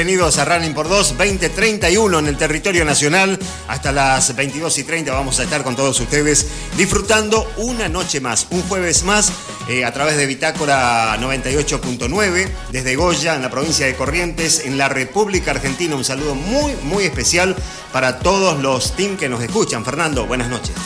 bienvenidos 0.00 0.38
a 0.38 0.46
Running 0.46 0.72
por 0.72 0.88
2 0.88 1.18
2031 1.18 2.20
en 2.20 2.26
el 2.26 2.38
territorio 2.38 2.86
nacional. 2.86 3.38
Hasta 3.68 3.92
las 3.92 4.34
22 4.34 4.78
y 4.78 4.84
30 4.84 5.12
vamos 5.12 5.38
a 5.38 5.42
estar 5.42 5.62
con 5.62 5.76
todos 5.76 6.00
ustedes 6.00 6.46
disfrutando 6.78 7.46
una 7.58 7.86
noche 7.86 8.18
más, 8.18 8.46
un 8.48 8.62
jueves 8.62 9.04
más, 9.04 9.30
eh, 9.68 9.84
a 9.84 9.92
través 9.92 10.16
de 10.16 10.24
Bitácora 10.24 11.14
98.9, 11.18 12.48
desde 12.72 12.96
Goya, 12.96 13.34
en 13.34 13.42
la 13.42 13.50
provincia 13.50 13.84
de 13.84 13.94
Corrientes, 13.94 14.62
en 14.64 14.78
la 14.78 14.88
República 14.88 15.50
Argentina. 15.50 15.94
Un 15.94 16.04
saludo 16.04 16.34
muy, 16.34 16.72
muy 16.84 17.04
especial 17.04 17.54
para 17.92 18.20
todos 18.20 18.58
los 18.62 18.96
team 18.96 19.18
que 19.18 19.28
nos 19.28 19.42
escuchan. 19.42 19.84
Fernando, 19.84 20.26
buenas 20.26 20.48
noches. 20.48 20.76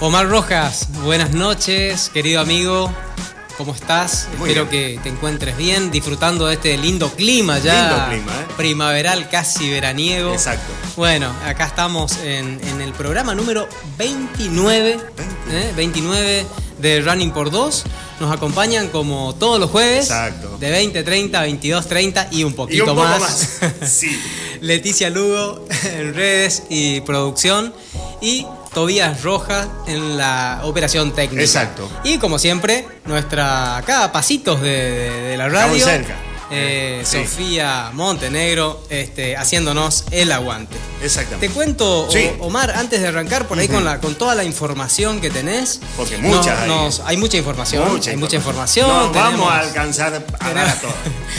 Omar 0.00 0.28
Rojas, 0.28 0.88
buenas 1.04 1.30
noches, 1.30 2.10
querido 2.12 2.40
amigo. 2.40 2.92
¿Cómo 3.58 3.74
estás? 3.74 4.28
Muy 4.38 4.50
Espero 4.50 4.66
bien. 4.66 4.96
que 4.96 5.02
te 5.02 5.08
encuentres 5.08 5.56
bien, 5.56 5.90
disfrutando 5.90 6.46
de 6.46 6.54
este 6.54 6.78
lindo 6.78 7.10
clima 7.10 7.58
ya. 7.58 7.88
Lindo 7.88 8.08
clima, 8.24 8.40
¿eh? 8.42 8.46
Primaveral, 8.56 9.28
casi 9.28 9.68
veraniego. 9.68 10.32
Exacto. 10.32 10.72
Bueno, 10.96 11.34
acá 11.44 11.66
estamos 11.66 12.18
en, 12.18 12.60
en 12.64 12.80
el 12.80 12.92
programa 12.92 13.34
número 13.34 13.68
29, 13.98 15.00
¿eh? 15.50 15.72
29 15.76 16.46
de 16.78 17.00
Running 17.00 17.32
por 17.32 17.50
2. 17.50 17.84
Nos 18.20 18.32
acompañan 18.32 18.88
como 18.90 19.34
todos 19.34 19.58
los 19.58 19.70
jueves. 19.70 20.04
Exacto. 20.04 20.56
De 20.58 20.70
20, 20.70 21.02
30, 21.02 21.40
22, 21.42 21.88
30 21.88 22.28
y 22.30 22.44
un 22.44 22.52
poquito 22.52 22.76
Y 22.78 22.80
un 22.88 22.94
poco 22.94 23.02
más. 23.08 23.20
más. 23.20 23.58
Sí. 23.90 24.16
Leticia 24.60 25.10
Lugo 25.10 25.64
en 25.84 26.14
redes 26.14 26.62
y 26.70 27.00
producción. 27.00 27.74
Y 28.20 28.46
Tobías 28.72 29.22
Rojas 29.22 29.68
en 29.86 30.16
la 30.16 30.60
operación 30.64 31.12
técnica. 31.12 31.42
Exacto. 31.42 31.88
Y 32.04 32.18
como 32.18 32.38
siempre, 32.38 32.86
nuestra 33.06 33.76
acá 33.76 34.04
a 34.04 34.12
pasitos 34.12 34.60
de, 34.60 34.68
de- 34.70 35.20
de 35.22 35.36
la 35.36 35.48
radio. 35.48 35.76
Estamos 35.76 35.82
cerca. 36.06 36.16
eh, 36.50 37.02
Sí. 37.04 37.18
Sofía 37.24 37.90
Montenegro 37.92 38.82
este, 38.90 39.36
haciéndonos 39.36 40.04
el 40.10 40.32
aguante. 40.32 40.76
Exactamente. 41.02 41.48
Te 41.48 41.52
cuento, 41.54 42.08
Sí. 42.10 42.30
Omar, 42.40 42.70
antes 42.70 43.00
de 43.00 43.08
arrancar 43.08 43.46
por 43.46 43.58
ahí 43.58 43.68
con, 43.68 43.84
la, 43.84 44.00
con 44.00 44.14
toda 44.14 44.34
la 44.34 44.44
información 44.44 45.20
que 45.20 45.30
tenés. 45.30 45.80
Porque 45.96 46.16
muchas 46.18 46.46
nos- 46.46 46.60
hay. 46.60 46.68
nos- 46.68 47.00
hay 47.04 47.16
mucha 47.16 47.36
información. 47.36 47.90
Mucha 47.92 48.10
hay 48.10 48.16
mucha 48.16 48.36
información. 48.36 48.86
información. 48.88 49.12
No, 49.12 49.38
vamos 49.40 49.52
a 49.52 49.58
alcanzar 49.60 50.24
a 50.40 50.50
dar 50.52 50.68
a 50.68 50.74
todos. 50.80 50.94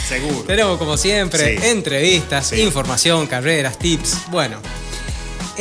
Seguro. 0.08 0.44
tenemos 0.48 0.78
como 0.78 0.96
siempre 0.98 1.58
Sí. 1.60 1.66
entrevistas, 1.68 2.54
información, 2.54 3.26
carreras, 3.28 3.78
tips. 3.80 4.30
Bueno, 4.30 4.58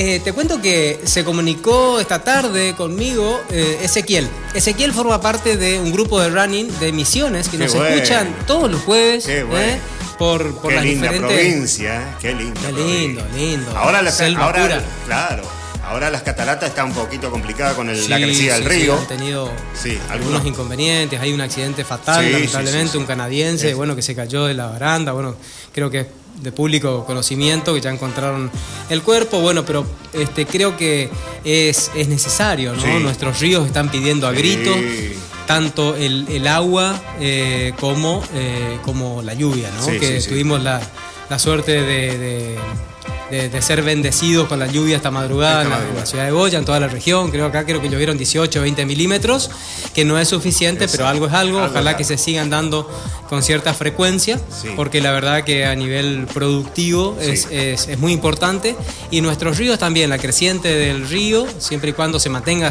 eh, 0.00 0.20
te 0.22 0.32
cuento 0.32 0.62
que 0.62 1.00
se 1.04 1.24
comunicó 1.24 1.98
esta 2.00 2.22
tarde 2.22 2.74
conmigo 2.77 3.41
eh, 3.50 3.80
Ezequiel. 3.82 4.28
Ezequiel 4.54 4.92
forma 4.92 5.20
parte 5.20 5.56
de 5.56 5.78
un 5.80 5.92
grupo 5.92 6.20
de 6.20 6.30
running 6.30 6.70
de 6.78 6.92
misiones 6.92 7.48
que 7.48 7.58
Qué 7.58 7.64
nos 7.64 7.74
bueno. 7.74 7.88
escuchan 7.96 8.34
todos 8.46 8.70
los 8.70 8.80
jueves 8.82 9.26
Qué 9.26 9.42
bueno. 9.42 9.60
eh, 9.74 9.78
por, 10.19 10.54
por 10.60 10.70
Qué 10.70 10.76
las 10.76 10.84
linda 10.84 11.08
diferentes. 11.12 11.36
provincia, 11.38 12.16
qué 12.20 12.34
linda. 12.34 12.60
Qué 12.60 12.69
provincia. 12.72 12.96
lindo, 12.98 13.24
lindo. 13.36 13.76
Ahora, 13.76 14.02
la- 14.02 14.12
ahora 14.41 14.62
pura. 14.62 14.82
claro, 15.06 15.42
ahora 15.89 16.11
las 16.11 16.22
cataratas 16.22 16.69
están 16.70 16.89
un 16.89 16.94
poquito 16.94 17.31
complicadas 17.31 17.75
con 17.75 17.89
el- 17.89 18.08
la 18.11 18.17
Sí, 18.19 18.22
crecida 18.22 18.55
del 18.55 18.64
sí, 18.64 18.69
sí, 18.70 18.77
río. 18.83 18.94
han 18.98 19.06
tenido 19.06 19.50
algunos 19.50 20.11
algunos. 20.11 20.47
inconvenientes, 20.47 21.20
hay 21.20 21.33
un 21.33 21.41
accidente 21.41 21.84
fatal, 21.84 22.31
lamentablemente, 22.31 22.98
un 22.98 23.06
canadiense, 23.06 23.70
Es- 23.70 23.77
bueno, 23.77 23.97
que 23.97 24.03
se 24.03 24.14
cayó 24.14 24.44
de 24.47 24.55
la 24.55 24.66
baranda, 24.66 25.12
bueno, 25.12 25.36
creo 25.72 25.91
que 25.91 26.00
es 26.00 26.06
de 26.42 26.53
público 26.53 27.05
conocimiento, 27.05 27.75
que 27.75 27.81
ya 27.81 27.91
encontraron 27.91 28.48
el 28.91 29.03
cuerpo, 29.03 29.41
bueno, 29.41 29.64
pero 29.64 29.84
este, 30.12 30.47
creo 30.47 30.77
que 30.77 31.11
es, 31.44 31.91
es 31.97 32.06
necesario, 32.09 32.75
¿no? 32.75 33.00
Nuestros 33.00 33.41
ríos 33.41 33.66
están 33.66 33.91
pidiendo 33.91 34.28
a 34.28 34.33
gritos 34.33 34.77
tanto 35.48 35.97
el, 35.97 36.27
el 36.28 36.47
agua 36.47 37.00
eh, 37.19 37.72
como, 37.81 38.22
eh, 38.34 38.78
como 38.84 39.22
la 39.22 39.34
lluvia, 39.34 39.69
¿no? 39.81 39.87
Que 39.98 40.21
tuvimos 40.28 40.62
la, 40.62 40.81
la 41.28 41.38
suerte 41.41 41.72
de, 41.82 42.19
de- 42.19 42.59
de- 43.31 43.49
de 43.49 43.62
ser 43.62 43.83
bendecidos 43.83 44.49
con 44.49 44.59
la 44.59 44.66
lluvia 44.66 44.97
esta 44.97 45.11
madrugada 45.11 45.62
Esta 45.62 45.65
en 45.65 45.71
la- 45.71 45.77
en 45.77 45.81
madrugada. 45.83 46.00
la 46.00 46.06
ciudad 46.06 46.25
de 46.25 46.31
Goya, 46.31 46.59
en 46.59 46.65
toda 46.65 46.81
la 46.81 46.89
región. 46.89 47.31
Creo 47.31 47.47
acá 47.47 47.65
creo 47.65 47.81
que 47.83 47.89
llovieron 47.89 48.16
18 48.19 48.61
20 48.62 48.84
milímetros, 48.87 49.50
que 49.94 50.05
no 50.05 50.19
es 50.19 50.28
suficiente, 50.28 50.84
Exacto. 50.84 50.99
pero 51.05 51.09
algo 51.09 51.27
es 51.27 51.33
algo. 51.33 51.59
Algo 51.59 51.71
Ojalá 51.71 51.91
es 51.93 51.97
que 51.99 52.05
se 52.05 52.19
sigan 52.19 52.50
dando 52.50 52.89
con 53.28 53.43
cierta 53.43 53.75
frecuencia, 53.75 54.41
Sí. 54.62 54.69
porque 54.75 55.00
la 55.03 55.12
verdad 55.12 55.44
que 55.44 55.66
a 55.66 55.75
nivel 55.75 56.27
productivo 56.33 57.16
es, 57.21 57.43
Sí. 57.43 57.49
es- 57.50 57.89
es 57.89 57.99
muy 57.99 58.12
importante. 58.12 58.75
Y 59.11 59.21
nuestros 59.21 59.59
ríos 59.59 59.78
también, 59.78 60.09
la 60.10 60.19
creciente 60.19 60.69
del 60.75 61.09
río, 61.09 61.47
siempre 61.59 61.91
y 61.91 61.93
cuando 61.93 62.19
se 62.19 62.28
mantenga 62.31 62.71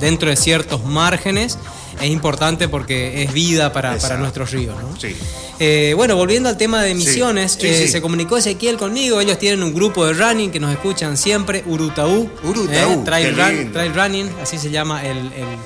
dentro 0.00 0.30
de 0.30 0.36
ciertos 0.36 0.84
márgenes, 0.84 1.58
es 2.00 2.10
importante 2.10 2.68
porque 2.68 3.22
es 3.22 3.32
vida 3.32 3.72
para, 3.72 3.96
para 3.98 4.16
nuestros 4.16 4.50
ríos. 4.50 4.74
¿no? 4.80 4.98
Sí. 4.98 5.14
Eh, 5.60 5.92
bueno, 5.96 6.16
volviendo 6.16 6.48
al 6.48 6.56
tema 6.56 6.82
de 6.82 6.94
misiones, 6.94 7.58
Sí, 7.60 7.66
eh, 7.66 7.86
se 7.88 8.00
comunicó 8.00 8.36
Ezequiel 8.36 8.76
conmigo, 8.78 9.20
ellos 9.20 9.38
tienen 9.38 9.62
un 9.62 9.72
grupo 9.74 9.81
de 9.90 10.12
running 10.14 10.50
que 10.52 10.60
nos 10.60 10.70
escuchan 10.70 11.16
siempre, 11.16 11.64
Urutaú. 11.66 12.30
Urutaú, 12.44 12.92
eh, 12.92 13.00
Trail, 13.04 13.36
Run- 13.36 13.94
Running, 13.94 14.30
así 14.40 14.56
se 14.58 14.70
llama 14.70 15.02
el, 15.04 15.18
el- 15.18 15.58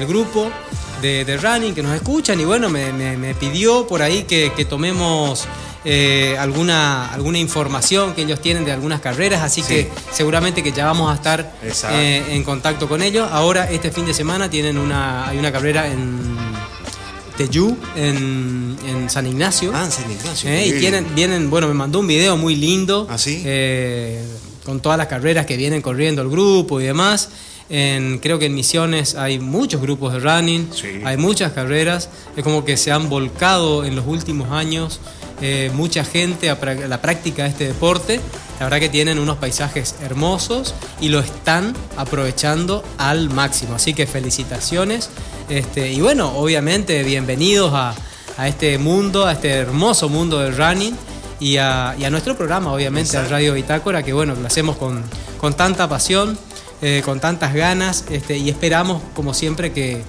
el 0.00 0.06
grupo 0.06 0.50
de, 1.00 1.24
de 1.24 1.36
running 1.36 1.72
que 1.74 1.82
nos 1.82 1.94
escuchan 1.94 2.40
y 2.40 2.44
bueno, 2.44 2.68
me, 2.68 2.92
me- 2.92 3.16
me 3.16 3.34
pidió 3.34 3.86
por 3.86 4.02
ahí 4.02 4.24
que, 4.24 4.52
que 4.56 4.64
tomemos 4.64 5.46
eh, 5.84 6.36
alguna, 6.38 7.06
alguna 7.12 7.38
información 7.38 8.12
que 8.14 8.22
ellos 8.22 8.40
tienen 8.40 8.64
de 8.64 8.72
algunas 8.72 9.00
carreras, 9.00 9.40
así 9.42 9.62
Sí. 9.62 9.68
que 9.68 9.90
seguramente 10.12 10.62
que 10.62 10.72
ya 10.72 10.84
vamos 10.86 11.10
a 11.10 11.14
estar 11.14 11.52
eh, 11.92 12.24
en 12.30 12.42
contacto 12.44 12.88
con 12.88 13.02
ellos. 13.02 13.28
Ahora, 13.32 13.70
este 13.70 13.90
fin 13.92 14.04
de 14.04 14.12
semana 14.14 14.50
tienen 14.50 14.76
una, 14.78 15.28
hay 15.28 15.38
una 15.38 15.50
carrera 15.52 15.86
en 15.86 16.36
Teyú, 17.46 17.74
en, 17.96 18.76
en 18.86 19.08
San 19.08 19.26
Ignacio. 19.26 19.72
Ah, 19.74 19.84
en 19.86 19.90
San 19.90 20.10
Ignacio. 20.10 20.50
Eh, 20.50 20.66
y 20.66 20.72
tienen, 20.78 21.06
vienen, 21.14 21.48
bueno, 21.48 21.68
me 21.68 21.74
mandó 21.74 22.00
un 22.00 22.06
video 22.06 22.36
muy 22.36 22.54
lindo. 22.54 23.06
¿Ah, 23.08 23.16
sí? 23.16 23.40
eh, 23.46 24.22
con 24.64 24.80
todas 24.80 24.98
las 24.98 25.06
carreras 25.06 25.46
que 25.46 25.56
vienen 25.56 25.80
corriendo 25.80 26.20
el 26.20 26.28
grupo 26.28 26.82
y 26.82 26.84
demás. 26.84 27.30
En, 27.70 28.18
creo 28.18 28.38
que 28.38 28.46
en 28.46 28.54
Misiones 28.54 29.14
hay 29.14 29.38
muchos 29.38 29.80
grupos 29.80 30.12
de 30.12 30.18
running, 30.18 30.68
Sí. 30.74 31.00
hay 31.02 31.16
muchas 31.16 31.52
carreras. 31.52 32.10
Es 32.36 32.44
como 32.44 32.62
que 32.64 32.76
se 32.76 32.92
han 32.92 33.08
volcado 33.08 33.84
en 33.86 33.96
los 33.96 34.06
últimos 34.06 34.50
años 34.50 35.00
eh, 35.40 35.70
mucha 35.72 36.04
gente 36.04 36.50
a, 36.50 36.60
pra- 36.60 36.84
a 36.84 36.88
la 36.88 37.00
práctica 37.00 37.44
de 37.44 37.48
este 37.48 37.66
deporte. 37.68 38.20
La 38.60 38.66
verdad 38.66 38.78
que 38.78 38.90
tienen 38.90 39.18
unos 39.18 39.38
paisajes 39.38 39.94
hermosos 40.02 40.74
y 41.00 41.08
lo 41.08 41.20
están 41.20 41.74
aprovechando 41.96 42.84
al 42.98 43.30
máximo. 43.30 43.76
Así 43.76 43.94
que 43.94 44.06
felicitaciones. 44.06 45.08
Este, 45.48 45.90
y 45.90 46.02
bueno, 46.02 46.36
obviamente 46.36 47.02
bienvenidos 47.02 47.72
a, 47.72 47.94
a 48.36 48.48
este 48.48 48.76
mundo, 48.76 49.24
a 49.24 49.32
este 49.32 49.48
hermoso 49.48 50.10
mundo 50.10 50.40
del 50.40 50.54
running 50.58 50.94
y 51.40 51.56
a, 51.56 51.96
y 51.98 52.04
a 52.04 52.10
nuestro 52.10 52.36
programa, 52.36 52.70
obviamente, 52.70 53.12
Exacto. 53.12 53.30
Radio 53.30 53.54
Bitácora, 53.54 54.02
que 54.02 54.12
bueno, 54.12 54.34
lo 54.34 54.46
hacemos 54.46 54.76
con, 54.76 55.02
con 55.40 55.54
tanta 55.54 55.88
pasión, 55.88 56.38
eh, 56.82 57.00
con 57.02 57.18
tantas 57.18 57.54
ganas 57.54 58.04
este, 58.10 58.36
y 58.36 58.50
esperamos, 58.50 59.00
como 59.14 59.32
siempre, 59.32 59.72
que, 59.72 60.02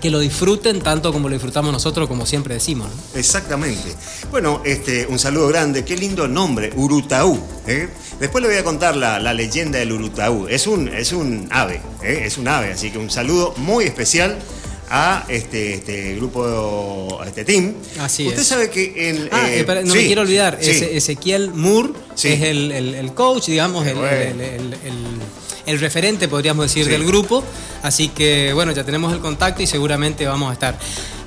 que 0.00 0.10
lo 0.10 0.18
disfruten 0.20 0.80
tanto 0.80 1.12
como 1.12 1.28
lo 1.28 1.34
disfrutamos 1.34 1.72
nosotros, 1.72 2.06
como 2.08 2.26
siempre 2.26 2.54
decimos. 2.54 2.88
¿no? 2.88 3.18
Exactamente. 3.18 3.94
Bueno, 4.30 4.60
este, 4.64 5.06
un 5.06 5.18
saludo 5.18 5.48
grande. 5.48 5.84
Qué 5.84 5.96
lindo 5.96 6.28
nombre, 6.28 6.70
Urutaú. 6.76 7.38
¿eh? 7.66 7.88
Después 8.20 8.42
le 8.42 8.48
voy 8.48 8.58
a 8.58 8.64
contar 8.64 8.96
la, 8.96 9.18
la 9.18 9.32
leyenda 9.32 9.78
del 9.78 9.92
Urutaú. 9.92 10.46
Es 10.48 10.66
un, 10.66 10.88
es 10.88 11.12
un 11.12 11.48
ave, 11.50 11.80
¿eh? 12.02 12.22
es 12.24 12.36
un 12.38 12.46
ave. 12.48 12.72
Así 12.72 12.90
que 12.90 12.98
un 12.98 13.10
saludo 13.10 13.54
muy 13.56 13.84
especial 13.84 14.38
a 14.88 15.24
este, 15.28 15.74
este 15.74 16.14
grupo, 16.14 17.18
a 17.20 17.26
este 17.26 17.44
team. 17.44 17.74
Así 17.98 18.28
Usted 18.28 18.42
es. 18.42 18.46
sabe 18.46 18.70
que 18.70 19.08
en... 19.10 19.28
Ah, 19.32 19.48
eh, 19.50 19.64
no 19.84 19.92
sí, 19.92 19.98
me 19.98 20.06
quiero 20.06 20.22
olvidar, 20.22 20.58
sí. 20.60 20.70
Ezequiel 20.92 21.52
Moore 21.54 21.90
Sí. 22.14 22.28
es 22.28 22.42
el, 22.42 22.70
el- 22.70 22.94
el 22.94 23.12
coach, 23.14 23.46
digamos, 23.46 23.82
Qué 23.84 23.90
el, 23.90 23.96
bueno. 23.96 24.42
el- 24.42 24.74
el- 25.66 25.80
referente, 25.80 26.28
podríamos 26.28 26.64
decir, 26.66 26.84
Sí. 26.84 26.90
del 26.90 27.04
grupo. 27.04 27.44
Así 27.82 28.08
que, 28.08 28.52
bueno, 28.54 28.72
ya 28.72 28.84
tenemos 28.84 29.12
el 29.12 29.20
contacto 29.20 29.62
y 29.62 29.66
seguramente 29.66 30.26
vamos 30.26 30.50
a 30.50 30.52
estar. 30.54 30.78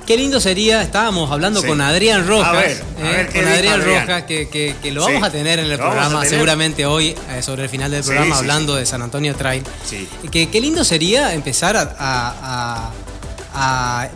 Qué 0.06 0.16
lindo 0.16 0.40
sería, 0.40 0.82
estábamos 0.82 1.30
hablando 1.30 1.60
Sí. 1.60 1.68
con 1.68 1.80
Adrián 1.80 2.26
Rojas, 2.26 2.48
A 2.48 2.52
ver, 2.52 2.82
a 2.96 3.00
eh, 3.10 3.16
ver, 3.16 3.28
¿qué 3.28 3.38
con 3.42 3.48
Adrián, 3.48 3.80
Adrián? 3.80 4.06
Rojas, 4.06 4.22
que, 4.24 4.48
que- 4.48 4.74
que 4.82 4.90
lo 4.90 5.06
Sí. 5.06 5.12
vamos 5.12 5.28
a 5.28 5.30
tener 5.30 5.60
en 5.60 5.70
el 5.70 5.78
programa, 5.78 6.24
seguramente 6.24 6.84
hoy, 6.84 7.14
eh, 7.30 7.42
sobre 7.42 7.62
el 7.64 7.68
final 7.68 7.92
del 7.92 8.02
programa, 8.02 8.34
sí, 8.34 8.40
hablando 8.40 8.74
de 8.74 8.86
San 8.86 9.02
Antonio 9.02 9.36
Trail. 9.36 9.62
Sí. 9.88 10.08
Que, 10.32 10.48
qué 10.50 10.60
lindo 10.60 10.82
sería 10.84 11.32
empezar 11.32 11.76
a, 11.76 11.94
a- 11.98 12.90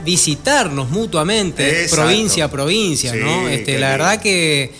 visitarnos 0.04 0.90
mutuamente, 0.90 1.82
Exacto. 1.82 1.96
provincia 2.06 2.44
a 2.46 2.48
provincia, 2.50 3.14
¿no? 3.14 3.48
Este, 3.48 3.78
la 3.78 3.90
lindo. 3.90 4.04
verdad 4.04 4.22
que 4.22 4.72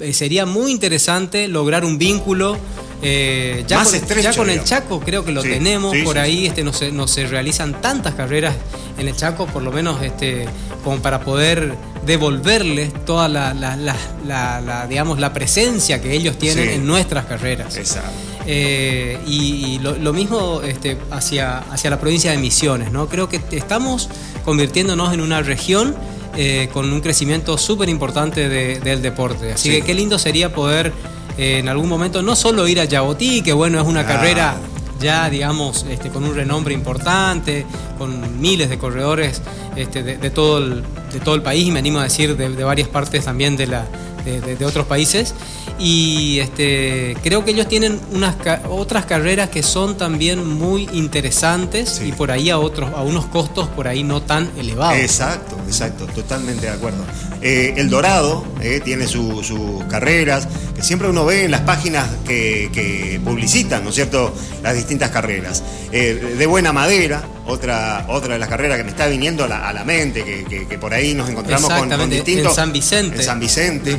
eh, 0.00 0.12
sería 0.12 0.46
muy 0.46 0.72
interesante 0.72 1.48
lograr 1.48 1.84
un 1.84 1.96
vínculo. 1.98 2.58
Eh, 3.02 3.64
ya, 3.66 3.78
Más 3.78 3.88
con, 3.88 3.96
estrecho, 3.96 4.20
ya 4.30 4.36
con 4.36 4.50
el. 4.50 4.62
Chaco 4.64 5.00
creo 5.00 5.24
que 5.24 5.32
lo 5.32 5.42
Sí, 5.42 5.48
tenemos 5.50 5.92
sí, 5.96 6.02
por 6.02 6.14
sí, 6.16 6.20
ahí 6.20 6.46
este 6.46 6.62
no 6.64 6.72
se, 6.72 6.92
no 6.92 7.06
se 7.08 7.26
realizan 7.26 7.80
tantas 7.80 8.14
carreras 8.14 8.54
en 8.98 9.08
el 9.08 9.16
Chaco 9.16 9.46
por 9.46 9.62
lo 9.62 9.72
menos 9.72 10.02
este 10.02 10.46
como 10.84 10.98
para 11.00 11.20
poder 11.20 11.74
devolverles 12.06 12.92
toda 13.04 13.28
la, 13.28 13.54
la- 13.54 13.76
la- 13.76 14.86
digamos 14.88 15.18
la 15.18 15.32
presencia 15.32 16.00
que 16.02 16.12
ellos 16.12 16.38
tienen 16.38 16.68
en 16.70 16.86
nuestras 16.86 17.24
carreras 17.26 17.76
Exacto. 17.76 18.10
eh, 18.46 19.18
y 19.26 19.50
y 19.70 19.78
lo, 19.78 19.96
lo 19.96 20.12
mismo 20.12 20.60
este, 20.62 20.96
hacia, 21.10 21.58
hacia 21.58 21.90
la 21.90 22.00
provincia 22.00 22.30
de 22.30 22.38
Misiones, 22.38 22.90
¿no? 22.92 23.08
Creo 23.08 23.28
que 23.28 23.40
estamos 23.52 24.08
convirtiéndonos 24.44 25.12
en 25.14 25.20
una 25.20 25.42
región 25.42 25.94
eh, 26.36 26.68
con 26.72 26.92
un 26.92 27.00
crecimiento 27.00 27.56
súper 27.58 27.88
importante 27.88 28.48
de- 28.48 28.80
del 28.80 29.02
deporte. 29.02 29.52
Así 29.52 29.68
Sí. 29.70 29.76
que 29.76 29.82
qué 29.82 29.94
lindo 29.94 30.18
sería 30.18 30.52
poder 30.54 30.92
en 31.40 31.68
algún 31.68 31.88
momento 31.88 32.22
no 32.22 32.36
solo 32.36 32.68
ir 32.68 32.80
a 32.80 32.84
Yabotí, 32.84 33.42
que 33.42 33.52
bueno, 33.52 33.80
es 33.80 33.86
una 33.86 34.06
carrera 34.06 34.56
ya, 35.00 35.30
digamos, 35.30 35.86
este, 35.88 36.10
con 36.10 36.24
un 36.24 36.34
renombre 36.34 36.74
importante, 36.74 37.64
con 37.96 38.40
miles 38.40 38.68
de 38.68 38.76
corredores 38.76 39.40
este, 39.74 40.02
de, 40.02 40.18
de 40.18 40.30
todo 40.30 40.58
el, 40.58 40.82
de 41.12 41.20
todo 41.24 41.34
el 41.34 41.42
país, 41.42 41.66
y 41.66 41.70
me 41.70 41.78
animo 41.78 42.00
a 42.00 42.02
decir 42.04 42.36
de, 42.36 42.50
de 42.50 42.64
varias 42.64 42.88
partes 42.88 43.24
también 43.24 43.56
de, 43.56 43.66
la, 43.66 43.86
de, 44.24 44.64
otros 44.66 44.86
países. 44.86 45.34
Y 45.78 46.38
este, 46.40 47.16
creo 47.22 47.42
que 47.46 47.52
ellos 47.52 47.66
tienen 47.66 47.98
unas 48.12 48.36
otras 48.68 49.06
carreras 49.06 49.48
que 49.48 49.62
son 49.62 49.96
también 49.96 50.46
muy 50.46 50.86
interesantes 50.92 51.88
Sí. 51.88 52.08
y 52.08 52.12
por 52.12 52.30
ahí 52.30 52.50
a 52.50 52.58
otros, 52.58 52.90
a 52.94 53.02
unos 53.02 53.24
costos 53.26 53.68
por 53.68 53.88
ahí 53.88 54.02
no 54.02 54.20
tan 54.20 54.50
elevados. 54.58 54.98
Exacto, 54.98 55.56
exacto, 55.66 56.06
totalmente 56.08 56.66
de 56.66 56.72
acuerdo. 56.72 57.02
Eh, 57.42 57.74
el 57.76 57.88
Dorado 57.88 58.44
eh, 58.60 58.80
tiene 58.84 59.06
su- 59.06 59.42
sus 59.42 59.82
carreras, 59.84 60.46
que 60.76 60.82
siempre 60.82 61.08
uno 61.08 61.24
ve 61.24 61.44
en 61.44 61.50
las 61.50 61.62
páginas 61.62 62.06
que, 62.26 62.68
que 62.72 63.18
publicitan, 63.24 63.82
¿no 63.82 63.88
es 63.90 63.94
cierto?, 63.96 64.34
las 64.62 64.74
distintas 64.74 65.10
carreras. 65.10 65.62
Eh, 65.90 66.34
de 66.38 66.46
Buena 66.46 66.72
Madera, 66.72 67.22
otra, 67.46 68.04
otra 68.08 68.34
de 68.34 68.38
las 68.38 68.48
carreras 68.48 68.76
que 68.78 68.84
me 68.84 68.90
está 68.90 69.06
viniendo 69.06 69.44
a 69.44 69.48
la, 69.48 69.68
a 69.68 69.72
la 69.72 69.84
mente, 69.84 70.22
que, 70.22 70.44
que- 70.44 70.66
que 70.68 70.78
por 70.78 70.92
ahí 70.92 71.14
nos 71.14 71.28
encontramos 71.30 71.68
con, 71.80 71.88
distintos... 72.10 72.52
en 72.52 72.56
San 72.56 72.72
Vicente. 72.72 73.16
En 73.16 73.22
San 73.24 73.40
Vicente. 73.40 73.96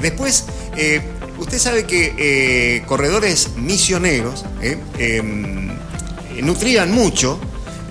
Después, 0.00 0.44
usted 1.38 1.58
sabe 1.58 1.84
que 1.84 2.82
corredores 2.86 3.50
misioneros 3.56 4.44
em, 4.98 5.68
nutrían 6.42 6.92
mucho 6.92 7.40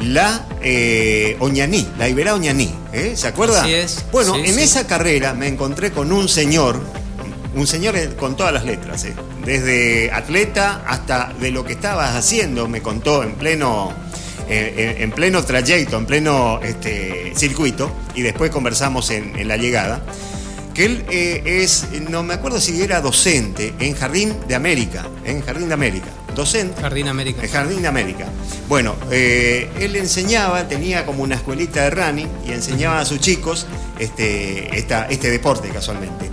la 0.01 0.45
eh, 0.61 1.37
Oñaní, 1.39 1.87
la 1.97 2.09
Iberá 2.09 2.33
Oñaní. 2.35 2.73
¿eh? 2.93 3.13
¿Se 3.15 3.27
acuerda? 3.27 3.61
Así 3.61 3.73
es, 3.73 4.05
Bueno, 4.11 4.35
sí, 4.35 4.41
en 4.45 4.53
sí. 4.55 4.61
esa 4.61 4.87
carrera 4.87 5.33
me 5.33 5.47
encontré 5.47 5.91
con 5.91 6.11
un 6.11 6.27
señor, 6.27 6.79
un 7.55 7.67
señor 7.67 7.95
con 8.15 8.35
todas 8.35 8.53
las 8.53 8.65
letras, 8.65 9.05
¿eh? 9.05 9.13
desde 9.45 10.11
atleta 10.11 10.83
hasta 10.87 11.33
de 11.39 11.51
lo 11.51 11.63
que 11.63 11.73
estabas 11.73 12.15
haciendo, 12.15 12.67
me 12.67 12.81
contó 12.81 13.23
en 13.23 13.35
pleno. 13.35 13.93
en, 14.47 15.01
en 15.01 15.11
pleno 15.11 15.43
trayecto, 15.43 15.97
en 15.97 16.05
pleno 16.05 16.59
este, 16.61 17.33
circuito, 17.35 17.89
y 18.13 18.21
después 18.21 18.51
conversamos 18.51 19.09
en, 19.09 19.35
en 19.39 19.47
la 19.47 19.57
llegada, 19.57 20.03
que 20.75 20.85
él 20.85 21.05
es, 21.09 21.87
no 22.11 22.21
me 22.21 22.33
acuerdo 22.35 22.59
si 22.59 22.79
era 22.81 23.01
docente 23.01 23.73
en 23.79 23.95
Jardín 23.95 24.35
de 24.47 24.53
América, 24.55 25.07
en 25.23 25.41
Jardín 25.41 25.67
de 25.69 25.73
América, 25.73 26.09
docente 26.35 26.81
Jardín 26.81 27.07
América. 27.07 27.41
el 27.43 27.49
Jardín 27.49 27.81
de 27.81 27.87
América. 27.87 28.25
Bueno, 28.67 28.95
eh, 29.11 29.69
él 29.79 29.95
enseñaba, 29.95 30.67
tenía 30.67 31.05
como 31.05 31.23
una 31.23 31.35
escuelita 31.35 31.83
de 31.83 31.89
running 31.91 32.27
y 32.47 32.51
enseñaba 32.51 32.99
a 32.99 33.05
sus 33.05 33.19
chicos 33.19 33.65
este, 33.99 34.77
esta- 34.77 35.05
este 35.07 35.29
deporte 35.31 35.69
casualmente. 35.69 36.29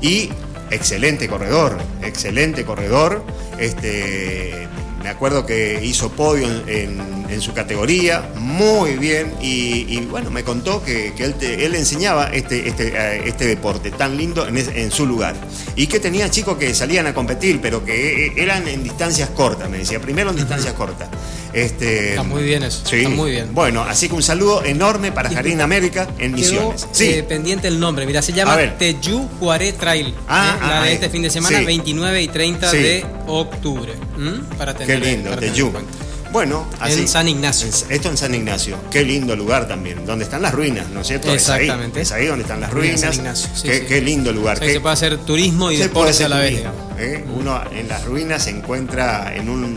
Y 0.00 0.30
excelente 0.70 1.28
corredor, 1.28 1.78
excelente 2.02 2.64
corredor. 2.64 3.24
Este, 3.58 4.66
me 5.02 5.08
acuerdo 5.08 5.46
que 5.46 5.80
hizo 5.84 6.10
podio 6.10 6.46
en, 6.46 6.62
en- 6.68 7.25
en 7.28 7.40
su 7.40 7.52
categoría, 7.52 8.30
muy 8.36 8.96
bien. 8.96 9.32
Y, 9.40 9.86
y, 9.96 10.00
bueno, 10.10 10.30
me 10.30 10.42
contó 10.44 10.82
que, 10.84 11.12
que 11.16 11.24
él, 11.24 11.34
te- 11.34 11.64
él 11.66 11.74
enseñaba 11.74 12.26
este, 12.32 12.68
este, 12.68 12.88
eh, 12.96 13.22
este 13.26 13.46
deporte 13.46 13.90
tan 13.90 14.16
lindo 14.16 14.46
en, 14.46 14.56
es- 14.56 14.68
en 14.74 14.90
su 14.90 15.06
lugar. 15.06 15.34
Y 15.76 15.86
que 15.86 16.00
tenía 16.00 16.30
chicos 16.30 16.56
que 16.58 16.74
salían 16.74 17.06
a 17.06 17.14
competir, 17.14 17.60
pero 17.60 17.84
que 17.84 18.26
eh, 18.26 18.32
eran 18.36 18.66
en 18.68 18.82
distancias 18.82 19.30
cortas, 19.30 19.68
me 19.70 19.78
decía. 19.78 20.00
Primero 20.00 20.30
en 20.30 20.36
distancias 20.36 20.72
cortas. 20.74 21.08
Este, 21.52 22.10
Está 22.10 22.22
muy 22.22 22.42
bien 22.42 22.62
eso, 22.64 22.82
Sí. 22.84 22.96
está 22.96 23.08
muy 23.08 23.30
bien. 23.30 23.54
Bueno, 23.54 23.82
así 23.82 24.08
que 24.08 24.14
un 24.14 24.22
saludo 24.22 24.62
enorme 24.64 25.10
para 25.10 25.30
Jardín 25.30 25.60
América 25.62 26.06
en 26.18 26.32
Misiones. 26.34 26.86
Sí. 26.92 27.06
eh, 27.14 27.22
pendiente 27.22 27.66
el 27.68 27.80
nombre. 27.80 28.04
Mira, 28.04 28.20
se 28.20 28.32
llama 28.34 28.56
ver. 28.56 28.76
Teyu 28.76 29.26
Cuaré 29.40 29.72
Trail. 29.72 30.14
Ah, 30.28 30.56
¿eh? 30.56 30.60
la 30.60 30.78
ah, 30.78 30.82
de 30.82 30.88
ahí. 30.88 30.94
este 30.94 31.08
fin 31.08 31.22
de 31.22 31.30
semana, 31.30 31.58
Sí. 31.60 31.64
29 31.64 32.22
y 32.22 32.28
30 32.28 32.70
Sí. 32.70 32.76
de 32.76 33.06
octubre. 33.26 33.94
¿m? 34.18 34.40
Para 34.58 34.74
Qué 34.76 34.84
tener, 34.84 35.00
lindo, 35.06 35.30
para 35.30 35.40
tener 35.40 35.54
Teyu. 35.54 35.66
en 35.66 35.72
cuenta. 35.72 35.92
Bueno, 36.36 36.66
así. 36.80 37.00
En 37.00 37.08
San 37.08 37.26
Ignacio. 37.28 37.66
Esto 37.88 38.10
en 38.10 38.16
San 38.18 38.34
Ignacio. 38.34 38.76
Qué 38.90 39.02
lindo 39.02 39.34
lugar 39.34 39.66
también. 39.66 40.04
Donde 40.04 40.26
están 40.26 40.42
las 40.42 40.52
ruinas, 40.52 40.86
¿no 40.90 41.00
es 41.00 41.06
cierto? 41.06 41.32
Es 41.32 41.48
ahí, 41.48 41.62
Exactamente. 41.62 42.00
Es 42.02 42.12
ahí, 42.12 42.26
donde 42.26 42.42
están 42.42 42.60
las 42.60 42.70
Ruinas. 42.70 43.00
San 43.00 43.14
Ignacio, 43.14 43.48
sí, 43.54 43.62
qué, 43.66 43.78
sí. 43.78 43.84
qué 43.88 44.02
lindo 44.02 44.30
lugar. 44.32 44.56
O 44.56 44.58
sea, 44.58 44.66
Qué- 44.68 44.74
se 44.74 44.80
puede 44.80 44.92
hacer 44.92 45.16
turismo 45.16 45.70
y 45.70 45.78
se 45.78 45.84
deporte 45.84 46.10
hacer 46.10 46.26
a 46.26 46.28
la 46.28 46.36
vez. 46.36 46.50
turismo. 46.62 46.72
¿eh? 46.98 47.24
Uno 47.34 47.58
en 47.72 47.88
las 47.88 48.04
ruinas 48.04 48.44
se 48.44 48.50
encuentra 48.50 49.34
en 49.34 49.48
un, 49.48 49.74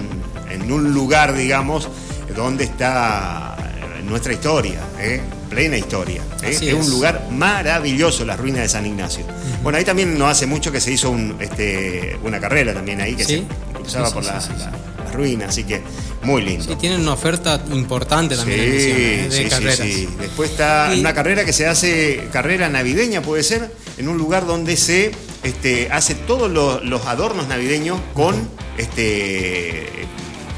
en 0.52 0.70
un 0.70 0.94
lugar, 0.94 1.34
digamos, 1.34 1.88
donde 2.36 2.66
está 2.66 3.56
eh, 3.58 4.04
nuestra 4.04 4.34
historia, 4.34 4.82
¿eh? 5.00 5.22
plena 5.50 5.78
historia. 5.78 6.22
¿eh? 6.44 6.50
Es 6.62 6.74
un 6.74 6.90
lugar 6.90 7.26
maravilloso, 7.32 8.26
las 8.26 8.38
ruinas 8.38 8.64
de 8.64 8.68
San 8.68 8.86
Ignacio. 8.86 9.24
Bueno, 9.64 9.78
ahí 9.78 9.86
también 9.86 10.20
no 10.20 10.28
hace 10.28 10.46
mucho 10.46 10.74
que 10.74 10.82
se 10.82 10.92
hizo 10.92 11.10
un, 11.10 11.38
este, 11.40 12.20
una 12.22 12.38
carrera 12.42 12.74
también 12.74 13.00
ahí 13.00 13.16
que 13.16 13.24
Sí. 13.24 13.48
se 13.72 13.74
cruzaba 13.80 14.12
por 14.12 14.26
la-. 14.26 14.42
La- 15.10 15.18
ruinas, 15.18 15.50
así 15.50 15.64
que 15.64 15.82
muy 16.24 16.42
lindo. 16.42 16.64
Sí, 16.66 16.76
tienen 16.76 17.02
una 17.02 17.14
oferta 17.14 17.62
importante 17.72 18.36
también 18.36 18.60
Misiones, 18.72 18.98
¿eh? 18.98 19.24
de 19.24 19.32
sí, 19.32 19.44
sí, 19.44 19.50
carreras. 19.50 19.78
sí. 19.78 20.10
Después 20.20 20.52
está 20.52 20.92
Y- 20.96 21.00
una 21.02 21.14
carrera 21.14 21.46
que 21.46 21.54
se 21.54 21.68
hace, 21.68 22.28
carrera 22.32 22.70
navideña 22.70 23.22
puede 23.22 23.44
ser, 23.44 23.72
en 23.98 24.08
un 24.08 24.18
lugar 24.18 24.46
donde 24.46 24.78
se 24.78 25.12
este, 25.44 25.90
hace 25.92 26.16
todos 26.16 26.50
los, 26.52 26.84
los 26.84 27.06
adornos 27.06 27.48
navideños 27.48 28.00
con 28.14 28.36
este, 28.78 29.88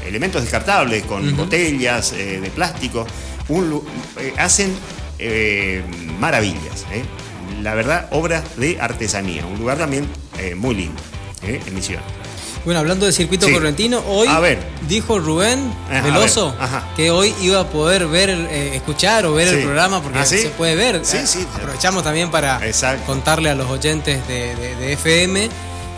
elementos 0.06 0.42
descartables, 0.42 1.04
con 1.04 1.36
botellas 1.36 2.12
eh, 2.12 2.40
de 2.40 2.50
plástico. 2.50 3.06
Un 3.48 3.82
eh, 4.18 4.32
hacen 4.38 4.72
maravillas. 6.18 6.84
La 7.62 7.74
verdad, 7.74 8.08
obras 8.10 8.42
de 8.56 8.80
artesanía. 8.80 9.46
Un 9.46 9.58
lugar 9.58 9.78
también 9.78 10.06
muy 10.56 10.74
lindo, 10.74 11.00
en 11.42 11.74
Misiones. 11.74 12.04
Bueno, 12.64 12.78
hablando 12.80 13.06
del 13.06 13.14
circuito 13.14 13.46
Sí. 13.48 13.52
correntino, 13.52 14.02
hoy 14.06 14.28
A 14.28 14.38
ver. 14.38 14.58
dijo 14.88 15.18
Rubén 15.18 15.72
Ajá, 15.90 16.02
Veloso 16.02 16.54
ver, 16.56 16.68
que 16.94 17.10
hoy 17.10 17.34
iba 17.40 17.58
a 17.60 17.66
poder 17.66 18.06
ver, 18.06 18.30
eh, 18.30 18.76
escuchar 18.76 19.26
o 19.26 19.34
ver 19.34 19.48
Sí. 19.48 19.54
el 19.56 19.62
programa 19.64 20.00
porque 20.00 20.18
¿Ah, 20.20 20.24
sí? 20.26 20.38
se 20.38 20.48
puede 20.50 20.76
ver. 20.76 21.00
Sí, 21.04 21.18
sí. 21.26 21.44
Aprovechamos 21.56 22.04
también 22.04 22.30
para 22.30 22.64
Exacto. 22.64 23.04
contarle 23.04 23.50
a 23.50 23.56
los 23.56 23.68
oyentes 23.68 24.26
de, 24.28 24.54
de- 24.54 24.76
de 24.76 24.92
FM, 24.92 25.48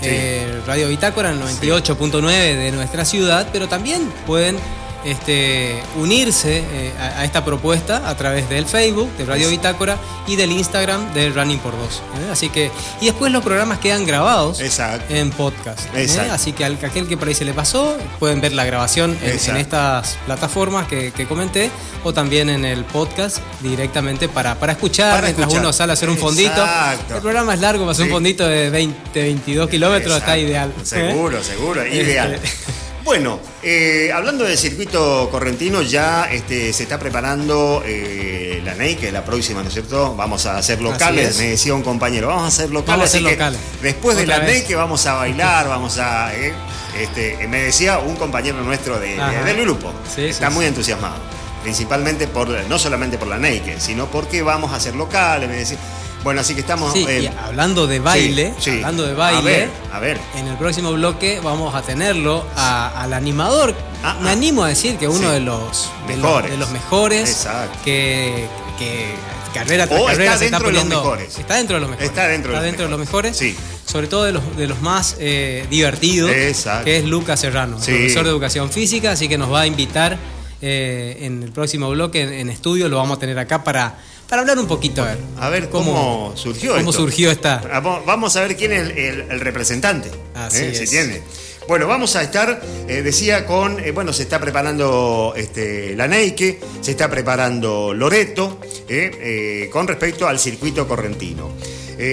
eh, 0.03 0.61
Radio 0.67 0.89
Bitácora, 0.89 1.31
el 1.33 1.41
98.9 1.41 2.57
de 2.57 2.73
nuestra 2.73 3.05
ciudad, 3.05 3.47
pero 3.53 3.69
también 3.69 4.11
pueden 4.27 4.57
este, 5.05 5.83
unirse 5.97 6.59
eh, 6.73 6.93
a, 6.99 7.21
a 7.21 7.25
esta 7.25 7.45
propuesta 7.45 8.09
a 8.09 8.17
través 8.17 8.49
del 8.49 8.67
Facebook 8.67 9.11
de 9.17 9.25
Radio 9.27 9.49
Bitácora 9.51 9.99
y 10.27 10.37
del 10.37 10.53
Instagram 10.53 11.13
de 11.15 11.31
Running 11.31 11.59
por 11.59 11.77
Dos. 11.79 12.03
¿eh? 12.21 12.31
Así 12.33 12.49
que, 12.49 12.71
y 13.01 13.07
después 13.07 13.31
los 13.33 13.43
programas 13.45 13.79
quedan 13.79 14.07
grabados 14.07 14.61
Exacto. 14.61 15.13
en 15.15 15.31
podcast. 15.31 15.81
¿eh? 15.95 16.09
Así 16.31 16.53
que 16.53 16.65
al 16.65 16.79
que 16.79 16.87
aquel 16.87 17.07
que 17.07 17.17
por 17.17 17.29
ahí 17.29 17.35
se 17.35 17.45
le 17.45 17.53
pasó, 17.53 17.97
pueden 18.19 18.41
ver 18.41 18.53
la 18.53 18.65
grabación 18.65 19.17
en, 19.23 19.57
estas 19.57 20.17
plataformas 20.27 20.87
que, 20.89 21.13
que 21.13 21.27
comenté 21.27 21.71
o 22.03 22.13
también 22.13 22.49
en 22.49 22.65
el 22.65 22.85
podcast 22.85 23.39
directamente 23.61 24.29
para, 24.29 24.55
para 24.57 24.73
escuchar 24.73 25.11
Para 25.11 25.23
mientras 25.27 25.47
escuchar. 25.49 25.61
uno 25.65 25.73
sale 25.73 25.93
a 25.93 25.95
hacer 25.95 26.09
un 26.11 26.19
fondito. 26.19 26.51
Exacto. 26.51 27.17
El 27.17 27.21
programa 27.23 27.55
es 27.55 27.61
largo, 27.61 27.85
para 27.85 27.93
hacer 27.93 28.05
Sí. 28.07 28.11
un 28.11 28.17
fondito 28.17 28.47
de 28.47 28.71
20, 28.71 29.23
22 29.23 29.69
kilómetros 29.71 30.17
está 30.19 30.37
ideal. 30.39 30.73
Seguro, 30.83 31.43
seguro, 31.43 31.87
ideal. 31.87 32.39
Bueno, 33.05 33.39
eh, 33.63 34.11
hablando 34.15 34.45
del 34.45 34.57
circuito 34.57 35.29
correntino, 35.31 35.83
ya 35.83 36.25
este, 36.33 36.73
se 36.73 36.85
está 36.85 36.99
preparando 36.99 37.83
eh, 37.85 38.63
la 38.65 38.75
NEI, 38.75 38.97
que 38.97 39.09
es 39.09 39.13
la 39.13 39.23
próxima, 39.25 39.63
¿no 39.63 39.69
es 39.69 39.75
cierto? 39.75 40.17
Vamos 40.17 40.47
a 40.47 40.57
hacer 40.57 40.81
locales, 40.81 41.31
es. 41.31 41.37
me 41.39 41.49
decía 41.49 41.75
un 41.75 41.83
compañero, 41.83 42.29
vamos 42.29 42.45
a 42.45 42.47
hacer 42.49 42.71
locales. 42.71 42.87
Vamos 42.89 43.03
a 43.03 43.09
hacer 43.09 43.19
así 43.21 43.25
que 43.27 43.33
locales. 43.33 43.61
Después 43.83 44.17
de 44.17 44.27
la 44.27 44.39
vez. 44.39 44.49
NEI 44.49 44.65
que 44.65 44.75
vamos 44.75 45.05
a 45.07 45.15
bailar, 45.15 45.69
vamos 45.69 45.99
a... 45.99 46.35
eh, 46.35 46.55
este, 46.99 47.47
me 47.49 47.61
decía 47.65 47.99
un 47.99 48.17
compañero 48.17 48.63
nuestro 48.63 48.99
de- 48.99 49.17
del 49.45 49.61
grupo, 49.63 49.93
Sí, 50.15 50.27
está 50.27 50.49
sí, 50.49 50.55
muy 50.55 50.65
sí. 50.65 50.69
entusiasmado. 50.69 51.17
Principalmente 51.63 52.27
por, 52.27 52.49
no 52.49 52.79
solamente 52.79 53.19
por 53.19 53.29
la 53.29 53.37
NEI, 53.39 53.77
sino 53.79 54.07
porque 54.07 54.43
vamos 54.43 54.73
a 54.73 54.77
hacer 54.77 54.95
locales, 54.95 55.49
me 55.49 55.57
decía. 55.57 55.77
Bueno, 56.25 56.41
así 56.41 56.55
que 56.55 56.61
estamos... 56.63 56.93
Sí, 56.93 57.05
eh, 57.09 57.21
y 57.23 57.27
hablando 57.27 57.87
de 57.87 58.01
baile, 58.01 58.55
sí, 58.59 58.71
sí. 58.71 58.77
hablando 58.79 59.05
de 59.05 59.13
A 59.13 59.15
baile, 59.15 59.43
ver, 59.51 59.69
a 59.93 60.01
ver. 60.01 60.19
en 60.37 60.47
el 60.49 60.57
próximo 60.57 60.91
bloque 60.93 61.39
vamos 61.45 61.75
a 61.75 61.83
tenerlo 61.83 62.45
a- 62.57 63.03
al 63.03 63.13
animador. 63.13 63.75
Ah, 64.03 64.17
Me 64.23 64.31
ah. 64.31 64.33
animo 64.33 64.65
a 64.65 64.69
decir 64.69 64.97
que 64.97 65.07
uno 65.07 65.31
de 65.31 65.41
los 65.41 65.91
de 66.09 66.17
los, 66.17 66.25
Mejores. 66.25 66.51
de 66.51 66.57
los 66.57 66.71
mejores 66.71 67.29
Exacto. 67.31 67.79
que, 67.85 68.47
que 68.79 69.15
carrera 69.53 69.87
tras 69.87 70.03
carrera 70.03 70.25
está 70.35 70.39
se 70.39 70.45
está 70.47 70.57
dentro 70.59 70.69
de 70.69 70.73
los 70.75 70.83
poniendo. 70.83 71.03
mejores. 71.05 71.39
Está 71.39 71.55
dentro 71.57 71.75
de 71.77 71.81
los 71.81 71.91
mejores. 71.91 72.09
Está 72.11 72.29
dentro 72.29 72.53
de 72.53 72.57
los 72.71 72.77
de 72.79 72.89
los 72.89 72.99
mejores. 72.99 73.37
Sí. 73.37 73.57
Sobre 73.87 74.07
todo 74.07 74.25
de 74.25 74.33
los, 74.33 74.57
de 74.57 74.67
los 74.67 74.81
más 74.81 75.17
eh, 75.21 75.67
divertidos. 75.71 76.31
Exacto. 76.31 76.87
Que 76.87 76.97
es 76.99 77.05
Lucas 77.05 77.39
Serrano, 77.39 77.79
Sí. 77.81 77.93
profesor 77.93 78.25
de 78.25 78.31
educación 78.31 78.71
física, 78.71 79.13
así 79.13 79.29
que 79.29 79.37
nos 79.39 79.53
va 79.53 79.61
a 79.61 79.67
invitar 79.67 80.17
eh, 80.63 81.19
en 81.21 81.43
el 81.43 81.53
próximo 81.53 81.91
bloque 81.91 82.23
en, 82.23 82.33
en 82.33 82.49
estudio. 82.51 82.89
Lo 82.89 82.97
vamos 82.97 83.19
a 83.19 83.21
tener 83.21 83.39
acá 83.39 83.63
para, 83.63 83.99
para 84.29 84.43
hablar 84.43 84.59
un 84.59 84.67
poquito. 84.67 85.03
A 85.03 85.07
ver, 85.07 85.19
A 85.39 85.49
ver 85.49 85.69
cómo, 85.71 86.33
surgió 86.37 86.71
cómo 86.75 86.81
esto. 86.91 86.93
surgió 86.93 87.31
esta. 87.31 87.63
Ah, 87.73 87.81
va- 87.81 88.01
Vamos 88.07 88.37
a 88.37 88.43
ver 88.43 88.57
quién 88.57 88.73
es 88.73 88.81
el, 88.83 88.91
el- 88.99 89.21
el 89.31 89.41
representante. 89.41 90.11
Así 90.35 90.65
¿eh? 90.65 90.75
Si 90.75 90.85
es. 90.85 90.91
tiene. 90.91 91.23
Bueno, 91.67 91.87
vamos 91.87 92.15
a 92.17 92.23
estar, 92.23 92.61
eh, 92.89 93.01
decía, 93.03 93.47
con, 93.47 93.81
eh, 93.81 93.91
bueno, 93.91 94.13
se 94.13 94.25
está 94.25 94.39
preparando 94.39 95.33
este, 95.35 95.97
la 95.97 96.07
Neike, 96.07 96.61
se 96.83 96.91
está 96.91 97.09
preparando 97.11 97.95
Loreto, 97.95 98.59
eh, 98.87 99.71
con 99.73 99.89
respecto 99.89 100.29
al 100.29 100.39
circuito 100.39 100.87
correntino. 100.87 101.51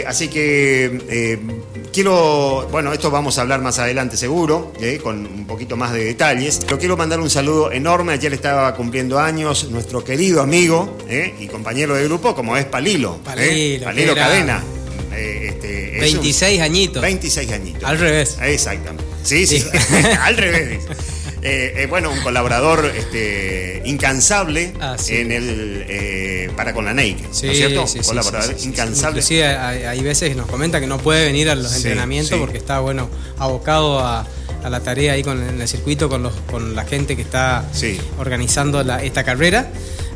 así 0.07 0.27
que 0.29 1.37
quiero, 1.91 2.67
bueno, 2.71 2.93
esto 2.93 3.11
vamos 3.11 3.37
a 3.37 3.41
hablar 3.41 3.61
más 3.61 3.79
adelante 3.79 4.17
seguro, 4.17 4.73
con 5.03 5.25
un 5.25 5.45
poquito 5.45 5.77
más 5.77 5.93
de 5.93 6.05
detalles. 6.05 6.59
Pero 6.65 6.79
quiero 6.79 6.97
mandar 6.97 7.19
un 7.19 7.29
saludo 7.29 7.71
enorme, 7.71 8.13
ayer 8.13 8.33
estaba 8.33 8.73
cumpliendo 8.75 9.19
años 9.19 9.69
nuestro 9.69 10.03
querido 10.03 10.41
amigo 10.41 10.97
y 11.39 11.47
compañero 11.47 11.95
de 11.95 12.05
grupo, 12.05 12.35
como 12.35 12.57
es 12.57 12.65
Palilo. 12.65 13.17
Palilo, 13.23 13.85
Palilo 13.85 14.15
Cadena. 14.15 14.63
26 15.11 16.41
este, 16.41 16.61
añitos. 16.61 17.01
26 17.01 17.51
añitos. 17.51 17.83
Al 17.83 17.99
revés. 17.99 18.37
Exactamente. 18.41 19.03
Sí, 19.23 19.45
sí, 19.45 19.63
al 20.21 20.37
revés. 20.37 20.83
Eh, 21.43 21.73
eh, 21.75 21.87
bueno, 21.87 22.11
un 22.11 22.19
colaborador 22.21 22.85
este, 22.95 23.81
incansable 23.85 24.73
en 25.09 25.31
el 25.31 25.85
eh, 25.87 26.51
para 26.55 26.71
con 26.73 26.85
la 26.85 26.93
Nike, 26.93 27.23
¿no 27.23 27.29
es 27.31 27.57
cierto? 27.57 27.87
Sí, 27.87 27.99
colaborador 27.99 28.55
incansable. 28.61 29.23
Sí, 29.23 29.41
hay, 29.41 29.83
hay, 29.83 30.03
veces 30.03 30.35
nos 30.35 30.47
comenta 30.47 30.79
que 30.79 30.85
no 30.85 30.99
puede 30.99 31.25
venir 31.25 31.49
a 31.49 31.55
los 31.55 31.75
entrenamientos 31.75 32.37
porque 32.37 32.59
está 32.59 32.79
bueno 32.79 33.09
abocado 33.39 33.99
a, 33.99 34.27
a 34.63 34.69
la 34.69 34.81
tarea 34.81 35.13
ahí 35.13 35.23
con, 35.23 35.41
en 35.41 35.59
el 35.59 35.67
circuito 35.67 36.09
con, 36.09 36.21
los, 36.21 36.33
con 36.51 36.75
la 36.75 36.85
gente 36.85 37.15
que 37.15 37.23
está 37.23 37.65
organizando 38.19 38.83
la, 38.83 39.03
esta 39.03 39.23
carrera. 39.23 39.71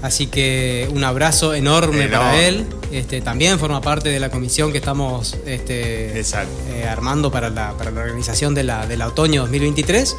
Así 0.06 0.28
que 0.28 0.88
un 0.92 1.04
abrazo 1.04 1.56
enorme 1.56 2.08
para 2.08 2.40
él. 2.40 2.68
Este, 2.92 3.22
también 3.22 3.58
forma 3.58 3.82
parte 3.82 4.10
de 4.10 4.20
la 4.20 4.30
comisión 4.30 4.72
que 4.72 4.78
estamos 4.78 5.36
este, 5.48 6.20
eh, 6.20 6.86
armando 6.88 7.32
para 7.32 7.50
la, 7.50 7.76
para 7.76 7.90
la 7.90 8.02
organización 8.02 8.54
de 8.54 8.64
la, 8.64 8.86
del 8.86 9.02
otoño 9.02 9.42
2023. 9.42 10.16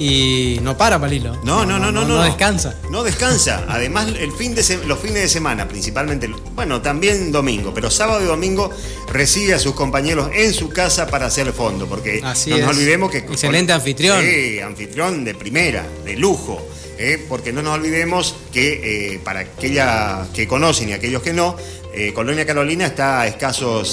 Y 0.00 0.58
no 0.62 0.76
para, 0.76 1.00
Palilo. 1.00 1.38
No, 1.44 1.64
no, 1.64 1.78
no, 1.78 1.92
no. 1.92 2.02
No, 2.02 2.16
no 2.16 2.22
descansa. 2.24 2.74
No 2.90 3.04
descansa. 3.04 3.64
Además, 3.68 4.08
el 4.18 4.32
fin 4.32 4.56
de 4.56 4.64
los 4.86 4.98
fines 4.98 5.22
de 5.22 5.28
semana, 5.28 5.68
principalmente, 5.68 6.28
bueno, 6.56 6.82
también 6.82 7.30
domingo, 7.30 7.72
pero 7.72 7.88
sábado 7.88 8.22
y 8.22 8.24
domingo 8.24 8.70
recibe 9.12 9.54
a 9.54 9.60
sus 9.60 9.74
compañeros 9.74 10.30
en 10.34 10.52
su 10.52 10.70
casa 10.70 11.06
para 11.06 11.26
hacer 11.26 11.52
fondo. 11.52 11.86
Porque 11.86 12.20
Así 12.24 12.50
no 12.50 12.58
nos 12.58 12.76
olvidemos 12.76 13.12
que. 13.12 13.18
Excelente 13.18 13.72
anfitrión. 13.72 14.20
Sí, 14.24 14.58
anfitrión 14.58 15.22
de 15.22 15.34
primera, 15.36 15.86
de 16.04 16.16
lujo. 16.16 16.60
¿Eh? 17.00 17.18
porque 17.28 17.52
no 17.52 17.62
nos 17.62 17.74
olvidemos 17.74 18.36
que 18.52 19.14
eh, 19.14 19.20
para 19.24 19.40
aquellas 19.40 20.28
que 20.28 20.46
conocen 20.46 20.90
y 20.90 20.92
aquellos 20.92 21.22
que 21.22 21.32
no, 21.32 21.56
eh, 21.94 22.12
Colonia 22.12 22.46
Carolina 22.46 22.86
está 22.86 23.22
a 23.22 23.26
escasos 23.26 23.88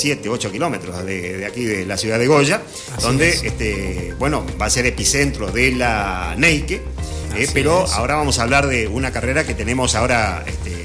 7, 0.00 0.28
8 0.28 0.50
kilómetros 0.50 1.04
de, 1.04 1.44
aquí 1.46 1.64
de 1.64 1.84
la 1.84 1.96
ciudad 1.96 2.18
de 2.18 2.26
Goya, 2.26 2.62
donde 3.02 3.28
este, 3.28 4.14
bueno, 4.18 4.44
va 4.60 4.66
a 4.66 4.70
ser 4.70 4.86
epicentro 4.86 5.50
de 5.52 5.72
la 5.72 6.34
Neike, 6.36 6.80
pero 7.52 7.86
ahora 7.92 8.16
vamos 8.16 8.38
a 8.38 8.42
hablar 8.42 8.66
de 8.66 8.88
una 8.88 9.12
carrera 9.12 9.44
que 9.44 9.54
tenemos 9.54 9.94
ahora 9.94 10.44
este, 10.46 10.79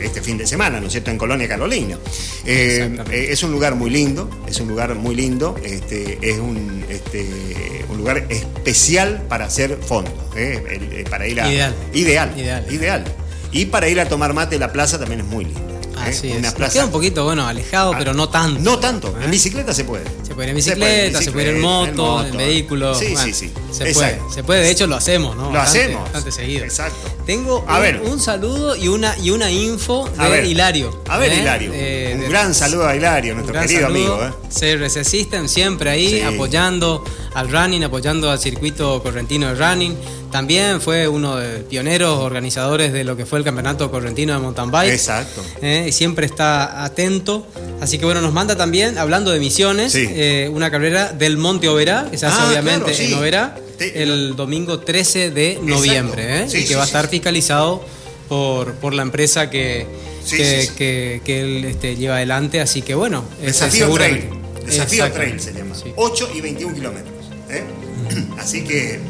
este 0.00 0.20
fin 0.22 0.38
de 0.38 0.46
semana, 0.46 0.80
¿no 0.80 0.86
es 0.86 0.92
cierto?, 0.92 1.10
en 1.10 1.18
Colonia 1.18 1.48
Carolina. 1.48 1.98
Eh, 2.44 2.98
eh, 3.10 3.26
es 3.30 3.42
un 3.42 3.52
lugar 3.52 3.74
muy 3.74 3.90
lindo, 3.90 4.28
es 4.46 4.60
un 4.60 4.68
lugar 4.68 4.94
muy 4.94 5.14
lindo, 5.14 5.56
este, 5.64 6.18
es 6.22 6.38
un, 6.38 6.84
este, 6.88 7.84
un 7.88 7.98
lugar 7.98 8.24
especial 8.28 9.22
para 9.28 9.46
hacer 9.46 9.76
fondo, 9.76 10.30
¿eh? 10.36 11.04
para 11.10 11.26
ir 11.26 11.40
a... 11.40 11.50
Ideal. 11.50 11.74
Ideal. 11.92 12.34
Ideal. 12.38 12.66
Ideal. 12.72 13.04
Y 13.52 13.66
para 13.66 13.88
ir 13.88 14.00
a 14.00 14.08
tomar 14.08 14.34
mate, 14.34 14.58
la 14.58 14.72
plaza 14.72 14.98
también 14.98 15.20
es 15.20 15.26
muy 15.26 15.44
linda. 15.44 15.77
Así 16.02 16.30
Una 16.30 16.52
plaza... 16.52 16.72
queda 16.72 16.84
un 16.84 16.90
poquito, 16.90 17.24
bueno, 17.24 17.46
alejado, 17.46 17.94
pero 17.98 18.14
no 18.14 18.28
tanto. 18.28 18.60
No 18.60 18.78
tanto. 18.78 19.14
En 19.20 19.30
bicicleta 19.30 19.72
se 19.74 19.84
puede. 19.84 20.04
Se 20.22 20.34
puede 20.34 20.48
ir 20.48 20.50
en 20.50 20.56
bicicleta, 20.56 21.22
se 21.22 21.32
puede 21.32 21.50
ir 21.50 21.56
en, 21.56 21.62
moto, 21.62 22.24
en, 22.24 22.36
vehículo. 22.36 22.94
Sí, 22.94 23.14
sí, 23.16 23.32
sí. 23.32 23.52
Se 23.72 23.92
puede. 23.92 24.20
Se 24.32 24.42
puede, 24.42 24.62
de 24.62 24.70
hecho 24.70 24.86
lo 24.86 24.96
hacemos, 24.96 25.36
¿no? 25.36 25.52
Lo 25.52 25.60
hacemos. 25.60 26.02
Bastante 26.04 26.32
seguido. 26.32 26.64
Exacto. 26.64 27.08
Tengo 27.26 27.64
a 27.68 27.76
un, 27.76 27.82
ver. 27.82 28.00
un, 28.02 28.20
saludo 28.20 28.76
y 28.76 28.88
una, 28.88 29.16
y 29.18 29.30
una 29.30 29.50
info 29.50 30.08
de 30.08 30.46
Hilario. 30.46 31.02
A 31.08 31.18
ver, 31.18 31.32
¿eh? 31.32 31.38
Hilario. 31.40 31.70
Eh, 31.74 32.20
un 32.24 32.30
gran 32.30 32.54
saludo 32.54 32.86
a 32.86 32.96
Hilario, 32.96 33.34
nuestro 33.34 33.60
querido 33.60 33.86
amigo. 33.86 34.20
¿eh? 34.22 34.32
Se 34.50 35.04
System 35.04 35.48
siempre 35.48 35.90
ahí, 35.90 36.20
apoyando 36.22 37.04
al 37.34 37.50
running, 37.50 37.84
apoyando 37.84 38.30
al 38.30 38.38
circuito 38.38 39.02
correntino 39.02 39.48
de 39.48 39.54
running. 39.54 39.96
También 40.30 40.80
fue 40.80 41.08
uno 41.08 41.36
de 41.36 41.60
pioneros 41.60 42.18
organizadores 42.18 42.92
de 42.92 43.04
lo 43.04 43.16
que 43.16 43.24
fue 43.24 43.38
el 43.38 43.44
campeonato 43.44 43.90
correntino 43.90 44.34
de 44.34 44.40
mountain 44.40 44.70
bike. 44.70 44.92
Exacto. 44.92 45.42
Eh, 45.62 45.86
y 45.88 45.92
siempre 45.92 46.26
está 46.26 46.84
atento. 46.84 47.46
Así 47.80 47.98
que 47.98 48.04
bueno, 48.04 48.20
nos 48.20 48.32
manda 48.32 48.56
también, 48.56 48.98
hablando 48.98 49.30
de 49.30 49.40
misiones, 49.40 49.94
eh, 49.94 50.50
una 50.52 50.70
carrera 50.70 51.12
del 51.12 51.38
Monte 51.38 51.68
Oberá, 51.68 52.08
que 52.10 52.18
se 52.18 52.26
hace 52.26 52.40
ah, 52.40 52.48
obviamente 52.50 52.92
en 53.04 53.14
Oberá, 53.14 53.56
el 53.78 54.36
domingo 54.36 54.80
13 54.80 55.30
de 55.30 55.60
noviembre, 55.62 56.42
¿eh? 56.42 56.46
y 56.52 56.64
que 56.64 56.74
va 56.74 56.82
a 56.82 56.86
estar 56.86 57.08
fiscalizado 57.08 57.84
por, 58.28 58.74
por 58.74 58.92
la 58.92 59.02
empresa 59.02 59.48
que, 59.48 59.86
que, 60.28 61.20
él 61.26 61.64
este, 61.64 61.96
lleva 61.96 62.16
adelante. 62.16 62.60
Así 62.60 62.82
que 62.82 62.94
bueno, 62.94 63.24
Desafío 63.40 63.88
Trail. 63.94 64.28
Desafío 64.66 65.10
Trail 65.10 65.40
se 65.40 65.52
llama. 65.54 65.74
8 65.96 66.30
y 66.34 66.40
21 66.42 66.74
kilómetros. 66.74 67.14
Así 68.38 68.64
que 68.64 69.00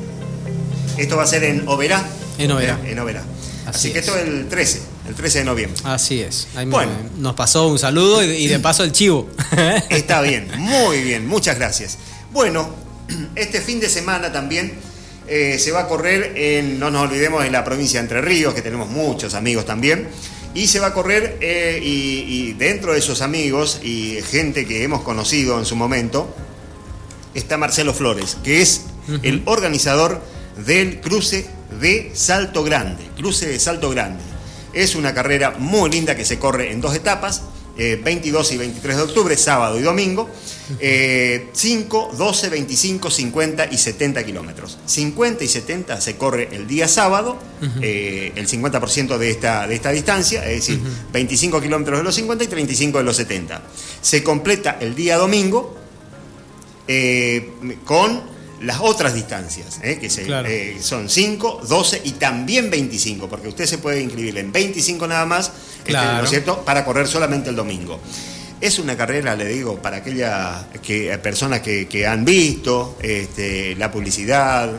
esto 0.99 1.17
va 1.17 1.23
a 1.23 1.27
ser 1.27 1.45
en 1.45 1.67
Oberá. 1.69 2.05
En 2.39 2.51
Oberá. 2.53 2.79
En 2.85 2.99
Oberá. 2.99 3.25
Así, 3.67 3.93
que 3.93 3.99
esto 3.99 4.17
es 4.17 4.27
el 4.27 4.49
13, 4.49 4.81
el 5.09 5.15
13 5.15 5.39
de 5.41 5.45
noviembre. 5.45 5.81
Así 5.85 6.21
es. 6.21 6.49
bueno, 6.67 6.91
nos 7.19 7.35
pasó 7.35 7.69
un 7.69 7.79
saludo 7.79 8.23
y, 8.25 8.49
de 8.49 8.59
paso 8.61 8.83
el 8.83 8.93
chivo. 8.93 9.29
Está 9.91 10.21
bien, 10.23 10.49
muy 10.57 11.03
bien, 11.03 11.27
muchas 11.27 11.57
gracias. 11.57 11.99
Bueno, 12.33 12.69
este 13.35 13.61
fin 13.61 13.79
de 13.79 13.89
semana 13.91 14.33
también 14.33 14.73
eh, 15.27 15.59
se 15.59 15.71
va 15.71 15.81
a 15.81 15.89
correr 15.89 16.33
en, 16.37 16.79
no 16.79 16.91
nos 16.91 17.03
olvidemos, 17.03 17.45
en 17.45 17.53
la 17.53 17.63
provincia 17.63 18.01
de 18.01 18.05
Entre 18.05 18.23
Ríos, 18.23 18.55
que 18.55 18.63
tenemos 18.63 18.89
muchos 18.89 19.35
amigos 19.35 19.67
también. 19.67 20.09
Y 20.55 20.67
se 20.67 20.81
va 20.81 20.89
a 20.89 20.95
correr, 20.95 21.37
eh, 21.43 21.79
y, 21.83 22.55
dentro 22.55 22.95
de 22.95 22.99
esos 22.99 23.21
amigos 23.21 23.81
y 23.83 24.19
gente 24.23 24.67
que 24.67 24.83
hemos 24.83 25.03
conocido 25.03 25.59
en 25.59 25.67
su 25.67 25.77
momento, 25.77 26.35
está 27.35 27.59
Marcelo 27.59 27.93
Flores, 27.93 28.39
que 28.43 28.63
es 28.63 28.83
el 29.23 29.43
organizador 29.45 30.23
del 30.67 31.01
cruce 31.01 31.47
de 31.81 32.13
Salto 32.15 32.65
Grande. 32.65 33.05
Cruce 33.17 33.47
de 33.49 33.59
Salto 33.59 33.91
Grande. 33.91 34.23
Es 34.73 34.95
una 34.95 35.15
carrera 35.15 35.55
muy 35.59 35.91
linda 35.91 36.17
que 36.17 36.25
se 36.25 36.39
corre 36.39 36.73
en 36.73 36.81
dos 36.81 36.95
etapas, 36.95 37.43
22 37.77 38.51
eh, 38.51 38.55
y 38.55 38.59
23 38.59 38.97
de 38.97 39.03
octubre, 39.03 39.37
sábado 39.37 39.79
y 39.79 39.83
domingo. 39.83 40.29
5, 41.53 42.11
12, 42.17 42.49
25, 42.51 43.11
50 43.11 43.67
y 43.71 43.79
70 43.79 44.25
kilómetros. 44.25 44.79
50 44.85 45.45
y 45.45 45.49
70 45.49 46.01
se 46.01 46.17
corre 46.17 46.49
el 46.53 46.67
día 46.67 46.89
sábado, 46.89 47.39
eh, 47.81 48.33
el 48.35 48.47
50% 48.47 49.17
de 49.17 49.31
esta, 49.31 49.67
de 49.67 49.75
esta 49.75 49.91
distancia, 49.91 50.45
es 50.45 50.67
decir, 50.67 50.81
25 51.13 51.61
kilómetros 51.61 51.99
de 51.99 52.05
los 52.05 52.15
50 52.15 52.45
y 52.45 52.47
35 52.49 52.99
de 52.99 53.05
los 53.05 53.17
70. 53.17 53.63
Se 54.03 54.23
completa 54.23 54.77
el 54.81 54.95
día 54.95 55.17
domingo 55.17 55.75
eh, 56.87 57.53
con 57.85 58.38
las 58.63 58.81
otras 58.81 59.15
distancias, 59.15 59.81
¿eh? 59.83 59.99
que 59.99 60.09
eh, 60.09 60.79
son 60.81 61.09
5, 61.09 61.63
12 61.69 62.03
y 62.05 62.13
también 62.13 62.71
25, 62.71 63.29
porque 63.29 63.49
usted 63.49 63.67
se 63.67 63.79
puede 63.79 64.03
inscribir 64.03 64.39
en 64.39 64.53
25 64.53 65.07
nada 65.07 65.27
más, 65.27 65.53
este, 65.79 65.93
¿no 65.93 66.25
es 66.25 66.31
cierto?, 66.31 66.65
para 66.65 66.85
correr 66.85 67.07
solamente 67.07 67.51
el 67.51 67.57
domingo. 67.57 68.01
Es 68.61 68.79
una 68.79 68.97
carrera, 68.97 69.37
le 69.37 69.47
digo, 69.47 69.81
para 69.81 69.99
aquellas 69.99 70.67
que, 70.83 71.17
personas 71.19 71.61
que, 71.61 71.87
que 71.87 72.07
han 72.07 72.25
visto 72.25 72.97
este, 73.01 73.77
la 73.77 73.91
publicidad, 73.91 74.71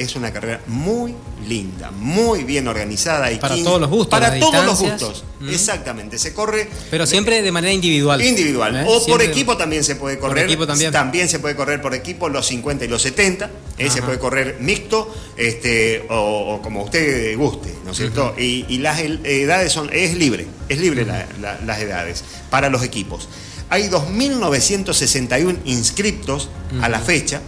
es 0.00 0.16
una 0.16 0.32
carrera 0.32 0.60
muy 0.66 1.14
linda, 1.46 1.90
muy 1.90 2.44
bien 2.44 2.68
organizada. 2.68 3.30
Y 3.32 3.38
para 3.38 3.56
todos 3.56 3.80
los 3.80 3.90
gustos. 3.90 4.08
Para 4.08 4.38
todos 4.38 4.64
los 4.64 4.78
gustos, 4.78 5.24
exactamente. 5.48 6.18
Se 6.18 6.32
corre. 6.32 6.68
Pero 6.90 7.06
siempre 7.06 7.42
de 7.42 7.52
manera 7.52 7.72
individual. 7.72 8.22
Individual. 8.22 8.76
¿Eh? 8.76 8.84
O 8.86 9.04
por 9.06 9.22
equipo 9.22 9.56
también 9.56 9.84
se 9.84 9.96
puede 9.96 10.18
correr. 10.18 10.44
Por 10.44 10.44
equipo 10.44 10.66
también. 10.66 10.92
También 10.92 11.28
se 11.28 11.38
puede 11.38 11.56
correr 11.56 11.82
por 11.82 11.94
equipo 11.94 12.28
los 12.28 12.46
50 12.46 12.84
y 12.84 12.88
los 12.88 13.02
70. 13.02 13.50
¿eh? 13.78 13.90
se 13.90 14.02
puede 14.02 14.18
correr 14.18 14.56
mixto 14.60 15.12
este, 15.36 16.04
o, 16.10 16.60
como 16.62 16.84
usted 16.84 17.36
guste, 17.36 17.74
¿no 17.84 17.92
es 17.92 17.96
cierto? 17.96 18.34
y, 18.38 18.78
las 18.78 19.00
edades 19.00 19.72
son. 19.72 19.90
Es 19.92 20.14
libre, 20.14 20.46
es 20.68 20.78
libre 20.78 21.04
las 21.06 21.78
edades 21.80 22.24
para 22.50 22.70
los 22.70 22.82
equipos. 22.82 23.28
Hay 23.70 23.88
2.961 23.88 25.58
inscriptos 25.64 26.48
a 26.80 26.88
la 26.88 27.00
fecha. 27.00 27.40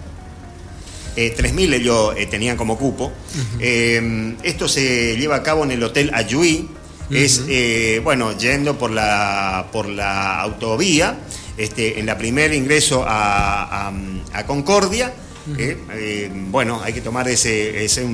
3.000 1.16 1.72
eh, 1.72 1.76
ellos 1.76 2.14
eh, 2.16 2.26
tenían 2.26 2.56
como 2.56 2.78
cupo. 2.78 3.12
Eh, 3.58 4.34
esto 4.42 4.68
se 4.68 5.16
lleva 5.16 5.36
a 5.36 5.42
cabo 5.42 5.64
en 5.64 5.72
el 5.72 5.82
Hotel 5.82 6.10
Ayuí. 6.14 6.68
Es, 7.10 7.42
bueno, 8.04 8.38
yendo 8.38 8.78
por 8.78 8.92
la, 8.92 9.66
por 9.72 9.88
la 9.88 10.40
autovía, 10.40 11.18
este, 11.56 11.98
en 11.98 12.06
la 12.06 12.16
primer 12.16 12.54
ingreso 12.54 13.04
a, 13.06 13.92
Concordia. 14.46 15.12
bueno, 16.50 16.80
hay 16.84 16.92
que 16.92 17.00
tomar 17.00 17.28
ese, 17.28 17.84
ese 17.84 18.04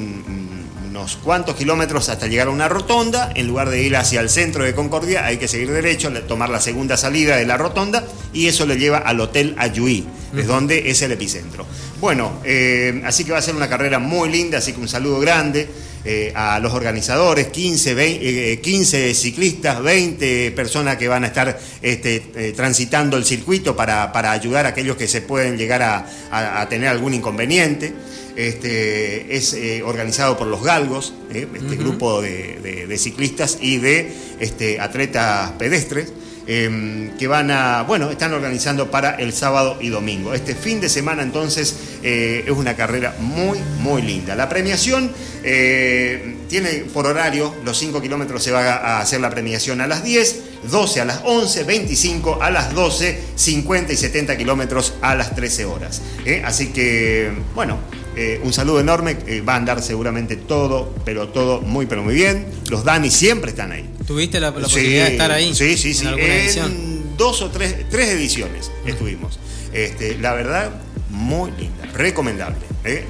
unos 0.96 1.16
cuantos 1.16 1.56
kilómetros 1.56 2.08
hasta 2.08 2.26
llegar 2.26 2.48
a 2.48 2.50
una 2.50 2.68
rotonda. 2.68 3.30
En 3.34 3.46
lugar 3.46 3.68
de 3.68 3.82
ir 3.82 3.96
hacia 3.96 4.20
el 4.20 4.30
centro 4.30 4.64
de 4.64 4.74
Concordia, 4.74 5.26
hay 5.26 5.36
que 5.36 5.46
seguir 5.46 5.70
derecho, 5.70 6.10
tomar 6.26 6.48
la 6.48 6.58
segunda 6.58 6.96
salida 6.96 7.36
de 7.36 7.44
la 7.44 7.58
rotonda 7.58 8.02
y 8.32 8.46
eso 8.46 8.64
le 8.64 8.78
lleva 8.78 8.98
al 8.98 9.20
Hotel 9.20 9.54
Ayuí. 9.58 10.06
es 10.34 10.46
donde 10.46 10.90
es 10.90 11.02
el 11.02 11.12
epicentro. 11.12 11.66
Bueno, 12.00 12.40
eh, 12.44 13.02
así 13.04 13.24
que 13.24 13.32
va 13.32 13.38
a 13.38 13.42
ser 13.42 13.54
una 13.54 13.68
carrera 13.68 13.98
muy 13.98 14.30
linda, 14.30 14.58
así 14.58 14.72
que 14.72 14.80
un 14.80 14.88
saludo 14.88 15.20
grande. 15.20 15.68
Eh, 16.08 16.32
a 16.36 16.60
los 16.60 16.72
organizadores, 16.72 17.48
15, 17.48 18.60
15 18.62 19.12
ciclistas, 19.12 19.82
20 19.82 20.52
personas 20.52 20.96
que 20.98 21.08
van 21.08 21.24
a 21.24 21.26
estar 21.26 21.58
este, 21.82 22.52
transitando 22.54 23.16
el 23.16 23.24
circuito 23.24 23.74
para, 23.74 24.12
ayudar 24.30 24.66
a 24.66 24.68
aquellos 24.68 24.96
que 24.96 25.08
se 25.08 25.22
pueden 25.22 25.58
llegar 25.58 25.82
a 25.82 26.66
tener 26.70 26.90
algún 26.90 27.12
inconveniente. 27.12 27.92
Este, 28.36 29.34
es 29.34 29.54
eh, 29.54 29.82
organizado 29.82 30.36
por 30.36 30.46
los 30.46 30.62
Galgos, 30.62 31.14
eh, 31.32 31.46
este 31.54 31.76
grupo 31.76 32.20
de, 32.20 32.94
ciclistas 32.98 33.58
y 33.60 33.78
de 33.78 34.12
este, 34.40 34.78
atletas 34.78 35.52
pedestres. 35.52 36.12
Em, 36.48 37.16
que 37.18 37.26
van 37.26 37.50
a, 37.50 37.82
bueno, 37.82 38.08
están 38.08 38.32
organizando 38.32 38.88
para 38.88 39.16
el 39.16 39.32
sábado 39.32 39.78
y 39.80 39.88
domingo. 39.88 40.32
Este 40.32 40.54
fin 40.54 40.80
de 40.80 40.88
semana 40.88 41.24
entonces 41.24 41.74
eh, 42.04 42.44
es 42.46 42.52
una 42.52 42.76
carrera 42.76 43.16
muy, 43.18 43.58
muy 43.80 44.00
linda. 44.00 44.36
La 44.36 44.48
premiación 44.48 45.10
tiene 45.42 46.68
por 46.92 47.06
horario, 47.06 47.52
los 47.64 47.78
5 47.78 48.00
kilómetros 48.00 48.44
se 48.44 48.52
va 48.52 48.76
a 48.76 49.00
hacer 49.00 49.20
la 49.20 49.30
premiación 49.30 49.80
a 49.80 49.88
las 49.88 50.04
10, 50.04 50.40
12 50.70 51.00
a 51.00 51.04
las 51.04 51.20
11, 51.24 51.64
25 51.64 52.40
a 52.40 52.50
las 52.50 52.74
12, 52.74 53.18
50 53.34 53.92
y 53.92 53.96
70 53.96 54.36
kilómetros 54.36 54.94
a 55.02 55.16
las 55.16 55.34
13 55.34 55.64
horas. 55.64 56.02
Así 56.44 56.68
que, 56.68 57.30
bueno, 57.54 57.78
eh, 58.16 58.40
un 58.42 58.52
saludo 58.52 58.80
enorme, 58.80 59.18
eh, 59.26 59.42
va 59.42 59.54
a 59.54 59.56
andar 59.56 59.82
seguramente 59.82 60.36
todo, 60.36 60.94
pero 61.04 61.28
todo 61.28 61.60
muy, 61.60 61.84
pero 61.84 62.02
muy 62.02 62.14
bien. 62.14 62.46
Los 62.70 62.82
Dani 62.82 63.10
siempre 63.10 63.50
están 63.50 63.72
ahí. 63.72 63.90
¿Tuviste 64.06 64.40
la, 64.40 64.54
posibilidad 64.54 65.06
de 65.06 65.12
estar 65.12 65.30
ahí? 65.30 65.54
Sí, 65.54 65.76
sí, 65.76 65.92
sí. 65.92 66.06
En, 66.06 67.16
dos 67.18 67.42
o 67.42 67.50
tres, 67.50 67.88
tres 67.90 68.08
ediciones 68.08 68.70
estuvimos. 68.86 69.38
Este, 69.72 70.16
la 70.18 70.32
verdad, 70.32 70.70
muy 71.10 71.50
linda, 71.52 71.84
recomendable. 71.92 72.60
¿eh? 72.84 73.06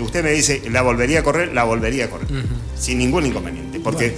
usted 0.00 0.24
me 0.24 0.32
dice, 0.32 0.62
¿la 0.70 0.82
volvería 0.82 1.20
a 1.20 1.22
correr? 1.22 1.52
La 1.52 1.62
volvería 1.64 2.06
a 2.06 2.10
correr, 2.10 2.26
sin 2.76 2.98
ningún 2.98 3.26
inconveniente. 3.26 3.78
Porque, 3.78 4.16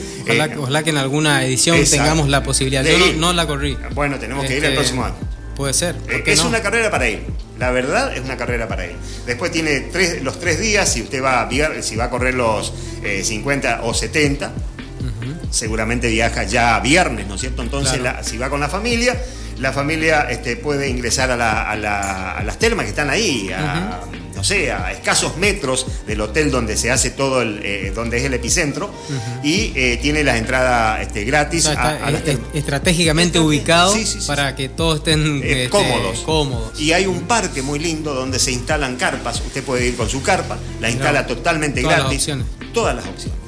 ojalá, 0.58 0.82
que 0.82 0.90
en 0.90 0.96
alguna 0.96 1.44
edición 1.44 1.78
tengamos 1.84 2.28
la 2.28 2.42
posibilidad. 2.42 2.82
Yo 2.84 3.12
no, 3.18 3.32
la 3.34 3.46
corrí. 3.46 3.76
Bueno, 3.94 4.18
tenemos 4.18 4.46
que 4.46 4.56
ir 4.56 4.64
el 4.64 4.64
este, 4.64 4.76
próximo 4.76 5.04
año. 5.04 5.16
Puede 5.54 5.74
ser. 5.74 5.96
es 6.24 6.40
una 6.40 6.62
carrera 6.62 6.90
para 6.90 7.08
ir. 7.08 7.43
La 7.58 7.70
verdad 7.70 8.14
es 8.14 8.20
una 8.20 8.36
carrera 8.36 8.66
para 8.66 8.84
él. 8.84 8.96
Después 9.26 9.52
tiene 9.52 9.80
tres, 9.80 10.22
los 10.22 10.40
tres 10.40 10.58
días, 10.58 10.92
si 10.92 11.02
usted 11.02 11.22
va 11.22 11.42
a, 11.42 11.82
si 11.82 11.96
va 11.96 12.04
a 12.04 12.10
correr 12.10 12.34
los 12.34 12.72
50 13.22 13.72
eh, 13.72 13.78
o 13.82 13.94
70, 13.94 14.52
seguramente 15.50 16.08
viaja 16.08 16.42
ya 16.42 16.80
viernes, 16.80 17.26
¿no 17.28 17.36
es 17.36 17.40
cierto? 17.40 17.62
Entonces, 17.62 18.00
si 18.22 18.36
va 18.38 18.50
con 18.50 18.60
la 18.60 18.68
familia, 18.68 19.16
la 19.58 19.72
familia 19.72 20.26
este, 20.28 20.56
puede 20.56 20.88
ingresar 20.88 21.30
a, 21.30 21.76
las 21.76 22.58
termas 22.58 22.84
que 22.84 22.90
están 22.90 23.10
ahí, 23.10 23.50
no 24.44 24.48
sé, 24.48 24.70
a 24.70 24.92
escasos 24.92 25.38
metros 25.38 25.86
del 26.06 26.20
hotel 26.20 26.50
donde 26.50 26.76
se 26.76 26.90
hace 26.90 27.08
todo, 27.08 27.40
el, 27.40 27.60
eh, 27.64 27.92
donde 27.94 28.18
es 28.18 28.24
el 28.24 28.34
epicentro, 28.34 28.92
y 29.42 29.72
eh, 29.74 29.98
tiene 30.02 30.22
las 30.22 30.36
entradas 30.36 31.00
este, 31.00 31.24
gratis. 31.24 31.66
a, 31.66 32.12
estratégicamente 32.52 33.40
ubicado 33.40 33.94
para 34.26 34.54
que 34.54 34.68
todos 34.68 34.98
estén 34.98 35.40
eh, 35.42 35.64
este, 35.64 35.70
cómodos. 35.70 36.18
cómodos. 36.26 36.78
Y 36.78 36.92
hay 36.92 37.06
un 37.06 37.22
parque 37.22 37.62
muy 37.62 37.78
lindo 37.78 38.12
donde 38.12 38.38
se 38.38 38.52
instalan 38.52 38.96
carpas, 38.96 39.40
usted 39.40 39.64
puede 39.64 39.86
ir 39.86 39.96
con 39.96 40.10
su 40.10 40.22
carpa, 40.22 40.58
la 40.78 40.90
instala 40.90 41.26
totalmente 41.26 41.80
gratis. 41.80 42.28
Todas 42.74 42.96
las 42.96 43.06
opciones. 43.06 43.40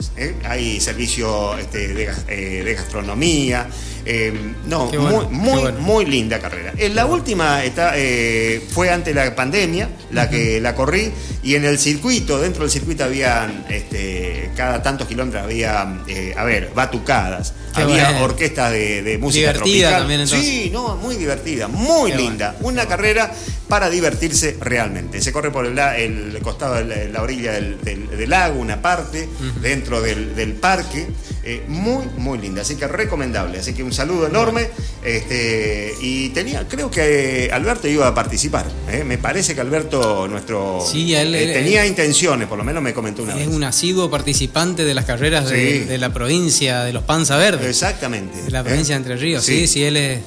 Hay 0.44 0.80
servicio 0.80 1.58
este, 1.58 1.88
de 1.92 2.74
gastronomía. 2.74 3.68
Eh, 4.08 4.32
no, 4.66 4.86
muy, 4.86 5.26
muy, 5.30 5.72
muy, 5.72 6.06
linda 6.06 6.38
carrera. 6.38 6.72
En 6.76 6.94
la 6.94 7.06
última 7.06 7.60
eh, 7.64 8.64
fue 8.70 8.88
ante 8.88 9.12
la 9.12 9.34
pandemia, 9.34 9.88
la 10.12 10.30
que 10.30 10.60
la 10.60 10.76
corrí, 10.76 11.10
y 11.42 11.56
en 11.56 11.64
el 11.64 11.76
circuito, 11.76 12.38
dentro 12.38 12.62
del 12.62 12.70
circuito 12.70 13.02
había, 13.02 13.64
este, 13.68 14.52
cada 14.56 14.80
tantos 14.80 15.08
kilómetros 15.08 15.42
había, 15.42 16.02
eh, 16.06 16.32
a 16.36 16.44
ver, 16.44 16.70
batucadas, 16.72 17.52
había 17.75 18.23
orquestas 18.23 18.71
de, 18.71 19.19
música 19.21 19.52
divertida 19.52 19.99
También, 19.99 20.28
Sí, 20.28 20.71
no, 20.73 20.97
muy 20.97 21.16
divertida, 21.16 21.66
muy 21.66 22.12
linda. 22.12 22.54
Una 22.60 22.86
carrera 22.86 23.32
para 23.68 23.90
divertirse 23.90 24.56
realmente. 24.60 25.20
Se 25.20 25.32
corre 25.32 25.50
por 25.50 25.66
el, 25.66 26.38
costado 26.42 26.74
de 26.74 27.08
la, 27.08 27.22
orilla 27.22 27.52
del, 27.52 28.28
lago, 28.28 28.60
una 28.60 28.82
parte, 28.82 29.28
dentro 29.60 30.00
del, 30.00 30.52
parque. 30.60 31.06
muy, 31.68 32.06
muy 32.16 32.38
linda. 32.38 32.62
Así 32.62 32.76
que 32.76 32.86
recomendable. 32.86 33.58
Así 33.58 33.72
que 33.72 33.82
un 33.82 33.92
saludo 33.92 34.26
enorme. 34.26 34.68
Este, 35.04 35.94
y 36.00 36.30
tenía, 36.30 36.66
creo 36.68 36.90
que 36.90 37.50
Alberto 37.52 37.88
iba 37.88 38.08
a 38.08 38.14
participar. 38.14 38.66
¿eh? 38.90 39.04
Me 39.04 39.18
parece 39.18 39.54
que 39.54 39.60
Alberto, 39.60 40.26
nuestro. 40.28 40.84
Sí, 40.84 41.14
él, 41.14 41.34
eh, 41.34 41.52
tenía 41.52 41.86
intenciones, 41.86 42.48
por 42.48 42.58
lo 42.58 42.64
menos 42.64 42.82
me 42.82 42.92
comentó 42.92 43.22
una 43.22 43.34
vez. 43.34 43.46
Es 43.46 43.54
un 43.54 43.64
asiduo 43.64 44.10
participante 44.10 44.84
de 44.84 44.94
las 44.94 45.04
carreras 45.04 45.48
de, 45.48 45.96
la 45.98 46.12
provincia 46.12 46.82
de 46.84 46.92
los 46.92 47.04
Panza 47.04 47.36
Verdes. 47.36 47.68
Exactamente. 47.68 48.42
De 48.42 48.50
la 48.50 48.64
provincia 48.64 48.94
de 48.94 48.98
Entre 48.98 49.16
Ríos. 49.16 49.44
Sí, 49.44 49.66
sí, 49.66 49.84
él 49.84 49.96
es. 49.96 50.20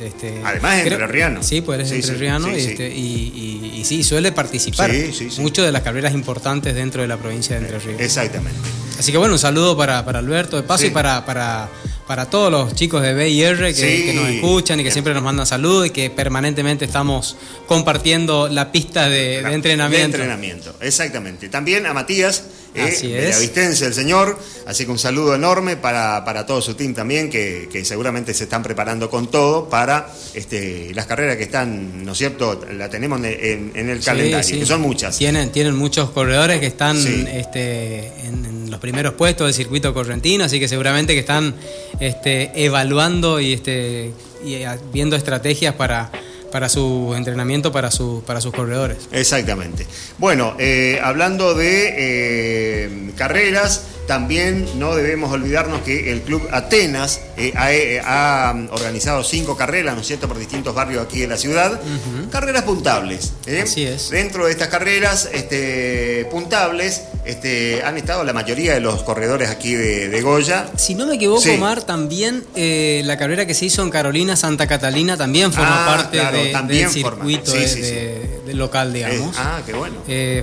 este, 0.00 0.40
Además 0.44 0.78
es 0.78 0.86
entrerriano. 0.86 1.42
Sí, 1.42 1.60
pues 1.60 1.80
él 1.80 1.86
es 1.86 1.92
entrerriano 1.92 2.48
este, 2.80 2.98
y, 2.98 3.72
y, 3.76 3.84
sí, 3.84 4.02
suele 4.02 4.32
participar. 4.32 4.90
Mucho 5.38 5.62
de 5.62 5.72
las 5.72 5.82
carreras 5.82 6.14
importantes 6.14 6.74
dentro 6.74 7.02
de 7.02 7.08
la 7.08 7.16
provincia 7.16 7.56
de 7.56 7.62
Entre 7.62 7.78
Ríos. 7.78 8.00
Exactamente. 8.00 8.58
Así 8.98 9.12
que 9.12 9.18
bueno, 9.18 9.34
un 9.34 9.38
saludo 9.38 9.76
para, 9.76 10.04
para 10.04 10.18
Alberto 10.18 10.56
de 10.56 10.62
paso 10.62 10.86
y 10.86 10.90
para, 10.90 11.24
para 11.24 11.68
para 12.10 12.26
todos 12.26 12.50
los 12.50 12.74
chicos 12.74 13.02
de 13.02 13.14
BIR 13.14 13.72
que, 13.72 14.04
que 14.04 14.12
nos 14.12 14.28
escuchan 14.28 14.80
y 14.80 14.82
que 14.82 14.90
siempre 14.90 15.14
nos 15.14 15.22
mandan 15.22 15.46
saludos 15.46 15.86
y 15.86 15.90
que 15.90 16.10
permanentemente 16.10 16.84
estamos 16.84 17.36
compartiendo 17.68 18.48
la 18.48 18.72
pista 18.72 19.08
de, 19.08 19.38
entrenamiento. 19.38 19.96
De 19.96 20.02
entrenamiento, 20.02 20.74
exactamente. 20.80 21.48
También 21.48 21.86
a 21.86 21.94
Matías, 21.94 22.42
eh, 22.74 23.32
Avistense, 23.34 23.86
el 23.86 23.94
señor, 23.94 24.38
así 24.66 24.84
que 24.84 24.90
un 24.90 24.98
saludo 24.98 25.34
enorme 25.34 25.76
para, 25.76 26.24
para 26.24 26.46
todo 26.46 26.62
su 26.62 26.74
team 26.74 26.94
también, 26.94 27.28
que, 27.28 27.68
seguramente 27.84 28.34
se 28.34 28.44
están 28.44 28.62
preparando 28.62 29.10
con 29.10 29.30
todo 29.30 29.68
para 29.68 30.12
este, 30.34 30.92
las 30.94 31.06
carreras 31.06 31.36
que 31.36 31.44
están, 31.44 32.04
¿no 32.04 32.12
es 32.12 32.18
cierto? 32.18 32.60
La 32.72 32.88
tenemos 32.88 33.18
en, 33.24 33.72
el 33.74 34.00
calendario, 34.00 34.58
que 34.60 34.66
son 34.66 34.80
muchas. 34.80 35.18
Tienen, 35.18 35.50
tienen 35.50 35.74
muchos 35.74 36.10
corredores 36.10 36.60
que 36.60 36.66
están 36.66 36.96
este, 36.96 38.12
en 38.24 38.70
los 38.70 38.80
primeros 38.80 39.14
puestos 39.14 39.46
del 39.46 39.54
circuito 39.54 39.92
correntino, 39.92 40.44
así 40.44 40.60
que 40.60 40.68
seguramente 40.68 41.14
que 41.14 41.20
están 41.20 41.54
este, 41.98 42.52
evaluando 42.54 43.40
y, 43.40 43.54
este, 43.54 44.12
y 44.44 44.62
viendo 44.92 45.16
estrategias 45.16 45.74
para, 45.74 46.12
para 46.50 46.68
su 46.68 47.14
entrenamiento, 47.16 47.72
para, 47.72 47.90
su, 47.90 48.22
para 48.26 48.40
sus 48.40 48.52
corredores. 48.52 49.08
Exactamente. 49.12 49.86
Bueno, 50.18 50.54
eh, 50.58 51.00
hablando 51.02 51.54
de 51.54 51.94
eh, 51.96 53.10
carreras, 53.16 53.84
también 54.10 54.66
no 54.74 54.96
debemos 54.96 55.30
olvidarnos 55.30 55.82
que 55.82 56.10
el 56.10 56.22
Club 56.22 56.48
Atenas 56.50 57.20
eh, 57.36 57.52
eh, 57.70 58.02
ha, 58.04 58.52
organizado 58.72 59.22
cinco 59.22 59.56
carreras, 59.56 59.94
¿no 59.94 60.00
es 60.00 60.06
cierto?, 60.08 60.26
por 60.26 60.36
distintos 60.36 60.74
barrios 60.74 61.04
aquí 61.04 61.20
de 61.20 61.28
la 61.28 61.36
ciudad. 61.36 61.80
Carreras 62.28 62.64
puntables. 62.64 63.34
Así 63.62 63.84
es. 63.84 64.10
Dentro 64.10 64.46
de 64.46 64.50
estas 64.50 64.66
carreras 64.66 65.28
este, 65.32 66.26
puntables 66.28 67.02
este, 67.30 67.82
han 67.82 67.96
estado 67.96 68.24
la 68.24 68.32
mayoría 68.32 68.74
de 68.74 68.80
los 68.80 69.02
corredores 69.02 69.50
aquí 69.50 69.74
de, 69.74 70.20
Goya. 70.20 70.66
Si 70.76 70.94
no 70.94 71.06
me 71.06 71.14
equivoco, 71.14 71.42
Omar, 71.50 71.82
también 71.82 72.44
la 72.54 73.16
carrera 73.16 73.46
que 73.46 73.54
se 73.54 73.66
hizo 73.66 73.82
en 73.82 73.90
Carolina 73.90 74.36
Santa 74.36 74.66
Catalina 74.66 75.16
también 75.16 75.52
forma 75.52 75.84
ah, 75.84 75.96
parte 75.96 76.18
del 76.66 76.90
circuito 76.90 77.52
del 77.52 78.58
local, 78.58 78.92
digamos. 78.92 79.34
ah, 79.38 79.60
qué 79.64 79.72
bueno. 79.72 79.96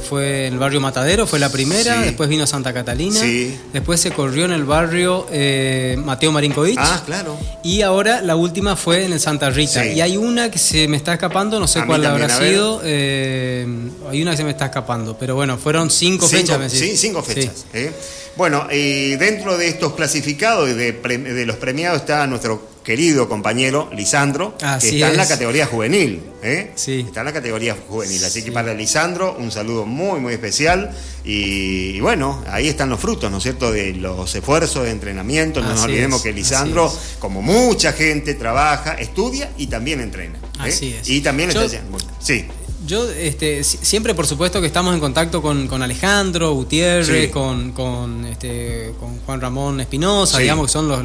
fue 0.08 0.48
el 0.48 0.58
barrio 0.58 0.82
Matadero, 0.82 1.28
fue 1.28 1.40
la 1.40 1.50
primera, 1.50 2.02
después 2.02 2.30
vino 2.30 2.48
Santa 2.48 2.74
Catalina. 2.74 3.20
Sí. 3.20 3.58
Después 3.74 4.00
se 4.00 4.12
corrió 4.12 4.46
en 4.46 4.52
el 4.52 4.64
barrio 4.64 5.28
eh, 5.32 5.98
Mateo 6.04 6.32
Marinkovic. 6.32 6.78
Ah, 6.80 7.02
claro. 7.06 7.38
Y 7.64 7.82
ahora 7.82 8.22
la 8.22 8.36
última 8.36 8.76
fue 8.76 9.06
en 9.06 9.14
el 9.14 9.20
Santa 9.20 9.50
Rita. 9.50 9.86
Y 9.86 10.02
hay 10.02 10.18
una 10.18 10.50
que 10.52 10.60
se 10.60 10.88
me 10.88 10.98
está 10.98 11.14
escapando, 11.14 11.60
no 11.60 11.68
sé 11.68 11.86
cuál 11.86 12.06
habrá 12.06 12.30
sido. 12.30 12.82
Eh, 12.84 13.68
hay 14.10 14.22
una 14.22 14.32
que 14.32 14.38
se 14.38 14.44
me 14.44 14.52
está 14.52 14.66
escapando. 14.66 15.18
Pero 15.18 15.36
bueno, 15.36 15.58
fueron 15.58 15.90
cinco, 15.90 16.28
fechas. 16.28 16.60
Sí, 16.78 16.98
cinco 16.98 17.24
fechas. 17.24 17.66
¿eh? 17.74 17.92
Bueno, 18.38 18.68
y 18.72 19.16
dentro 19.16 19.58
de 19.58 19.68
estos 19.68 19.94
clasificados 19.94 20.70
y 20.70 20.74
de, 20.74 21.46
los 21.46 21.56
premiados 21.56 22.02
está 22.02 22.28
nuestro 22.28 22.78
querido 22.84 23.28
compañero 23.28 23.90
Lisandro, 23.94 24.56
que 24.80 24.90
está 24.90 25.10
en 25.10 25.18
la 25.18 25.28
categoría 25.28 25.66
juvenil. 25.66 26.22
¿eh? 26.44 26.72
Sí. 26.76 27.04
Está 27.08 27.22
en 27.22 27.26
la 27.26 27.34
categoría 27.34 27.76
juvenil. 27.88 28.24
Así 28.24 28.44
que 28.44 28.52
para 28.52 28.76
Lisandro, 28.76 29.36
un 29.40 29.52
saludo 29.52 29.88
muy, 29.88 30.20
muy 30.20 30.34
especial. 30.34 30.96
Y, 31.26 32.00
bueno, 32.00 32.44
ahí 32.48 32.68
están 32.68 32.90
los 32.90 33.00
frutos, 33.00 33.32
¿no 33.32 33.38
es 33.38 33.44
cierto?, 33.44 33.72
de 33.72 33.94
los 33.94 34.34
esfuerzos 34.36 34.84
de 34.84 34.92
entrenamiento. 34.92 35.60
No 35.62 35.70
nos 35.70 35.82
olvidemos 35.82 36.22
que 36.22 36.32
Lisandro, 36.32 36.96
como 37.18 37.42
mucha 37.42 37.92
gente, 37.92 38.36
trabaja, 38.36 38.94
estudia 38.94 39.50
y 39.58 39.66
también 39.66 40.00
entrena. 40.00 40.38
¿eh? 40.38 40.70
Así 40.70 40.94
es. 40.94 41.10
Y 41.10 41.22
también 41.22 41.50
está 41.50 41.64
haciendo. 41.64 41.98
Sí. 42.20 42.46
Yo 42.88 43.12
este, 43.12 43.66
siempre, 43.66 44.16
por 44.16 44.26
supuesto, 44.26 44.62
que 44.62 44.68
estamos 44.68 44.94
en 44.94 45.02
contacto 45.02 45.42
con, 45.42 45.84
Alejandro 45.84 46.54
Gutiérrez, 46.54 47.30
con, 47.32 47.74
con, 47.74 48.26
este, 48.26 48.94
con 48.98 49.20
Juan 49.20 49.42
Ramón 49.42 49.82
Espinosa, 49.82 50.40
digamos 50.40 50.68
que 50.68 50.72
son 50.72 50.88
los, 50.88 51.04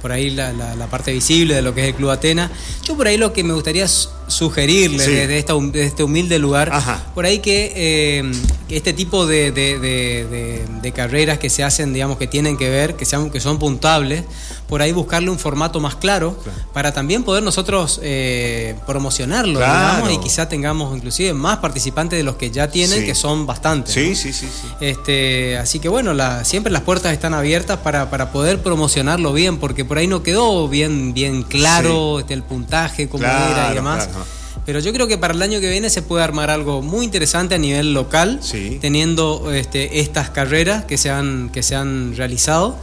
por 0.00 0.12
ahí 0.12 0.30
la, 0.30 0.88
parte 0.90 1.12
visible 1.12 1.54
de 1.54 1.60
lo 1.60 1.74
que 1.74 1.82
es 1.82 1.88
el 1.88 1.94
Club 1.94 2.08
Atena. 2.08 2.50
Yo 2.84 2.96
por 2.96 3.06
ahí 3.06 3.18
lo 3.18 3.34
que 3.34 3.44
me 3.44 3.52
gustaría 3.52 3.86
sugerirle 4.28 5.06
desde, 5.06 5.38
esta, 5.38 5.54
este 5.74 6.04
humilde 6.04 6.38
lugar, 6.38 6.72
por 7.14 7.24
ahí 7.24 7.40
que, 7.40 8.30
este 8.68 8.92
tipo 8.92 9.26
de, 9.26 9.50
de, 9.52 10.92
carreras 10.92 11.38
que 11.38 11.50
se 11.50 11.62
hacen, 11.62 11.92
digamos, 11.92 12.18
que 12.18 12.26
tienen 12.26 12.56
que 12.56 12.70
ver, 12.70 12.94
que, 12.94 13.04
sean, 13.04 13.30
que 13.30 13.40
son 13.40 13.58
puntables, 13.58 14.24
por 14.68 14.82
ahí 14.82 14.92
buscarle 14.92 15.30
un 15.30 15.38
formato 15.38 15.80
más 15.80 15.96
claro, 15.96 16.38
para 16.72 16.92
también 16.92 17.24
poder 17.24 17.42
nosotros 17.42 18.00
promocionarlo, 18.86 19.58
digamos, 19.60 20.12
y 20.12 20.18
quizá 20.18 20.48
tengamos 20.48 20.96
inclusive 20.96 21.34
más 21.34 21.58
participantes 21.58 22.18
de 22.18 22.22
los 22.22 22.36
que 22.36 22.50
ya 22.50 22.68
tienen, 22.68 23.04
que 23.04 23.14
son 23.14 23.46
bastantes. 23.46 23.94
Sí, 23.94 24.14
sí, 24.14 24.32
sí, 24.32 24.46
sí. 24.46 24.68
Este, 24.80 25.56
así 25.56 25.78
que 25.78 25.88
bueno, 25.88 26.14
la, 26.14 26.44
siempre 26.44 26.72
las 26.72 26.82
puertas 26.82 27.12
están 27.12 27.34
abiertas 27.34 27.78
para, 27.78 28.10
para 28.10 28.32
poder 28.32 28.62
promocionarlo 28.62 29.32
bien, 29.32 29.58
porque 29.58 29.84
por 29.84 29.98
ahí 29.98 30.06
no 30.06 30.22
quedó 30.22 30.68
bien, 30.68 31.14
bien 31.14 31.42
claro 31.42 32.20
este, 32.20 32.34
el 32.34 32.42
puntaje, 32.42 33.08
cómo 33.08 33.24
era 33.24 33.70
y 33.72 33.74
demás. 33.74 34.08
Pero 34.68 34.80
yo 34.80 34.92
creo 34.92 35.08
que 35.08 35.16
para 35.16 35.32
el 35.32 35.40
año 35.40 35.60
que 35.60 35.70
viene 35.70 35.88
se 35.88 36.02
puede 36.02 36.22
armar 36.22 36.50
algo 36.50 36.82
muy 36.82 37.06
interesante 37.06 37.54
a 37.54 37.58
nivel 37.58 37.94
local, 37.94 38.38
teniendo 38.82 39.50
este, 39.50 40.00
estas 40.00 40.28
carreras 40.28 40.84
que 40.84 40.98
se 40.98 41.08
han, 41.08 41.48
que 41.48 41.62
se 41.62 41.74
han 41.74 42.14
realizado 42.14 42.76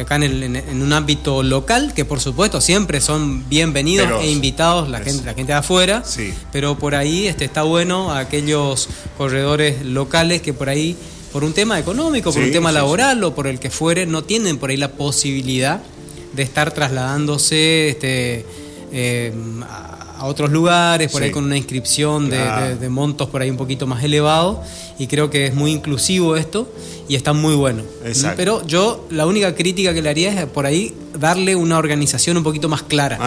acá 0.00 0.14
en, 0.14 0.80
un 0.80 0.92
ámbito 0.92 1.42
local, 1.42 1.94
que 1.94 2.04
por 2.04 2.20
supuesto 2.20 2.60
siempre 2.60 3.00
son 3.00 3.48
bienvenidos 3.48 4.22
e 4.22 4.30
invitados 4.30 4.88
la 4.88 5.00
gente, 5.00 5.24
la 5.24 5.34
gente 5.34 5.50
de 5.50 5.58
afuera, 5.58 6.04
pero 6.52 6.78
por 6.78 6.94
ahí 6.94 7.26
este, 7.26 7.44
está 7.44 7.64
bueno 7.64 8.12
a 8.12 8.20
aquellos 8.20 8.88
corredores 9.18 9.84
locales 9.84 10.42
que 10.42 10.52
por 10.52 10.68
ahí, 10.68 10.96
por 11.32 11.42
un 11.42 11.54
tema 11.54 11.76
económico, 11.76 12.32
por 12.32 12.40
un 12.40 12.52
tema 12.52 12.70
laboral 12.70 13.24
o 13.24 13.34
por 13.34 13.48
el 13.48 13.58
que 13.58 13.70
fuere, 13.70 14.06
no 14.06 14.22
tienen 14.22 14.58
por 14.58 14.70
ahí 14.70 14.76
la 14.76 14.92
posibilidad 14.92 15.82
de 16.34 16.42
estar 16.44 16.72
trasladándose 16.72 17.88
este, 17.88 18.46
eh, 18.92 19.32
a 19.68 20.11
otros 20.26 20.50
lugares, 20.50 21.10
por 21.10 21.22
ahí 21.22 21.30
con 21.30 21.44
una 21.44 21.56
inscripción 21.56 22.30
de, 22.30 22.88
montos 22.88 23.28
por 23.28 23.42
ahí 23.42 23.50
un 23.50 23.56
poquito 23.56 23.86
más 23.86 24.02
elevado 24.04 24.62
y 24.98 25.06
creo 25.06 25.30
que 25.30 25.46
es 25.46 25.54
muy 25.54 25.72
inclusivo 25.72 26.36
esto 26.36 26.70
y 27.08 27.14
está 27.14 27.32
muy 27.32 27.54
bueno. 27.54 27.82
Pero 28.36 28.66
yo 28.66 29.06
la 29.10 29.26
única 29.26 29.54
crítica 29.54 29.94
que 29.94 30.02
le 30.02 30.10
haría 30.10 30.40
es 30.40 30.46
por 30.46 30.66
ahí 30.66 30.94
darle 31.18 31.54
una 31.56 31.78
organización 31.78 32.36
un 32.36 32.42
poquito 32.42 32.68
más 32.68 32.82
clara. 32.82 33.18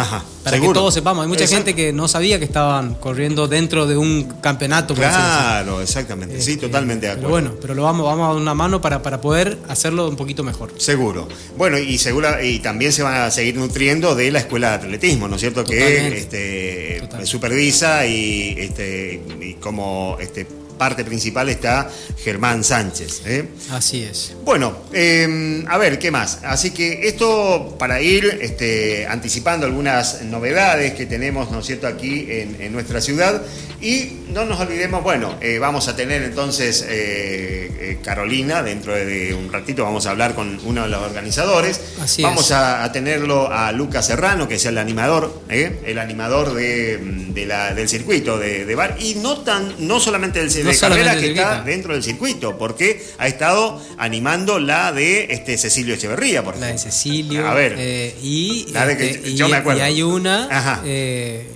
para 0.43 0.59
que 0.59 0.67
todos 0.69 0.93
sepamos. 0.93 1.23
Hay 1.23 1.29
mucha 1.29 1.47
gente 1.47 1.75
que 1.75 1.93
no 1.93 2.07
sabía 2.07 2.39
que 2.39 2.45
estaban 2.45 2.95
corriendo 2.95 3.47
dentro 3.47 3.85
de 3.87 3.97
un 3.97 4.23
campeonato. 4.41 4.93
Claro, 4.93 5.81
exactamente. 5.81 6.41
sí, 6.41 6.53
este, 6.53 6.67
totalmente 6.67 7.07
de 7.07 7.13
acuerdo. 7.13 7.27
Pero 7.27 7.41
bueno, 7.49 7.59
pero 7.61 7.73
lo 7.73 7.83
vamos, 7.83 8.05
vamos 8.05 8.25
a 8.25 8.33
dar 8.33 8.41
una 8.41 8.53
mano 8.53 8.81
para, 8.81 9.01
para 9.01 9.21
poder 9.21 9.57
hacerlo 9.67 10.07
un 10.07 10.15
poquito 10.15 10.43
mejor. 10.43 10.73
Seguro. 10.77 11.27
Bueno, 11.57 11.77
y 11.77 11.97
segura, 11.97 12.43
y 12.43 12.59
también 12.59 12.91
se 12.91 13.03
van 13.03 13.15
a 13.15 13.31
seguir 13.31 13.55
nutriendo 13.55 14.15
de 14.15 14.31
la 14.31 14.39
escuela 14.39 14.69
de 14.69 14.75
atletismo, 14.75 15.27
¿no 15.27 15.35
es 15.35 15.41
cierto? 15.41 15.63
Que 15.63 16.17
este, 16.17 17.25
supervisa 17.25 18.05
y, 18.05 18.55
este, 18.57 19.21
y 19.41 19.53
como 19.55 20.17
este 20.19 20.45
parte 20.77 21.03
principal 21.03 21.49
está 21.49 21.89
Germán 22.23 22.63
Sánchez. 22.63 23.21
¿eh? 23.25 23.49
Así 23.71 24.03
es. 24.03 24.33
Bueno, 24.43 24.77
em, 24.93 25.65
a 25.67 25.77
ver, 25.77 25.99
¿qué 25.99 26.11
más? 26.11 26.39
Así 26.43 26.71
que 26.71 27.07
esto 27.07 27.75
para 27.77 28.01
ir 28.01 28.39
este, 28.41 29.07
anticipando 29.07 29.65
algunas 29.65 30.21
novedades 30.23 30.93
que 30.93 31.05
tenemos, 31.05 31.51
¿no 31.51 31.59
es 31.59 31.65
cierto?, 31.65 31.87
aquí 31.87 32.27
en, 32.29 32.71
nuestra 32.71 32.99
ciudad. 32.99 33.41
Y 33.79 34.23
no 34.29 34.45
nos 34.45 34.59
olvidemos, 34.59 35.03
bueno, 35.03 35.37
eh, 35.39 35.59
vamos 35.59 35.87
a 35.87 35.95
tener 35.95 36.23
entonces 36.23 36.83
eh, 36.87 37.99
Carolina, 38.03 38.63
dentro 38.63 38.93
de 38.93 39.33
un 39.33 39.51
ratito 39.51 39.83
vamos 39.83 40.05
a 40.05 40.11
hablar 40.11 40.35
con 40.35 40.59
uno 40.65 40.83
de 40.83 40.89
los 40.89 41.01
organizadores. 41.01 41.81
Así 42.01 42.21
vamos 42.21 42.51
A, 42.51 42.91
tenerlo 42.91 43.51
a 43.51 43.71
Lucas 43.71 44.07
Serrano, 44.07 44.47
que 44.47 44.55
es 44.55 44.65
el 44.65 44.77
animador, 44.77 45.41
el 45.49 45.99
animador 45.99 46.53
de, 46.53 47.45
la, 47.47 47.73
del 47.73 47.89
circuito 47.89 48.37
de, 48.37 48.65
de, 48.65 48.75
bar. 48.75 48.97
Y 48.99 49.15
no, 49.15 49.39
tan, 49.39 49.87
no 49.87 49.99
solamente 49.99 50.39
del 50.39 50.51
de 50.69 50.77
carrera 50.77 51.17
que 51.17 51.31
está 51.31 51.61
dentro 51.63 51.93
del 51.93 52.03
circuito, 52.03 52.57
porque 52.57 53.03
ha 53.17 53.27
estado 53.27 53.81
animando 53.97 54.59
la 54.59 54.91
de 54.91 55.27
este 55.29 55.57
Cecilio 55.57 55.95
Echeverría, 55.95 56.43
por 56.43 56.55
ejemplo. 56.55 56.67
La 56.67 56.73
de 56.73 56.79
Cecilio. 56.79 57.47
A 57.47 57.53
ver. 57.53 57.75
Eh, 57.77 58.15
y, 58.21 58.67
este, 58.73 59.33
yo 59.35 59.49
me 59.49 59.57
acuerdo. 59.57 59.79
y 59.79 59.83
hay 59.83 60.01
una 60.01 60.81
eh, 60.85 61.47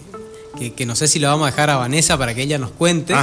que, 0.59 0.85
no 0.85 0.95
sé 0.95 1.07
si 1.07 1.19
la 1.19 1.29
vamos 1.29 1.47
a 1.47 1.51
dejar 1.51 1.69
a 1.69 1.77
Vanessa 1.77 2.17
para 2.17 2.33
que 2.33 2.41
ella 2.41 2.57
nos 2.57 2.71
cuente, 2.71 3.15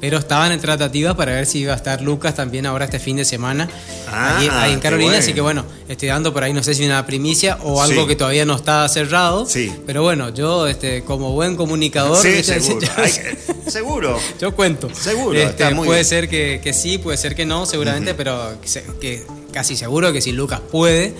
pero 0.00 0.18
estaban 0.18 0.52
en 0.52 0.60
tratativas 0.60 1.14
para 1.14 1.32
ver 1.32 1.46
si 1.46 1.60
iba 1.60 1.72
a 1.72 1.76
estar 1.76 2.00
Lucas 2.00 2.34
también 2.34 2.66
ahora 2.66 2.84
este 2.84 2.98
fin 2.98 3.16
de 3.16 3.24
semana 3.24 3.68
ahí, 4.10 4.48
ah, 4.50 4.68
en 4.68 4.80
Carolina, 4.80 5.18
así 5.18 5.32
que 5.32 5.40
bueno, 5.40 5.64
estoy 5.88 6.08
dando 6.08 6.32
por 6.32 6.44
ahí 6.44 6.52
no 6.52 6.62
sé 6.62 6.74
si 6.74 6.84
una 6.84 7.04
primicia 7.06 7.58
o 7.62 7.82
algo 7.82 8.06
que 8.06 8.16
todavía 8.16 8.44
no 8.44 8.54
está 8.54 8.88
cerrado, 8.88 9.46
sí. 9.46 9.72
pero 9.86 10.02
bueno, 10.02 10.28
yo 10.30 10.66
este, 10.66 11.02
como 11.02 11.32
buen 11.32 11.56
comunicador, 11.56 12.16
seguro. 13.66 14.18
Yo, 14.40 14.54
cuento. 14.54 14.88
Seguro. 14.94 15.38
Este, 15.38 15.74
puede 15.74 16.04
ser 16.04 16.28
que, 16.28 16.72
sí, 16.74 16.98
puede 16.98 17.16
ser 17.16 17.34
que 17.34 17.46
no, 17.46 17.66
seguramente, 17.66 18.14
pero 18.14 18.54
que, 19.00 19.24
casi 19.52 19.76
seguro 19.76 20.12
que 20.12 20.20
si 20.20 20.32
Lucas 20.32 20.60
puede 20.70 21.14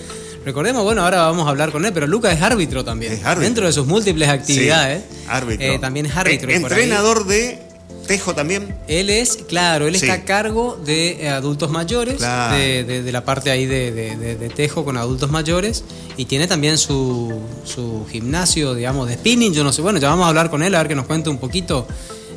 Recordemos, 0.45 0.83
bueno, 0.83 1.03
ahora 1.03 1.21
vamos 1.21 1.47
a 1.47 1.49
hablar 1.49 1.71
con 1.71 1.83
él, 1.85 1.91
pero 1.91 2.05
Lucas 2.05 2.35
es 2.35 2.41
árbitro 2.43 2.85
también. 2.85 3.13
Es 3.13 3.25
árbitro. 3.25 3.43
Dentro 3.45 3.65
de 3.65 3.73
sus 3.73 3.87
múltiples 3.87 4.29
actividades. 4.29 5.03
árbitro. 5.27 5.65
Eh, 5.65 5.79
también 5.79 6.05
es 6.05 6.15
árbitro. 6.15 6.51
entrenador 6.51 7.25
de 7.25 7.59
Tejo 8.05 8.35
también. 8.35 8.75
Él 8.87 9.09
es, 9.09 9.37
claro, 9.37 9.87
él 9.87 9.95
está 9.95 10.13
a 10.13 10.23
cargo 10.23 10.79
de 10.85 11.23
eh, 11.23 11.29
adultos 11.29 11.71
mayores, 11.71 12.19
de, 12.19 13.09
la 13.11 13.25
parte 13.25 13.49
ahí 13.49 13.65
de, 13.65 14.51
Tejo 14.55 14.85
con 14.85 14.97
adultos 14.97 15.31
mayores, 15.31 15.83
y 16.15 16.25
tiene 16.25 16.47
también 16.47 16.77
su, 16.77 17.41
su 17.63 18.05
gimnasio, 18.11 18.75
digamos, 18.75 19.07
de 19.07 19.15
spinning. 19.15 19.51
Yo 19.51 19.63
no 19.63 19.73
sé, 19.73 19.81
bueno, 19.81 19.97
ya 19.97 20.09
vamos 20.09 20.25
a 20.25 20.29
hablar 20.29 20.51
con 20.51 20.61
él, 20.61 20.75
a 20.75 20.77
ver 20.77 20.87
que 20.87 20.95
nos 20.95 21.07
cuente 21.07 21.29
un 21.29 21.39
poquito 21.39 21.87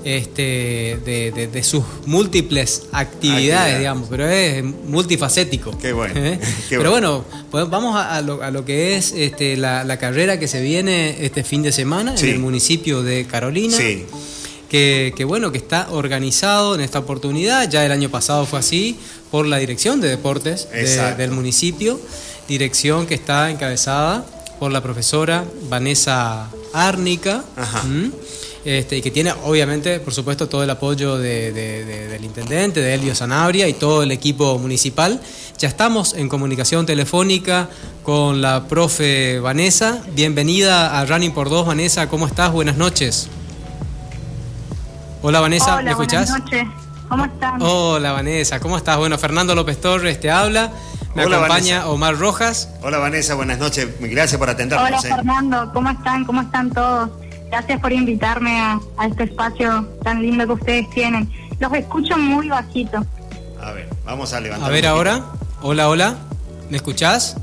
este, 0.05 0.99
de, 1.05 1.63
sus 1.63 1.85
múltiples 2.07 2.85
actividades, 2.93 3.79
digamos, 3.79 4.09
pero 4.09 4.29
es 4.29 4.63
multifacético. 4.63 5.77
Qué 5.79 5.93
bueno. 5.93 6.15
¿Eh? 6.17 6.39
pero 6.69 6.91
bueno, 6.91 7.25
pues 7.51 7.69
vamos 7.69 7.97
a, 7.97 8.21
lo, 8.23 8.65
que 8.65 8.97
es 8.97 9.13
este, 9.13 9.57
la, 9.57 9.99
carrera 9.99 10.39
que 10.39 10.49
se 10.49 10.61
viene 10.61 11.25
este 11.25 11.45
fin 11.45 11.63
de 11.63 11.73
semana 11.73 12.15
en 12.17 12.29
el 12.29 12.39
municipio 12.39 13.03
de 13.03 13.27
Carolina. 13.27 13.77
Sí. 13.77 14.05
Que, 14.69 15.25
bueno, 15.27 15.51
que 15.51 15.59
está 15.59 15.89
organizado 15.91 16.75
en 16.75 16.83
esta 16.83 16.99
oportunidad, 16.99 17.71
ya 17.71 17.85
el 17.87 17.93
año 17.93 18.11
pasado 18.11 18.45
fue 18.45 18.59
así, 18.59 18.99
por 19.31 19.47
la 19.47 19.59
Dirección 19.59 20.01
de 20.01 20.09
Deportes 20.09 20.69
del 21.17 21.31
municipio, 21.31 21.99
dirección 22.47 23.07
que 23.07 23.15
está 23.15 23.51
encabezada 23.51 24.25
por 24.59 24.73
la 24.73 24.83
profesora 24.83 25.45
Vanessa 25.69 26.51
Árnica. 26.73 27.45
Ajá. 27.57 27.83
Este, 28.68 28.98
y 28.98 29.00
que 29.00 29.11
tiene 29.11 29.33
obviamente, 29.44 29.98
por 29.98 30.12
supuesto, 30.12 30.46
todo 30.46 30.62
el 30.62 30.68
apoyo 30.68 31.16
del 31.16 32.22
intendente, 32.22 32.81
de 32.81 32.92
Elio 32.92 33.14
Sanabria 33.14 33.66
y 33.66 33.72
todo 33.72 34.02
el 34.02 34.11
equipo 34.11 34.59
municipal. 34.59 35.22
Ya 35.57 35.68
estamos 35.68 36.12
en 36.12 36.28
comunicación 36.28 36.85
telefónica 36.85 37.70
con 38.02 38.42
la 38.42 38.64
profe 38.64 39.40
Vanessa. 39.40 40.02
Bienvenida 40.14 41.00
a 41.00 41.07
Running 41.07 41.33
por 41.33 41.48
Dos, 41.48 41.66
Vanessa. 41.66 42.11
¿Cómo 42.11 42.26
estás? 42.26 42.52
Buenas 42.52 42.76
noches. 42.76 43.31
Hola 45.22 45.40
Vanessa, 45.40 45.81
¿me 45.81 45.92
escuchás? 45.92 46.28
Buenas 46.28 46.44
noches. 46.44 46.68
¿Cómo 47.09 47.24
estás? 47.24 47.54
Hola 47.61 48.12
Vanessa, 48.12 48.61
¿cómo 48.61 48.76
estás? 48.76 48.98
Bueno, 48.98 49.16
Fernando 49.16 49.54
López 49.54 49.81
Torres 49.81 50.20
te 50.20 50.31
habla. 50.31 50.70
Me 51.14 51.22
acompaña 51.22 51.88
Omar 51.88 52.18
Rojas. 52.18 52.68
Hola 52.83 52.98
Vanessa, 52.98 53.33
buenas 53.35 53.59
noches. 53.59 53.88
Gracias 53.98 54.38
por 54.38 54.50
atendernos. 54.50 54.90
Hola 54.90 55.00
Fernando, 55.00 55.70
¿cómo 55.72 55.88
están? 55.88 56.26
¿Cómo 56.26 56.42
están 56.42 56.70
todos? 56.70 57.09
Gracias 57.51 57.81
por 57.81 57.93
invitarme 57.93 58.61
a, 58.61 58.81
este 59.09 59.25
espacio 59.25 59.89
tan 60.03 60.23
lindo 60.23 60.47
que 60.47 60.53
ustedes 60.53 60.91
tienen. 60.91 61.31
Los 61.59 61.73
escucho 61.73 62.17
muy 62.19 62.49
bajito. 62.49 63.05
A 63.61 63.73
ver, 63.73 63.89
vamos 64.05 64.33
a 64.33 64.41
levantar. 64.41 64.69
A 64.69 64.73
ver 64.73 64.87
ahora. 64.87 65.25
Hola, 65.63 65.89
hola. 65.89 66.17
¿Me 66.69 66.77
escuchás? 66.77 67.37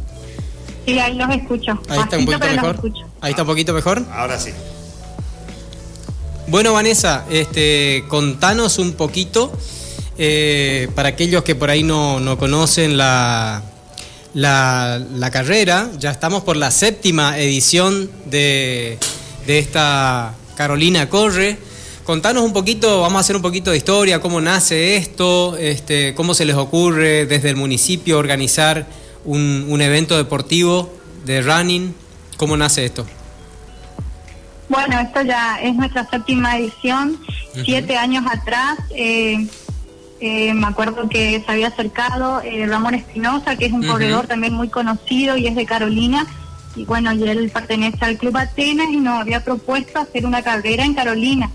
Sí, 0.86 1.00
ahí 1.00 1.15
los 1.15 1.30
escucho. 1.30 1.80
Ahí 1.89 2.00
está 2.00 2.18
un 2.18 2.26
poquito 2.26 2.48
mejor. 2.48 2.80
Ahí 3.22 3.32
está 3.32 3.41
un 3.41 3.48
poquito 3.48 3.74
mejor. 3.74 4.06
Ahora 4.13 4.39
sí. 4.39 4.52
Bueno, 6.48 6.74
Vanessa, 6.74 7.26
este, 7.32 8.04
contanos 8.08 8.78
un 8.78 8.94
poquito, 8.94 9.52
eh, 10.20 10.88
para 10.94 11.10
aquellos 11.10 11.44
que 11.44 11.56
por 11.56 11.72
ahí 11.72 11.82
no, 11.82 12.20
no 12.20 12.38
conocen 12.38 12.98
la, 12.98 13.63
la, 14.36 15.02
la, 15.15 15.32
carrera, 15.32 15.89
ya 15.98 16.12
estamos 16.12 16.44
por 16.44 16.56
la 16.56 16.70
séptima 16.70 17.39
edición 17.39 18.12
de, 18.28 19.00
de 19.45 19.60
esta 19.60 20.34
Carolina 20.55 21.10
Corre. 21.10 21.58
Contanos 22.03 22.43
un 22.43 22.53
poquito, 22.53 23.01
vamos 23.01 23.17
a 23.17 23.19
hacer 23.21 23.36
un 23.36 23.41
poquito 23.41 23.71
de 23.71 23.77
historia, 23.77 24.21
cómo 24.21 24.39
nace 24.39 24.95
esto, 24.95 25.58
este, 25.58 26.13
cómo 26.13 26.34
se 26.36 26.45
les 26.45 26.55
ocurre 26.55 27.25
desde 27.25 27.49
el 27.49 27.55
municipio 27.55 28.19
organizar 28.19 28.86
un, 29.23 29.81
evento 29.81 30.15
deportivo 30.15 30.93
de 31.25 31.41
running, 31.41 31.95
cómo 32.38 32.55
nace 32.58 32.86
esto. 32.86 33.08
Bueno, 34.69 34.99
esto 34.99 35.21
ya 35.23 35.60
es 35.62 35.75
nuestra 35.75 36.08
séptima 36.10 36.58
edición. 36.58 37.19
Siete 37.63 37.97
años 37.97 38.25
atrás, 38.31 38.77
eh, 38.95 39.47
eh, 40.19 40.53
me 40.53 40.67
acuerdo 40.67 41.10
que 41.10 41.41
se 41.43 41.51
había 41.51 41.67
acercado 41.67 42.41
eh, 42.41 42.65
Ramón 42.67 42.93
Espinosa, 42.95 43.55
que 43.55 43.65
es 43.65 43.73
un 43.73 43.86
corredor 43.86 44.27
también 44.27 44.53
muy 44.53 44.69
conocido 44.69 45.38
y 45.38 45.47
es 45.47 45.55
de 45.55 45.65
Carolina, 45.65 46.27
y 46.75 46.85
bueno, 46.85 47.11
y 47.13 47.23
él 47.23 47.49
pertenece 47.53 48.03
al 48.03 48.17
Club 48.17 48.38
Atenas 48.38 48.88
y 48.89 48.97
nos 48.97 49.21
había 49.21 49.43
propuesto 49.43 49.99
hacer 49.99 50.25
una 50.25 50.41
carrera 50.41 50.83
en 50.83 50.93
Carolina. 50.93 51.49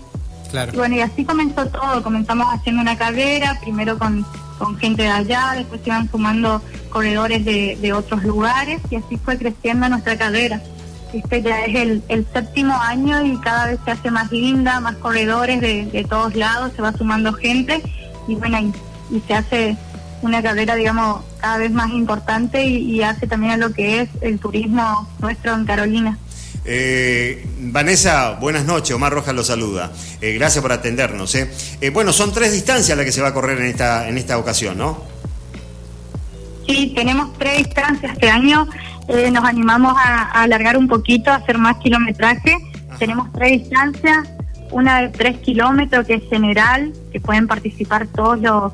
Claro. 0.49 0.71
Y 0.73 0.77
bueno, 0.77 0.95
y 0.95 1.01
así 1.01 1.23
comenzó 1.23 1.67
todo. 1.67 2.03
Comenzamos 2.03 2.47
haciendo 2.53 2.81
una 2.81 2.97
carrera, 2.97 3.57
primero 3.61 3.97
con, 3.97 4.25
con 4.57 4.77
gente 4.77 5.03
de 5.03 5.09
allá, 5.09 5.53
después 5.55 5.81
se 5.81 5.89
iban 5.89 6.09
sumando 6.09 6.61
corredores 6.89 7.45
de, 7.45 7.77
de 7.81 7.93
otros 7.93 8.23
lugares 8.23 8.81
y 8.89 8.97
así 8.97 9.17
fue 9.17 9.37
creciendo 9.37 9.87
nuestra 9.87 10.17
carrera. 10.17 10.61
Este 11.13 11.41
ya 11.41 11.65
es 11.65 11.75
el, 11.75 12.03
el 12.07 12.25
séptimo 12.33 12.73
año 12.73 13.25
y 13.25 13.37
cada 13.37 13.67
vez 13.67 13.79
se 13.83 13.91
hace 13.91 14.11
más 14.11 14.31
linda, 14.31 14.79
más 14.79 14.95
corredores 14.95 15.59
de, 15.61 15.85
de 15.85 16.03
todos 16.03 16.35
lados, 16.35 16.71
se 16.75 16.81
va 16.81 16.93
sumando 16.93 17.33
gente 17.33 17.81
y 18.27 18.35
bueno, 18.35 18.59
y, 18.59 19.15
y 19.15 19.21
se 19.27 19.33
hace 19.33 19.77
una 20.21 20.41
carrera, 20.41 20.75
digamos, 20.75 21.23
cada 21.39 21.57
vez 21.57 21.71
más 21.71 21.89
importante 21.91 22.63
y, 22.63 22.95
y 22.95 23.03
hace 23.03 23.27
también 23.27 23.53
a 23.53 23.57
lo 23.57 23.71
que 23.73 24.01
es 24.01 24.09
el 24.21 24.39
turismo 24.39 25.09
nuestro 25.19 25.53
en 25.53 25.65
Carolina. 25.65 26.17
Eh, 26.63 27.43
Vanessa, 27.59 28.37
buenas 28.39 28.65
noches. 28.65 28.95
Omar 28.95 29.11
Rojas 29.11 29.33
lo 29.33 29.43
saluda. 29.43 29.91
Eh, 30.21 30.33
gracias 30.33 30.61
por 30.61 30.71
atendernos. 30.71 31.33
¿eh? 31.35 31.51
Eh, 31.81 31.89
bueno, 31.89 32.13
son 32.13 32.31
tres 32.31 32.51
distancias 32.51 32.95
las 32.95 33.05
que 33.05 33.11
se 33.11 33.21
va 33.21 33.29
a 33.29 33.33
correr 33.33 33.59
en 33.59 33.65
esta, 33.65 34.07
en 34.07 34.17
esta 34.17 34.37
ocasión, 34.37 34.77
¿no? 34.77 35.03
Sí, 36.67 36.93
tenemos 36.95 37.35
tres 37.39 37.57
distancias. 37.57 38.13
Este 38.13 38.29
año 38.29 38.67
eh, 39.07 39.31
nos 39.31 39.43
animamos 39.43 39.93
a, 39.97 40.23
a 40.23 40.43
alargar 40.43 40.77
un 40.77 40.87
poquito, 40.87 41.31
a 41.31 41.35
hacer 41.35 41.57
más 41.57 41.77
kilometraje. 41.77 42.57
Tenemos 42.99 43.31
tres 43.33 43.61
distancias. 43.63 44.29
Una 44.69 45.01
de 45.01 45.09
tres 45.09 45.39
kilómetros 45.39 46.05
que 46.05 46.13
es 46.13 46.23
general, 46.29 46.93
que 47.11 47.19
pueden 47.19 47.47
participar 47.47 48.07
todos 48.07 48.39
los, 48.39 48.71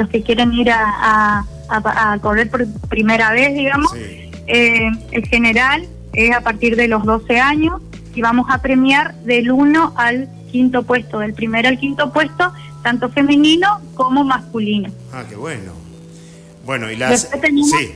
los 0.00 0.08
que 0.08 0.22
quieren 0.22 0.52
ir 0.54 0.70
a, 0.70 0.80
a- 0.82 1.44
a- 1.68 2.12
a 2.12 2.18
correr 2.20 2.50
por 2.50 2.66
primera 2.88 3.30
vez, 3.32 3.54
digamos. 3.54 3.92
Sí. 3.92 4.30
Eh, 4.46 4.90
el 5.12 5.26
general 5.28 5.86
es 6.12 6.34
a 6.34 6.40
partir 6.40 6.74
de 6.74 6.88
los 6.88 7.04
12 7.04 7.38
años 7.38 7.80
y 8.14 8.20
vamos 8.22 8.46
a 8.50 8.60
premiar 8.62 9.14
del 9.24 9.52
1 9.52 9.92
al 9.96 10.28
quinto 10.50 10.82
puesto, 10.82 11.18
del 11.20 11.34
primero 11.34 11.68
al 11.68 11.78
quinto 11.78 12.12
puesto, 12.12 12.52
tanto 12.82 13.10
femenino 13.10 13.80
como 13.94 14.24
masculino. 14.24 14.90
Ah, 15.12 15.22
qué 15.28 15.36
bueno. 15.36 15.72
Bueno, 16.64 16.90
y 16.90 16.96
las... 16.96 17.10
Después 17.10 17.40
tenemos- 17.42 17.70
Sí, 17.70 17.90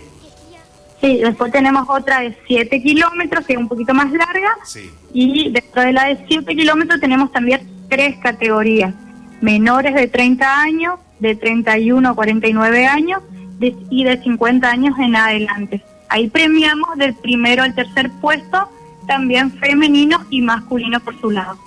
Sí, 1.01 1.19
después 1.19 1.53
tenemos 1.53 1.87
otra 1.89 2.21
de 2.21 2.35
7 2.47 2.81
kilómetros, 2.83 3.45
que 3.45 3.53
es 3.55 3.59
un 3.59 3.69
poquito 3.69 3.93
más 3.93 4.11
larga, 4.11 4.57
sí. 4.65 4.91
y 5.13 5.51
dentro 5.51 5.83
de 5.83 5.93
la 5.93 6.05
de 6.07 6.25
7 6.29 6.55
kilómetros 6.57 6.99
tenemos 6.99 7.31
también 7.31 7.61
tres 7.91 8.17
categorías, 8.23 8.95
menores 9.43 9.95
de 9.95 10.07
30 10.09 10.61
años, 10.63 10.95
de 11.29 11.37
31 11.37 12.09
a 12.11 12.15
49 12.15 12.87
años 12.87 13.23
de- 13.59 13.75
y 13.91 14.05
de 14.05 14.23
50 14.23 14.71
años 14.71 14.95
en 14.99 15.17
adelante. 15.17 15.83
Ahí 16.09 16.29
premiamos 16.29 16.97
del 16.97 17.15
primero 17.15 17.63
al 17.63 17.75
tercer 17.75 18.11
puesto, 18.21 18.69
también 19.07 19.53
femenino 19.59 20.19
y 20.31 20.41
masculino 20.43 21.01
por 21.01 21.19
su 21.21 21.31
lado. 21.31 21.59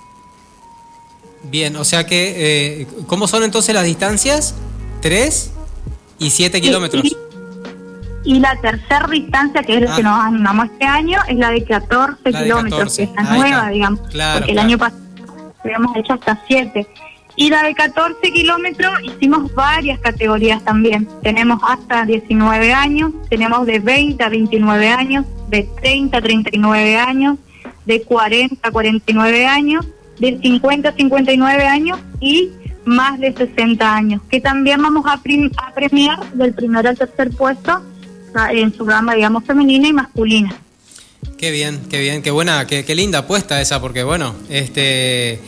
Bien, 1.44 1.76
o 1.76 1.84
sea 1.84 2.04
que, 2.06 2.82
eh, 2.82 2.86
¿cómo 3.06 3.26
son 3.28 3.42
entonces 3.42 3.74
las 3.74 3.84
distancias? 3.84 4.54
¿Tres 5.00 5.52
y 6.18 6.30
siete 6.30 6.60
kilómetros? 6.60 7.04
Y, 7.04 7.16
y 8.24 8.40
la 8.40 8.56
tercera 8.60 9.06
distancia, 9.10 9.62
que 9.62 9.76
es 9.76 9.82
la 9.82 9.92
Ah. 9.92 9.96
que 9.96 10.02
nos 10.02 10.20
animamos 10.20 10.66
este 10.66 10.84
año, 10.84 11.18
es 11.28 11.36
la 11.36 11.50
de 11.50 11.64
14 11.64 12.30
La 12.30 12.38
de 12.40 12.44
kilómetros, 12.44 12.78
14, 12.96 12.96
que 13.06 13.10
es 13.10 13.14
la 13.14 13.32
ahí 13.32 13.38
nueva, 13.40 13.56
está. 13.58 13.70
digamos. 13.70 14.00
Claro, 14.08 14.38
porque 14.40 14.52
claro. 14.52 14.52
el 14.52 14.58
año 14.58 14.78
pasado 14.78 15.02
habíamos 15.64 15.96
hecho 15.96 16.12
hasta 16.14 16.42
7. 16.46 16.86
La 17.38 17.62
de 17.62 17.74
14 17.74 18.32
kilómetros 18.32 18.92
hicimos 19.02 19.54
varias 19.54 20.00
categorías 20.00 20.62
también. 20.64 21.08
Tenemos 21.22 21.60
hasta 21.66 22.04
19 22.04 22.72
años, 22.72 23.12
tenemos 23.30 23.64
de 23.64 23.78
20 23.78 24.22
a 24.22 24.28
29 24.28 24.88
años, 24.88 25.24
de 25.48 25.66
30 25.80 26.18
a 26.18 26.20
39 26.20 26.96
años, 26.96 27.38
de 27.86 28.02
40 28.02 28.68
a 28.68 28.70
49 28.70 29.46
años, 29.46 29.86
de 30.18 30.38
50 30.38 30.88
a 30.88 30.92
59 30.92 31.64
años 31.64 31.98
y 32.20 32.50
más 32.84 33.18
de 33.20 33.32
60 33.32 33.94
años, 33.94 34.20
que 34.28 34.40
también 34.40 34.82
vamos 34.82 35.06
a, 35.06 35.14
a 35.14 35.74
premiar 35.74 36.32
del 36.32 36.52
primero 36.52 36.88
al 36.88 36.98
tercer 36.98 37.30
puesto 37.30 37.82
ah, 38.34 38.52
en 38.52 38.74
su 38.74 38.84
gama, 38.84 39.14
digamos, 39.14 39.44
femenina 39.44 39.88
y 39.88 39.92
masculina. 39.92 40.54
Qué 41.38 41.50
bien, 41.50 41.80
qué 41.88 42.00
bien, 42.00 42.20
qué 42.20 42.30
buena, 42.30 42.66
qué, 42.66 42.84
qué 42.84 42.94
linda 42.94 43.20
apuesta 43.20 43.60
esa, 43.60 43.80
porque 43.80 44.02
bueno, 44.02 44.34
este 44.50 45.40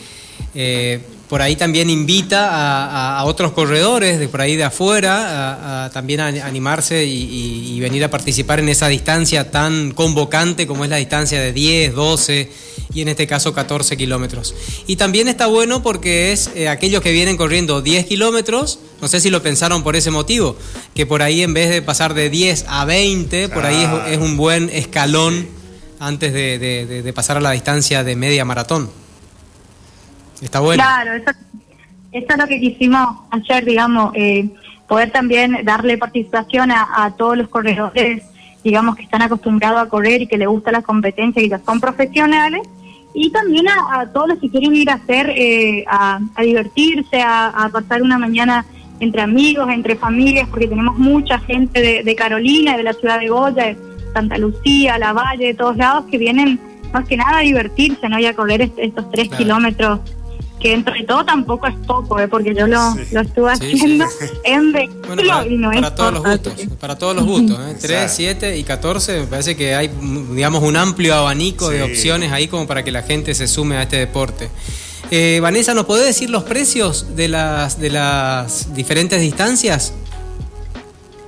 eh, 0.55 1.01
por 1.31 1.41
ahí 1.41 1.55
también 1.55 1.89
invita 1.89 2.49
a, 2.49 2.85
a- 3.15 3.19
a 3.19 3.23
otros 3.23 3.53
corredores 3.53 4.19
de 4.19 4.27
por 4.27 4.41
ahí 4.41 4.57
de 4.57 4.65
afuera 4.65 5.85
a, 5.85 5.89
también 5.89 6.19
a 6.19 6.27
animarse 6.27 7.05
y, 7.05 7.09
y- 7.23 7.73
y 7.77 7.79
venir 7.79 8.03
a 8.03 8.09
participar 8.09 8.59
en 8.59 8.67
esa 8.67 8.89
distancia 8.89 9.49
tan 9.49 9.91
convocante 9.91 10.67
como 10.67 10.83
es 10.83 10.89
la 10.89 10.97
distancia 10.97 11.39
de 11.39 11.53
10, 11.53 11.93
12 11.95 12.51
y 12.93 13.01
en 13.01 13.07
este 13.07 13.27
caso 13.27 13.53
14 13.53 13.95
kilómetros. 13.95 14.53
Y 14.87 14.97
también 14.97 15.29
está 15.29 15.45
bueno 15.47 15.81
porque 15.81 16.33
es 16.33 16.51
eh, 16.53 16.67
aquellos 16.67 17.01
que 17.01 17.13
vienen 17.13 17.37
corriendo 17.37 17.81
10 17.81 18.07
kilómetros, 18.07 18.79
no 19.01 19.07
sé 19.07 19.21
si 19.21 19.29
lo 19.29 19.41
pensaron 19.41 19.83
por 19.83 19.95
ese 19.95 20.11
motivo, 20.11 20.57
que 20.93 21.05
por 21.05 21.21
ahí 21.21 21.43
en 21.43 21.53
vez 21.53 21.69
de 21.69 21.81
pasar 21.81 22.13
de 22.13 22.29
10 22.29 22.65
a 22.67 22.83
20, 22.83 23.47
por 23.47 23.65
ahí 23.65 23.77
Claro. 23.85 24.05
es, 24.05 24.11
es 24.11 24.17
un 24.17 24.35
buen 24.35 24.69
escalón 24.69 25.47
antes 25.97 26.33
de, 26.33 26.59
de- 26.59 26.85
de- 26.85 27.01
de 27.03 27.13
pasar 27.13 27.37
a 27.37 27.39
la 27.39 27.51
distancia 27.51 28.03
de 28.03 28.17
media 28.17 28.43
maratón. 28.43 28.99
Está 30.41 30.59
bueno. 30.59 30.81
Claro, 30.83 31.13
eso, 31.13 31.31
eso 32.11 32.25
es 32.29 32.37
lo 32.37 32.47
que 32.47 32.59
quisimos 32.59 33.19
hacer, 33.29 33.63
digamos, 33.65 34.11
eh, 34.15 34.49
poder 34.87 35.11
también 35.11 35.59
darle 35.63 35.97
participación 35.97 36.71
a, 36.71 36.87
a 37.05 37.11
todos 37.15 37.37
los 37.37 37.47
corredores, 37.47 38.23
digamos, 38.63 38.95
que 38.95 39.03
están 39.03 39.21
acostumbrados 39.21 39.81
a 39.81 39.87
correr 39.89 40.21
y 40.23 40.27
que 40.27 40.37
les 40.37 40.47
gusta 40.47 40.71
la 40.71 40.81
competencia 40.81 41.41
y 41.41 41.49
que 41.49 41.57
son 41.59 41.79
profesionales, 41.79 42.61
y 43.13 43.29
también 43.31 43.67
a, 43.67 44.01
a 44.01 44.07
todos 44.11 44.29
los 44.29 44.39
que 44.39 44.49
quieren 44.49 44.75
ir 44.75 44.89
a 44.89 44.95
hacer, 44.95 45.29
eh, 45.35 45.83
a, 45.87 46.19
a 46.35 46.41
divertirse, 46.41 47.21
a, 47.21 47.47
a 47.47 47.69
pasar 47.69 48.01
una 48.01 48.17
mañana 48.17 48.65
entre 48.99 49.21
amigos, 49.21 49.67
entre 49.69 49.95
familias, 49.95 50.47
porque 50.49 50.67
tenemos 50.67 50.97
mucha 50.97 51.39
gente 51.39 51.81
de, 51.81 52.03
de 52.03 52.15
Carolina, 52.15 52.77
de 52.77 52.83
la 52.83 52.93
ciudad 52.93 53.19
de 53.19 53.29
Goya, 53.29 53.65
de 53.65 53.77
Santa 54.13 54.37
Lucía, 54.37 54.97
La 54.97 55.11
Valle, 55.13 55.47
de 55.47 55.53
todos 55.55 55.75
lados, 55.77 56.05
que 56.11 56.17
vienen 56.17 56.59
más 56.93 57.07
que 57.07 57.17
nada 57.17 57.37
a 57.39 57.41
divertirse, 57.41 58.07
¿no? 58.09 58.19
Y 58.19 58.25
a 58.27 58.35
correr 58.35 58.61
est- 58.61 58.77
estos 58.77 59.09
tres 59.11 59.27
Claro. 59.29 59.43
kilómetros 59.43 59.99
que 60.61 60.73
entre 60.73 61.03
todo 61.03 61.25
tampoco 61.25 61.67
es 61.67 61.75
poco, 61.87 62.19
¿eh? 62.19 62.27
porque 62.27 62.53
yo 62.53 62.67
lo, 62.67 62.93
Sí. 62.93 63.01
lo 63.11 63.21
estuve 63.21 63.55
Sí, 63.55 63.71
haciendo 63.73 64.05
sí. 64.07 64.25
en 64.45 64.71
vehículo 64.71 65.01
Bueno, 65.07 65.23
para, 65.27 65.47
y 65.47 65.57
no 65.57 65.71
es 65.71 65.81
para 65.81 65.95
todos 65.95 66.13
los 66.13 66.23
gustos, 66.23 66.53
para 66.79 66.97
todos 66.97 67.15
los 67.15 67.25
gustos, 67.25 67.59
¿eh? 67.59 67.75
3, 67.79 67.91
Exacto. 67.91 68.13
7 68.15 68.57
y 68.57 68.63
14, 68.63 69.19
me 69.21 69.27
parece 69.27 69.55
que 69.55 69.73
hay, 69.75 69.89
digamos, 70.33 70.63
un 70.63 70.75
amplio 70.77 71.15
abanico 71.15 71.69
de 71.69 71.83
opciones 71.83 72.31
ahí 72.31 72.47
como 72.47 72.67
para 72.67 72.83
que 72.83 72.91
la 72.91 73.03
gente 73.03 73.33
se 73.33 73.47
sume 73.47 73.77
a 73.77 73.83
este 73.83 73.97
deporte. 73.97 74.49
Eh, 75.09 75.39
Vanessa, 75.41 75.73
¿nos 75.73 75.85
podés 75.85 76.05
decir 76.05 76.29
los 76.29 76.43
precios 76.43 77.15
de 77.15 77.27
las, 77.27 77.79
de 77.79 77.89
las 77.89 78.73
diferentes 78.73 79.19
distancias? 79.19 79.93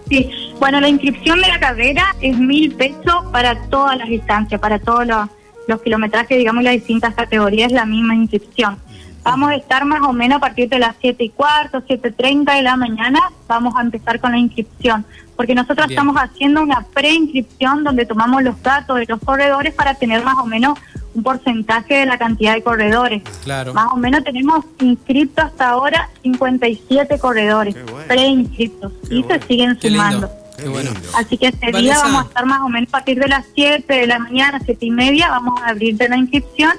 Sí, 0.09 0.29
bueno, 0.59 0.79
la 0.79 0.89
inscripción 0.89 1.41
de 1.41 1.47
la 1.47 1.59
carrera 1.59 2.15
es 2.21 2.37
mil 2.37 2.73
pesos 2.75 3.25
para 3.31 3.59
todas 3.69 3.97
las 3.97 4.07
distancias, 4.07 4.59
para 4.61 4.79
todos 4.79 5.07
los, 5.07 5.27
los 5.67 5.81
kilometrajes, 5.81 6.37
digamos, 6.37 6.63
las 6.63 6.73
distintas 6.73 7.13
categorías, 7.15 7.71
la 7.71 7.85
misma 7.85 8.15
inscripción. 8.15 8.77
Vamos 9.23 9.51
a 9.51 9.55
estar 9.55 9.85
más 9.85 10.01
o 10.01 10.11
menos 10.11 10.37
a 10.37 10.39
partir 10.39 10.67
de 10.67 10.79
las 10.79 10.95
7 10.99 11.23
y 11.23 11.29
cuarto, 11.29 11.81
7.30 11.81 12.55
de 12.55 12.61
la 12.61 12.75
mañana, 12.75 13.19
vamos 13.47 13.73
a 13.77 13.81
empezar 13.81 14.19
con 14.19 14.31
la 14.31 14.37
inscripción, 14.37 15.05
porque 15.37 15.55
nosotros 15.55 15.87
Bien. 15.87 15.97
estamos 15.97 16.21
haciendo 16.21 16.61
una 16.61 16.85
preinscripción 16.93 17.83
donde 17.83 18.05
tomamos 18.05 18.43
los 18.43 18.61
datos 18.61 18.97
de 18.97 19.05
los 19.07 19.19
corredores 19.21 19.73
para 19.73 19.95
tener 19.95 20.23
más 20.23 20.35
o 20.37 20.45
menos 20.45 20.77
un 21.13 21.23
porcentaje 21.23 21.95
de 21.95 22.05
la 22.05 22.17
cantidad 22.17 22.53
de 22.53 22.63
corredores. 22.63 23.23
Claro. 23.43 23.73
Más 23.73 23.87
o 23.93 23.95
menos 23.95 24.23
tenemos 24.23 24.65
inscritos 24.79 25.45
hasta 25.45 25.69
ahora 25.69 26.09
57 26.23 27.17
corredores, 27.19 27.75
bueno. 27.75 28.49
y 28.57 28.67
bueno. 28.67 29.27
se 29.29 29.47
siguen 29.47 29.77
Qué 29.77 29.89
lindo. 29.89 30.03
sumando. 30.05 30.29
Qué 30.57 30.67
bueno. 30.67 30.91
Así 31.15 31.37
que 31.37 31.47
este 31.47 31.67
día 31.67 31.71
Vanessa. 31.71 32.03
vamos 32.03 32.25
a 32.25 32.27
estar 32.27 32.45
más 32.45 32.61
o 32.61 32.69
menos 32.69 32.89
a 32.89 32.91
partir 32.91 33.19
de 33.19 33.27
las 33.27 33.45
7 33.55 33.93
de 33.93 34.07
la 34.07 34.19
mañana, 34.19 34.59
7 34.63 34.85
y 34.85 34.91
media, 34.91 35.29
vamos 35.29 35.61
a 35.61 35.69
abrir 35.69 35.95
de 35.95 36.09
la 36.09 36.17
inscripción 36.17 36.73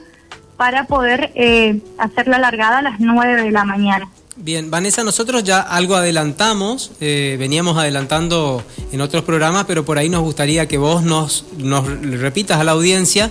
para 0.56 0.86
poder 0.86 1.32
eh, 1.34 1.80
hacer 1.98 2.28
la 2.28 2.38
largada 2.38 2.78
a 2.78 2.82
las 2.82 3.00
9 3.00 3.42
de 3.42 3.50
la 3.50 3.64
mañana. 3.64 4.08
Bien, 4.36 4.68
Vanessa, 4.70 5.04
nosotros 5.04 5.44
ya 5.44 5.60
algo 5.60 5.94
adelantamos, 5.94 6.90
eh, 7.00 7.36
veníamos 7.38 7.78
adelantando 7.78 8.64
en 8.90 9.00
otros 9.00 9.22
programas, 9.22 9.64
pero 9.66 9.84
por 9.84 9.96
ahí 9.96 10.08
nos 10.08 10.22
gustaría 10.22 10.66
que 10.66 10.76
vos 10.76 11.04
nos, 11.04 11.44
repitas 11.58 12.58
a 12.58 12.64
la 12.64 12.72
audiencia 12.72 13.30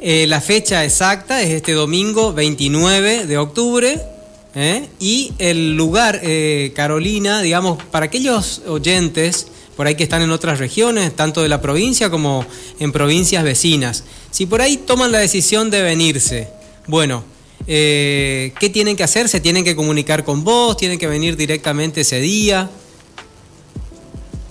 eh, 0.00 0.26
la 0.28 0.40
fecha 0.40 0.84
exacta, 0.84 1.42
es 1.42 1.50
este 1.50 1.72
domingo 1.72 2.32
29 2.32 3.26
de 3.26 3.38
octubre, 3.38 4.00
¿eh? 4.54 4.88
y 5.00 5.32
el 5.38 5.76
lugar, 5.76 6.20
eh, 6.22 6.72
Carolina, 6.74 7.40
digamos, 7.42 7.82
para 7.84 8.06
aquellos 8.06 8.62
oyentes 8.66 9.48
por 9.78 9.86
ahí 9.86 9.94
que 9.94 10.02
están 10.02 10.22
en 10.22 10.32
otras 10.32 10.58
regiones, 10.58 11.14
tanto 11.14 11.40
de 11.40 11.48
la 11.48 11.60
provincia 11.62 12.10
como 12.10 12.44
en 12.80 12.90
provincias 12.90 13.44
vecinas, 13.44 14.02
si 14.32 14.44
por 14.44 14.60
ahí 14.60 14.76
toman 14.76 15.12
la 15.12 15.18
decisión 15.20 15.70
de 15.70 15.82
venirse, 15.82 16.48
bueno, 16.88 17.22
eh, 17.68 18.52
¿qué 18.58 18.70
tienen 18.70 18.96
que 18.96 19.04
hacer? 19.04 19.28
¿Se 19.28 19.38
tienen 19.38 19.62
que 19.62 19.76
comunicar 19.76 20.24
con 20.24 20.42
vos? 20.42 20.76
¿Tienen 20.76 20.98
que 20.98 21.06
venir 21.06 21.36
directamente 21.36 22.00
ese 22.00 22.18
día? 22.20 22.68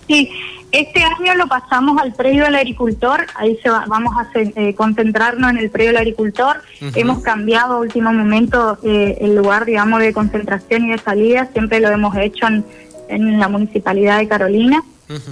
Sí, 0.07 0.29
Este 0.71 1.01
año 1.03 1.33
lo 1.35 1.47
pasamos 1.47 1.99
al 2.01 2.13
predio 2.13 2.43
del 2.43 2.55
agricultor, 2.55 3.25
ahí 3.35 3.57
se 3.63 3.69
va- 3.69 3.85
vamos 3.87 4.13
a 4.17 4.29
eh, 4.39 4.73
concentrarnos 4.75 5.49
en 5.51 5.57
el 5.57 5.69
predio 5.69 5.89
del 5.91 5.97
agricultor. 5.97 6.61
Hemos 6.95 7.19
cambiado 7.21 7.73
a 7.75 7.79
último 7.79 8.11
momento 8.13 8.77
eh, 8.83 9.17
el 9.21 9.35
lugar, 9.35 9.65
digamos, 9.65 9.99
de 10.01 10.13
concentración 10.13 10.85
y 10.85 10.91
de 10.91 10.97
salida, 10.99 11.49
siempre 11.53 11.79
lo 11.81 11.89
hemos 11.89 12.15
hecho 12.17 12.47
en, 12.47 12.65
en 13.09 13.39
la 13.39 13.47
municipalidad 13.49 14.19
de 14.19 14.27
Carolina, 14.27 14.83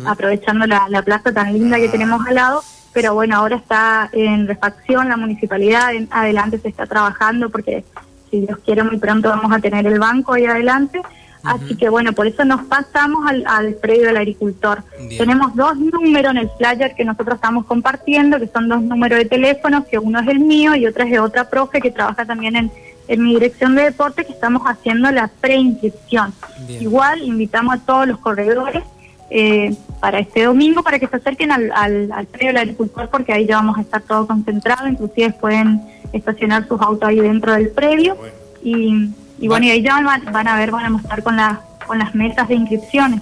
Aprovechando 0.05 0.65
la, 0.65 0.87
la 0.89 1.01
plaza 1.01 1.31
tan 1.31 1.53
linda 1.53 1.77
que 1.77 1.89
tenemos 1.89 2.25
al 2.27 2.35
lado. 2.35 2.63
Pero 2.93 3.13
bueno, 3.13 3.35
ahora 3.35 3.57
está 3.57 4.09
en 4.13 4.47
refacción 4.47 5.09
la 5.09 5.17
municipalidad, 5.17 5.93
en 5.93 6.07
adelante 6.11 6.59
se 6.59 6.69
está 6.69 6.85
trabajando 6.85 7.49
porque 7.49 7.83
si 8.31 8.39
Dios 8.39 8.57
quiere 8.63 8.83
muy 8.83 8.97
pronto 8.97 9.27
vamos 9.27 9.51
a 9.51 9.59
tener 9.59 9.85
el 9.85 9.99
banco 9.99 10.33
ahí 10.33 10.45
adelante. 10.45 11.01
Así 11.43 11.75
que 11.75 11.89
bueno, 11.89 12.13
por 12.13 12.25
eso 12.25 12.43
nos 12.43 12.63
pasamos 12.63 13.27
al, 13.27 13.43
al 13.45 13.75
predio 13.75 14.07
del 14.07 14.17
agricultor. 14.17 14.81
Bien. 14.97 15.17
Tenemos 15.17 15.55
dos 15.55 15.77
números 15.77 16.31
en 16.31 16.37
el 16.37 16.49
flyer 16.57 16.95
que 16.95 17.05
nosotros 17.05 17.35
estamos 17.35 17.65
compartiendo, 17.65 18.39
que 18.39 18.47
son 18.47 18.67
dos 18.67 18.81
números 18.81 19.19
de 19.19 19.25
teléfonos, 19.25 19.85
que 19.85 19.99
uno 19.99 20.21
es 20.21 20.27
el 20.27 20.39
mío 20.39 20.73
y 20.73 20.87
otro 20.87 21.03
es 21.03 21.11
de 21.11 21.19
otra 21.19 21.49
profe 21.49 21.81
que 21.81 21.91
trabaja 21.91 22.25
también 22.25 22.55
en, 22.55 22.71
en 23.07 23.23
mi 23.23 23.35
dirección 23.35 23.75
de 23.75 23.83
deporte, 23.83 24.25
que 24.25 24.31
estamos 24.31 24.63
haciendo 24.63 25.11
la 25.11 25.29
preinscripción. 25.41 26.33
Igual 26.67 27.21
invitamos 27.21 27.75
a 27.75 27.79
todos 27.79 28.07
los 28.07 28.17
corredores 28.17 28.83
eh, 29.29 29.73
para 29.99 30.19
este 30.19 30.43
domingo 30.43 30.83
para 30.83 30.99
que 30.99 31.07
se 31.07 31.15
acerquen 31.15 31.51
al, 31.51 31.71
al, 31.73 32.11
al 32.11 32.25
predio 32.27 32.47
del 32.49 32.57
agricultor 32.57 33.09
porque 33.09 33.33
ahí 33.33 33.45
ya 33.45 33.55
vamos 33.57 33.77
a 33.77 33.81
estar 33.81 34.01
todo 34.01 34.27
concentrado, 34.27 34.87
inclusive 34.87 35.31
pueden 35.39 35.81
estacionar 36.13 36.67
sus 36.67 36.79
autos 36.81 37.09
ahí 37.09 37.19
dentro 37.19 37.53
del 37.53 37.69
predio 37.69 38.15
Bueno. 38.15 38.33
y, 38.63 39.09
y 39.43 39.47
bueno, 39.47 39.65
y 39.65 39.71
ahí 39.71 39.81
ya 39.81 39.99
van, 40.01 40.23
van 40.31 40.47
a 40.47 40.57
ver, 40.57 40.71
van 40.71 40.85
a 40.85 40.89
mostrar 40.89 41.23
con, 41.23 41.35
las 41.35 41.57
con 41.87 41.97
las 41.99 42.13
mesas 42.15 42.47
de 42.47 42.55
inscripciones. 42.55 43.21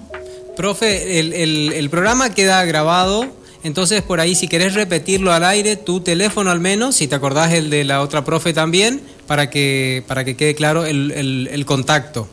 Profe, 0.56 1.18
el, 1.18 1.32
el- 1.32 1.72
el 1.72 1.90
programa 1.90 2.32
queda 2.34 2.64
grabado, 2.64 3.26
entonces 3.64 4.02
por 4.02 4.20
ahí 4.20 4.34
si 4.34 4.46
querés 4.46 4.74
repetirlo 4.74 5.32
al 5.32 5.44
aire, 5.44 5.76
tu 5.76 6.00
teléfono 6.00 6.50
al 6.50 6.60
menos, 6.60 6.94
si 6.96 7.08
te 7.08 7.14
acordás 7.16 7.52
el 7.52 7.70
de 7.70 7.82
la 7.84 8.00
otra 8.02 8.24
profe 8.24 8.52
también, 8.52 9.00
para 9.26 9.50
que, 9.50 10.04
para 10.06 10.24
que 10.24 10.36
quede 10.36 10.54
claro 10.54 10.84
el, 10.84 11.10
el- 11.12 11.48
el 11.50 11.64
contacto. 11.66 12.28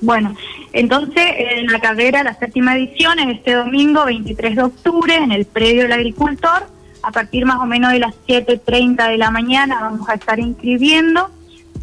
Bueno, 0.00 0.34
entonces 0.72 1.24
en 1.38 1.66
la 1.66 1.80
carrera, 1.80 2.22
la 2.22 2.34
séptima 2.34 2.76
edición, 2.76 3.18
es 3.18 3.38
este 3.38 3.54
domingo 3.54 4.04
23 4.04 4.56
de 4.56 4.62
octubre, 4.62 5.14
en 5.14 5.32
el 5.32 5.46
predio 5.46 5.82
del 5.82 5.92
agricultor, 5.92 6.66
a 7.02 7.10
partir 7.12 7.46
más 7.46 7.60
o 7.60 7.66
menos 7.66 7.92
de 7.92 8.00
las 8.00 8.14
7.30 8.26 9.08
de 9.08 9.16
la 9.16 9.30
mañana 9.30 9.78
vamos 9.80 10.08
a 10.08 10.14
estar 10.14 10.38
inscribiendo, 10.38 11.30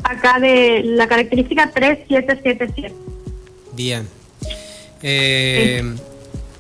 acá 0.04 0.40
de 0.40 0.82
la 0.84 1.08
característica 1.08 1.72
3777. 1.72 2.94
Bien. 3.74 4.08
Eh, 5.04 5.84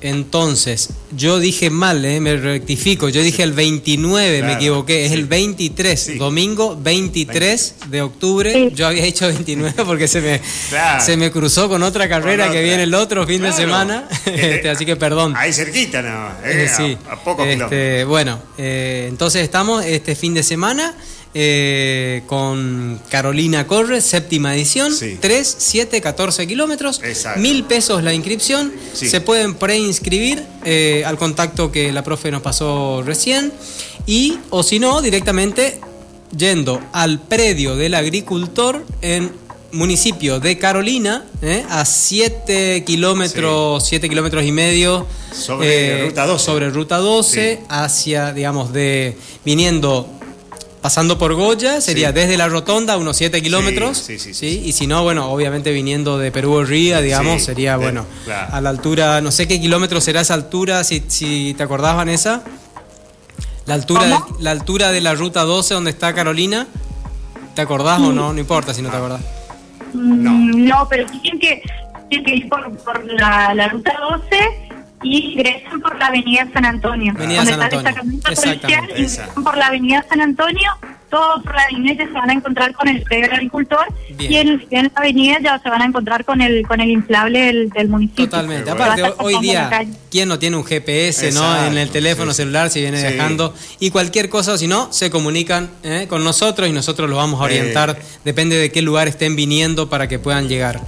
entonces, 0.01 0.89
yo 1.15 1.39
dije 1.39 1.69
mal, 1.69 2.03
eh, 2.05 2.19
me 2.19 2.35
rectifico. 2.37 3.09
Yo 3.09 3.21
dije 3.21 3.43
el 3.43 3.53
29, 3.53 4.43
me 4.43 4.53
equivoqué. 4.53 5.05
Es 5.05 5.11
sí. 5.11 5.17
el 5.17 5.25
23, 5.25 5.99
Sí. 5.99 6.17
domingo 6.17 6.77
23 6.79 7.75
de 7.89 8.01
octubre. 8.01 8.53
Sí. 8.53 8.71
Yo 8.75 8.87
había 8.87 9.03
hecho 9.03 9.27
29 9.27 9.83
porque 9.85 10.07
se 10.07 10.21
me, 10.21 10.41
Claro. 10.69 11.03
se 11.03 11.17
me 11.17 11.31
cruzó 11.31 11.67
con 11.69 11.81
otra 11.83 12.07
carrera 12.07 12.45
Con 12.45 12.53
que 12.55 12.63
viene 12.63 12.83
el 12.83 12.93
otro 12.93 13.25
fin 13.25 13.41
de 13.41 13.51
semana. 13.53 14.07
Este, 14.27 14.69
así 14.69 14.85
que 14.85 14.95
perdón. 14.95 15.33
Ahí 15.35 15.51
cerquita, 15.53 16.01
¿no? 16.01 16.27
Eh, 16.47 16.65
Eh, 16.65 16.69
sí. 16.75 16.97
A, 17.09 17.13
a 17.13 17.23
pocos 17.23 17.47
Este. 17.47 18.03
Bueno, 18.03 18.39
eh, 18.57 19.07
entonces 19.09 19.41
estamos 19.43 19.83
este 19.85 20.15
fin 20.15 20.33
de 20.33 20.43
semana 20.43 20.93
eh, 21.33 22.23
con 22.27 22.99
Carolina 23.09 23.67
Corre, 23.67 24.01
séptima 24.01 24.55
edición, 24.55 24.93
Sí. 24.93 25.17
3, 25.19 25.55
7, 25.59 26.01
14 26.01 26.47
kilómetros, 26.47 27.01
mil 27.37 27.63
pesos 27.65 28.03
la 28.03 28.13
inscripción, 28.13 28.71
Sí. 28.93 29.07
se 29.09 29.21
pueden 29.21 29.55
preinscribir 29.55 30.43
eh, 30.65 31.03
al 31.05 31.17
contacto 31.17 31.71
que 31.71 31.91
la 31.91 32.03
profe 32.03 32.31
nos 32.31 32.41
pasó 32.41 33.03
recién 33.05 33.51
y 34.05 34.37
o 34.49 34.63
si 34.63 34.79
no, 34.79 35.01
directamente 35.01 35.79
yendo 36.35 36.81
al 36.91 37.19
predio 37.21 37.75
del 37.75 37.93
agricultor 37.93 38.85
en 39.01 39.31
municipio 39.71 40.39
de 40.39 40.57
Carolina, 40.57 41.25
eh, 41.41 41.63
a 41.69 41.83
7 41.85 42.83
kilómetros, 42.85 43.85
7 43.85 44.07
kilómetros 44.09 44.43
y 44.45 44.51
medio 44.53 45.05
Sobre 45.31 46.03
Ruta 46.05 46.25
12. 46.25 46.45
sobre 46.45 46.69
ruta 46.69 46.97
12 46.97 47.57
Sí. 47.59 47.65
hacia, 47.69 48.31
digamos, 48.33 48.71
de 48.73 49.17
viniendo, 49.43 50.09
pasando 50.87 51.17
por 51.17 51.33
Goya, 51.33 51.81
sería 51.81 52.07
Sí. 52.09 52.13
desde 52.13 52.37
la 52.37 52.47
rotonda 52.47 52.95
unos 52.95 53.17
7 53.17 53.41
kilómetros. 53.41 53.97
sí, 53.97 54.17
sí, 54.17 54.33
sí, 54.33 54.61
Y 54.63 54.71
si 54.71 54.87
no, 54.87 55.03
bueno, 55.03 55.29
obviamente 55.29 55.73
viniendo 55.73 56.17
de 56.17 56.31
Perú 56.31 56.53
o 56.53 56.63
Ría, 56.63 57.01
digamos, 57.01 57.39
Sí, 57.41 57.47
sería, 57.47 57.73
de- 57.73 57.83
bueno, 57.83 58.05
claro. 58.23 58.55
a 58.55 58.61
la 58.61 58.69
altura, 58.69 59.19
no 59.19 59.29
sé 59.31 59.49
qué 59.49 59.59
kilómetro 59.59 59.99
será 59.99 60.21
esa 60.21 60.33
altura, 60.33 60.85
si, 60.85 61.03
si 61.09 61.53
te 61.57 61.63
acordás, 61.63 61.97
Vanessa. 61.97 62.41
La 63.65 63.73
altura, 63.73 64.05
de, 64.05 64.15
la 64.39 64.51
altura 64.51 64.93
de 64.93 65.01
la 65.01 65.13
ruta 65.13 65.41
12 65.43 65.73
donde 65.73 65.89
está 65.89 66.13
Carolina. 66.13 66.67
¿Te 67.53 67.61
acordás 67.63 67.99
o 67.99 68.13
no? 68.13 68.31
No 68.31 68.39
importa 68.39 68.73
si 68.73 68.81
no 68.81 68.89
te 68.89 68.95
acordás. 68.95 69.19
No. 69.93 70.31
Mm, 70.31 70.67
No, 70.69 70.87
pero 70.89 71.05
tienen 71.21 71.37
que, 71.37 71.61
tienen 72.07 72.25
que 72.25 72.35
ir 72.37 72.47
por, 72.47 72.77
por 72.77 73.03
la, 73.11 73.53
la 73.53 73.67
ruta 73.67 73.91
12 74.09 74.66
y 75.03 75.33
ingresan 75.33 75.79
por 75.81 75.97
la 75.97 76.07
avenida 76.07 76.47
San 76.53 76.65
Antonio. 76.65 77.13
Avenida 77.15 77.37
donde 77.43 77.51
San 77.53 77.61
está 77.61 77.77
el 77.79 77.87
Antonio. 77.87 78.19
destacamento 78.21 78.41
policial, 78.41 78.83
ingresan 78.89 79.25
esa. 79.25 79.33
por 79.43 79.57
la 79.57 79.67
avenida 79.67 80.05
San 80.09 80.21
Antonio, 80.21 80.71
todos 81.09 81.41
por 81.43 81.55
la 81.55 81.61
avenida 81.63 82.03
se 82.05 82.11
van 82.11 82.29
a 82.29 82.33
encontrar 82.33 82.73
con 82.73 82.89
el 82.89 83.01
predio 83.03 83.25
del 83.27 83.33
agricultor 83.35 83.85
Bien. 84.17 84.31
y 84.31 84.37
en, 84.37 84.65
en 84.71 84.83
la 84.85 84.91
avenida 84.95 85.37
ya 85.41 85.59
se 85.59 85.69
van 85.69 85.81
a 85.81 85.85
encontrar 85.85 86.25
con 86.25 86.41
el 86.41 86.67
con 86.67 86.81
el 86.81 86.89
inflable 86.89 87.39
del, 87.45 87.69
del 87.69 87.87
municipio. 87.87 88.25
Totalmente. 88.25 88.69
Aparte, 88.69 89.03
hoy 89.19 89.39
día. 89.39 89.69
¿quién 90.11 90.27
no 90.27 90.37
tiene 90.39 90.57
un 90.57 90.65
GPS 90.65 91.31
¿no? 91.31 91.65
En 91.67 91.77
el 91.77 91.89
teléfono 91.91 92.31
sí, 92.31 92.37
celular 92.37 92.69
si 92.69 92.81
viene 92.81 92.99
Sí. 92.99 93.07
viajando? 93.13 93.53
Y 93.79 93.91
cualquier 93.91 94.27
cosa, 94.29 94.57
si 94.57 94.67
no, 94.67 94.91
se 94.91 95.09
comunican 95.09 95.69
¿eh? 95.83 96.07
con 96.09 96.23
nosotros 96.25 96.67
y 96.67 96.73
nosotros 96.73 97.07
los 97.09 97.17
vamos 97.17 97.39
a 97.39 97.43
orientar. 97.45 97.97
Eh. 97.99 98.03
Depende 98.25 98.57
de 98.57 98.71
qué 98.71 98.81
lugar 98.81 99.07
estén 99.07 99.35
viniendo 99.37 99.89
para 99.89 100.07
que 100.09 100.19
puedan 100.19 100.49
llegar. 100.49 100.81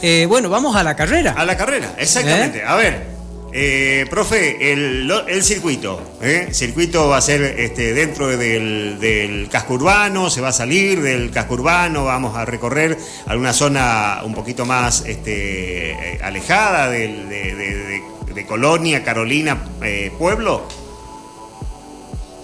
Eh, 0.00 0.24
bueno, 0.28 0.48
vamos 0.48 0.76
a 0.76 0.82
la 0.82 0.96
carrera. 0.96 1.32
A 1.36 1.44
la 1.44 1.56
carrera, 1.58 1.92
exactamente. 1.98 2.62
A 2.62 2.76
ver, 2.76 3.07
eh, 3.52 4.06
profe, 4.10 4.72
el, 4.72 5.10
el 5.26 5.42
circuito. 5.42 6.00
¿eh? 6.20 6.48
circuito 6.52 7.08
va 7.08 7.16
a 7.18 7.20
ser 7.20 7.42
este, 7.58 7.94
dentro 7.94 8.26
del, 8.28 8.98
del 9.00 9.48
casco 9.48 9.74
urbano, 9.74 10.30
se 10.30 10.40
va 10.40 10.48
a 10.48 10.52
salir 10.52 11.00
del 11.02 11.30
casco 11.30 11.54
urbano, 11.54 12.04
vamos 12.04 12.36
a 12.36 12.44
recorrer 12.44 12.96
alguna 13.26 13.52
zona 13.52 14.20
un 14.24 14.34
poquito 14.34 14.66
más 14.66 15.04
este, 15.06 15.90
eh, 15.92 16.18
alejada 16.22 16.90
de, 16.90 17.08
de- 17.08 17.54
de- 17.54 18.02
de 18.34 18.46
Colonia, 18.46 19.02
Carolina, 19.02 19.58
eh, 19.82 20.12
Pueblo. 20.18 20.62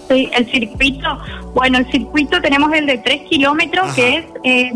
Sí, 0.09 0.29
el 0.35 0.51
circuito, 0.51 1.07
bueno, 1.53 1.77
el 1.79 1.89
circuito 1.91 2.41
tenemos 2.41 2.71
el 2.73 2.85
de 2.85 2.97
3 2.99 3.21
kilómetros, 3.29 3.85
Ajá. 3.85 3.95
que 3.95 4.17
es, 4.17 4.25
eh, 4.43 4.71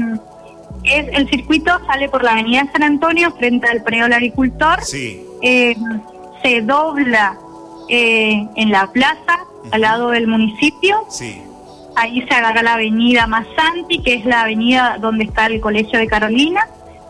es, 0.84 1.06
el 1.14 1.30
circuito 1.30 1.72
sale 1.86 2.10
por 2.10 2.24
la 2.24 2.32
avenida 2.32 2.68
San 2.72 2.84
Antonio, 2.84 3.32
frente 3.38 3.68
al 3.68 3.84
predio 3.84 4.04
del 4.06 4.14
agricultor, 4.14 4.84
Sí, 4.84 5.24
eh, 5.42 5.76
se 6.44 6.62
dobla 6.62 7.38
eh, 7.88 8.48
en 8.56 8.72
la 8.72 8.92
plaza, 8.92 9.46
al 9.72 9.82
lado 9.82 10.10
del 10.10 10.28
municipio, 10.28 11.06
sí. 11.10 11.42
ahí 11.96 12.22
se 12.28 12.34
agarra 12.34 12.62
la 12.64 12.74
avenida 12.74 13.28
Masanti, 13.28 14.02
que 14.02 14.16
es 14.16 14.26
la 14.26 14.42
avenida 14.42 14.98
donde 15.00 15.26
está 15.26 15.48
el 15.48 15.60
Colegio 15.60 16.00
de 16.00 16.08
Carolina, 16.08 16.68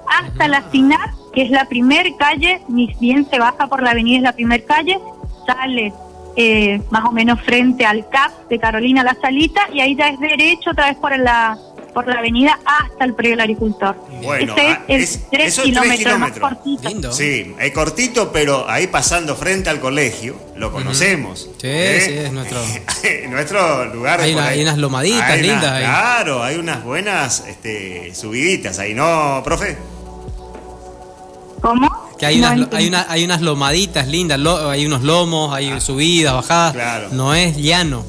hasta 0.07 0.47
la 0.47 0.63
CINAP, 0.71 1.11
que 1.33 1.43
es 1.43 1.51
la 1.51 1.65
primer 1.65 2.15
calle, 2.15 2.61
ni 2.67 2.93
bien 2.99 3.27
se 3.29 3.39
baja 3.39 3.67
por 3.67 3.83
la 3.83 3.91
avenida, 3.91 4.17
es 4.17 4.23
la 4.23 4.33
primer 4.33 4.65
calle, 4.65 4.99
sale 5.45 5.93
eh, 6.35 6.81
más 6.89 7.05
o 7.05 7.11
menos 7.11 7.41
frente 7.41 7.85
al 7.85 8.07
CAP 8.09 8.49
de 8.49 8.59
Carolina 8.59 9.03
La 9.03 9.15
Salita, 9.15 9.61
y 9.73 9.81
ahí 9.81 9.95
ya 9.95 10.07
es 10.07 10.19
derecho 10.19 10.71
otra 10.71 10.87
vez 10.87 10.97
por 10.97 11.17
la 11.17 11.57
por 11.93 12.07
la 12.07 12.19
avenida 12.19 12.59
hasta 12.65 13.05
el 13.05 13.13
predio 13.13 13.31
del 13.31 13.41
agricultor. 13.41 13.95
Bueno, 14.23 14.53
Ese 14.55 14.67
ah, 14.67 14.83
es 14.87 15.19
3 15.31 15.47
eso 15.47 15.61
es 15.63 15.73
tres 15.73 15.73
kilómetros, 15.73 16.19
más 16.19 16.31
kilómetros. 16.31 16.49
cortito. 16.49 16.89
Lindo. 16.89 17.11
Sí, 17.11 17.55
es 17.59 17.71
cortito, 17.71 18.31
pero 18.31 18.69
ahí 18.69 18.87
pasando 18.87 19.35
frente 19.35 19.69
al 19.69 19.79
colegio, 19.79 20.35
lo 20.55 20.71
conocemos. 20.71 21.49
¿eh? 21.63 22.01
Sí, 22.01 22.11
sí, 22.11 22.17
es 22.19 22.31
nuestro- 22.31 22.59
nuestro 23.29 23.85
lugar. 23.93 24.21
Hay 24.21 24.33
una- 24.33 24.53
unas 24.61 24.77
lomaditas 24.77 25.21
Hay 25.29 25.39
unas- 25.39 25.47
lindas 25.47 25.71
ahí. 25.71 25.83
Claro, 25.83 26.43
hay 26.43 26.55
unas 26.57 26.83
buenas 26.83 27.43
este, 27.47 28.13
subiditas 28.15 28.79
ahí, 28.79 28.93
¿no, 28.93 29.41
profe? 29.43 29.77
¿Cómo? 31.61 32.09
Que 32.17 32.25
hay, 32.25 32.39
No 32.39 32.51
unas, 32.53 32.73
hay, 32.73 32.87
una- 32.87 33.05
hay 33.09 33.25
unas 33.25 33.41
lomaditas 33.41 34.07
lindas, 34.07 34.39
lo- 34.39 34.69
hay 34.69 34.85
unos 34.85 35.01
lomos, 35.03 35.53
hay 35.53 35.79
subidas, 35.81 36.33
bajadas. 36.33 36.73
claro. 36.73 37.07
No 37.11 37.33
es 37.33 37.57
llano. 37.57 38.05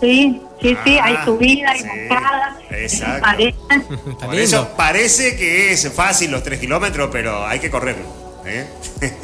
Sí, 0.00 0.40
sí, 0.60 0.76
sí, 0.84 0.98
hay 1.02 1.14
Ah, 1.18 1.24
subida, 1.24 1.70
hay 1.70 1.78
sí, 1.80 1.86
bajadas, 2.08 2.54
exacto. 2.70 3.36
Por 4.04 4.20
lindo. 4.20 4.32
eso 4.34 4.68
parece 4.76 5.36
que 5.36 5.72
es 5.72 5.92
fácil 5.92 6.30
los 6.30 6.42
3 6.42 6.58
kilómetros, 6.60 7.08
pero 7.12 7.46
hay 7.46 7.58
que 7.60 7.70
correrlo. 7.70 8.04
¿eh? 8.46 8.66
Sí. 9.00 9.06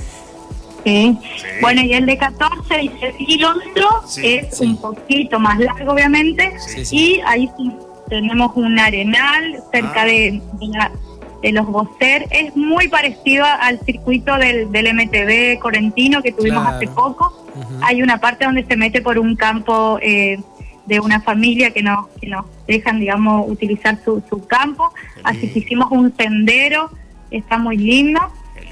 Sí. 0.84 1.18
Bueno, 1.62 1.80
y 1.82 1.94
el 1.94 2.04
de 2.04 2.18
14 2.18 2.82
y 2.82 2.90
6 3.00 3.14
kilómetros 3.16 3.94
Sí, 4.12 4.20
es 4.34 4.58
sí. 4.58 4.64
un 4.66 4.76
poquito 4.78 5.38
más 5.40 5.58
largo, 5.58 5.92
obviamente. 5.92 6.52
Sí, 6.60 6.84
sí. 6.84 6.96
Y 6.96 7.20
ahí 7.26 7.48
sí 7.56 7.72
tenemos 8.10 8.50
un 8.54 8.78
arenal 8.78 9.62
cerca 9.72 10.02
Ah. 10.02 10.04
de, 10.04 10.42
de 10.60 10.66
la- 10.76 10.92
de 11.40 11.52
los 11.52 11.64
Bocer. 11.66 12.26
Es 12.30 12.54
muy 12.54 12.88
parecido 12.88 13.46
al 13.46 13.80
circuito 13.86 14.36
del, 14.36 14.70
del 14.72 14.88
MTV 14.94 15.58
Correntino 15.58 16.22
que 16.22 16.32
tuvimos 16.32 16.60
Claro. 16.62 16.76
hace 16.76 16.88
poco. 16.88 17.46
Hay 17.82 18.02
una 18.02 18.18
parte 18.20 18.44
donde 18.44 18.66
se 18.66 18.76
mete 18.76 19.00
por 19.00 19.18
un 19.18 19.36
campo 19.36 19.98
eh, 20.02 20.38
de 20.86 21.00
una 21.00 21.20
familia 21.20 21.70
que 21.70 21.82
nos, 21.82 22.08
que 22.20 22.26
nos 22.28 22.44
dejan, 22.66 23.00
digamos, 23.00 23.48
utilizar 23.48 23.98
su, 24.04 24.22
su 24.28 24.46
campo. 24.46 24.92
Así 25.22 25.48
que 25.48 25.60
hicimos 25.60 25.90
un 25.90 26.14
sendero, 26.16 26.90
está 27.30 27.58
muy 27.58 27.76
lindo. 27.76 28.20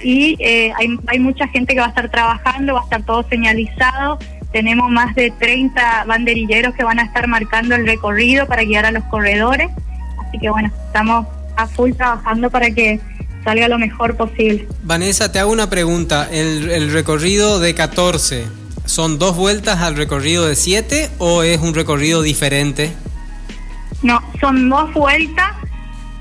Y 0.03 0.37
eh, 0.41 0.73
hay, 0.77 0.99
hay 1.07 1.19
mucha 1.19 1.47
gente 1.49 1.75
que 1.75 1.81
va 1.81 1.87
a 1.87 1.91
estar 1.91 2.11
trabajando, 2.11 2.75
va 2.75 2.81
a 2.81 2.85
estar 2.85 3.03
todo 3.05 3.25
señalizado. 3.29 4.19
Tenemos 4.53 4.91
más 4.91 5.15
de 5.15 5.31
30 5.31 6.05
banderilleros 6.05 6.75
que 6.75 6.85
van 6.85 6.99
a 6.99 7.05
estar 7.05 7.27
marcando 7.27 7.75
el 7.75 7.87
recorrido 7.87 8.47
para 8.47 8.65
guiar 8.65 8.85
a 8.85 8.91
los 8.91 9.05
corredores. 9.05 9.71
Así 10.27 10.39
que 10.39 10.51
bueno, 10.51 10.71
estamos 10.87 11.27
a 11.57 11.67
full 11.67 11.93
trabajando 11.93 12.51
para 12.51 12.71
que 12.71 13.01
salga 13.45 13.69
lo 13.69 13.79
mejor 13.79 14.17
posible. 14.17 14.69
Vanessa, 14.83 15.33
te 15.33 15.39
hago 15.39 15.53
una 15.53 15.71
pregunta. 15.71 16.29
¿El, 16.31 16.71
el 16.71 16.93
recorrido 16.93 17.61
de 17.61 17.75
14 17.75 18.62
son 18.85 19.19
dos 19.19 19.37
vueltas 19.37 19.81
al 19.81 19.97
recorrido 19.97 20.47
de 20.47 20.57
7 20.57 21.11
o 21.19 21.43
es 21.43 21.59
un 21.61 21.75
recorrido 21.75 22.23
diferente? 22.23 22.93
No, 24.03 24.21
son 24.41 24.69
dos 24.69 24.93
vueltas, 24.95 25.53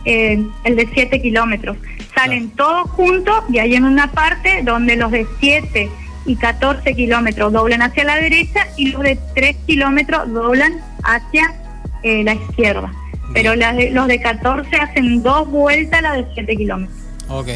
eh, 0.05 0.43
el 0.63 0.75
de 0.75 0.87
7 0.93 1.21
kilómetros. 1.21 1.77
Salen 2.15 2.49
todos 2.51 2.89
juntos 2.91 3.35
y 3.49 3.57
hay 3.59 3.75
en 3.75 3.85
una 3.85 4.11
parte 4.11 4.61
donde 4.63 4.95
los 4.95 5.11
de 5.11 5.25
7 5.39 5.89
y 6.25 6.35
14 6.35 6.93
kilómetros 6.93 7.51
doblan 7.51 7.81
hacia 7.81 8.03
la 8.03 8.15
derecha 8.17 8.67
y 8.77 8.89
los 8.91 9.01
de 9.01 9.17
3 9.33 9.55
kilómetros 9.65 10.31
doblan 10.31 10.73
hacia 11.03 11.55
eh, 12.03 12.23
la 12.23 12.35
izquierda. 12.35 12.91
Pero 13.33 13.55
las 13.55 13.75
de- 13.77 13.89
los 13.91 14.07
de 14.07 14.21
14 14.21 14.75
hacen 14.75 15.23
dos 15.23 15.49
vueltas 15.49 15.99
a 15.99 16.01
la 16.01 16.13
de 16.13 16.25
7 16.35 16.55
kilómetros. 16.57 16.97
Ok. 17.29 17.47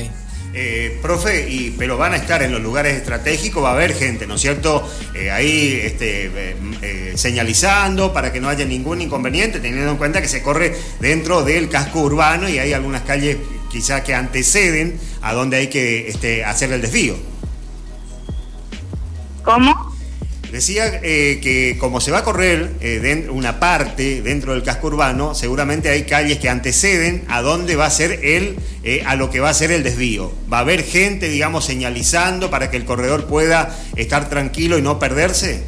Eh, 0.57 0.97
profe, 1.01 1.49
y, 1.49 1.71
pero 1.77 1.97
van 1.97 2.13
a 2.13 2.15
estar 2.15 2.41
en 2.41 2.53
los 2.53 2.61
lugares 2.61 2.95
estratégicos, 2.95 3.61
va 3.61 3.71
a 3.71 3.73
haber 3.73 3.93
gente, 3.93 4.25
¿no 4.25 4.35
es 4.35 4.41
cierto? 4.41 4.89
Eh, 5.13 5.29
ahí 5.29 5.81
este, 5.83 6.27
eh, 6.27 6.55
eh, 6.81 7.13
señalizando 7.17 8.13
para 8.13 8.31
que 8.31 8.39
no 8.39 8.47
haya 8.47 8.63
ningún 8.63 9.01
inconveniente, 9.01 9.59
teniendo 9.59 9.91
en 9.91 9.97
cuenta 9.97 10.21
que 10.21 10.29
se 10.29 10.41
corre 10.41 10.73
dentro 11.01 11.43
del 11.43 11.67
casco 11.67 11.99
urbano 11.99 12.47
y 12.47 12.57
hay 12.57 12.71
algunas 12.71 13.01
calles 13.01 13.35
quizás 13.69 14.01
que 14.03 14.15
anteceden 14.15 14.97
a 15.21 15.33
donde 15.33 15.57
hay 15.57 15.67
que 15.67 16.07
este, 16.07 16.45
hacer 16.45 16.71
el 16.71 16.81
desvío. 16.81 17.17
¿Cómo? 19.43 19.94
Decía 20.55 21.01
eh, 21.03 21.41
que 21.43 21.75
como 21.77 21.99
se 21.99 22.11
va 22.11 22.19
a 22.19 22.23
correr 22.23 22.71
eh, 22.79 23.27
una 23.29 23.59
parte 23.59 24.21
dentro 24.21 24.53
del 24.53 24.63
casco 24.63 24.87
urbano, 24.87 25.35
seguramente 25.35 25.89
hay 25.89 26.03
calles 26.03 26.37
que 26.39 26.47
anteceden 26.47 27.25
a 27.27 27.41
dónde 27.41 27.75
va 27.75 27.87
a 27.87 27.89
ser 27.89 28.21
el, 28.23 28.55
eh, 28.81 29.03
a 29.05 29.17
lo 29.17 29.29
que 29.29 29.41
va 29.41 29.49
a 29.49 29.53
ser 29.53 29.71
el 29.71 29.83
desvío. 29.83 30.31
Va 30.51 30.59
a 30.59 30.61
haber 30.61 30.83
gente, 30.85 31.27
digamos, 31.27 31.65
señalizando 31.65 32.49
para 32.49 32.71
que 32.71 32.77
el 32.77 32.85
corredor 32.85 33.25
pueda 33.25 33.75
estar 33.97 34.29
tranquilo 34.29 34.77
y 34.77 34.81
no 34.81 34.97
perderse. 34.97 35.61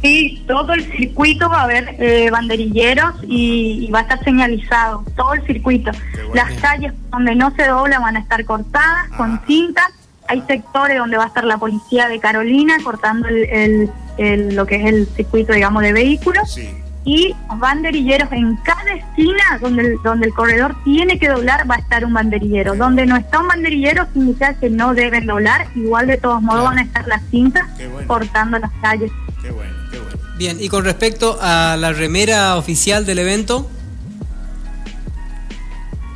Sí, 0.00 0.42
todo 0.48 0.72
el 0.72 0.90
circuito 0.92 1.50
va 1.50 1.60
a 1.60 1.64
haber 1.64 1.96
eh, 1.98 2.30
banderilleros 2.30 3.16
y, 3.28 3.84
y 3.86 3.90
va 3.90 3.98
a 3.98 4.02
estar 4.02 4.24
señalizado, 4.24 5.04
todo 5.16 5.34
el 5.34 5.44
circuito. 5.46 5.90
Bueno. 6.14 6.34
Las 6.34 6.50
calles 6.62 6.94
donde 7.10 7.34
no 7.34 7.54
se 7.54 7.66
dobla 7.66 7.98
van 7.98 8.16
a 8.16 8.20
estar 8.20 8.42
cortadas 8.46 9.08
Ah. 9.10 9.16
con 9.18 9.38
cinta. 9.46 9.82
Hay 10.28 10.42
sectores 10.46 10.98
donde 10.98 11.16
va 11.16 11.24
a 11.24 11.26
estar 11.28 11.44
la 11.44 11.58
policía 11.58 12.08
de 12.08 12.18
Carolina 12.20 12.76
cortando 12.82 13.28
el, 13.28 13.44
el- 13.44 13.90
el- 14.18 14.56
lo 14.56 14.66
que 14.66 14.76
es 14.76 14.86
el 14.86 15.06
circuito, 15.14 15.52
digamos, 15.52 15.82
de 15.82 15.92
vehículos. 15.92 16.52
Sí. 16.54 16.68
Y 17.04 17.36
banderilleros 17.58 18.32
en 18.32 18.56
cada 18.64 18.92
esquina 18.94 19.58
donde 19.60 19.82
el, 19.82 20.02
donde 20.02 20.26
el 20.26 20.34
corredor 20.34 20.74
tiene 20.84 21.18
que 21.20 21.28
doblar 21.28 21.70
va 21.70 21.76
a 21.76 21.78
estar 21.78 22.04
un 22.04 22.12
banderillero. 22.12 22.74
Donde 22.74 23.06
no 23.06 23.16
está 23.16 23.38
un 23.38 23.46
banderillero 23.46 24.06
significa 24.12 24.54
que 24.54 24.68
no 24.70 24.92
deben 24.94 25.26
doblar. 25.26 25.68
Igual 25.76 26.08
de 26.08 26.16
todos 26.16 26.42
modos 26.42 26.62
Claro. 26.62 26.70
van 26.74 26.78
a 26.78 26.82
estar 26.82 27.06
las 27.06 27.22
cintas 27.30 27.62
bueno. 27.78 28.08
cortando 28.08 28.58
las 28.58 28.72
calles. 28.82 29.12
Qué 29.40 29.50
bueno, 29.52 29.72
qué 29.92 29.98
bueno. 30.00 30.16
Bien, 30.36 30.56
y 30.60 30.68
con 30.68 30.84
respecto 30.84 31.38
a 31.40 31.76
la 31.78 31.92
remera 31.92 32.56
oficial 32.56 33.06
del 33.06 33.20
evento, 33.20 33.70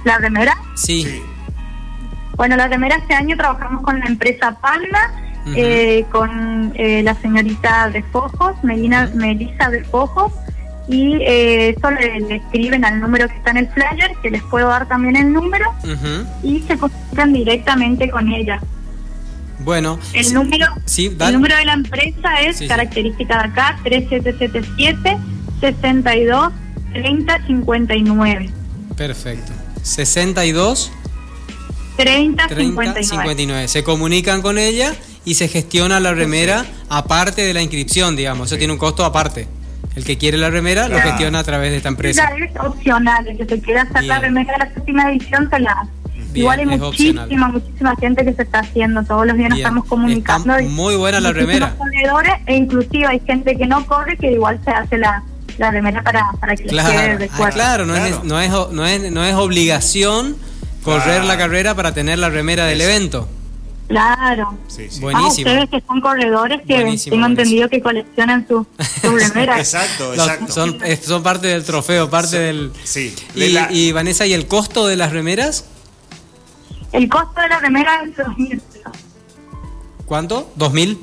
La 0.04 0.18
remera 0.18 0.56
sí. 0.74 1.04
Sí. 1.04 1.22
Bueno, 2.40 2.56
la 2.56 2.68
remera 2.68 2.96
este 2.96 3.12
año 3.12 3.36
trabajamos 3.36 3.82
con 3.82 4.00
la 4.00 4.06
empresa 4.06 4.56
Palma, 4.62 5.12
eh, 5.54 6.06
con 6.10 6.72
eh, 6.74 7.02
la 7.02 7.14
señorita 7.16 7.90
de 7.90 8.02
Fojos, 8.02 8.54
Melina, 8.64 9.10
Melissa 9.14 9.68
de 9.68 9.84
Fojos, 9.84 10.32
y 10.88 11.16
eh, 11.16 11.74
eso 11.76 11.90
le, 11.90 12.18
le 12.20 12.36
escriben 12.36 12.82
al 12.86 12.98
número 12.98 13.28
que 13.28 13.36
está 13.36 13.50
en 13.50 13.58
el 13.58 13.68
flyer, 13.68 14.12
que 14.22 14.30
les 14.30 14.42
puedo 14.44 14.68
dar 14.68 14.88
también 14.88 15.16
el 15.16 15.30
número, 15.30 15.66
y 16.42 16.60
se 16.60 16.78
comunican 16.78 17.34
directamente 17.34 18.08
con 18.08 18.32
ella. 18.32 18.58
Bueno, 19.58 19.98
El 20.14 20.24
sí, 20.24 20.32
número 20.32 20.66
sí, 20.86 21.14
el 21.20 21.32
número 21.34 21.54
de 21.56 21.66
la 21.66 21.74
empresa 21.74 22.40
es 22.40 22.56
sí. 22.56 22.66
característica 22.68 23.36
de 23.36 23.48
acá, 23.50 23.78
3777 23.84 25.18
62 25.60 26.52
30 26.94 27.46
59. 27.46 28.50
Perfecto. 28.96 29.52
62 29.82 30.90
30 32.02 32.46
30 32.48 33.02
59. 33.02 33.04
59. 33.04 33.68
Se 33.68 33.84
comunican 33.84 34.42
con 34.42 34.58
ella 34.58 34.94
y 35.24 35.34
se 35.34 35.48
gestiona 35.48 36.00
la 36.00 36.12
remera 36.14 36.64
aparte 36.88 37.42
de 37.42 37.52
la 37.54 37.62
inscripción, 37.62 38.16
digamos. 38.16 38.48
Eso 38.50 38.58
tiene 38.58 38.72
un 38.72 38.78
costo 38.78 39.04
aparte. 39.04 39.46
El 39.96 40.04
que 40.04 40.16
quiere 40.18 40.38
la 40.38 40.50
remera 40.50 40.82
lo 40.88 40.94
Claro. 40.94 41.10
gestiona 41.10 41.38
a 41.40 41.44
través 41.44 41.70
de 41.72 41.78
esta 41.78 41.88
empresa. 41.88 42.24
Esa 42.24 42.44
es 42.44 42.50
opcional, 42.66 43.26
el 43.26 43.36
que 43.36 43.44
se 43.46 43.60
quiera 43.60 43.82
hacer 43.82 44.04
la 44.04 44.18
remera 44.20 44.52
de 44.52 44.58
la 44.64 44.74
séptima 44.74 45.10
edición 45.10 45.48
se 45.50 45.58
la 45.58 45.72
hace. 45.72 45.90
Bien, 46.32 46.42
Igual 46.44 46.60
hay 46.60 46.66
muchísima, 46.66 47.22
opcional. 47.24 47.52
muchísima 47.52 47.96
gente 47.96 48.24
que 48.24 48.32
se 48.34 48.42
está 48.42 48.60
haciendo, 48.60 49.02
todos 49.02 49.26
los 49.26 49.36
días 49.36 49.48
nos 49.50 49.56
Bien. 49.56 49.66
estamos 49.66 49.84
comunicando. 49.86 50.54
Está 50.56 50.70
muy 50.70 50.94
buena 50.94 51.18
la 51.18 51.32
remera. 51.32 51.74
corredores, 51.76 52.34
e 52.46 52.54
inclusive 52.54 53.04
hay 53.08 53.20
gente 53.26 53.56
que 53.56 53.66
no 53.66 53.84
corre 53.84 54.16
que 54.16 54.30
igual 54.30 54.60
se 54.64 54.70
hace 54.70 54.96
la, 54.98 55.24
la 55.58 55.72
remera 55.72 56.02
para, 56.04 56.30
para 56.40 56.54
que 56.54 56.64
les 56.64 56.70
quede 56.72 56.82
Claro, 56.82 57.18
de 57.18 57.30
ah, 57.32 57.50
claro, 57.52 57.86
no, 57.86 57.94
Claro. 57.94 58.06
Es, 58.16 58.24
no, 58.24 58.40
es, 58.40 58.50
no, 58.72 58.86
es, 58.86 59.10
no 59.10 59.24
es 59.24 59.34
obligación 59.34 60.36
correr 60.82 61.04
Claro. 61.04 61.24
la 61.24 61.38
carrera 61.38 61.74
para 61.74 61.92
tener 61.94 62.18
la 62.18 62.28
remera 62.30 62.66
del 62.66 62.80
Eso. 62.80 62.90
evento. 62.90 63.28
Claro. 63.88 64.56
Sí, 64.68 64.86
sí. 64.88 65.00
Bueno. 65.00 65.18
Ah, 65.18 65.22
Buenísimo. 65.22 65.50
ustedes 65.50 65.70
que 65.70 65.82
son 65.86 66.00
corredores 66.00 66.60
que 66.64 66.74
Buenísimo, 66.74 67.14
tengo 67.16 67.22
buenísimo. 67.24 67.26
entendido 67.26 67.68
que 67.68 67.80
coleccionan 67.82 68.46
su, 68.46 68.64
su 69.02 69.10
remera. 69.16 69.58
Exacto, 69.58 70.14
Los- 70.14 70.26
exacto. 70.28 70.52
son, 70.52 70.78
es- 70.84 71.00
son 71.04 71.22
parte 71.24 71.48
del 71.48 71.64
trofeo, 71.64 72.08
parte 72.08 72.28
Son- 72.28 72.38
del... 72.40 72.72
sí, 72.84 73.14
de 73.34 73.46
Y, 73.48 73.52
la- 73.52 73.72
y, 73.72 73.90
Vanessa, 73.92 74.26
¿y 74.26 74.32
el 74.32 74.46
costo 74.46 74.86
de 74.86 74.96
las 74.96 75.10
remeras? 75.12 75.64
El 76.92 77.08
costo 77.08 77.40
de 77.40 77.48
la 77.48 77.58
remera 77.58 78.02
es 78.04 78.16
2.000 78.16 78.60
pesos. 78.60 78.92
¿Cuánto? 80.06 80.52
¿2.000? 80.56 80.98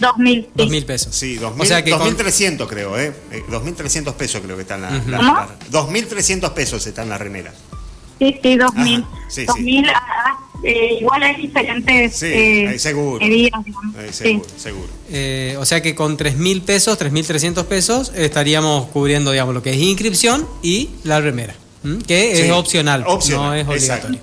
2.000, 0.00 0.42
sí. 0.46 0.50
2.000 0.56 0.84
pesos. 0.86 1.14
Sí, 1.14 1.38
o 1.38 1.42
2000, 1.42 1.66
sea 1.68 1.84
que 1.84 1.90
con- 1.92 2.00
2.300 2.16 2.66
creo, 2.68 2.98
¿eh? 2.98 3.14
Eh, 3.30 3.42
2.300 3.48 4.14
pesos 4.14 4.40
creo 4.42 4.56
que 4.56 4.62
están 4.62 4.80
las... 4.82 5.06
Las- 5.06 5.20
¿Cómo? 5.20 5.34
las- 5.34 5.70
2.300 5.70 6.52
pesos 6.54 6.84
están 6.86 7.08
las 7.08 7.20
remeras. 7.20 7.54
Sí, 8.20 8.38
sí, 8.42 8.56
2000. 8.56 9.00
Ajá, 9.02 9.10
sí, 9.28 9.40
sí. 9.40 9.46
2000, 9.46 9.88
ah, 9.90 10.38
eh, 10.62 10.98
igual 11.00 11.22
hay 11.22 11.36
diferentes 11.40 12.16
Sí, 12.16 12.26
eh, 12.26 12.68
hay 12.68 12.78
seguro. 12.78 13.24
Eh, 13.24 13.50
Sí. 14.12 14.24
seguro, 14.24 14.44
seguro. 14.56 14.88
Eh, 15.08 15.56
o 15.58 15.64
sea 15.64 15.80
que 15.82 15.94
con 15.94 16.16
3.000 16.18 16.62
pesos, 16.62 16.98
3.300 16.98 17.64
pesos, 17.64 18.12
estaríamos 18.14 18.86
cubriendo, 18.88 19.32
digamos, 19.32 19.54
lo 19.54 19.62
que 19.62 19.70
es 19.70 19.78
inscripción 19.78 20.46
y 20.62 20.90
la 21.04 21.20
remera, 21.20 21.54
¿m? 21.82 21.98
que 22.06 22.36
Sí, 22.36 22.42
es 22.42 22.50
opcional, 22.52 23.04
opcional, 23.06 23.48
no 23.48 23.54
es 23.54 23.66
obligatorio. 23.66 24.20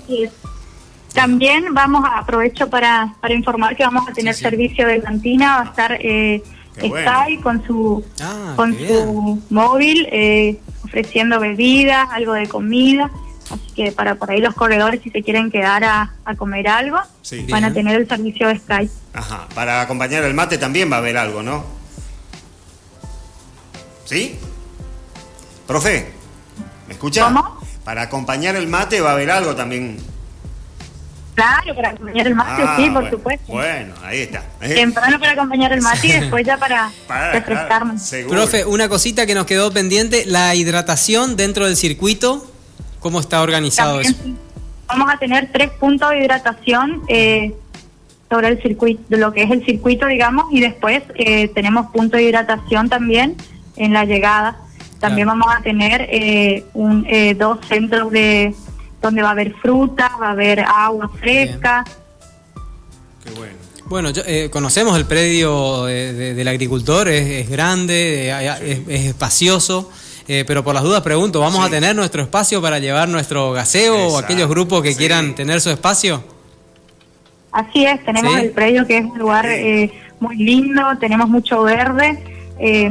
También 1.12 1.74
vamos 1.74 2.04
a 2.04 2.18
aprovecho 2.18 2.68
para, 2.70 3.14
para 3.20 3.34
informar 3.34 3.74
que 3.76 3.82
vamos 3.82 4.06
a 4.08 4.12
tener 4.12 4.34
Sí, 4.34 4.38
sí. 4.38 4.44
servicio 4.44 4.86
de 4.86 5.00
cantina, 5.00 5.56
va 5.56 5.62
a 5.62 5.64
estar 5.64 5.98
eh, 6.00 6.42
bueno. 6.88 7.10
Sky 7.10 7.36
con 7.38 7.66
su 7.66 8.04
Ah, 8.20 8.52
con 8.54 8.76
su 8.78 9.42
móvil 9.50 10.06
eh, 10.12 10.58
ofreciendo 10.84 11.40
bebidas, 11.40 12.08
algo 12.12 12.34
de 12.34 12.46
comida, 12.46 13.10
así 13.50 13.72
que 13.74 13.92
para 13.92 14.14
por 14.16 14.30
ahí 14.30 14.40
los 14.40 14.54
corredores 14.54 15.00
si 15.02 15.10
se 15.10 15.22
quieren 15.22 15.50
quedar 15.50 15.84
a, 15.84 16.12
a 16.24 16.34
comer 16.36 16.68
algo 16.68 16.98
Sí. 17.22 17.46
van 17.50 17.64
a 17.64 17.72
tener 17.72 17.96
el 18.00 18.08
servicio 18.08 18.48
de 18.48 18.58
Sky. 18.58 18.90
Ajá. 19.12 19.46
Para 19.54 19.80
acompañar 19.80 20.22
el 20.24 20.34
mate 20.34 20.58
también 20.58 20.90
va 20.90 20.96
a 20.96 20.98
haber 21.00 21.16
algo, 21.16 21.42
¿no? 21.42 21.64
¿Sí? 24.04 24.36
Profe, 25.66 26.10
¿me 26.86 26.94
escucha? 26.94 27.24
¿Cómo? 27.24 27.58
Para 27.84 28.02
acompañar 28.02 28.56
el 28.56 28.66
mate 28.66 29.00
va 29.00 29.10
a 29.10 29.12
haber 29.14 29.30
algo 29.30 29.54
también. 29.54 29.98
Claro, 31.34 31.74
para 31.76 31.90
acompañar 31.90 32.26
el 32.26 32.34
mate, 32.34 32.62
Ah, 32.66 32.74
sí, 32.76 32.84
por 32.90 32.92
bueno, 33.02 33.10
supuesto. 33.10 33.52
Bueno, 33.52 33.94
ahí 34.02 34.20
está. 34.22 34.42
¿eh? 34.60 34.74
Temprano 34.74 35.20
para 35.20 35.32
acompañar 35.32 35.72
el 35.72 35.80
mate 35.82 36.06
y 36.08 36.12
después 36.20 36.44
ya 36.44 36.56
para, 36.56 36.90
Para- 37.06 37.32
refrescarnos. 37.32 38.02
Profe, 38.28 38.64
una 38.64 38.88
cosita 38.88 39.24
que 39.24 39.34
nos 39.34 39.46
quedó 39.46 39.70
pendiente, 39.72 40.24
la 40.26 40.54
hidratación 40.56 41.36
dentro 41.36 41.66
del 41.66 41.76
circuito, 41.76 42.50
¿cómo 43.00 43.20
está 43.20 43.42
organizado 43.42 44.00
También 44.00 44.14
eso? 44.14 44.38
vamos 44.86 45.08
a 45.12 45.18
tener 45.18 45.50
tres 45.52 45.70
puntos 45.70 46.10
de 46.10 46.20
hidratación 46.24 47.02
eh, 47.08 47.54
sobre 48.30 48.48
el 48.48 48.62
circuito, 48.62 49.02
lo 49.16 49.32
que 49.32 49.42
es 49.42 49.50
el 49.50 49.64
circuito, 49.64 50.06
digamos, 50.06 50.46
y 50.52 50.60
después 50.60 51.02
eh, 51.14 51.48
tenemos 51.48 51.86
puntos 51.92 52.18
de 52.18 52.24
hidratación 52.24 52.88
también 52.88 53.36
en 53.76 53.92
la 53.92 54.04
llegada. 54.04 54.56
También 55.00 55.26
Claro. 55.28 55.40
vamos 55.40 55.54
a 55.56 55.62
tener 55.62 56.08
eh, 56.10 56.64
un, 56.74 57.06
eh, 57.08 57.34
dos 57.34 57.58
centros 57.68 58.10
de 58.10 58.54
donde 59.00 59.22
va 59.22 59.28
a 59.28 59.32
haber 59.32 59.54
fruta, 59.54 60.10
va 60.20 60.28
a 60.28 60.30
haber 60.32 60.60
agua 60.60 61.08
fresca. 61.20 61.84
Qué 63.24 63.30
bueno. 63.32 63.54
Bueno, 63.86 64.10
yo- 64.10 64.22
eh, 64.26 64.50
conocemos 64.50 64.96
el 64.98 65.06
predio 65.06 65.84
de- 65.84 66.12
de- 66.12 66.34
del 66.34 66.48
agricultor, 66.48 67.08
es, 67.08 67.26
es 67.44 67.48
grande, 67.48 68.28
eh, 68.30 68.50
es, 68.62 68.80
es 68.88 69.06
espacioso, 69.06 69.90
eh, 70.28 70.44
pero 70.46 70.62
por 70.62 70.74
las 70.74 70.84
dudas 70.84 71.00
pregunto, 71.02 71.40
¿vamos 71.40 71.60
Sí. 71.60 71.66
a 71.66 71.70
tener 71.70 71.96
nuestro 71.96 72.22
espacio 72.22 72.60
para 72.62 72.78
llevar 72.78 73.08
nuestro 73.08 73.52
gaseo 73.52 74.08
o 74.08 74.18
aquellos 74.18 74.48
grupos 74.48 74.82
que 74.82 74.92
sí. 74.92 74.98
quieran 74.98 75.34
tener 75.34 75.60
su 75.60 75.70
espacio? 75.70 76.22
Así 77.50 77.84
es, 77.86 78.04
tenemos 78.04 78.34
Sí. 78.34 78.40
el 78.40 78.50
predio 78.50 78.86
que 78.86 78.98
es 78.98 79.04
un 79.04 79.18
lugar 79.18 79.46
eh, 79.46 79.90
muy 80.20 80.36
lindo, 80.36 80.82
tenemos 81.00 81.28
mucho 81.28 81.62
verde, 81.62 82.22
eh, 82.58 82.90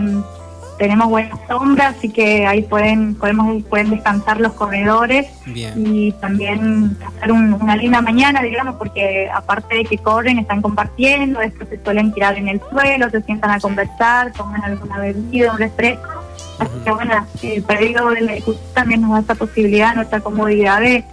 tenemos 0.80 1.10
buena 1.10 1.36
sombra, 1.48 1.88
así 1.90 2.10
que 2.10 2.46
ahí 2.46 2.62
pueden 2.64 3.16
podemos 3.16 3.64
pueden 3.64 3.90
descansar 3.90 4.40
los 4.40 4.54
corredores 4.54 5.26
Bien. 5.46 5.74
y 5.76 6.12
también 6.14 6.96
pasar 7.04 7.32
un- 7.32 7.54
una 7.54 7.76
linda 7.76 8.00
mañana, 8.02 8.42
digamos, 8.44 8.76
porque 8.76 9.28
aparte 9.34 9.76
de 9.76 9.86
que 9.86 9.98
corren, 9.98 10.38
están 10.40 10.62
compartiendo, 10.62 11.40
después 11.40 11.70
se 11.70 11.84
suelen 11.84 12.14
tirar 12.14 12.36
en 12.38 12.48
el 12.48 12.62
suelo, 12.72 13.10
se 13.10 13.22
sientan 13.24 13.52
a 13.52 13.60
conversar, 13.60 14.32
toman 14.34 14.64
alguna 14.64 15.00
bebida, 15.00 15.52
un 15.52 15.58
refresco. 15.58 16.17
Así 16.60 16.72
que 16.84 16.92
bueno, 16.92 17.28
el 17.44 17.64
predio 17.64 18.08
del 18.10 18.30
agricultor 18.30 18.64
también 18.74 19.02
nos 19.02 19.12
da 19.12 19.20
esa 19.20 19.36
posibilidad, 19.36 19.96
nuestra 19.96 20.20
comodidad 20.22 20.80
de, 20.82 21.04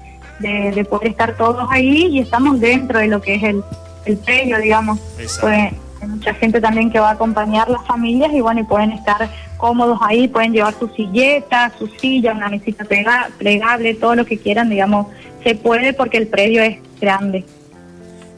de, 0.41 0.73
de 0.73 0.85
poder 0.85 1.09
estar 1.09 1.37
todos 1.37 1.67
ahí 1.71 2.07
y 2.07 2.21
estamos 2.21 2.61
dentro 2.61 2.99
de 2.99 3.09
lo 3.09 3.21
que 3.21 3.35
es 3.35 3.43
el, 3.43 3.63
el 4.07 4.17
predio, 4.19 4.59
digamos. 4.59 4.99
Exacto. 5.19 5.49
Pues, 5.49 5.73
hay 6.03 6.09
mucha 6.09 6.35
gente 6.35 6.61
también 6.61 6.91
que 6.91 6.99
va 6.99 7.11
a 7.11 7.13
acompañar 7.13 7.69
las 7.71 7.87
familias 7.87 8.31
y 8.33 8.41
bueno, 8.41 8.61
y 8.61 8.65
pueden 8.65 8.93
estar 8.93 9.31
cómodos 9.57 9.99
ahí, 10.03 10.29
pueden 10.29 10.53
llevar 10.53 10.75
su 10.79 10.89
silleta, 10.89 11.73
su 11.79 11.87
silla, 11.87 12.33
una 12.33 12.49
mesita 12.49 12.85
plega- 12.85 13.31
plegable, 13.39 13.95
todo 13.95 14.15
lo 14.15 14.27
que 14.27 14.39
quieran, 14.39 14.69
digamos, 14.69 15.07
se 15.43 15.55
puede 15.55 15.93
porque 15.95 16.19
el 16.19 16.27
predio 16.27 16.63
es 16.63 16.79
grande. 17.01 17.45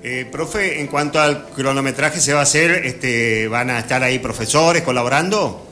Eh, 0.03 0.29
profe, 0.31 0.81
en 0.81 0.87
cuanto 0.87 1.21
al 1.21 1.47
cronometraje 1.49 2.21
se 2.21 2.33
va 2.33 2.41
a 2.41 2.43
hacer, 2.45 2.71
este, 2.85 3.49
¿van 3.49 3.71
a 3.71 3.81
estar 3.81 4.03
ahí 4.05 4.21
profesores 4.21 4.83
colaborando? 4.83 5.66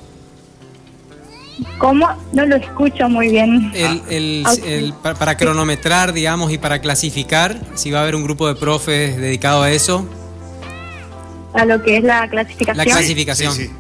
¿Cómo? 1.79 2.09
No 2.33 2.45
lo 2.47 2.57
escucho 2.57 3.09
muy 3.09 3.29
bien. 3.29 3.71
El, 3.75 4.03
el- 4.11 4.43
Ah, 4.47 4.53
el- 4.65 4.93
para 4.95 5.37
cronometrar, 5.37 6.13
digamos, 6.13 6.53
y 6.53 6.59
para 6.59 6.81
clasificar, 6.81 7.57
si 7.75 7.91
va 7.91 8.01
a 8.01 8.03
haber 8.03 8.17
un 8.17 8.25
grupo 8.25 8.49
de 8.49 8.55
profes 8.57 9.17
dedicado 9.17 9.63
a 9.63 9.71
eso, 9.71 10.09
A 11.53 11.65
lo 11.65 11.81
que 11.83 11.99
es 11.99 12.03
la 12.05 12.29
clasificación. 12.29 12.77
La 12.77 12.85
clasificación. 12.93 13.53
Sí, 13.53 13.67
sí. 13.67 13.71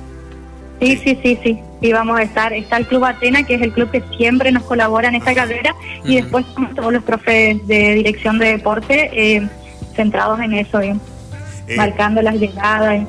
Sí, 0.80 0.96
sí, 1.02 1.18
sí, 1.22 1.38
sí. 1.42 1.58
Y 1.80 1.92
vamos 1.92 2.18
a 2.18 2.22
estar. 2.22 2.52
Está 2.52 2.76
el 2.76 2.86
Club 2.86 3.04
Atena, 3.04 3.42
que 3.44 3.54
es 3.56 3.62
el 3.62 3.72
club 3.72 3.90
que 3.90 4.02
siempre 4.16 4.52
nos 4.52 4.62
colabora 4.64 5.08
en 5.08 5.14
esta 5.16 5.34
carrera. 5.34 5.74
Y 6.04 6.10
Ujú. 6.10 6.22
después 6.22 6.46
estamos 6.46 6.74
todos 6.74 6.92
los 6.92 7.02
profes 7.02 7.66
de 7.66 7.94
dirección 7.94 8.38
de 8.38 8.46
deporte 8.48 9.10
eh, 9.12 9.48
centrados 9.96 10.38
en 10.40 10.52
eso, 10.52 10.78
bien, 10.80 11.00
Eh, 11.66 11.76
marcando 11.76 12.20
las 12.22 12.34
llegadas 12.36 13.02
y, 13.02 13.06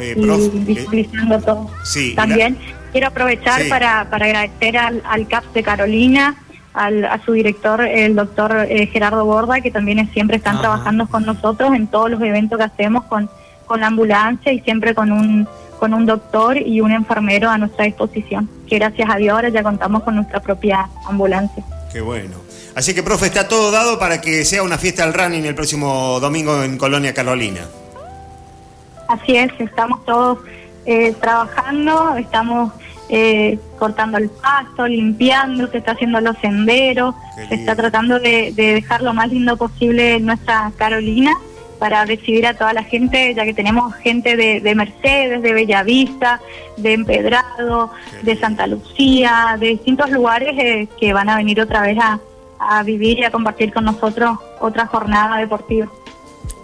eh, 0.00 0.14
y 0.16 0.28
eh, 0.30 0.50
visualizando 0.54 1.38
todo. 1.40 1.70
sí, 1.84 2.14
También 2.14 2.58
quiero 2.92 3.08
aprovechar 3.08 3.62
Sí. 3.62 3.68
para, 3.68 4.08
para 4.10 4.26
agradecer 4.26 4.76
al, 4.78 5.02
al 5.08 5.28
CAP 5.28 5.44
de 5.54 5.62
Carolina, 5.62 6.36
al, 6.74 7.04
a 7.04 7.20
su 7.24 7.32
director, 7.32 7.82
el 7.82 8.14
doctor 8.14 8.66
eh, 8.68 8.86
Gerardo 8.86 9.24
Borda, 9.24 9.60
que 9.60 9.70
también 9.70 9.98
es- 9.98 10.10
siempre 10.12 10.36
están 10.36 10.54
Ajá. 10.54 10.62
trabajando 10.62 11.06
con 11.08 11.24
nosotros 11.26 11.74
en 11.74 11.86
todos 11.88 12.10
los 12.10 12.20
eventos 12.22 12.58
que 12.58 12.64
hacemos 12.64 13.04
con, 13.04 13.28
con 13.66 13.80
la 13.80 13.86
ambulancia 13.88 14.52
y 14.52 14.60
siempre 14.60 14.94
con 14.94 15.10
un, 15.12 15.46
con 15.78 15.94
un 15.94 16.06
doctor 16.06 16.56
y 16.58 16.80
un 16.80 16.92
enfermero 16.92 17.50
a 17.50 17.58
nuestra 17.58 17.84
disposición. 17.86 18.48
Que 18.68 18.78
gracias 18.78 19.08
a 19.10 19.16
Dios 19.16 19.34
ahora 19.34 19.48
ya 19.48 19.62
contamos 19.62 20.02
con 20.04 20.14
nuestra 20.16 20.40
propia 20.40 20.88
ambulancia. 21.08 21.64
Qué 21.92 22.00
bueno. 22.00 22.36
Así 22.76 22.94
que, 22.94 23.02
profe, 23.02 23.26
está 23.26 23.48
todo 23.48 23.72
dado 23.72 23.98
para 23.98 24.20
que 24.20 24.44
sea 24.44 24.62
una 24.62 24.78
fiesta 24.78 25.02
al 25.02 25.12
running 25.12 25.44
el 25.44 25.56
próximo 25.56 26.20
domingo 26.20 26.62
en 26.62 26.78
Colonia 26.78 27.12
Carolina. 27.12 27.62
Así 29.10 29.36
es, 29.36 29.50
estamos 29.58 30.04
todos 30.04 30.38
eh, 30.86 31.12
trabajando, 31.20 32.14
estamos 32.16 32.72
eh, 33.08 33.58
cortando 33.76 34.18
el 34.18 34.30
pasto, 34.30 34.86
limpiando, 34.86 35.66
se 35.66 35.78
está 35.78 35.92
haciendo 35.92 36.20
los 36.20 36.38
senderos, 36.38 37.16
se 37.48 37.56
está 37.56 37.74
tratando 37.74 38.20
de, 38.20 38.52
de 38.54 38.74
dejar 38.74 39.02
lo 39.02 39.12
más 39.12 39.28
lindo 39.28 39.56
posible 39.56 40.20
nuestra 40.20 40.70
Carolina 40.76 41.32
para 41.80 42.04
recibir 42.04 42.46
a 42.46 42.54
toda 42.54 42.72
la 42.72 42.84
gente, 42.84 43.34
ya 43.34 43.44
que 43.44 43.52
tenemos 43.52 43.92
gente 43.96 44.36
de, 44.36 44.60
de 44.60 44.74
Mercedes, 44.76 45.42
de 45.42 45.54
Bellavista, 45.54 46.40
de 46.76 46.92
Empedrado, 46.92 47.90
de. 48.22 48.36
Santa 48.36 48.68
Lucía, 48.68 49.56
de 49.58 49.70
distintos 49.70 50.08
lugares 50.10 50.54
eh, 50.56 50.88
que 51.00 51.12
van 51.12 51.28
a 51.28 51.36
venir 51.36 51.60
otra 51.60 51.80
vez 51.82 51.98
a, 51.98 52.20
a 52.60 52.84
vivir 52.84 53.18
y 53.18 53.24
a 53.24 53.32
compartir 53.32 53.72
con 53.72 53.86
nosotros 53.86 54.38
otra 54.60 54.86
jornada 54.86 55.38
deportiva. 55.38 55.88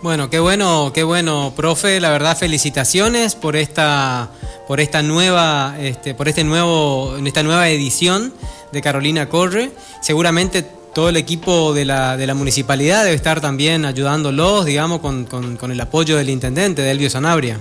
Bueno, 0.06 0.30
qué 0.30 0.38
bueno, 0.38 0.92
qué 0.94 1.02
bueno, 1.02 1.52
profe. 1.56 1.98
La 1.98 2.10
verdad, 2.10 2.36
felicitaciones 2.38 3.34
por 3.34 3.56
esta, 3.56 4.28
por 4.68 4.78
esta 4.78 5.02
nueva, 5.02 5.74
este, 5.80 6.14
por 6.14 6.28
este 6.28 6.44
nuevo, 6.44 7.16
esta 7.26 7.42
nueva 7.42 7.68
edición 7.68 8.32
de 8.70 8.82
Carolina 8.82 9.28
Corre. 9.28 9.72
Seguramente 10.02 10.62
todo 10.94 11.08
el 11.08 11.16
equipo 11.16 11.74
de 11.74 11.86
la, 11.86 12.16
de 12.16 12.24
la 12.28 12.34
municipalidad 12.34 13.02
debe 13.02 13.16
estar 13.16 13.40
también 13.40 13.84
ayudándolos, 13.84 14.64
digamos, 14.64 15.00
con, 15.00 15.24
con- 15.24 15.56
con 15.56 15.72
el 15.72 15.80
apoyo 15.80 16.16
del 16.18 16.30
intendente, 16.30 16.82
de 16.82 16.92
Elvio 16.92 17.10
Sanabria. 17.10 17.58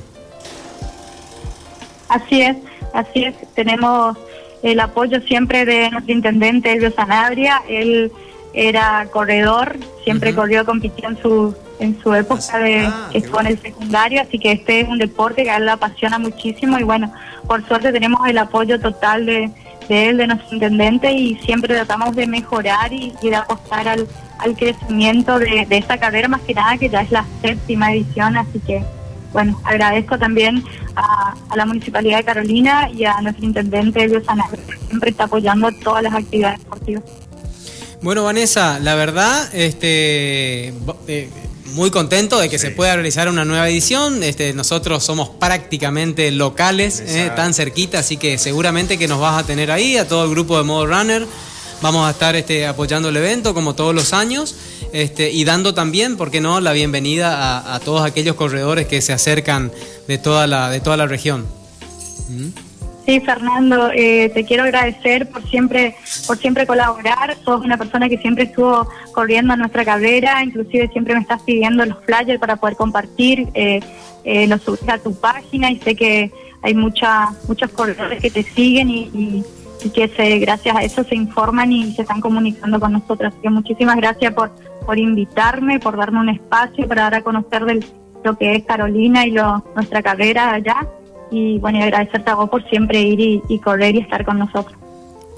Así 2.10 2.41
es, 2.41 2.58
así 2.93 3.24
es. 3.24 3.34
Tenemos 3.56 4.16
el 4.62 4.80
apoyo 4.82 5.20
siempre 5.22 5.66
de 5.66 5.89
nuestro 5.89 6.14
intendente 6.14 6.74
Elvio 6.74 6.93
Sanabria. 6.96 7.64
Él 7.68 8.12
era 8.54 9.08
corredor, 9.12 9.78
siempre 10.04 10.36
corrió, 10.36 10.64
compitió 10.64 11.10
en 11.10 11.20
su 11.20 11.56
en 11.80 12.02
su 12.02 12.14
época 12.14 12.58
de 12.60 12.86
Ah, 12.86 13.10
que 13.12 13.20
qué 13.20 13.26
estuvo 13.26 13.42
en 13.42 13.48
el 13.48 13.62
secundario, 13.62 14.22
así 14.22 14.40
que 14.40 14.52
este 14.54 14.82
es 14.82 14.88
un 14.88 14.98
deporte 14.98 15.44
que 15.44 15.50
a 15.52 15.58
él 15.58 15.66
le 15.66 15.72
apasiona 15.72 16.18
muchísimo 16.20 16.78
y 16.80 16.84
bueno, 16.84 17.12
por 17.48 17.66
suerte 17.68 17.92
tenemos 17.92 18.28
el 18.28 18.38
apoyo 18.38 18.80
total 18.80 19.26
de, 19.26 19.52
de 19.90 20.10
él, 20.10 20.18
de 20.18 20.28
nuestro 20.28 20.54
intendente 20.54 21.12
y 21.12 21.36
siempre 21.40 21.74
tratamos 21.74 22.16
de 22.16 22.28
mejorar 22.28 22.94
y, 22.94 23.14
y 23.22 23.30
de 23.30 23.36
apostar 23.36 23.88
al, 23.88 24.08
al 24.40 24.56
crecimiento 24.56 25.38
de, 25.40 25.66
de 25.68 25.78
esta 25.78 25.98
carrera 25.98 26.28
más 26.28 26.42
que 26.42 26.54
nada 26.54 26.78
que 26.78 26.90
ya 26.90 27.02
es 27.02 27.12
la 27.12 27.26
séptima 27.42 27.92
edición, 27.94 28.38
así 28.38 28.60
que 28.60 28.84
bueno, 29.34 29.60
agradezco 29.66 30.18
también 30.18 30.64
a, 30.96 31.36
a 31.50 31.58
la 31.58 31.66
Municipalidad 31.66 32.20
de 32.20 32.24
Carolina 32.24 32.90
y 32.90 33.04
a 33.04 33.20
nuestro 33.20 33.44
intendente 33.46 34.08
Sanabria, 34.24 34.64
que 34.66 34.78
siempre 34.88 35.10
está 35.10 35.26
apoyando 35.26 35.70
todas 35.84 36.04
las 36.04 36.14
actividades 36.14 36.60
deportivas. 36.60 37.04
Bueno, 38.02 38.24
Vanessa, 38.24 38.80
la 38.80 38.96
verdad, 38.96 39.54
este, 39.54 40.70
eh, 41.08 41.30
muy 41.74 41.91
contento 41.91 42.39
de 42.39 42.49
que 42.49 42.57
Sí. 42.59 42.68
se 42.68 42.72
pueda 42.72 42.93
realizar 42.95 43.28
una 43.28 43.43
nueva 43.45 43.68
edición. 43.70 44.24
Este, 44.24 44.53
nosotros 44.53 45.03
somos 45.03 45.30
prácticamente 45.30 46.30
locales, 46.32 46.99
eh, 47.05 47.32
tan 47.36 47.53
cerquita, 47.53 47.99
así 47.99 48.18
que 48.18 48.38
seguramente 48.38 48.97
que 48.97 49.07
nos 49.07 49.20
vas 49.20 49.41
a 49.41 49.45
tener 49.45 49.72
ahí, 49.72 49.97
a 49.97 50.07
todo 50.07 50.24
el 50.26 50.30
grupo 50.32 50.57
de 50.57 50.63
Modo 50.63 50.86
Runner. 50.86 51.26
Vamos 51.82 52.07
a 52.07 52.11
estar 52.11 52.36
este, 52.36 52.66
apoyando 52.68 53.09
el 53.09 53.18
evento 53.18 53.53
como 53.53 53.76
todos 53.76 53.93
los 53.93 54.13
años 54.13 54.55
este, 54.93 55.32
y 55.32 55.43
dando 55.43 55.74
también, 55.74 56.16
¿por 56.16 56.32
qué 56.32 56.39
no?, 56.39 56.61
la 56.61 56.72
bienvenida 56.72 57.59
a, 57.59 57.76
a 57.76 57.80
todos 57.82 58.05
aquellos 58.05 58.36
corredores 58.36 58.88
que 58.88 59.01
se 59.01 59.11
acercan 59.11 59.72
de 60.07 60.18
toda 60.18 60.47
la, 60.47 60.70
de 60.70 60.80
toda 60.80 60.95
la 60.97 61.05
región. 61.07 61.45
¿Mm? 62.30 62.47
Sí, 63.06 63.20
Fernando, 63.20 63.91
eh, 63.93 64.32
te 64.34 64.43
quiero 64.45 64.64
agradecer 64.64 65.30
por 65.30 65.47
siempre, 65.47 65.95
por 66.26 66.38
siempre 66.38 66.66
colaborar. 66.66 67.36
Sos 67.43 67.64
una 67.64 67.78
persona 67.78 68.10
que 68.10 68.18
siempre 68.18 68.45
estuvo 68.45 68.89
corriendo 69.14 69.53
en 69.53 69.60
nuestra 69.60 69.86
carrera, 69.86 70.43
inclusive 70.43 70.88
siempre 70.88 71.14
me 71.14 71.22
estás 71.22 71.43
pidiendo 71.43 71.86
los 71.86 72.03
flyers 72.03 72.39
para 72.39 72.56
poder 72.56 72.76
compartir, 72.76 73.47
eh, 73.53 73.80
eh, 74.24 74.47
los 74.47 74.64
subes 74.64 74.89
a 74.89 74.97
tu 74.97 75.14
página 75.14 75.70
y 75.70 75.80
sé 75.82 75.95
que 75.95 76.32
hay 76.64 76.74
mucha, 76.74 77.28
muchos 77.47 77.70
corredores 77.72 78.20
que 78.20 78.32
te 78.32 78.41
siguen 78.41 78.89
y 78.89 79.43
que 79.93 80.08
se, 80.08 80.39
gracias 80.39 80.76
a 80.76 80.82
eso 80.82 81.03
se 81.03 81.14
informan 81.14 81.72
y 81.72 81.93
se 81.93 82.01
están 82.01 82.22
comunicando 82.22 82.80
con 82.80 82.91
nosotros. 82.91 83.32
Así 83.32 83.41
que 83.43 83.51
muchísimas 83.51 83.97
gracias 83.97 84.34
por, 84.34 84.49
por 84.84 84.97
invitarme, 84.97 85.80
por 85.80 85.95
darme 85.95 86.22
un 86.22 86.30
espacio 86.30 86.88
para 86.88 87.03
dar 87.03 87.16
a 87.16 87.22
conocer 87.22 87.66
del, 87.66 87.86
lo 88.24 88.36
que 88.36 88.56
es 88.56 88.64
Carolina 88.66 89.28
y 89.28 89.32
lo, 89.32 89.64
nuestra 89.76 90.01
carrera 90.01 90.53
allá 90.53 90.88
y 91.36 91.60
bueno, 91.60 91.80
y 91.80 91.82
agradecerte 91.82 92.30
a 92.32 92.36
vos 92.36 92.50
por 92.50 92.68
siempre 92.70 93.02
ir 93.02 93.20
y, 93.20 93.42
y 93.50 93.60
correr 93.60 93.96
y 93.96 94.00
estar 94.00 94.26
con 94.26 94.40
nosotros. 94.40 94.78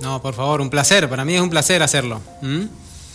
No, 0.02 0.22
por 0.22 0.34
favor, 0.34 0.62
un 0.62 0.70
placer. 0.70 1.10
Para 1.10 1.26
mí 1.26 1.36
es 1.36 1.42
un 1.42 1.50
placer 1.50 1.82
hacerlo. 1.82 2.22
¿Mm? 2.42 2.66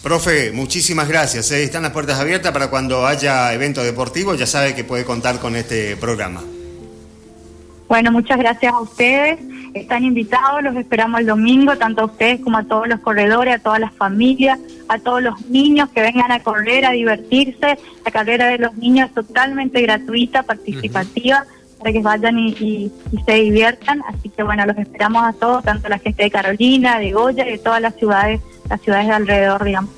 Profe, 0.03 0.51
muchísimas 0.51 1.09
gracias. 1.09 1.51
¿eh? 1.53 1.63
Están 1.63 1.85
las 1.85 1.93
puertas 1.93 2.19
abiertas 2.19 2.51
para 2.51 2.69
cuando 2.71 3.07
haya 3.07 3.53
evento 3.55 3.85
deportivo, 3.85 4.35
ya 4.35 4.47
sabe 4.47 4.75
que 4.75 4.83
puede 4.83 5.05
contar 5.05 5.39
con 5.39 5.55
este 5.55 5.97
programa. 5.97 6.43
Bueno, 7.87 8.11
muchas 8.11 8.39
gracias 8.39 8.73
a 8.73 8.81
ustedes. 8.81 9.39
Están 9.75 10.05
invitados, 10.05 10.63
los 10.63 10.75
esperamos 10.77 11.21
el 11.21 11.27
domingo, 11.27 11.77
tanto 11.77 12.03
a 12.03 12.05
ustedes 12.07 12.41
como 12.41 12.59
a 12.59 12.65
todos 12.65 12.89
los 12.89 13.01
corredores, 13.01 13.55
a 13.55 13.59
todas 13.59 13.79
las 13.79 13.95
familias, 13.95 14.59
a 14.89 14.99
todos 14.99 15.23
los 15.23 15.47
niños 15.47 15.89
que 15.91 16.01
vengan 16.01 16.33
a 16.33 16.43
correr, 16.43 16.85
a 16.85 16.91
divertirse. 16.91 17.79
La 18.05 18.11
carrera 18.11 18.49
de 18.49 18.59
los 18.59 18.75
niños 18.75 19.09
es 19.09 19.15
totalmente 19.15 19.81
gratuita, 19.83 20.43
participativa, 20.43 21.47
para 21.83 21.93
que 21.93 22.01
vayan 22.01 22.39
y, 22.39 22.93
se 23.27 23.35
diviertan. 23.35 24.03
Así 24.07 24.29
que 24.29 24.43
bueno, 24.43 24.65
los 24.67 24.79
esperamos 24.79 25.25
a 25.25 25.33
todos, 25.33 25.65
tanto 25.65 25.89
la 25.89 25.99
gente 25.99 26.23
de 26.23 26.31
Carolina, 26.31 26.99
de 26.99 27.11
Goya 27.13 27.47
y 27.47 27.53
de 27.53 27.59
todas 27.59 27.81
las 27.83 27.95
ciudades 27.97 28.41
las 28.69 28.81
ciudades 28.81 29.07
de 29.07 29.13
alrededor, 29.13 29.65
digamos. 29.65 29.91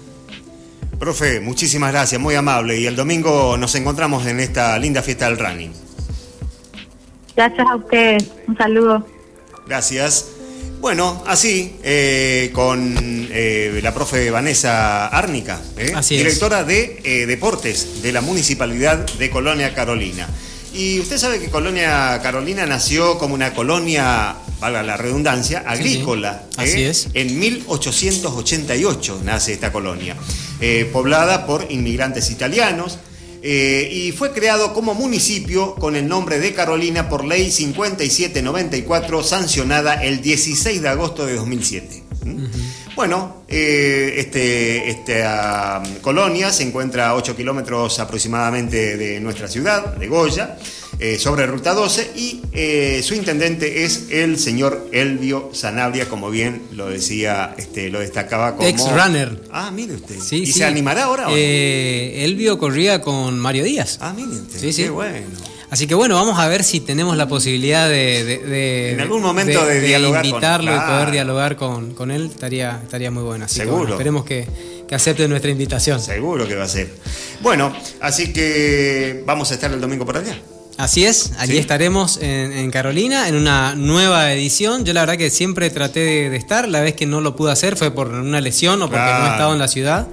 Profe, 0.98 1.40
muchísimas 1.40 1.92
gracias, 1.92 2.20
muy 2.20 2.34
amable. 2.34 2.80
Y 2.80 2.86
el 2.86 2.96
domingo 2.96 3.56
nos 3.56 3.74
encontramos 3.74 4.26
en 4.26 4.40
esta 4.40 4.78
linda 4.78 5.02
fiesta 5.02 5.26
del 5.26 5.38
running. 5.38 5.72
Gracias 7.36 7.66
a 7.66 7.76
ustedes, 7.76 8.30
un 8.48 8.56
saludo. 8.56 9.06
Gracias. 9.66 10.30
Bueno, 10.80 11.22
así, 11.26 11.76
eh, 11.82 12.50
con 12.52 12.94
eh, 12.98 13.80
la 13.82 13.94
profe 13.94 14.30
Vanessa 14.30 15.06
Árnica, 15.08 15.60
¿eh? 15.78 15.94
directora 16.10 16.62
de 16.62 17.24
Deportes 17.26 18.02
de 18.02 18.12
la 18.12 18.20
Municipalidad 18.20 18.98
de 18.98 19.30
Colonia 19.30 19.74
Carolina. 19.74 20.28
Y 20.74 20.98
usted 20.98 21.18
sabe 21.18 21.38
que 21.38 21.50
Colonia 21.50 22.18
Carolina 22.20 22.66
nació 22.66 23.16
como 23.16 23.34
una 23.34 23.54
colonia, 23.54 24.34
valga 24.60 24.82
la 24.82 24.96
redundancia, 24.96 25.62
agrícola. 25.64 26.42
Así 26.56 26.82
¿eh? 26.82 26.90
es. 26.90 27.08
En 27.14 27.38
1888 27.38 29.20
nace 29.24 29.52
esta 29.52 29.70
colonia, 29.70 30.16
eh, 30.60 30.90
poblada 30.92 31.46
por 31.46 31.66
inmigrantes 31.70 32.30
italianos. 32.30 32.98
Eh, 33.46 33.90
y 33.92 34.12
fue 34.12 34.32
creado 34.32 34.72
como 34.72 34.94
municipio 34.94 35.74
con 35.74 35.96
el 35.96 36.08
nombre 36.08 36.38
de 36.38 36.54
Carolina 36.54 37.10
por 37.10 37.26
ley 37.26 37.50
5794 37.50 39.22
sancionada 39.22 40.02
el 40.02 40.22
16 40.22 40.80
de 40.80 40.88
agosto 40.88 41.26
de 41.26 41.34
2007. 41.34 42.02
Bueno, 42.96 43.42
eh, 43.48 44.14
este, 44.18 44.88
esta 44.88 45.82
colonia 46.00 46.52
se 46.52 46.62
encuentra 46.62 47.08
a 47.08 47.14
8 47.16 47.34
kilómetros 47.36 47.98
aproximadamente 47.98 48.96
de 48.96 49.20
nuestra 49.20 49.48
ciudad, 49.48 49.96
de 49.96 50.06
Goya, 50.06 50.56
eh, 51.00 51.18
sobre 51.18 51.46
Ruta 51.46 51.74
12, 51.74 52.12
y 52.14 52.42
eh, 52.52 53.00
su 53.02 53.14
intendente 53.14 53.84
es 53.84 54.10
el 54.10 54.38
señor 54.38 54.88
Elvio 54.92 55.50
Sanabria, 55.52 56.08
como 56.08 56.30
bien 56.30 56.62
lo 56.72 56.88
decía, 56.88 57.54
este, 57.58 57.90
lo 57.90 57.98
destacaba 57.98 58.54
como... 58.54 58.68
Ex-runner. 58.68 59.42
Ah, 59.50 59.72
mire 59.72 59.94
usted. 59.94 60.16
¿Y 60.30 60.46
se 60.46 60.64
animará 60.64 61.04
ahora? 61.04 61.26
Elvio 61.30 62.58
corría 62.58 63.00
con 63.00 63.38
Mario 63.40 63.64
Díaz. 63.64 63.98
Ah, 64.00 64.14
mire 64.14 64.40
usted. 64.40 64.60
Sí, 64.60 64.72
sí. 64.72 64.84
Qué 64.84 64.90
bueno. 64.90 65.53
Así 65.74 65.88
que 65.88 65.96
bueno, 65.96 66.14
vamos 66.14 66.38
a 66.38 66.46
ver 66.46 66.62
si 66.62 66.78
tenemos 66.78 67.16
la 67.16 67.26
posibilidad 67.26 67.88
de, 67.88 68.92
en 68.92 69.00
algún 69.00 69.20
momento 69.20 69.66
de, 69.66 69.80
dialogar 69.80 70.24
invitarlo 70.24 70.72
y 70.72 70.78
poder 70.78 71.10
dialogar 71.10 71.56
con, 71.56 72.12
él, 72.12 72.30
estaría, 72.32 72.78
estaría 72.80 73.10
muy 73.10 73.24
bueno. 73.24 73.46
Así 73.46 73.58
Seguro. 73.58 73.86
Que, 73.86 73.92
esperemos 73.94 74.24
que, 74.24 74.46
acepte 74.92 75.26
nuestra 75.26 75.50
invitación. 75.50 76.00
Seguro 76.00 76.46
que 76.46 76.54
va 76.54 76.62
a 76.62 76.68
ser. 76.68 76.94
Bueno, 77.40 77.74
así 78.00 78.32
que 78.32 79.24
vamos 79.26 79.50
a 79.50 79.54
estar 79.54 79.72
el 79.72 79.80
domingo 79.80 80.06
por 80.06 80.16
allá. 80.16 80.38
Así 80.76 81.04
es, 81.04 81.32
allí 81.38 81.58
estaremos 81.58 82.20
en, 82.22 82.70
Carolina 82.70 83.26
en 83.26 83.34
una 83.34 83.74
nueva 83.74 84.32
edición. 84.32 84.84
Yo 84.84 84.92
la 84.92 85.00
verdad 85.00 85.16
que 85.16 85.30
siempre 85.30 85.70
traté 85.70 86.30
de, 86.30 86.36
estar, 86.36 86.68
la 86.68 86.82
vez 86.82 86.94
que 86.94 87.06
no 87.06 87.20
lo 87.20 87.34
pude 87.34 87.50
hacer 87.50 87.76
fue 87.76 87.90
por 87.90 88.10
una 88.10 88.40
lesión 88.40 88.80
o 88.80 88.88
porque 88.88 89.04
no 89.04 89.26
he 89.26 89.30
estado 89.30 89.52
en 89.52 89.58
la 89.58 89.66
ciudad. 89.66 90.06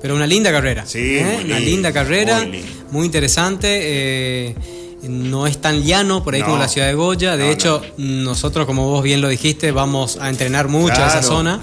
Pero 0.00 0.14
una 0.14 0.28
linda 0.28 0.52
carrera. 0.52 0.86
Sí, 0.86 1.16
¿eh? 1.16 1.40
una 1.44 1.58
linda 1.58 1.92
carrera, 1.92 2.46
muy, 2.92 3.04
interesante. 3.04 3.66
Eh, 3.82 4.54
no 5.02 5.46
es 5.46 5.60
tan 5.60 5.82
llano 5.84 6.24
por 6.24 6.34
ahí 6.34 6.42
como 6.42 6.58
la 6.58 6.68
ciudad 6.68 6.88
de 6.88 6.94
Goya. 6.94 7.36
De 7.36 7.50
hecho, 7.50 7.82
nosotros, 7.96 8.66
como 8.66 8.88
vos 8.88 9.02
bien 9.02 9.20
lo 9.20 9.28
dijiste, 9.28 9.70
vamos 9.70 10.18
a 10.20 10.28
entrenar 10.28 10.68
mucho 10.68 11.02
a 11.02 11.08
esa 11.08 11.22
zona, 11.22 11.60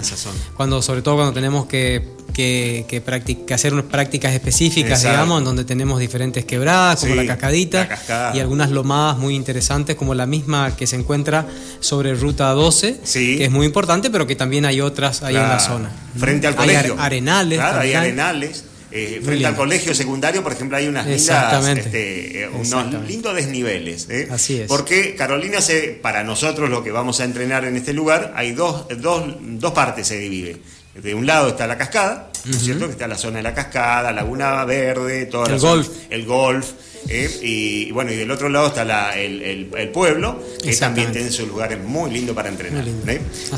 Cuando, 0.56 0.82
sobre 0.82 1.02
todo 1.02 1.16
cuando 1.16 1.34
tenemos 1.34 1.66
que, 1.66 2.16
que, 2.34 2.86
que, 2.88 3.54
hacer 3.54 3.74
unas 3.74 3.86
prácticas 3.86 4.34
específicas, 4.34 5.02
digamos, 5.02 5.40
en 5.40 5.46
donde 5.46 5.66
tenemos 5.66 6.00
diferentes 6.00 6.46
quebradas, 6.46 7.00
como 7.02 7.16
la 7.16 7.26
cascadita, 7.26 7.90
y 8.34 8.40
algunas 8.40 8.72
lomadas 8.72 9.18
muy 9.18 9.36
interesantes, 9.36 9.96
como 9.96 10.14
la 10.14 10.26
misma 10.26 10.76
que 10.76 10.88
se 10.88 10.96
encuentra 10.96 11.48
sobre 11.80 12.14
Ruta 12.16 12.50
12, 12.52 13.02
que 13.12 13.46
es 13.46 13.52
muy 13.52 13.66
importante, 13.66 14.10
pero 14.10 14.28
que 14.28 14.36
también 14.36 14.66
hay 14.66 14.82
otras 14.82 15.24
ahí 15.24 15.36
en 15.36 15.42
la 15.42 15.60
zona. 15.60 15.92
Frente 16.18 16.48
al 16.48 16.56
colegio. 16.56 16.94
Hay 16.94 17.06
arenales. 17.06 17.60
Claro, 17.60 17.80
hay 17.80 17.94
arenales. 17.94 18.64
Eh, 18.98 19.20
frente 19.22 19.46
al 19.46 19.58
colegio 19.58 19.94
secundario, 19.94 20.42
por 20.42 20.54
ejemplo, 20.54 20.78
hay 20.78 20.88
unas 20.88 21.06
lindas, 21.06 21.68
este, 21.68 22.44
eh, 22.44 22.48
unos 22.48 23.06
lindos 23.06 23.36
desniveles. 23.36 24.08
¿eh? 24.10 24.30
Así 24.32 24.62
es. 24.62 24.70
Porque 24.70 25.16
Carolina, 25.16 25.60
se, 25.60 26.00
para 26.02 26.24
nosotros 26.24 26.70
lo 26.70 26.82
que 26.82 26.92
vamos 26.92 27.20
a 27.20 27.26
entrenar 27.26 27.66
en 27.66 27.76
este 27.76 27.92
lugar, 27.92 28.32
hay 28.38 28.54
dos, 28.54 28.86
dos, 29.02 29.36
dos 29.38 29.74
partes 29.74 30.08
se 30.08 30.18
divide. 30.18 30.62
De 30.94 31.14
un 31.14 31.26
lado 31.26 31.50
está 31.50 31.68
la 31.68 31.78
cascada, 31.78 32.32
¿no 32.46 32.56
es 32.56 32.64
cierto? 32.64 32.86
Que 32.86 32.94
está 32.94 33.06
la 33.06 33.18
zona 33.18 33.38
de 33.38 33.44
la 33.44 33.54
cascada, 33.54 34.14
Laguna 34.14 34.64
Verde, 34.64 35.26
todo 35.26 35.46
el 35.48 35.60
golf. 35.60 35.90
el 36.10 36.26
golf. 36.26 36.68
y, 37.10 37.92
bueno, 37.92 38.14
y 38.14 38.16
del 38.16 38.32
otro 38.32 38.48
lado 38.48 38.68
está 38.68 39.18
el, 39.20 39.90
pueblo, 39.94 40.42
que 40.64 40.74
también 40.78 41.12
tiene 41.12 41.32
sus 41.32 41.50
lugares 41.50 41.84
muy 41.84 42.12
lindos 42.12 42.34
para 42.34 42.48
entrenar. 42.48 42.86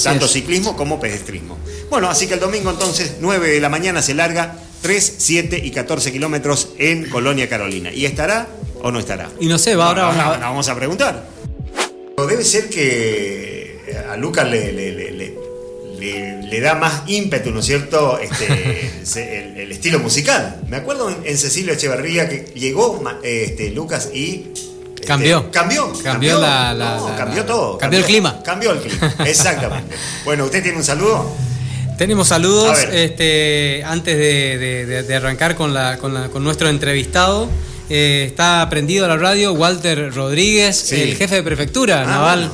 Tanto 0.03 0.27
ciclismo 0.27 0.75
como 0.75 0.99
pedestrismo. 0.99 1.59
Bueno, 1.91 2.09
así 2.09 2.25
que 2.25 2.33
el 2.33 2.39
domingo 2.39 2.71
entonces, 2.71 3.17
9 3.19 3.51
de 3.51 3.59
la 3.59 3.69
mañana, 3.69 4.01
se 4.01 4.15
larga 4.15 4.55
3, 4.81 5.15
7 5.17 5.61
y 5.63 5.71
14 5.71 6.11
kilómetros 6.11 6.69
en 6.77 7.09
Colonia 7.09 7.49
Carolina. 7.49 7.91
¿Y 7.91 8.05
estará 8.05 8.47
o 8.81 8.91
no 8.91 8.99
estará? 8.99 9.29
Y 9.39 9.47
no 9.47 9.57
sé, 9.57 9.75
va 9.75 9.87
ahora 9.87 10.03
vamos, 10.05 10.23
a... 10.23 10.37
vamos 10.39 10.69
a 10.69 10.75
preguntar. 10.75 11.27
Debe 12.17 12.43
ser 12.43 12.69
que 12.69 13.67
a 14.09 14.17
Lucas 14.17 14.49
le, 14.49 14.71
le, 15.99 16.61
da 16.61 16.75
más 16.75 17.03
ímpetu, 17.07 17.51
¿no 17.51 17.59
es 17.59 17.65
cierto?, 17.65 18.19
este, 18.19 18.91
el, 19.61 19.71
estilo 19.71 19.99
musical. 19.99 20.61
Me 20.67 20.77
acuerdo 20.77 21.15
en, 21.23 21.37
Cecilia 21.37 21.73
Echeverría 21.73 22.27
que 22.27 22.51
llegó 22.55 23.03
este, 23.23 23.69
Lucas 23.71 24.09
y 24.13 24.47
este, 24.95 25.05
cambió. 25.05 25.51
Cambió. 25.51 25.93
Cambió, 26.03 26.39
la, 26.39 27.15
cambió 27.17 27.45
todo. 27.45 27.77
Cambió, 27.77 27.99
el 27.99 28.05
clima. 28.05 28.41
Cambió 28.43 28.71
el 28.71 28.79
clima, 28.79 29.15
exactamente. 29.25 29.95
bueno, 30.25 30.45
¿usted 30.45 30.63
tiene 30.63 30.77
un 30.77 30.83
saludo? 30.83 31.29
Tenemos 31.97 32.27
saludos 32.27 32.77
este, 32.91 33.83
antes 33.83 34.15
de, 34.15 35.15
arrancar 35.15 35.55
con, 35.55 35.73
la, 35.73 35.97
con, 35.97 36.43
nuestro 36.43 36.69
entrevistado. 36.69 37.49
Eh, 37.89 38.25
está 38.27 38.67
prendido 38.69 39.05
a 39.05 39.07
la 39.07 39.17
radio 39.17 39.53
Walter 39.53 40.13
Rodríguez, 40.13 40.91
el 40.91 41.15
jefe 41.15 41.35
de 41.35 41.43
prefectura 41.43 42.03
ah, 42.03 42.05
naval. 42.05 42.51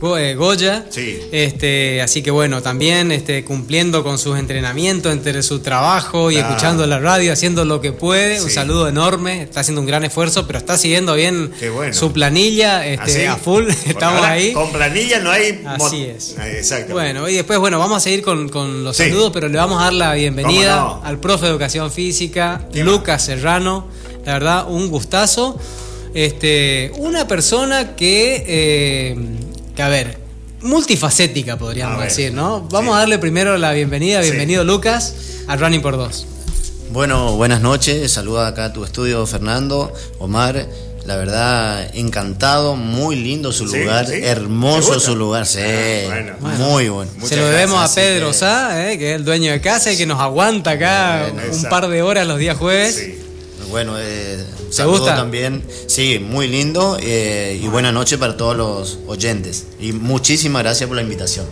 Goya. 0.00 0.86
Sí. 0.88 1.20
Este, 1.30 2.00
así 2.00 2.22
que 2.22 2.30
bueno, 2.30 2.62
también 2.62 3.12
este, 3.12 3.44
cumpliendo 3.44 4.02
con 4.02 4.18
sus 4.18 4.38
entrenamientos 4.38 5.12
entre 5.12 5.42
su 5.42 5.60
trabajo 5.60 6.30
y 6.30 6.38
escuchando 6.38 6.86
la 6.86 6.98
radio, 6.98 7.32
haciendo 7.32 7.64
lo 7.66 7.80
que 7.80 7.92
puede. 7.92 8.40
Un 8.40 8.50
saludo 8.50 8.88
enorme, 8.88 9.42
está 9.42 9.60
haciendo 9.60 9.82
un 9.82 9.86
gran 9.86 10.02
esfuerzo, 10.04 10.46
pero 10.46 10.58
está 10.58 10.78
siguiendo 10.78 11.14
bien 11.14 11.52
su 11.92 12.12
planilla 12.12 12.86
este, 12.86 13.28
¿Ah, 13.28 13.34
a 13.34 13.36
full. 13.36 13.68
Estamos 13.86 14.22
ahí. 14.22 14.52
Con 14.52 14.72
planilla 14.72 15.20
no 15.20 15.30
hay. 15.30 15.62
Así 15.66 16.04
es. 16.04 16.36
Ah, 16.38 16.48
exacto. 16.48 16.94
Bueno, 16.94 17.28
y 17.28 17.34
después, 17.34 17.58
bueno, 17.58 17.78
vamos 17.78 17.98
a 17.98 18.00
seguir 18.00 18.22
con, 18.22 18.84
los 18.84 18.96
saludos, 18.96 19.30
pero 19.32 19.48
le 19.48 19.58
vamos 19.58 19.80
a 19.80 19.84
dar 19.84 19.92
la 19.92 20.14
bienvenida 20.14 21.00
al 21.04 21.20
profe 21.20 21.44
de 21.44 21.50
educación 21.50 21.90
física, 21.92 22.66
Lucas 22.72 23.24
Serrano. 23.24 23.88
La 24.24 24.34
verdad, 24.34 24.66
un 24.68 24.88
gustazo. 24.88 25.58
Este, 26.12 26.90
una 26.96 27.28
persona 27.28 27.94
que 27.94 28.44
eh, 28.46 29.16
a 29.80 29.88
ver, 29.88 30.18
multifacética 30.62 31.56
podríamos 31.56 32.02
decir, 32.02 32.32
¿no? 32.32 32.68
Vamos 32.70 32.94
a 32.94 33.00
darle 33.00 33.18
primero 33.18 33.56
la 33.56 33.72
bienvenida, 33.72 34.20
bienvenido 34.20 34.64
Lucas, 34.64 35.14
a 35.46 35.56
Running 35.56 35.80
por 35.80 35.96
Dos. 35.96 36.26
Bueno, 36.92 37.36
buenas 37.36 37.60
noches, 37.60 38.12
saluda 38.12 38.48
acá 38.48 38.66
a 38.66 38.72
tu 38.72 38.84
estudio 38.84 39.26
Fernando, 39.26 39.92
Omar. 40.18 40.66
La 41.06 41.16
verdad, 41.16 41.90
encantado, 41.94 42.76
muy 42.76 43.16
lindo 43.16 43.52
su 43.52 43.64
lugar, 43.64 44.12
hermoso 44.12 45.00
su 45.00 45.16
lugar, 45.16 45.46
sí, 45.46 45.60
ah, 45.60 46.36
muy 46.58 46.90
bueno. 46.90 47.10
Se 47.24 47.36
lo 47.36 47.46
debemos 47.46 47.90
a 47.90 47.92
Pedro 47.92 48.34
Sá, 48.34 48.92
eh, 48.92 48.98
que 48.98 49.10
es 49.10 49.16
el 49.16 49.24
dueño 49.24 49.50
de 49.50 49.62
casa 49.62 49.90
y 49.90 49.96
que 49.96 50.04
nos 50.04 50.20
aguanta 50.20 50.72
acá 50.72 51.32
un 51.50 51.62
par 51.64 51.88
de 51.88 52.02
horas 52.02 52.26
los 52.26 52.38
días 52.38 52.58
jueves. 52.58 53.12
Bueno, 53.70 53.94
eh, 53.98 54.44
¿Te 54.74 54.84
gusta? 54.84 55.16
también. 55.16 55.64
Sí, 55.86 56.18
muy 56.18 56.48
lindo 56.48 56.98
eh, 57.00 57.60
y 57.62 57.66
buena 57.68 57.92
noche 57.92 58.18
para 58.18 58.36
todos 58.36 58.56
los 58.56 58.98
oyentes. 59.06 59.66
Y 59.80 59.92
muchísimas 59.92 60.62
gracias 60.62 60.88
por 60.88 60.96
la 60.96 61.02
invitación. 61.02 61.46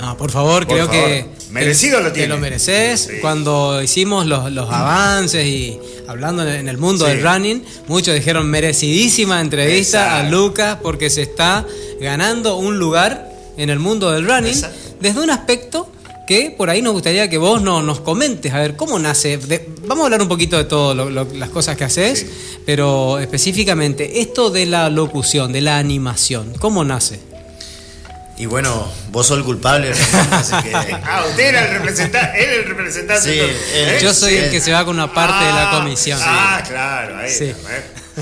No, 0.00 0.16
por 0.16 0.30
favor, 0.30 0.66
creo 0.66 0.88
que. 0.88 1.26
Merecido 1.50 2.00
lo 2.00 2.12
tiene. 2.12 2.28
Que 2.28 2.34
lo 2.34 2.38
mereces. 2.38 3.10
Cuando 3.20 3.82
hicimos 3.82 4.26
los, 4.26 4.70
avances 4.70 5.44
y 5.44 5.78
hablando 6.06 6.48
en 6.48 6.68
el 6.68 6.78
mundo 6.78 7.06
del 7.06 7.22
running, 7.22 7.64
muchos 7.88 8.14
dijeron 8.14 8.48
merecidísima 8.48 9.40
entrevista 9.40 10.18
a 10.18 10.30
Lucas 10.30 10.78
porque 10.82 11.10
se 11.10 11.22
está 11.22 11.66
ganando 12.00 12.56
un 12.56 12.78
lugar 12.78 13.30
en 13.56 13.68
el 13.68 13.78
mundo 13.78 14.10
del 14.10 14.26
running 14.26 14.54
desde 15.00 15.20
un 15.20 15.30
aspecto 15.30 15.88
que 16.30 16.54
por 16.56 16.70
ahí 16.70 16.80
nos 16.80 16.92
gustaría 16.92 17.28
que 17.28 17.38
vos 17.38 17.60
no, 17.60 17.82
nos 17.82 17.98
comentes, 18.02 18.54
a 18.54 18.60
ver, 18.60 18.76
¿cómo 18.76 19.00
nace? 19.00 19.36
vamos 19.82 20.02
a 20.02 20.04
hablar 20.04 20.22
un 20.22 20.28
poquito 20.28 20.56
de 20.56 20.62
todas 20.62 20.96
las 21.34 21.48
cosas 21.48 21.76
que 21.76 21.82
haces, 21.82 22.24
pero 22.64 23.18
específicamente 23.18 24.20
esto 24.20 24.48
de 24.48 24.64
la 24.64 24.88
locución, 24.90 25.52
de 25.52 25.60
la 25.60 25.78
animación, 25.78 26.54
¿cómo 26.60 26.84
nace? 26.84 27.18
Y 28.38 28.46
bueno, 28.46 28.88
vos 29.10 29.26
sos 29.26 29.38
el 29.38 29.44
culpable. 29.44 29.92
ah, 31.04 31.24
usted 31.28 31.48
era 31.48 31.66
el 31.66 31.78
representante, 31.78 32.44
él 32.44 32.60
el 32.60 32.64
representante. 32.64 33.22
Sí, 33.22 33.40
¿eh? 33.74 33.98
Yo 34.00 34.14
soy 34.14 34.36
el 34.36 34.52
que 34.52 34.60
se 34.60 34.70
va 34.70 34.84
con 34.84 34.94
una 34.94 35.12
parte 35.12 35.44
de 35.44 35.50
la 35.50 35.72
ah, 35.72 35.78
comisión. 35.80 36.20
Ah, 36.22 36.62
claro, 36.64 37.18
ahí 37.18 37.28
sí. 37.28 37.52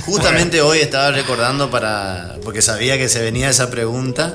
Justamente 0.07 0.63
hoy 0.63 0.79
estaba 0.79 1.11
recordando 1.11 1.71
para. 1.71 2.37
porque 2.43 2.63
sabía 2.63 2.97
que 2.97 3.11
se 3.11 3.21
venía 3.21 3.51
esa 3.51 3.71
pregunta. 3.71 4.35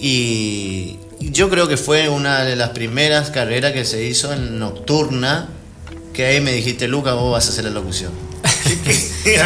Y 0.00 0.98
yo 1.30 1.48
creo 1.50 1.68
que 1.68 1.76
fue 1.76 2.08
una 2.08 2.44
de 2.44 2.56
las 2.56 2.70
primeras 2.70 3.30
carreras 3.30 3.72
que 3.72 3.84
se 3.84 4.04
hizo 4.04 4.32
en 4.32 4.58
nocturna. 4.58 5.48
Que 6.12 6.26
ahí 6.26 6.40
me 6.40 6.52
dijiste, 6.52 6.88
Lucas, 6.88 7.14
vos 7.14 7.32
vas 7.32 7.46
a 7.46 7.50
hacer 7.50 7.64
la 7.64 7.70
locución. 7.70 8.12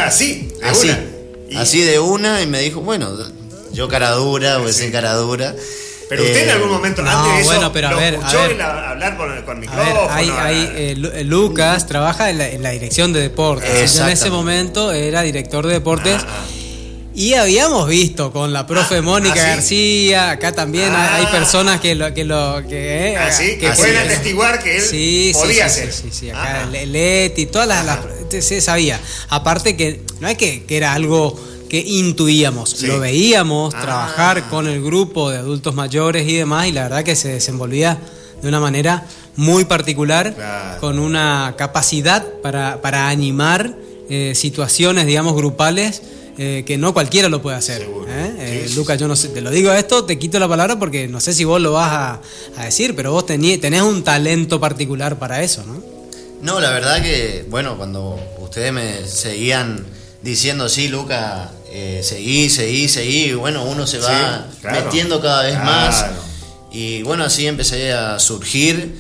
así, 0.05 0.53
de 0.59 0.65
así, 0.65 0.91
una. 1.51 1.61
así 1.61 1.83
de 1.83 2.01
una, 2.01 2.43
y 2.43 2.47
me 2.47 2.61
dijo, 2.61 2.81
bueno, 2.81 3.17
yo 3.73 3.89
cara 3.89 4.11
dura, 4.13 4.59
o 4.59 4.69
sin 4.69 4.91
cara 4.91 5.15
dura. 5.15 5.55
Pero 6.09 6.23
usted 6.23 6.45
en 6.45 6.51
algún 6.51 6.71
momento 6.71 7.03
no, 7.03 7.11
antes 7.11 7.35
de 7.35 7.41
eso 7.41 7.51
bueno, 7.51 7.73
pero 7.73 7.89
a 7.89 7.95
ver, 7.95 8.15
escuchó 8.15 8.39
a 8.39 8.47
ver, 8.47 8.63
hablar 8.63 9.17
con, 9.17 9.43
con 9.43 9.59
micrófono. 9.59 10.09
hay, 10.09 10.31
hay, 10.31 10.73
eh, 10.77 11.25
Lucas 11.25 11.87
trabaja 11.87 12.31
en 12.31 12.63
la, 12.63 12.71
dirección 12.71 13.13
de 13.13 13.21
deportes. 13.21 13.99
En 13.99 14.09
ese 14.09 14.31
momento 14.31 14.93
era 14.93 15.23
director 15.23 15.67
de 15.67 15.75
deportes. 15.75 16.23
Ah. 16.25 16.45
Y 17.17 17.33
habíamos 17.33 17.89
visto 17.89 18.31
con 18.31 18.53
la 18.53 18.67
profe 18.67 18.99
ah, 18.99 19.03
Mónica 19.03 19.35
García, 19.35 20.31
acá 20.33 20.53
también 20.53 20.95
hay 20.95 21.25
personas 21.27 21.81
que 21.81 21.95
lo 21.95 22.13
que 22.13 22.25
lo 22.25 22.63
que, 22.69 23.15
eh, 23.15 23.59
que, 23.59 23.71
pueden 23.71 23.97
atestiguar 23.97 24.63
que 24.63 24.77
él 24.77 25.33
podía 25.33 25.65
hacer. 25.65 25.91
Sí, 25.95 26.11
sí, 26.13 26.29
acá 26.29 26.67
Leti, 26.67 27.47
todas 27.47 27.67
las, 27.67 27.87
las, 27.87 28.45
se 28.45 28.61
sabía. 28.61 29.01
Aparte 29.31 29.77
que 29.77 30.03
no 30.21 30.29
es 30.29 30.37
que, 30.37 30.65
que 30.65 30.77
era 30.77 30.93
algo 30.93 31.41
que 31.71 31.79
intuíamos, 31.79 32.83
lo 32.83 33.01
veíamos 33.01 33.75
ah. 33.75 33.81
trabajar 33.81 34.51
con 34.51 34.69
el 34.69 34.85
grupo 34.85 35.31
de 35.31 35.39
adultos 35.39 35.75
mayores 35.75 36.29
y 36.29 36.37
demás, 36.37 36.67
y 36.67 36.73
la 36.73 36.83
verdad 36.83 37.03
que 37.03 37.17
se 37.17 37.29
desenvolvía 37.29 37.99
de 38.43 38.49
una 38.49 38.61
manera 38.61 39.07
muy 39.37 39.65
particular, 39.65 40.35
con 40.81 40.99
una 40.99 41.55
capacidad 41.57 42.25
para, 42.43 42.83
para 42.83 43.09
animar 43.09 43.75
eh, 44.11 44.33
situaciones, 44.35 45.07
digamos, 45.07 45.35
grupales. 45.35 46.03
Eh, 46.39 46.65
que 46.67 46.77
no 46.77 46.93
cualquiera 46.93 47.29
lo 47.31 47.41
puede 47.41 47.57
hacer. 47.57 47.89
¿eh? 48.09 48.67
Lucas, 48.75 48.99
yo 48.99 49.09
no 49.09 49.17
sé, 49.17 49.29
te 49.29 49.41
lo 49.41 49.51
digo 49.51 49.73
esto, 49.73 50.05
te 50.05 50.19
quito 50.19 50.39
la 50.39 50.47
palabra 50.47 50.79
porque 50.79 51.09
no 51.09 51.19
sé 51.19 51.33
si 51.33 51.45
vos 51.45 51.61
lo 51.61 51.73
vas 51.73 51.91
a, 51.91 52.21
a 52.59 52.65
decir, 52.67 52.95
pero 52.95 53.13
vos 53.13 53.25
tenés, 53.25 53.59
tenés 53.61 53.81
un 53.83 54.05
talento 54.05 54.61
particular 54.61 55.19
para 55.19 55.43
eso, 55.43 55.65
¿no? 55.65 55.83
No, 56.43 56.61
la 56.61 56.71
verdad 56.71 57.03
que, 57.03 57.47
bueno, 57.49 57.79
cuando 57.79 58.21
ustedes 58.39 58.73
me 58.73 59.07
seguían 59.07 59.85
diciendo, 60.23 60.69
sí, 60.69 60.89
Luca, 60.89 61.51
eh, 61.71 62.01
seguí, 62.03 62.51
seguí, 62.51 62.89
seguí, 62.89 63.33
bueno, 63.33 63.65
uno 63.65 63.87
se 63.87 63.99
va 63.99 64.47
metiendo 64.63 65.21
cada 65.21 65.43
vez 65.45 65.57
más. 65.57 66.05
Y 66.71 67.03
bueno, 67.03 67.25
así 67.25 67.47
empecé 67.47 67.93
a 67.93 68.19
surgir 68.19 68.95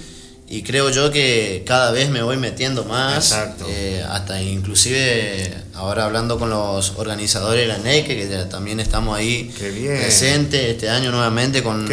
y 0.49 0.63
creo 0.63 0.91
yo 0.91 1.11
que 1.11 1.65
cada 1.67 1.91
vez 1.91 2.09
me 2.09 2.23
voy 2.23 2.37
metiendo 2.37 2.85
más, 2.85 3.37
eh, 3.69 4.05
hasta 4.09 4.41
inclusive 4.41 5.53
ahora 5.75 6.05
hablando 6.05 6.39
con 6.39 6.51
los 6.51 6.93
organizadores 6.97 7.63
de 7.63 7.69
la 7.69 7.79
NEC, 7.79 8.07
que 8.07 8.47
también 8.49 8.79
estamos 8.79 9.19
ahí 9.19 9.53
presentes 9.59 10.71
este 10.71 10.89
año 10.89 11.11
nuevamente 11.11 11.63
con, 11.65 11.89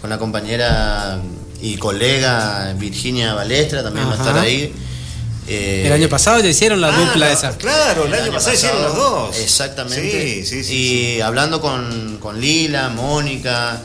con 0.00 0.10
la 0.10 0.18
compañera 0.18 1.20
y 1.60 1.76
colega 1.76 2.74
Virginia 2.78 3.34
Balestra, 3.34 3.82
también 3.82 4.06
va 4.08 4.12
a 4.12 4.16
estar 4.16 4.38
ahí. 4.38 4.72
Eh, 5.46 5.82
el 5.86 5.92
año 5.92 6.08
pasado 6.08 6.40
ya 6.40 6.48
hicieron 6.48 6.80
la 6.80 6.88
ah, 6.88 6.98
dupla 6.98 7.30
esa. 7.30 7.56
Claro, 7.58 8.06
el, 8.06 8.14
año, 8.14 8.32
pasado, 8.32 8.54
hicieron 8.54 8.82
los 8.82 8.96
dos. 8.96 9.38
Exactamente. 9.38 10.42
y 10.70 11.20
hablando 11.20 11.60
con, 11.60 12.40
Lila, 12.40 12.88
Mónica, 12.88 13.80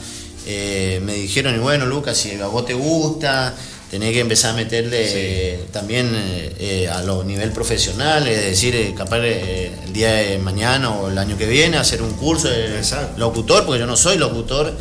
eh, 0.45 1.01
me 1.03 1.15
dijeron, 1.15 1.55
y 1.55 1.59
bueno, 1.59 1.85
Lucas, 1.85 2.17
si 2.17 2.31
a 2.39 2.47
vos 2.47 2.65
te 2.65 2.73
gusta, 2.73 3.53
tenés 3.89 4.13
que 4.13 4.19
empezar 4.19 4.51
a 4.51 4.53
meterle 4.55 5.59
también 5.71 6.11
eh, 6.13 6.87
a 6.91 7.01
lo 7.01 7.23
nivel 7.23 7.51
profesional, 7.51 8.27
es 8.27 8.43
decir, 8.43 8.93
capaz 8.95 9.19
el 9.19 9.93
día 9.93 10.13
de 10.13 10.37
mañana 10.37 10.91
o 10.91 11.09
el 11.09 11.17
año 11.17 11.37
que 11.37 11.47
viene 11.47 11.77
hacer 11.77 12.01
un 12.01 12.13
curso 12.13 12.49
de 12.49 12.81
locutor, 13.17 13.65
porque 13.65 13.79
yo 13.79 13.87
no 13.87 13.97
soy 13.97 14.17
locutor, 14.17 14.73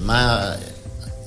más 0.00 0.58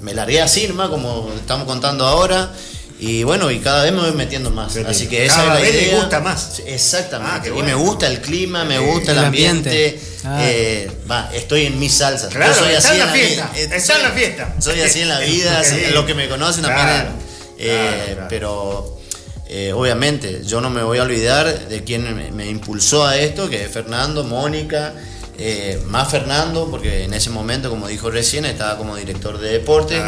me 0.01 0.13
largué 0.13 0.41
así, 0.41 0.67
más 0.69 0.89
como 0.89 1.29
estamos 1.35 1.65
contando 1.65 2.05
ahora. 2.05 2.51
Y 2.99 3.23
bueno, 3.23 3.49
y 3.49 3.59
cada 3.59 3.83
vez 3.83 3.93
me 3.93 4.01
voy 4.01 4.11
metiendo 4.11 4.51
más. 4.51 4.75
Así 4.75 5.07
que 5.07 5.25
esa 5.25 5.37
cada 5.37 5.57
es 5.57 5.63
la 5.63 5.69
vez 5.69 5.83
idea. 5.83 5.99
gusta 5.99 6.19
más. 6.19 6.61
Exactamente. 6.65 7.49
Ah, 7.49 7.59
y 7.59 7.63
me 7.63 7.73
gusta 7.73 8.07
el 8.07 8.19
clima, 8.19 8.65
me 8.65 8.77
gusta 8.77 9.13
el, 9.13 9.19
ambiente. 9.19 9.97
Eh, 10.39 10.91
va, 11.09 11.29
estoy 11.33 11.67
en 11.67 11.79
mis 11.79 11.93
salsas. 11.93 12.29
Claro, 12.29 12.53
soy 12.53 12.75
así 12.75 12.91
en 12.91 12.99
la 12.99 13.07
fiesta. 13.07 13.51
está 13.55 13.95
en 13.95 14.03
la 14.03 14.11
fiesta. 14.11 14.55
Soy 14.59 14.81
así 14.81 15.01
en 15.01 15.09
la 15.09 15.19
vida, 15.21 15.61
lo 15.93 16.05
que 16.05 16.13
me 16.13 16.27
conocen 16.27 16.63
también. 16.63 17.07
Eh, 17.57 18.17
pero 18.27 18.99
eh, 19.47 19.71
obviamente 19.73 20.41
yo 20.45 20.59
no 20.59 20.69
me 20.69 20.83
voy 20.83 20.97
a 20.97 21.03
olvidar 21.03 21.67
de 21.69 21.83
quien 21.83 22.15
me, 22.15 22.31
me 22.31 22.49
impulsó 22.49 23.05
a 23.05 23.17
esto, 23.17 23.49
que 23.49 23.63
es 23.63 23.71
Fernando, 23.71 24.25
Mónica. 24.25 24.93
Eh, 25.41 25.81
más 25.87 26.11
Fernando, 26.11 26.67
porque 26.69 27.05
en 27.05 27.13
ese 27.13 27.29
momento, 27.29 27.69
como 27.69 27.87
dijo 27.87 28.11
recién, 28.11 28.43
estaba 28.43 28.77
como 28.77 28.97
director 28.97 29.39
de 29.39 29.53
deporte. 29.53 30.01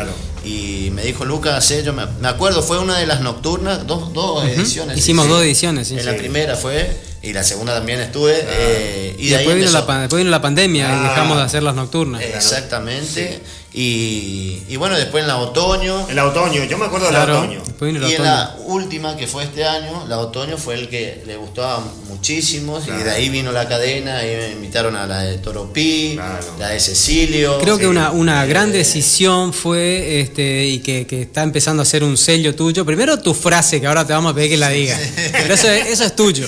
Y 0.43 0.89
me 0.91 1.03
dijo, 1.03 1.23
Lucas, 1.23 1.73
yo 1.85 1.93
me, 1.93 2.27
acuerdo, 2.27 2.61
fue 2.61 2.79
una 2.79 2.97
de 2.97 3.07
las 3.07 3.21
nocturnas, 3.21 3.87
dos, 3.87 4.11
dos 4.11 4.43
ediciones. 4.43 4.97
Hicimos 4.97 5.29
dos 5.29 5.41
ediciones, 5.41 5.89
En 5.91 6.05
la 6.05 6.17
primera 6.17 6.57
fue, 6.57 6.97
y 7.21 7.31
la 7.31 7.45
segunda 7.45 7.73
también 7.75 8.01
estuve. 8.01 8.43
Eh, 8.43 9.15
y, 9.17 9.29
después, 9.29 9.55
vino 9.55 9.71
la, 9.71 9.99
después, 9.99 10.19
vino 10.19 10.31
la, 10.31 10.41
pandemia 10.41 10.87
y 10.87 11.03
dejamos 11.09 11.37
de 11.37 11.43
hacer 11.43 11.63
las 11.63 11.75
nocturnas. 11.75 12.21
Exactamente. 12.21 13.39
Y, 13.73 14.75
bueno, 14.75 14.97
después 14.97 15.21
en 15.21 15.27
la 15.27 15.37
otoño. 15.37 16.09
En 16.09 16.15
la 16.15 16.25
otoño, 16.25 16.63
yo 16.65 16.77
me 16.77 16.85
acuerdo 16.85 17.07
de 17.07 17.13
la 17.13 17.23
otoño. 17.23 17.61
y 18.09 18.13
en 18.15 18.23
la 18.23 18.57
última, 18.65 19.15
que 19.15 19.27
fue 19.27 19.43
este 19.43 19.63
año, 19.63 20.05
la 20.07 20.19
otoño 20.19 20.57
fue 20.57 20.75
el 20.75 20.89
que 20.89 21.23
le 21.25 21.37
gustaba 21.37 21.81
muchísimo. 22.07 22.81
Y 22.85 23.03
de 23.03 23.09
ahí 23.09 23.29
vino 23.29 23.51
la 23.51 23.67
cadena, 23.67 24.23
y 24.23 24.35
me 24.35 24.51
invitaron 24.51 24.95
a 24.95 25.07
la 25.07 25.21
de 25.21 25.37
Toropí, 25.37 26.19
la 26.59 26.69
de 26.69 26.79
Cecilio. 26.79 27.59
Creo 27.59 27.77
que 27.77 27.87
una, 27.87 28.11
una 28.11 28.45
gran 28.45 28.71
decisión 28.71 29.53
fue, 29.53 30.19
este 30.19 30.65
y 30.65 30.79
que, 30.79 31.07
está 31.21 31.43
empezando 31.43 31.81
a 31.83 31.85
ser 31.85 32.03
un 32.03 32.17
sello 32.17 32.53
tuyo. 32.55 32.85
Primero 32.85 33.19
tu 33.19 33.33
frase, 33.33 33.79
que 33.79 33.87
ahora 33.87 34.05
te 34.05 34.11
vamos 34.11 34.33
a 34.33 34.35
pedir 34.35 34.51
que 34.51 34.57
la 34.57 34.69
diga. 34.69 34.97
Pero 35.31 35.53
eso, 35.53 35.69
eso 35.69 36.03
es 36.03 36.15
tuyo. 36.15 36.47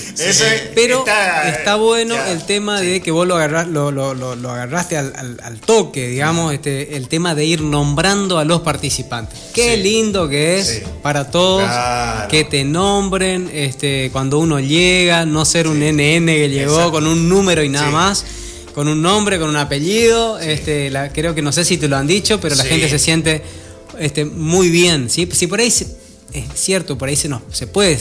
Pero 0.75 1.05
está, 1.45 1.75
bueno 1.75 2.15
el 2.27 2.45
tema 2.45 2.81
de 2.81 3.01
que 3.01 3.11
vos 3.11 3.25
lo, 3.25 3.37
lo, 3.91 4.51
agarraste 4.51 4.97
al, 4.97 5.59
toque, 5.65 6.07
digamos, 6.07 6.53
este, 6.53 6.97
el 6.97 7.07
tema 7.13 7.35
de 7.35 7.45
ir 7.45 7.61
nombrando 7.61 8.39
a 8.39 8.43
los 8.43 8.61
participantes. 8.61 9.37
Qué 9.53 9.77
lindo 9.77 10.27
que 10.27 10.57
es 10.57 10.81
para 11.03 11.29
todos 11.29 11.69
que 12.27 12.43
te 12.43 12.63
nombren 12.63 13.51
este, 13.53 14.09
cuando 14.11 14.39
uno 14.39 14.59
llega, 14.59 15.23
no 15.23 15.45
ser 15.45 15.67
un 15.67 15.77
NN 15.77 16.25
que 16.25 16.49
llegó 16.49 16.91
con 16.91 17.05
un 17.05 17.29
número 17.29 17.63
y 17.63 17.69
nada 17.69 17.91
más 17.91 18.25
con 18.73 18.87
un 18.87 18.99
nombre, 18.99 19.37
con 19.37 19.47
un 19.47 19.57
apellido. 19.57 20.39
Este, 20.39 20.91
creo 21.13 21.35
que 21.35 21.43
no 21.43 21.51
sé 21.51 21.63
si 21.63 21.77
te 21.77 21.87
lo 21.87 21.97
han 21.97 22.07
dicho, 22.07 22.41
pero 22.41 22.55
la 22.55 22.63
gente 22.63 22.89
se 22.89 22.97
siente 22.97 23.43
este, 23.99 24.25
muy 24.25 24.71
bien. 24.71 25.07
Si 25.07 25.27
por 25.27 25.59
ahí 25.59 25.67
es 25.67 25.85
cierto, 26.55 26.97
por 26.97 27.09
ahí 27.09 27.15
se, 27.15 27.29
no, 27.29 27.43
se 27.51 27.67
puede 27.67 27.99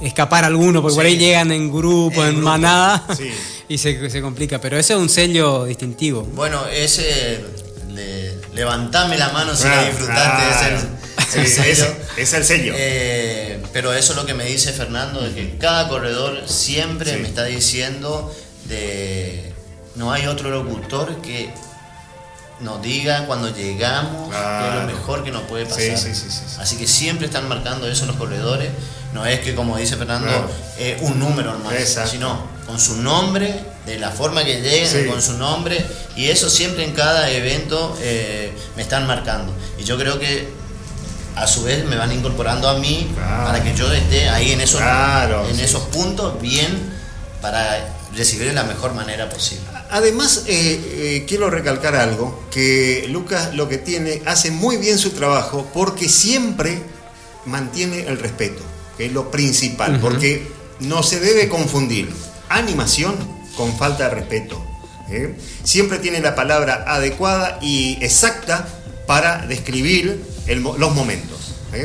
escapar 0.00 0.44
alguno, 0.44 0.82
porque 0.82 0.94
por 0.94 1.04
ahí 1.04 1.16
llegan 1.16 1.50
en 1.50 1.72
grupo, 1.72 2.24
en, 2.24 2.40
manada, 2.40 3.08
y 3.68 3.76
se, 3.76 4.08
se, 4.08 4.22
complica. 4.22 4.60
Pero 4.60 4.78
ese 4.78 4.92
es 4.92 5.00
un 5.00 5.08
sello 5.08 5.64
distintivo. 5.64 6.22
Bueno, 6.22 6.64
ese 6.68 7.40
levantame 8.54 9.16
la 9.16 9.30
mano 9.30 9.54
si 9.54 9.64
la 9.64 9.84
disfrutaste, 9.84 10.50
es, 10.50 11.36
el, 11.36 11.46
sello. 11.46 11.96
Es, 12.16 12.32
el 12.34 12.44
sello. 12.44 12.74
Eh, 12.76 13.62
pero 13.72 13.92
eso 13.92 14.12
es 14.12 14.18
lo 14.18 14.26
que 14.26 14.34
me 14.34 14.44
dice 14.44 14.72
Fernando, 14.72 15.20
de 15.20 15.32
que 15.34 15.58
cada 15.58 15.88
corredor 15.88 16.42
siempre 16.46 17.16
me 17.16 17.28
está 17.28 17.44
diciendo 17.44 18.34
de 18.66 19.52
no 19.94 20.12
hay 20.12 20.26
otro 20.26 20.50
locutor 20.50 21.20
que 21.22 21.52
nos 22.60 22.80
diga 22.82 23.26
cuando 23.26 23.54
llegamos 23.54 24.30
que 24.30 24.68
es 24.68 24.74
lo 24.74 24.86
mejor 24.86 25.24
que 25.24 25.30
nos 25.30 25.42
puede 25.42 25.66
pasar. 25.66 25.96
Así 26.60 26.76
que 26.76 26.86
siempre 26.86 27.26
están 27.26 27.48
marcando 27.48 27.88
eso 27.88 28.06
los 28.06 28.16
corredores. 28.16 28.70
No 29.12 29.26
es 29.26 29.40
que, 29.40 29.54
como 29.54 29.76
dice 29.76 29.96
Fernando, 29.96 30.50
eh, 30.78 30.98
un 31.02 31.18
número 31.18 31.52
nomás, 31.52 31.74
sino 32.10 32.46
con 32.66 32.80
su 32.80 32.96
nombre, 32.96 33.60
de 33.84 33.98
la 33.98 34.10
forma 34.10 34.44
que 34.44 34.60
lleguen, 34.60 35.08
con 35.08 35.20
su 35.20 35.34
nombre. 35.34 35.84
Y 36.16 36.28
eso 36.28 36.48
siempre 36.48 36.84
en 36.84 36.92
cada 36.92 37.30
evento 37.30 37.96
eh, 38.00 38.52
me 38.76 38.82
están 38.82 39.06
marcando. 39.06 39.52
Y 39.78 39.84
yo 39.84 39.98
creo 39.98 40.18
que 40.18 40.48
a 41.36 41.46
su 41.46 41.62
vez 41.64 41.84
me 41.84 41.96
van 41.96 42.12
incorporando 42.12 42.68
a 42.68 42.78
mí 42.78 43.10
para 43.44 43.62
que 43.62 43.74
yo 43.74 43.90
esté 43.92 44.28
ahí 44.28 44.52
en 44.52 44.60
esos, 44.60 44.80
en 44.80 45.60
esos 45.60 45.82
puntos 45.84 46.40
bien 46.40 46.92
para 47.40 47.94
recibir 48.14 48.46
de 48.48 48.52
la 48.52 48.64
mejor 48.64 48.94
manera 48.94 49.28
posible. 49.28 49.64
Además, 49.90 50.44
eh, 50.46 50.80
eh, 50.84 51.24
quiero 51.26 51.50
recalcar 51.50 51.96
algo, 51.96 52.44
que 52.50 53.06
Lucas 53.08 53.54
lo 53.54 53.68
que 53.68 53.78
tiene, 53.78 54.22
hace 54.26 54.50
muy 54.50 54.76
bien 54.76 54.98
su 54.98 55.10
trabajo 55.10 55.68
porque 55.74 56.08
siempre 56.08 56.82
mantiene 57.44 58.06
el 58.06 58.18
respeto, 58.18 58.62
que 58.96 59.06
es 59.06 59.12
lo 59.12 59.30
principal, 59.30 59.98
porque 60.00 60.46
no 60.80 61.02
se 61.02 61.20
debe 61.20 61.48
confundir 61.48 62.10
animación 62.48 63.14
con 63.56 63.76
falta 63.76 64.08
de 64.08 64.14
respeto. 64.14 64.64
¿eh? 65.10 65.34
Siempre 65.64 65.98
tiene 65.98 66.20
la 66.20 66.34
palabra 66.34 66.84
adecuada 66.86 67.58
y 67.60 67.98
exacta 68.00 68.66
para 69.06 69.46
describir 69.46 70.22
los 70.46 70.94
momentos. 70.94 71.38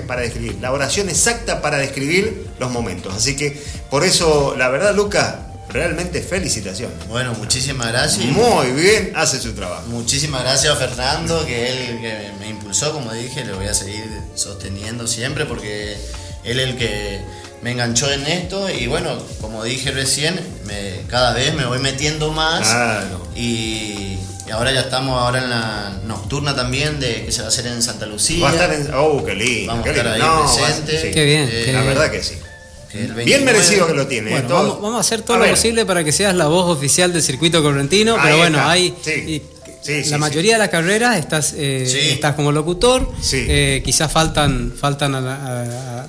Para 0.05 0.21
describir, 0.21 0.57
la 0.59 0.73
oración 0.73 1.07
exacta 1.07 1.61
para 1.61 1.77
describir 1.77 2.47
los 2.59 2.69
momentos. 2.71 3.13
Así 3.15 3.37
que 3.37 3.61
por 3.89 4.03
eso, 4.03 4.53
la 4.57 4.67
verdad, 4.67 4.93
Lucas, 4.93 5.35
realmente 5.69 6.21
felicitaciones. 6.21 7.07
Bueno, 7.07 7.33
muchísimas 7.35 7.87
gracias. 7.87 8.25
Muy 8.25 8.71
bien, 8.71 9.13
hace 9.15 9.39
su 9.39 9.53
trabajo. 9.53 9.87
Muchísimas 9.87 10.43
gracias 10.43 10.73
a 10.73 10.75
Fernando, 10.75 11.45
que 11.45 11.69
él 11.69 12.01
que 12.01 12.31
me 12.39 12.49
impulsó, 12.49 12.91
como 12.91 13.13
dije, 13.13 13.45
lo 13.45 13.55
voy 13.55 13.67
a 13.67 13.73
seguir 13.73 14.05
sosteniendo 14.35 15.07
siempre 15.07 15.45
porque 15.45 15.95
él 16.47 16.59
es 16.59 16.69
el 16.69 16.77
que 16.77 17.19
me 17.61 17.71
enganchó 17.71 18.11
en 18.11 18.25
esto 18.25 18.69
y 18.69 18.87
bueno, 18.87 19.17
como 19.41 19.63
dije 19.63 19.91
recién, 19.91 20.39
me, 20.65 21.01
cada 21.07 21.33
vez 21.33 21.53
me 21.53 21.65
voy 21.65 21.79
metiendo 21.79 22.31
más 22.31 22.75
y, 23.35 24.17
ahora 24.51 24.71
ya 24.71 24.81
estamos 24.81 25.21
ahora 25.21 25.43
en 25.43 25.49
la 25.49 25.99
nocturna 26.05 26.55
también 26.55 27.01
de 27.01 27.25
que 27.25 27.31
se 27.33 27.41
va 27.41 27.45
a 27.45 27.49
hacer 27.49 27.67
en 27.67 27.81
Santa 27.81 28.05
Lucía. 28.05 28.43
Va 28.43 28.51
a 28.51 28.53
estar 28.53 28.73
en, 28.73 28.89
oh, 28.93 29.23
qué 29.25 29.35
lindo. 29.35 29.73
Vamos 29.73 29.87
a 29.87 29.91
estar 29.91 30.07
ahí 30.07 30.21
presentes. 30.21 31.13
Qué 31.13 31.25
bien. 31.25 31.49
Eh, 31.51 31.71
la 31.73 31.81
verdad 31.83 32.09
que 32.09 32.23
sí. 32.23 32.35
Bien 33.25 33.43
merecido 33.43 33.85
que 33.87 33.93
lo 33.93 34.07
tiene. 34.07 34.35
¿eh? 34.37 34.45
vamos, 34.47 34.95
a 34.95 34.99
hacer 34.99 35.21
todo 35.21 35.37
lo 35.37 35.49
posible 35.49 35.85
para 35.85 36.03
que 36.03 36.13
seas 36.13 36.33
la 36.33 36.47
voz 36.47 36.69
oficial 36.75 37.11
del 37.11 37.21
circuito 37.21 37.61
correntino, 37.61 38.17
pero 38.23 38.37
bueno, 38.37 38.65
hay 38.65 38.95
la 40.09 40.17
mayoría 40.17 40.53
de 40.53 40.59
las 40.59 40.69
carreras 40.69 41.17
estás, 41.17 41.53
eh, 41.53 42.11
estás 42.13 42.35
como 42.35 42.51
locutor, 42.51 43.09
eh, 43.33 43.81
quizás 43.83 44.11
faltan, 44.11 44.73
faltan 44.77 45.15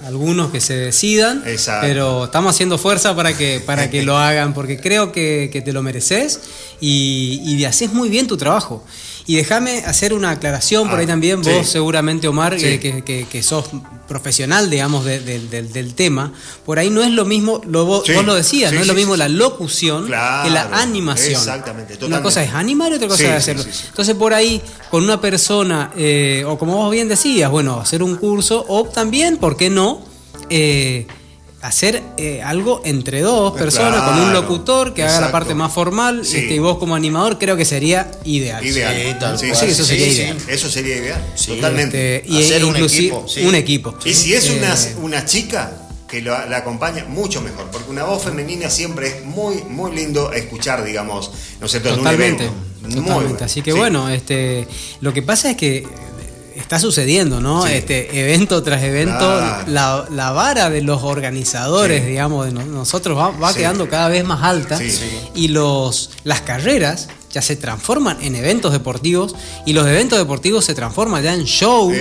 algunos 0.05 0.51
que 0.51 0.61
se 0.61 0.75
decidan, 0.77 1.43
pero 1.81 2.25
estamos 2.25 2.55
haciendo 2.55 2.79
fuerza 2.79 3.15
para 3.15 3.37
que, 3.37 3.61
para 3.65 3.91
que 3.91 4.03
lo 4.09 4.19
hagan, 4.19 4.55
porque 4.55 4.79
creo 4.79 5.13
que, 5.13 5.63
te 5.65 5.73
lo 5.73 5.83
mereces 5.83 6.41
y, 6.81 7.41
y 7.45 7.65
haces 7.65 7.93
muy 7.93 8.09
bien 8.09 8.27
tu 8.27 8.37
trabajo. 8.37 8.85
Y 9.29 9.37
déjame 9.37 9.81
hacer 9.85 10.15
una 10.15 10.31
aclaración 10.31 10.89
por 10.89 10.99
ahí 10.99 11.05
ah, 11.05 11.09
también, 11.09 11.43
vos 11.43 11.69
seguramente 11.69 12.27
Omar, 12.29 12.57
que, 12.57 13.43
sos 13.43 13.67
profesional, 14.09 14.71
digamos, 14.71 15.05
del 15.05 15.95
tema, 15.95 16.33
por 16.65 16.79
ahí 16.79 16.89
no 16.89 17.03
es 17.03 17.11
lo 17.11 17.27
mismo, 17.27 17.61
lo, 17.67 17.85
vos, 17.85 18.09
lo 18.09 18.35
decías, 18.35 18.73
no 18.73 18.81
es 18.81 18.87
lo 18.87 18.95
mismo 18.95 19.17
la 19.17 19.29
locución 19.29 20.07
que 20.07 20.11
la 20.11 20.71
animación. 20.73 21.35
Exactamente, 21.35 22.03
Una 22.07 22.23
cosa 22.23 22.43
es 22.43 22.55
animar 22.55 22.91
y 22.91 22.95
otra 22.95 23.09
cosa 23.09 23.25
es 23.25 23.33
hacerlo. 23.33 23.65
Entonces 23.89 24.15
por 24.15 24.33
ahí, 24.33 24.63
con 24.91 25.05
una 25.05 25.21
persona, 25.21 25.93
eh, 25.95 26.43
o 26.47 26.59
como 26.59 26.77
vos 26.77 26.91
bien 26.91 27.07
decías, 27.07 27.51
bueno, 27.51 27.79
hacer 27.81 28.03
un 28.03 28.17
curso, 28.17 28.65
o 28.67 28.85
también, 28.85 29.37
¿por 29.37 29.59
qué 29.59 29.69
no? 29.69 30.01
Eh, 30.49 31.07
hacer 31.69 32.03
eh, 32.17 32.43
algo 32.43 32.83
entre 32.85 33.21
dos 33.21 33.57
personas, 33.57 34.03
con 34.03 34.19
un 34.19 34.33
locutor 34.33 34.95
que 34.95 35.03
haga 35.03 35.21
la 35.21 35.31
parte 35.31 35.55
más 35.55 35.73
formal 35.73 36.21
este, 36.21 36.55
y 36.55 36.59
vos 36.59 36.79
como 36.79 36.95
animador, 36.95 37.39
creo 37.39 37.57
que 37.57 37.65
sería 37.65 38.11
ideal. 38.25 38.65
Ideal. 38.65 39.39
Sí, 39.39 39.47
eso 39.51 39.85
sería 39.85 40.07
ideal. 40.09 40.39
Eso 40.49 40.71
sería 40.71 40.97
ideal, 40.97 41.25
totalmente. 41.47 42.17
Este, 42.17 42.33
y 42.33 42.43
hacer 42.43 42.65
un 42.65 42.77
equipo. 42.77 43.27
Un 43.45 43.55
equipo. 43.55 43.95
Y 44.05 44.15
si 44.15 44.35
es 44.35 44.51
una, 44.51 44.75
eh, 44.75 44.97
una 45.01 45.25
chica 45.25 45.89
que 46.09 46.23
la, 46.23 46.57
acompaña, 46.57 47.05
mucho 47.05 47.43
mejor, 47.43 47.67
porque 47.71 47.91
una 47.91 48.05
voz 48.05 48.25
femenina 48.25 48.71
siempre 48.71 49.09
es 49.09 49.25
muy, 49.25 49.57
muy 49.69 49.95
lindo 49.95 50.33
escuchar, 50.33 50.83
digamos, 50.83 51.31
¿no 51.61 51.67
es 51.67 51.73
cierto? 51.73 51.95
Totalmente. 51.95 52.51
Totalmente. 52.83 53.45
Así 53.45 53.61
que 53.61 53.73
bueno, 53.73 54.09
este, 54.09 54.67
lo 55.01 55.13
que 55.13 55.23
pasa 55.23 55.51
es 55.51 55.57
que 55.57 55.87
está 56.59 56.79
sucediendo, 56.79 57.41
¿no? 57.41 57.67
Este 57.67 58.21
evento 58.21 58.63
tras 58.63 58.83
evento, 58.83 59.41
la, 59.67 60.33
vara 60.35 60.71
de 60.71 60.83
los 60.83 61.03
organizadores, 61.03 62.07
digamos, 62.07 62.47
de 62.47 62.53
nosotros 62.53 63.19
va, 63.19 63.55
quedando 63.55 63.89
cada 63.89 64.09
vez 64.09 64.25
más 64.25 64.43
alta 64.43 64.79
y 65.35 65.49
los 65.49 66.11
las 66.25 66.41
carreras 66.43 67.09
ya 67.31 67.43
se 67.43 67.57
transforman 67.57 68.19
en 68.23 68.35
eventos 68.35 68.73
deportivos 68.73 69.35
y 69.67 69.75
los 69.75 69.87
eventos 69.87 70.19
deportivos 70.19 70.65
se 70.65 70.75
transforman 70.75 71.23
ya 71.23 71.35
en 71.35 71.45
show, 71.45 71.93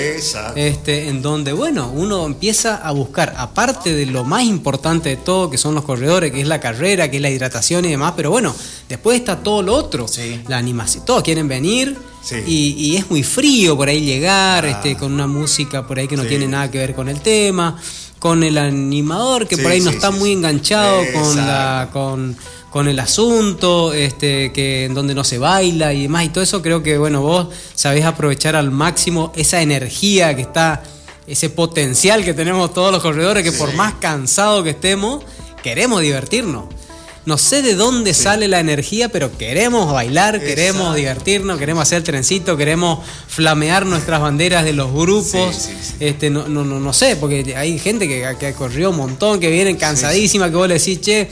este, 0.56 1.10
en 1.10 1.22
donde 1.22 1.54
bueno 1.54 1.92
uno 1.94 2.26
empieza 2.26 2.78
a 2.78 2.92
buscar 2.92 3.34
aparte 3.38 3.94
de 3.94 4.06
lo 4.06 4.24
más 4.24 4.44
importante 4.44 5.10
de 5.10 5.18
todo 5.18 5.50
que 5.50 5.58
son 5.58 5.76
los 5.76 5.84
corredores, 5.84 6.32
que 6.32 6.42
es 6.42 6.48
la 6.48 6.60
carrera, 6.60 7.12
que 7.12 7.18
es 7.18 7.22
la 7.22 7.30
hidratación 7.30 7.86
y 7.86 7.90
demás, 7.90 8.14
pero 8.16 8.32
bueno 8.32 8.56
después 8.88 9.20
está 9.20 9.40
todo 9.40 9.62
lo 9.62 9.76
otro, 9.76 10.06
la 10.48 10.58
animación, 10.58 11.06
todos 11.06 11.24
quieren 11.24 11.48
venir 11.48 11.98
y, 12.46 12.96
es 12.96 13.10
muy 13.10 13.24
frío 13.24 13.76
por 13.76 13.88
ahí 13.88 14.02
llegar, 14.02 14.66
ah. 14.66 14.70
este, 14.70 14.96
con 14.96 15.14
una 15.14 15.28
música 15.28 15.86
por 15.86 16.00
ahí 16.00 16.08
que 16.08 16.18
no 16.18 16.26
tiene 16.26 16.48
nada 16.48 16.70
que 16.70 16.78
ver 16.78 16.94
con 16.94 17.10
el 17.10 17.22
tema, 17.22 17.80
con 18.20 18.44
el 18.44 18.58
animador 18.58 19.48
que 19.48 19.58
por 19.58 19.72
ahí 19.72 19.82
no 19.82 19.90
está 19.90 20.12
muy 20.12 20.32
enganchado 20.32 21.04
con 21.14 21.36
la 21.38 21.90
con, 21.92 22.36
con 22.70 22.88
el 22.88 23.00
asunto, 23.00 23.94
este, 23.94 24.52
que 24.52 24.86
en 24.86 24.94
donde 24.94 25.16
no 25.16 25.24
se 25.24 25.38
baila 25.38 25.94
y 25.94 26.04
demás, 26.04 26.26
y 26.26 26.30
todo 26.30 26.44
eso 26.44 26.62
creo 26.62 26.84
que 26.84 26.98
bueno, 26.98 27.22
vos 27.22 27.48
sabés 27.74 28.06
aprovechar 28.06 28.56
al 28.56 28.72
máximo 28.72 29.32
esa 29.36 29.62
energía 29.62 30.36
que 30.36 30.42
está, 30.42 30.84
ese 31.28 31.50
potencial 31.50 32.24
que 32.24 32.34
tenemos 32.34 32.74
todos 32.74 32.92
los 32.92 33.02
corredores, 33.02 33.44
que 33.44 33.52
por 33.52 33.74
más 33.74 33.96
cansado 33.96 34.64
que 34.64 34.72
estemos, 34.72 35.24
queremos 35.64 36.02
divertirnos 36.02 36.66
no 37.28 37.38
sé 37.38 37.62
de 37.62 37.76
dónde 37.76 38.14
sale 38.14 38.48
la 38.48 38.62
energía, 38.62 39.10
pero 39.10 39.38
queremos 39.38 39.92
bailar, 39.92 40.40
queremos 40.40 40.96
divertirnos, 40.96 41.60
queremos 41.60 41.82
hacer 41.82 42.02
trencito, 42.02 42.56
queremos 42.56 43.06
flamear 43.28 43.86
nuestras 43.86 44.22
banderas 44.22 44.64
de 44.64 44.72
los 44.72 44.94
grupos. 44.94 45.68
Este, 46.00 46.30
no, 46.30 46.48
no, 46.48 46.64
no, 46.64 46.94
sé, 46.94 47.18
porque 47.18 47.54
hay 47.58 47.80
gente 47.80 48.08
que, 48.08 48.34
que 48.40 48.54
corrió 48.54 48.92
un 48.92 48.96
montón, 48.96 49.42
que 49.42 49.50
viene 49.50 49.76
cansadísima, 49.76 50.50
que 50.50 50.56
vos 50.56 50.70
le 50.70 50.76
decís, 50.76 51.02
che, 51.02 51.30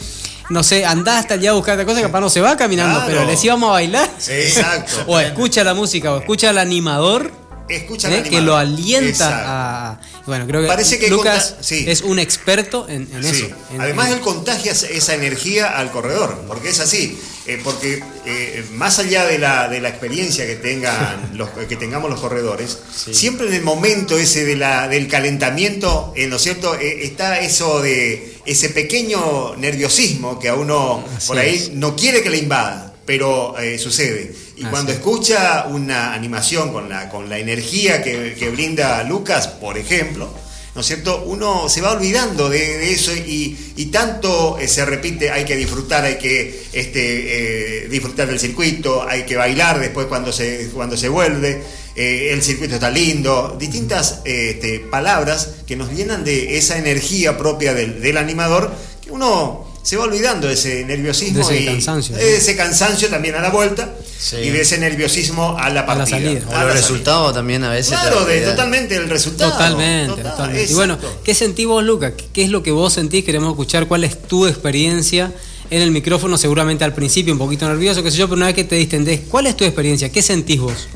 no 0.49 0.63
sé, 0.63 0.85
andá 0.85 1.17
hasta 1.17 1.35
allá 1.35 1.51
a 1.51 1.53
buscar 1.53 1.75
otra 1.75 1.85
cosa, 1.85 1.99
que 1.99 2.07
capaz 2.07 2.19
no 2.19 2.29
se 2.29 2.41
va 2.41 2.57
caminando, 2.57 3.01
pero 3.07 3.23
les 3.23 3.41
íbamos 3.45 3.69
a 3.69 3.71
bailar. 3.71 4.09
Exacto. 4.27 4.97
o 5.07 5.17
escucha 5.17 5.63
la 5.63 5.75
música, 5.75 6.13
o 6.13 6.19
escucha 6.19 6.49
al 6.49 6.57
animador 6.57 7.31
Escucha 7.67 8.15
¿Eh? 8.15 8.23
que 8.23 8.41
lo 8.41 8.55
alienta 8.55 9.43
a. 9.91 10.01
Bueno, 10.27 10.45
creo 10.45 10.61
que, 10.61 10.67
Parece 10.67 10.99
que 10.99 11.09
Lucas 11.09 11.55
es 11.71 12.01
un 12.01 12.19
experto 12.19 12.87
en, 12.87 13.07
eso. 13.23 13.47
Además, 13.77 14.11
él 14.11 14.19
contagia 14.19 14.71
esa 14.71 15.13
energía 15.15 15.77
al 15.77 15.91
corredor, 15.91 16.43
porque 16.47 16.69
es 16.69 16.79
así. 16.79 17.17
Eh, 17.47 17.61
porque 17.63 18.01
eh, 18.25 18.65
más 18.71 18.97
allá 18.97 19.23
de 19.25 19.37
la, 19.37 19.69
de 19.69 19.79
la 19.79 19.89
experiencia 19.89 20.47
que, 20.47 20.55
tengan 20.55 21.31
los, 21.37 21.49
que 21.49 21.75
tengamos 21.75 22.09
los 22.09 22.19
corredores, 22.19 22.79
siempre 23.11 23.47
en 23.47 23.53
el 23.53 23.61
momento 23.61 24.17
ese 24.17 24.45
de 24.45 24.55
la, 24.55 24.87
del 24.87 25.07
calentamiento, 25.07 26.11
¿no 26.27 26.35
es 26.35 26.41
cierto? 26.41 26.73
está 26.73 27.39
eso 27.39 27.81
de 27.81 28.39
ese 28.47 28.69
pequeño 28.69 29.55
nerviosismo 29.57 30.39
que 30.39 30.49
a 30.49 30.55
uno 30.55 31.05
por 31.27 31.37
ahí 31.37 31.71
no 31.75 31.95
quiere 31.95 32.23
que 32.23 32.31
le 32.31 32.37
invada, 32.37 32.95
pero 33.05 33.55
sucede. 33.77 34.33
Y 34.57 34.63
cuando 34.65 34.91
escucha 34.93 35.65
una 35.69 36.13
animación 36.13 36.71
con 36.71 36.87
la, 36.87 37.09
con 37.09 37.29
la 37.29 37.37
energía 37.39 38.01
que, 38.01 38.49
brinda 38.51 39.03
Lucas, 39.03 39.47
por 39.47 39.77
ejemplo, 39.77 40.29
¿no 40.73 40.81
es 40.81 40.87
cierto? 40.87 41.23
Uno 41.25 41.67
se 41.67 41.81
va 41.81 41.91
olvidando 41.91 42.49
de, 42.49 42.91
eso 42.91 43.11
y, 43.13 43.89
tanto 43.91 44.57
eh, 44.57 44.67
se 44.67 44.85
repite, 44.85 45.29
hay 45.29 45.43
que 45.43 45.57
disfrutar, 45.57 46.05
hay 46.05 46.17
que 46.17 46.67
este, 46.71 47.83
eh, 47.83 47.89
disfrutar 47.89 48.27
del 48.27 48.39
circuito, 48.39 49.05
hay 49.07 49.23
que 49.23 49.35
bailar 49.35 49.79
después 49.79 50.07
cuando 50.07 50.31
se, 50.31 50.69
cuando 50.73 50.95
se 50.95 51.09
vuelve, 51.09 51.61
eh, 51.95 52.29
el 52.31 52.41
circuito 52.41 52.75
está 52.75 52.89
lindo, 52.89 53.57
distintas 53.59 54.21
este, 54.23 54.79
palabras 54.79 55.49
que 55.67 55.75
nos 55.75 55.91
llenan 55.91 56.23
de 56.23 56.57
esa 56.57 56.77
energía 56.77 57.37
propia 57.37 57.73
del, 57.73 58.01
del 58.01 58.17
animador 58.17 58.73
que 59.01 59.11
uno 59.11 59.64
se 59.85 59.97
va 59.97 60.05
olvidando 60.05 60.47
de 60.47 60.53
ese 60.53 60.83
nerviosismo 60.83 61.41
ese 61.41 61.61
y 61.61 61.65
cansancio, 61.67 62.15
de 62.15 62.37
ese 62.37 62.55
cansancio 62.55 63.07
también 63.07 63.35
a 63.35 63.39
la 63.39 63.51
vuelta 63.51 63.93
y 64.31 64.49
de 64.49 64.61
ese 64.61 64.79
nerviosismo 64.79 65.55
a 65.59 65.69
la 65.69 65.85
partida. 65.85 66.17
A 66.17 66.63
la 66.63 66.81
salida. 66.81 67.33
también 67.33 67.63
a 67.63 67.69
veces. 67.69 67.91
Claro, 67.91 68.25
totalmente 68.45 68.95
el 68.95 69.07
resultado. 69.07 69.51
Totalmente, 69.51 70.23
totalmente. 70.23 70.71
Y 70.71 70.73
bueno, 70.73 70.97
¿qué 71.23 71.35
sentís 71.35 71.67
vos, 71.67 71.83
Lucas? 71.83 72.13
¿Qué 72.33 72.43
es 72.43 72.49
lo 72.49 72.63
que 72.63 72.71
vos 72.71 72.93
sentís? 72.93 73.23
Queremos 73.23 73.51
escuchar 73.51 73.87
cuál 73.87 74.03
es 74.03 74.19
tu 74.23 74.47
experiencia 74.47 75.31
en 75.69 75.83
el 75.83 75.91
micrófono, 75.91 76.35
seguramente 76.39 76.83
al 76.83 76.95
principio 76.95 77.31
un 77.33 77.39
poquito 77.39 77.67
nervioso, 77.67 78.01
qué 78.01 78.09
sé 78.09 78.17
yo, 78.17 78.25
pero 78.27 78.37
una 78.37 78.47
vez 78.47 78.55
que 78.55 78.63
te 78.63 78.75
distendés, 78.77 79.21
¿cuál 79.29 79.45
es 79.45 79.55
tu 79.55 79.65
experiencia? 79.65 80.11
¿Qué 80.11 80.23
sentís 80.23 80.61
vos? 80.61 80.87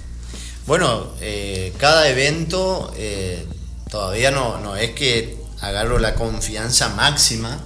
Bueno, 0.65 1.13
eh, 1.21 1.73
cada 1.77 2.09
evento 2.09 2.91
eh, 2.97 3.45
todavía 3.91 4.31
no, 4.31 4.59
no 4.59 4.75
es 4.75 4.91
que 4.91 5.37
agarro 5.61 5.99
la 5.99 6.15
confianza 6.15 6.89
máxima 6.89 7.59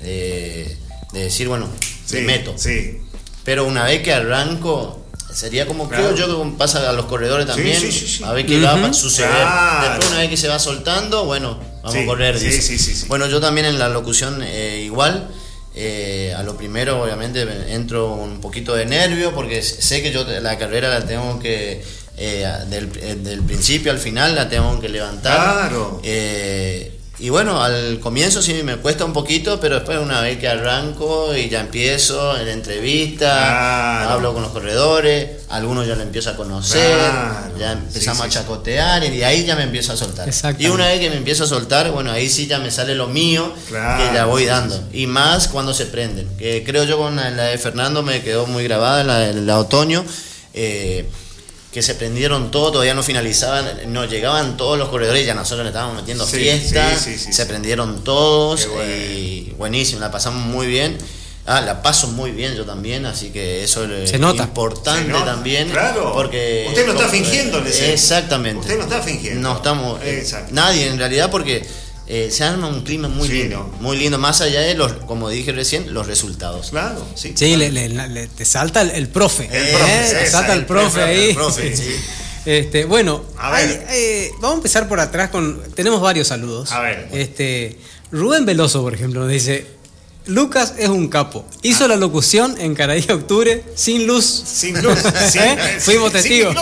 de, 0.00 0.76
decir, 1.12 1.48
bueno, 1.48 1.68
me 2.12 2.20
meto. 2.22 2.54
Sí. 2.56 2.98
Pero 3.44 3.66
una 3.66 3.84
vez 3.84 4.02
que 4.02 4.12
arranco, 4.12 5.06
sería 5.32 5.66
como 5.66 5.88
creo 5.88 6.14
yo 6.14 6.42
que 6.42 6.56
pasa 6.56 6.88
a 6.88 6.92
los 6.92 7.06
corredores 7.06 7.46
también, 7.46 7.82
a 8.24 8.32
ver 8.32 8.46
qué 8.46 8.60
va 8.60 8.74
a 8.74 8.92
suceder. 8.92 9.30
Después 9.30 10.10
una 10.10 10.20
vez 10.20 10.30
que 10.30 10.36
se 10.36 10.48
va 10.48 10.58
soltando, 10.58 11.24
bueno, 11.24 11.58
vamos 11.82 11.96
a 11.96 12.06
correr. 12.06 12.38
Bueno, 13.08 13.26
yo 13.26 13.40
también 13.40 13.66
en 13.66 13.78
la 13.78 13.88
locución 13.88 14.42
eh, 14.42 14.82
igual. 14.84 15.28
Eh, 15.72 16.34
a 16.36 16.42
lo 16.42 16.56
primero, 16.56 17.00
obviamente, 17.00 17.46
entro 17.72 18.14
un 18.14 18.40
poquito 18.40 18.74
de 18.74 18.86
nervio 18.86 19.32
porque 19.32 19.62
sé 19.62 20.02
que 20.02 20.10
yo 20.10 20.24
la 20.24 20.58
carrera 20.58 20.88
la 20.88 21.06
tengo 21.06 21.38
que, 21.38 21.82
eh, 22.16 22.46
del, 22.68 23.42
principio 23.42 23.92
al 23.92 23.98
final, 23.98 24.34
la 24.34 24.48
tengo 24.48 24.80
que 24.80 24.88
levantar. 24.88 25.68
Claro. 25.70 26.00
Eh, 26.04 26.99
y 27.20 27.28
bueno, 27.28 27.62
al 27.62 28.00
comienzo 28.00 28.40
sí 28.40 28.62
me 28.64 28.76
cuesta 28.76 29.04
un 29.04 29.12
poquito, 29.12 29.60
pero 29.60 29.74
después 29.76 29.98
una 29.98 30.22
vez 30.22 30.38
que 30.38 30.48
arranco 30.48 31.36
y 31.36 31.50
ya 31.50 31.60
empiezo 31.60 32.38
en 32.38 32.46
la 32.46 32.52
entrevista, 32.52 34.10
hablo 34.10 34.32
con 34.32 34.42
los 34.42 34.52
corredores, 34.52 35.42
algunos 35.50 35.86
ya 35.86 35.96
lo 35.96 36.02
empiezo 36.02 36.30
a 36.30 36.36
conocer, 36.36 36.98
ya 37.58 37.72
empezamos 37.72 38.22
a 38.22 38.28
chacotear 38.30 39.04
y 39.04 39.10
de 39.10 39.24
ahí 39.24 39.44
ya 39.44 39.54
me 39.54 39.64
empiezo 39.64 39.92
a 39.92 39.96
soltar. 39.96 40.30
Y 40.58 40.68
una 40.68 40.86
vez 40.86 41.00
que 41.00 41.10
me 41.10 41.16
empiezo 41.16 41.44
a 41.44 41.46
soltar, 41.46 41.90
bueno, 41.90 42.10
ahí 42.10 42.30
sí 42.30 42.46
ya 42.46 42.58
me 42.58 42.70
sale 42.70 42.94
lo 42.94 43.06
mío 43.06 43.52
que 43.68 44.14
ya 44.14 44.24
voy 44.24 44.46
dando. 44.46 44.82
Y 44.92 45.06
más 45.06 45.48
cuando 45.48 45.74
se 45.74 45.86
prenden. 45.86 46.26
Que 46.38 46.64
creo 46.64 46.84
yo 46.84 46.96
con 46.96 47.16
la 47.16 47.30
de 47.30 47.58
Fernando 47.58 48.02
me 48.02 48.22
quedó 48.22 48.46
muy 48.46 48.64
grabada, 48.64 49.04
la 49.04 49.18
de 49.18 49.52
otoño. 49.52 50.04
Eh, 50.54 51.08
que 51.72 51.82
se 51.82 51.94
prendieron 51.94 52.50
todo, 52.50 52.72
todavía 52.72 52.94
no 52.94 53.02
finalizaban, 53.02 53.92
no 53.92 54.04
llegaban 54.04 54.56
todos 54.56 54.76
los 54.76 54.88
corredores, 54.88 55.24
ya 55.24 55.34
nosotros 55.34 55.64
le 55.64 55.70
estábamos 55.70 55.96
metiendo 55.96 56.26
fiesta, 56.26 56.96
se 56.96 57.46
prendieron 57.46 58.02
todos 58.02 58.68
y 58.88 59.54
buenísimo, 59.56 60.00
la 60.00 60.10
pasamos 60.10 60.44
muy 60.44 60.66
bien. 60.66 60.98
Ah, 61.46 61.60
la 61.62 61.82
paso 61.82 62.06
muy 62.08 62.32
bien 62.32 62.54
yo 62.54 62.64
también, 62.64 63.06
así 63.06 63.30
que 63.30 63.64
eso 63.64 63.84
es 63.84 64.12
importante 64.12 65.12
también. 65.24 65.70
Claro. 65.70 66.12
Porque 66.12 66.66
usted 66.68 66.86
no 66.86 66.92
está 66.92 67.08
fingiendo, 67.08 67.58
Exactamente. 67.58 68.60
Usted 68.60 68.76
no 68.76 68.84
está 68.84 69.00
fingiendo. 69.00 69.40
No 69.40 69.56
estamos. 69.56 70.00
nadie 70.50 70.86
en 70.86 70.98
realidad, 70.98 71.30
porque 71.30 71.66
eh, 72.12 72.28
se 72.32 72.42
arma 72.42 72.66
un 72.66 72.82
clima 72.82 73.06
muy 73.06 73.28
lindo, 73.28 73.72
muy 73.78 73.96
lindo, 73.96 74.18
más 74.18 74.40
allá 74.40 74.62
de 74.62 74.74
los, 74.74 74.92
como 75.06 75.28
dije 75.28 75.52
recién, 75.52 75.94
los 75.94 76.08
resultados. 76.08 76.70
Claro, 76.70 77.06
sí. 77.14 77.34
Sí, 77.36 77.54
Le, 77.54 78.26
te 78.26 78.44
salta 78.44 78.82
el, 78.82 79.08
profe. 79.08 79.44
El 79.44 79.76
profe, 79.76 80.14
te 80.18 80.26
salta 80.26 80.54
el 80.54 80.66
profe, 80.66 81.02
ahí. 81.02 81.36
Este, 82.46 82.86
bueno, 82.86 83.22
eh, 83.90 84.30
vamos 84.40 84.52
a 84.52 84.56
empezar 84.56 84.88
por 84.88 84.98
atrás 84.98 85.28
con. 85.28 85.60
Tenemos 85.74 86.00
varios 86.00 86.26
saludos. 86.26 86.72
A 86.72 86.80
ver. 86.80 87.08
Este, 87.12 87.78
Rubén 88.10 88.46
Veloso, 88.46 88.82
por 88.82 88.94
ejemplo, 88.94 89.20
nos 89.20 89.30
dice. 89.30 89.66
Lucas 90.26 90.74
es 90.78 90.88
un 90.88 91.08
capo. 91.08 91.44
Hizo 91.62 91.84
ah. 91.84 91.88
la 91.88 91.96
locución 91.96 92.56
en 92.58 92.74
Caraí 92.74 93.06
Octubre 93.10 93.62
sin 93.74 94.06
luz. 94.06 94.24
Sin 94.24 94.82
luz. 94.82 94.98
¿Eh? 95.34 95.78
Fuimos 95.80 96.12
testigos. 96.12 96.56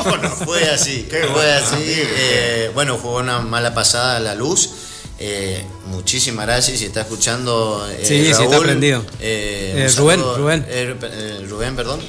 Fue 0.44 0.68
así. 0.68 1.08
fue 1.32 1.52
así. 1.52 1.76
Eh, 1.78 2.70
bueno, 2.74 2.98
fue 2.98 3.12
una 3.22 3.40
mala 3.40 3.72
pasada 3.72 4.20
la 4.20 4.34
luz. 4.34 4.70
Eh, 5.18 5.64
muchísimas 5.86 6.46
gracias. 6.46 6.78
Si 6.78 6.86
está 6.86 7.02
escuchando. 7.02 7.86
Eh, 7.90 8.00
sí, 8.02 8.24
sí, 8.24 8.42
está 8.42 8.60
prendido. 8.60 9.04
Eh, 9.20 9.74
eh 9.76 9.88
Rubén, 9.96 10.20
Rubén. 10.20 10.66
Rubén, 11.48 11.76
perdón. 11.76 12.00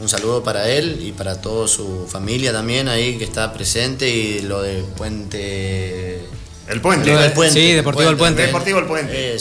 un 0.00 0.08
saludo 0.08 0.42
para 0.42 0.68
él 0.68 0.98
y 1.00 1.12
para 1.12 1.40
toda 1.40 1.68
su 1.68 2.06
familia 2.08 2.52
también 2.52 2.88
ahí 2.88 3.16
que 3.16 3.24
está 3.24 3.52
presente 3.52 4.08
y 4.08 4.40
lo 4.40 4.62
de 4.62 4.82
Puente. 4.96 6.20
El 6.68 6.80
puente. 6.80 7.10
Sí, 7.50 7.72
Deportivo 7.72 8.10
El 8.10 8.16
Puente. 8.16 8.42
Deportivo 8.42 8.78
El 8.80 8.86
Puente. 8.86 9.38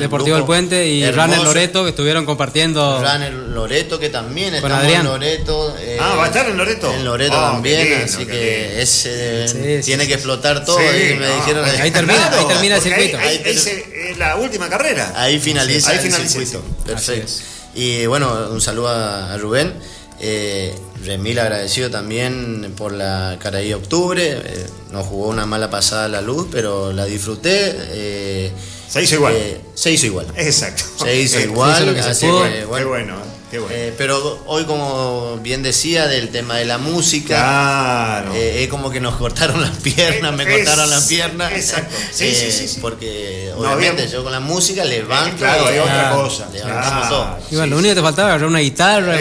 Deportivo 0.00 0.36
El 0.36 0.44
Puente 0.44 0.86
y 0.86 1.08
Runner 1.10 1.40
Loreto 1.40 1.84
que 1.84 1.90
estuvieron 1.90 2.26
compartiendo. 2.26 3.00
Runner 3.00 3.32
Loreto 3.32 3.98
que 3.98 4.10
también 4.10 4.54
está 4.54 4.90
en 4.90 5.04
Loreto. 5.04 5.76
Eh, 5.78 5.98
ah, 6.00 6.14
va 6.16 6.24
a 6.24 6.26
estar 6.26 6.48
en 6.48 6.56
Loreto. 6.56 6.92
En 6.92 7.04
Loreto 7.04 7.36
ah, 7.36 7.52
también, 7.52 8.02
así 8.04 8.26
que 8.26 8.82
ese 8.82 9.82
tiene 9.84 10.06
que 10.06 10.14
explotar 10.14 10.64
todo. 10.64 10.80
y 10.80 11.14
me 11.14 11.28
dijeron, 11.36 11.64
ahí 11.64 11.90
termina, 11.90 12.30
ahí 12.30 12.46
termina 12.46 12.76
el 12.76 12.82
circuito. 12.82 13.18
Ahí, 13.18 13.42
es 13.44 14.18
la 14.18 14.36
última 14.36 14.68
carrera. 14.68 15.12
Ahí 15.16 15.38
finaliza, 15.38 15.92
ahí 15.92 15.98
finaliza 15.98 16.38
el 16.38 16.46
circuito. 16.46 16.64
Perfecto. 16.84 17.32
Y 17.74 18.06
bueno, 18.06 18.48
un 18.50 18.60
saludo 18.60 18.88
a 18.88 19.36
Rubén. 19.36 19.74
Eh, 20.20 20.74
Remil 21.04 21.38
agradecido 21.38 21.90
también 21.90 22.72
por 22.76 22.92
la 22.92 23.38
Caraí 23.40 23.72
Octubre. 23.72 24.22
Eh, 24.44 24.66
nos 24.92 25.06
jugó 25.06 25.28
una 25.28 25.46
mala 25.46 25.70
pasada 25.70 26.08
la 26.08 26.20
luz, 26.20 26.48
pero 26.50 26.92
la 26.92 27.04
disfruté. 27.04 27.74
Eh, 27.90 28.52
se 28.88 29.02
hizo 29.02 29.16
igual. 29.16 29.34
Eh, 29.34 29.60
se 29.74 29.90
hizo 29.90 30.06
igual. 30.06 30.26
Exacto. 30.36 30.84
Se 31.04 31.20
hizo 31.20 31.40
igual. 31.40 31.98
así 31.98 32.26
que, 32.26 32.64
bueno. 32.64 33.33
Eh, 33.70 33.94
pero 33.96 34.42
hoy, 34.46 34.64
como 34.64 35.38
bien 35.38 35.62
decía, 35.62 36.06
del 36.06 36.30
tema 36.30 36.56
de 36.56 36.64
la 36.64 36.78
música, 36.78 37.36
claro. 37.36 38.34
Eh, 38.34 38.64
es 38.64 38.68
como 38.68 38.90
que 38.90 39.00
nos 39.00 39.16
cortaron 39.16 39.60
las 39.60 39.76
piernas, 39.78 40.34
me 40.34 40.44
cortaron 40.46 40.90
las 40.90 41.04
piernas. 41.04 41.52
Exacto. 41.52 41.94
Sí, 42.12 42.34
sí, 42.34 42.50
sí, 42.50 42.78
Porque 42.80 43.52
obviamente 43.56 44.08
yo 44.08 44.22
con 44.22 44.32
la 44.32 44.40
música 44.40 44.84
levanto. 44.84 45.36
claro, 45.36 45.66
hay 45.66 45.78
otra 45.78 46.12
cosa. 46.12 46.48
Levantamos 46.52 47.08
todo. 47.08 47.38
Igual, 47.50 47.70
lo 47.70 47.78
único 47.78 47.90
que 47.90 48.00
te 48.00 48.02
faltaba 48.02 48.34
era 48.34 48.46
una 48.46 48.58
guitarra, 48.58 49.18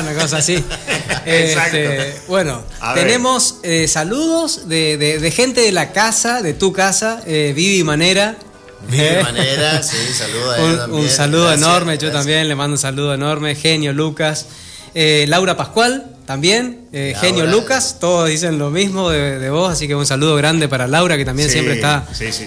una 0.00 0.14
cosa 0.14 0.38
así. 0.38 0.62
este, 1.24 2.20
bueno, 2.28 2.62
tenemos 2.94 3.56
eh, 3.62 3.88
saludos 3.88 4.68
de, 4.68 4.96
de, 4.98 5.18
de, 5.18 5.30
gente 5.30 5.62
de 5.62 5.72
la 5.72 5.92
casa, 5.92 6.42
de 6.42 6.54
tu 6.54 6.72
casa, 6.72 7.22
Vivi 7.24 7.82
Manera. 7.84 8.36
De 8.90 9.22
manera, 9.22 9.82
sí, 9.82 9.96
saludo 10.12 10.96
un, 10.96 11.08
saludo 11.08 11.52
enorme, 11.52 11.98
yo 11.98 12.10
también 12.10 12.48
le 12.48 12.54
mando 12.54 12.74
un 12.74 12.78
saludo 12.78 13.14
enorme. 13.14 13.54
Genio 13.54 13.92
Lucas. 13.92 14.46
Eh, 14.94 15.24
Laura 15.28 15.56
Pascual, 15.56 16.14
también. 16.26 16.86
Eh, 16.92 17.14
genio 17.20 17.46
Lucas, 17.46 17.98
todos 18.00 18.28
dicen 18.28 18.58
lo 18.58 18.70
mismo 18.70 19.10
de, 19.10 19.50
vos, 19.50 19.72
así 19.72 19.88
que 19.88 19.94
un 19.94 20.06
saludo 20.06 20.36
grande 20.36 20.68
para 20.68 20.86
Laura, 20.86 21.16
que 21.16 21.24
también 21.24 21.50
siempre 21.50 21.74
está 21.74 22.06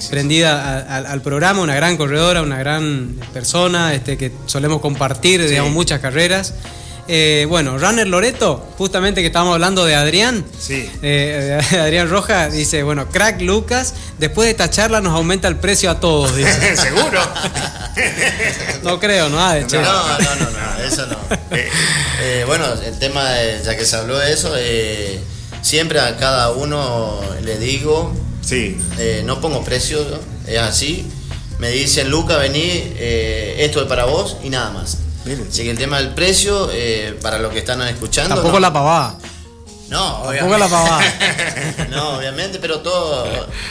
prendida 0.10 0.80
al, 0.96 1.22
programa, 1.22 1.62
una 1.62 1.76
gran 1.76 1.98
corredora, 1.98 2.42
una 2.42 2.58
gran 2.58 3.16
persona, 3.34 3.94
este, 3.94 4.18
que 4.18 4.32
solemos 4.46 4.82
compartir, 4.82 5.48
digamos, 5.48 5.72
muchas 5.74 6.00
carreras. 6.00 6.54
Eh, 7.08 7.46
bueno, 7.48 7.78
Runner 7.78 8.06
Loreto, 8.06 8.66
justamente 8.78 9.22
que 9.22 9.28
estábamos 9.28 9.54
hablando 9.54 9.86
de 9.86 9.96
Adrián. 9.96 10.46
Sí. 10.60 10.90
Eh, 11.02 11.60
Adrián 11.80 12.10
Roja 12.10 12.50
dice, 12.50 12.84
bueno, 12.84 13.10
crack 13.10 13.42
Lucas, 13.42 13.94
después 14.18 14.48
de 14.48 14.52
esta 14.52 14.70
charla 14.70 15.00
nos 15.00 15.14
aumenta 15.14 15.48
el 15.48 15.56
precio 15.56 15.90
a 15.90 16.00
todos. 16.00 16.36
Dice. 16.36 16.76
¿Seguro? 16.76 17.22
no 18.84 19.00
creo, 19.00 19.30
no, 19.30 19.38
no, 19.38 19.68
no, 19.68 20.36
no, 20.36 20.50
no, 20.52 20.84
eso 20.86 21.06
no. 21.08 21.18
Eh, 22.20 22.44
bueno, 22.46 22.66
el 22.74 23.00
tema, 23.00 23.24
ya 23.64 23.78
que 23.78 23.86
se 23.86 23.96
habló 23.96 24.18
de 24.20 24.34
eso, 24.34 24.54
siempre 25.62 26.00
a 26.00 26.18
cada 26.18 26.52
uno 26.52 27.22
le 27.42 27.58
digo, 27.58 28.14
sí. 28.42 28.78
no 29.24 29.40
pongo 29.40 29.64
precio, 29.64 30.00
es 30.46 30.60
así. 30.60 31.08
Me 31.60 31.70
dicen, 31.70 32.10
Lucas, 32.10 32.38
vení, 32.40 32.94
esto 33.00 33.82
es 33.82 33.88
para 33.88 34.06
vos 34.06 34.38
y 34.44 34.50
nada 34.50 34.72
más. 34.72 34.98
Así 35.50 35.64
que 35.64 35.72
el 35.72 35.78
tema 35.78 35.98
del 35.98 36.14
precio, 36.14 36.70
eh, 36.72 37.18
para 37.22 37.40
los 37.40 37.52
que 37.52 37.60
están 37.60 37.82
escuchando. 37.84 38.36
Tampoco 38.36 38.60
la 38.60 38.72
pavada. 38.72 39.18
No, 39.90 40.24
obviamente. 40.24 40.60
la 40.60 40.68
pavada. 40.68 41.00
no, 41.90 42.18
obviamente, 42.18 42.60
pero 42.60 42.82
todo, 42.82 43.26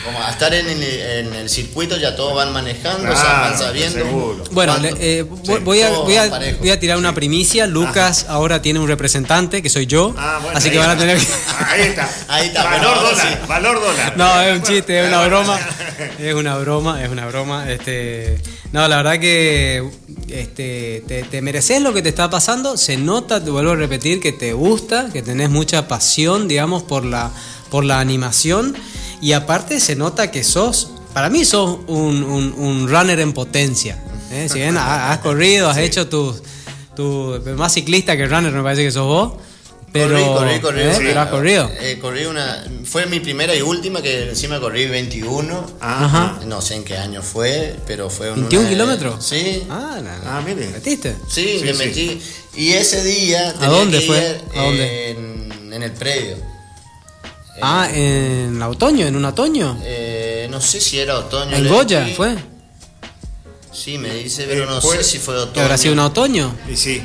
como 0.04 0.22
a 0.22 0.30
estar 0.30 0.52
en 0.54 0.66
el, 0.66 1.50
circuito 1.50 1.96
ya 1.98 2.16
todos 2.16 2.34
van 2.34 2.52
manejando, 2.52 3.06
van 3.12 3.58
sabiendo. 3.58 4.44
Bueno, 4.50 4.76
eh, 4.82 5.26
voy, 5.62 5.82
a, 5.82 5.90
voy, 5.90 6.16
a, 6.70 6.80
tirar 6.80 6.96
una 6.96 7.14
primicia. 7.14 7.66
Lucas 7.66 8.26
ahora 8.28 8.62
tiene 8.62 8.80
un 8.80 8.88
representante, 8.88 9.62
que 9.62 9.68
soy 9.68 9.86
yo. 9.86 10.14
Ah, 10.16 10.40
así 10.54 10.70
que 10.70 10.78
van 10.78 10.90
a 10.90 10.96
tener 10.96 11.18
que. 11.18 11.26
Ahí 11.66 11.82
está. 11.82 12.08
Ahí 12.28 12.46
está. 12.46 12.64
Valor 12.64 13.02
dólar. 13.02 13.46
Valor 13.46 13.80
dólar. 13.80 14.16
No, 14.16 14.40
es 14.40 14.56
un 14.56 14.62
chiste, 14.62 15.00
es 15.00 15.08
una 15.08 15.26
broma. 15.26 15.60
Es 16.18 16.34
una 16.34 16.56
broma, 16.56 17.02
es 17.02 17.10
una 17.10 17.26
broma. 17.26 17.70
Este. 17.70 18.38
No, 18.72 18.86
la 18.88 18.96
verdad 18.96 19.18
que 19.18 19.88
este, 20.28 21.04
te, 21.30 21.42
mereces 21.42 21.80
lo 21.80 21.92
que 21.92 22.02
te 22.02 22.08
está 22.08 22.28
pasando. 22.30 22.76
Se 22.76 22.96
nota, 22.96 23.42
te 23.42 23.50
vuelvo 23.50 23.72
a 23.72 23.76
repetir, 23.76 24.20
que 24.20 24.32
te 24.32 24.52
gusta, 24.52 25.10
que 25.12 25.22
tenés 25.22 25.50
mucha 25.50 25.88
pasión, 25.88 26.48
digamos, 26.48 26.82
por 26.82 27.04
la, 27.04 27.30
por 27.70 27.84
la 27.84 28.00
animación. 28.00 28.76
Y 29.20 29.32
aparte 29.32 29.80
se 29.80 29.96
nota 29.96 30.30
que 30.30 30.44
sos, 30.44 30.90
para 31.14 31.30
mí 31.30 31.44
sos 31.44 31.78
un, 31.86 32.86
runner 32.88 33.20
en 33.20 33.32
potencia. 33.32 34.02
¿eh? 34.30 34.48
Si 34.50 34.58
bien 34.58 34.76
has, 34.76 35.18
corrido, 35.18 35.70
has 35.70 35.78
hecho 35.78 36.08
tu, 36.08 36.34
tu, 36.94 37.40
más 37.56 37.72
ciclista 37.72 38.16
que 38.16 38.26
runner, 38.26 38.52
me 38.52 38.62
parece 38.62 38.84
que 38.84 38.92
sos 38.92 39.06
vos. 39.06 39.32
Pero, 40.04 40.34
corrí, 40.34 40.60
corrí, 40.60 40.80
¿eh? 40.82 40.94
pero 40.98 41.20
has 41.20 41.28
corrido. 41.28 41.70
Eh, 41.80 41.98
corrí 42.00 42.26
una, 42.26 42.64
fue 42.84 43.06
mi 43.06 43.20
primera 43.20 43.54
y 43.54 43.62
última 43.62 44.02
que 44.02 44.30
encima 44.30 44.60
corrí 44.60 44.86
21. 44.86 45.72
Ajá. 45.80 46.40
No 46.46 46.60
sé 46.60 46.74
en 46.74 46.84
qué 46.84 46.96
año 46.96 47.22
fue, 47.22 47.76
pero 47.86 48.10
fue 48.10 48.30
un. 48.32 48.48
¿21 48.48 48.68
kilómetros? 48.68 49.24
Sí. 49.24 49.64
Ah, 49.70 50.00
ah 50.26 50.42
mire. 50.44 50.68
¿Metiste? 50.68 51.16
Sí, 51.28 51.60
le 51.64 51.74
metí. 51.74 52.20
Y 52.54 52.72
ese 52.72 53.02
día. 53.04 53.54
¿A 53.60 53.66
dónde 53.66 54.00
fue? 54.00 54.40
¿A 54.54 54.62
dónde? 54.62 55.10
En, 55.10 55.72
en 55.72 55.82
el 55.82 55.92
predio. 55.92 56.36
Ah, 57.62 57.88
en 57.92 58.60
otoño, 58.62 59.06
en 59.06 59.16
un 59.16 59.24
otoño. 59.24 59.78
Eh, 59.82 60.46
no 60.50 60.60
sé 60.60 60.80
si 60.80 60.98
era 60.98 61.18
otoño. 61.18 61.56
¿En 61.56 61.68
Goya 61.68 62.06
fue? 62.14 62.36
Sí, 63.72 63.98
me 63.98 64.14
dice, 64.14 64.44
pero 64.48 64.66
no 64.66 64.80
sé 64.80 65.02
si 65.02 65.18
fue 65.18 65.36
otoño. 65.36 65.62
¿Habrá 65.62 65.78
sido 65.78 65.94
un 65.94 66.00
otoño? 66.00 66.54
Y 66.70 66.76
sí. 66.76 67.02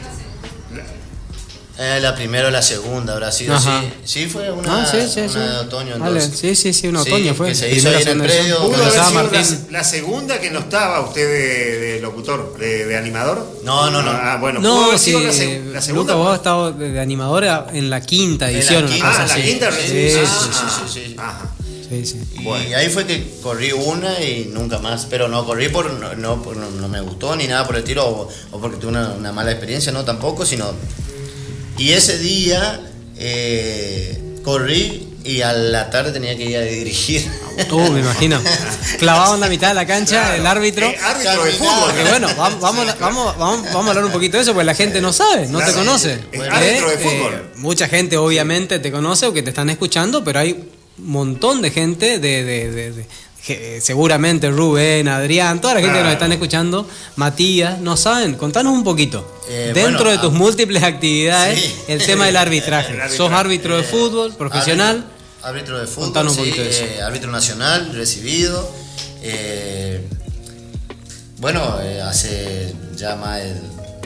Eh, 1.83 1.99
la 1.99 2.13
primera 2.13 2.47
o 2.47 2.51
la 2.51 2.61
segunda 2.61 3.13
habrá 3.13 3.31
sido 3.31 3.55
así. 3.55 3.71
Sí, 4.05 4.27
fue 4.27 4.51
una, 4.51 4.83
ah, 4.83 4.85
sí, 4.85 4.99
sí, 5.11 5.21
una 5.21 5.51
de 5.51 5.57
otoño. 5.61 5.95
Entonces. 5.95 6.37
Sí, 6.37 6.55
sí, 6.55 6.73
sí, 6.73 6.87
una 6.87 7.01
otoño 7.01 7.33
fue. 7.33 7.47
Que 7.47 7.55
se 7.55 7.71
hizo 7.71 7.89
ahí 7.89 8.03
en 8.03 8.07
el 8.09 8.21
predio. 8.21 8.59
¿Pudo 8.59 8.75
haber 8.75 9.39
sido 9.39 9.71
la, 9.71 9.79
la, 9.79 9.83
segunda 9.83 10.39
que 10.39 10.51
no 10.51 10.59
estaba 10.59 11.01
usted 11.01 11.27
de, 11.27 11.79
de 11.79 12.01
locutor, 12.01 12.55
de, 12.59 12.85
de, 12.85 12.97
animador? 12.97 13.61
No, 13.63 13.89
no, 13.89 14.03
no. 14.03 14.11
Ah, 14.11 14.37
bueno, 14.39 14.59
no, 14.59 14.95
sí, 14.95 15.13
la, 15.13 15.21
la, 15.21 15.33
segunda. 15.33 16.13
Lucas, 16.13 16.15
vos 16.17 16.27
has 16.29 16.35
estado 16.35 16.71
de, 16.71 16.99
animador 16.99 17.45
en 17.73 17.89
la 17.89 17.99
quinta 18.01 18.51
edición. 18.51 18.83
En 18.83 18.89
la 18.89 18.91
quinta, 18.91 19.23
ah, 19.23 19.25
la 19.27 19.35
quinta 19.43 19.71
sí, 19.71 19.87
sí, 19.87 20.19
sí, 20.21 20.93
sí, 20.93 21.15
Ajá. 21.17 21.49
Sí, 21.89 22.05
sí. 22.05 22.21
Y 22.43 22.73
ahí 22.73 22.89
fue 22.89 23.05
que 23.05 23.39
corrí 23.41 23.71
una 23.71 24.23
y 24.23 24.51
nunca 24.53 24.77
más. 24.77 25.07
Pero 25.09 25.27
no 25.27 25.45
corrí 25.47 25.69
por 25.69 25.91
no, 25.91 26.13
no, 26.13 26.43
por, 26.43 26.55
no, 26.55 26.87
me 26.87 27.01
gustó 27.01 27.35
ni 27.35 27.47
nada 27.47 27.65
por 27.65 27.75
el 27.75 27.81
estilo 27.81 28.07
o, 28.07 28.29
o 28.51 28.61
porque 28.61 28.77
tuve 28.77 28.91
una, 28.91 29.09
una, 29.09 29.31
mala 29.31 29.51
experiencia, 29.51 29.91
no 29.91 30.05
tampoco, 30.05 30.45
sino 30.45 30.73
y 31.81 31.93
ese 31.93 32.19
día 32.19 32.79
eh, 33.17 34.37
corrí 34.43 35.07
y 35.23 35.41
a 35.41 35.51
la 35.51 35.89
tarde 35.89 36.11
tenía 36.11 36.37
que 36.37 36.45
ir 36.45 36.57
a 36.57 36.61
dirigir. 36.61 37.27
Tú, 37.67 37.79
me 37.79 38.01
imagino. 38.01 38.39
Clavado 38.99 39.33
en 39.33 39.41
la 39.41 39.49
mitad 39.49 39.69
de 39.69 39.73
la 39.73 39.87
cancha, 39.87 40.35
el 40.35 40.45
árbitro. 40.45 40.85
Eh, 40.85 40.97
árbitro 41.03 41.43
de 41.43 41.51
fútbol. 41.53 41.91
bueno, 42.07 42.27
vamos, 42.37 42.59
vamos, 42.59 42.99
vamos, 42.99 43.35
vamos, 43.39 43.85
a 43.87 43.89
hablar 43.89 44.05
un 44.05 44.11
poquito 44.11 44.37
de 44.37 44.43
eso, 44.43 44.53
porque 44.53 44.65
la 44.65 44.75
gente 44.75 45.01
no 45.01 45.11
sabe, 45.11 45.47
no 45.47 45.59
te 45.59 45.73
conoce. 45.73 46.19
árbitro 46.51 46.89
de 46.91 46.97
fútbol. 46.99 47.33
Eh, 47.33 47.41
mucha 47.55 47.87
gente 47.87 48.15
obviamente 48.15 48.77
te 48.77 48.91
conoce 48.91 49.25
o 49.25 49.33
que 49.33 49.41
te 49.41 49.49
están 49.49 49.71
escuchando, 49.71 50.23
pero 50.23 50.37
hay 50.37 50.51
un 50.51 51.07
montón 51.07 51.63
de 51.63 51.71
gente 51.71 52.19
de, 52.19 52.43
de, 52.43 52.71
de, 52.71 52.87
eh, 52.89 53.05
seguramente 53.81 54.49
Rubén, 54.49 55.07
Adrián, 55.07 55.59
toda 55.61 55.75
la 55.75 55.81
gente 55.81 55.97
que 55.97 56.03
nos 56.03 56.13
están 56.13 56.31
escuchando, 56.31 56.87
Matías, 57.15 57.79
no 57.79 57.97
saben, 57.97 58.35
contanos 58.35 58.73
un 58.73 58.83
poquito. 58.83 59.41
Eh, 59.49 59.71
Dentro 59.73 60.09
de 60.09 60.17
tus 60.19 60.31
múltiples 60.31 60.83
actividades, 60.83 61.73
el 61.87 62.03
tema 62.05 62.25
del 62.27 62.37
arbitraje. 62.37 62.95
¿Sos 63.09 63.31
árbitro 63.31 63.77
de 63.77 63.83
fútbol, 63.83 64.35
profesional? 64.35 65.05
Árbitro, 65.43 65.79
de 65.79 65.87
fútbol, 65.87 66.05
contanos 66.05 66.33
un 66.33 66.37
poquito 66.39 66.61
de 66.61 66.69
eso. 66.69 66.83
Eh, 66.83 67.01
árbitro 67.01 67.31
nacional, 67.31 67.91
recibido. 67.93 68.71
bueno, 71.37 71.77
hace 72.05 72.73
ya 72.95 73.15
más 73.15 73.39
de 73.39 73.55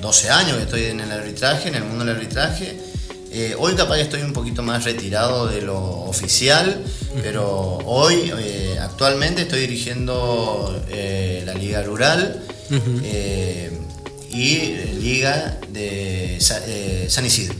12 0.02 0.30
años 0.30 0.58
que 0.58 0.64
estoy 0.64 0.84
en 0.86 1.02
el 1.02 1.12
arbitraje, 1.12 1.68
en 1.70 1.76
el 1.76 1.84
mundo 1.84 2.06
del 2.06 2.16
arbitraje. 2.16 2.95
Eh, 3.38 3.54
hoy 3.60 3.76
capaz 3.76 3.98
estoy 3.98 4.22
un 4.22 4.32
poquito 4.32 4.64
más 4.64 4.86
retirado 4.86 5.48
de 5.48 5.62
lo 5.62 5.78
oficial, 6.04 6.82
pero 7.22 7.80
hoy 7.84 8.32
eh, 8.40 8.78
actualmente 8.80 9.42
estoy 9.42 9.60
dirigiendo 9.60 10.82
eh, 10.88 11.44
la 11.46 11.54
Liga 11.54 11.84
Rural 11.84 12.42
y 14.32 14.76
Liga 15.02 15.60
de 15.70 16.38
San 16.40 17.26
Isidro. 17.26 17.56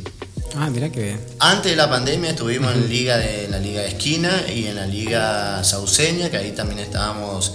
Ah, 0.56 0.70
mira 0.70 0.90
qué 0.90 1.04
bien. 1.04 1.20
Antes 1.40 1.72
de 1.72 1.76
la 1.76 1.90
pandemia 1.90 2.30
estuvimos 2.30 2.74
en 2.74 2.88
Liga 2.88 3.18
de 3.18 3.50
la 3.50 3.60
Liga 3.60 3.82
de 3.82 3.90
Esquina 3.90 4.32
y 4.48 4.68
en 4.68 4.78
la 4.78 4.88
Liga 4.88 5.62
Sauceña, 5.66 6.30
que 6.30 6.38
ahí 6.38 6.54
también 6.54 6.80
estábamos 6.80 7.52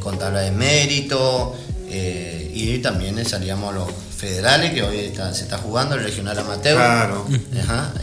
con 0.00 0.18
tabla 0.18 0.40
de 0.40 0.52
mérito 0.52 1.54
y 1.90 2.78
también 2.78 3.24
salíamos 3.24 3.74
los 3.74 3.88
federales, 4.18 4.72
que 4.72 4.82
hoy 4.82 5.12
se 5.32 5.44
está 5.44 5.58
jugando, 5.58 5.94
el 5.94 6.02
regional 6.02 6.38
amateur. 6.38 6.76
Claro. 6.76 7.26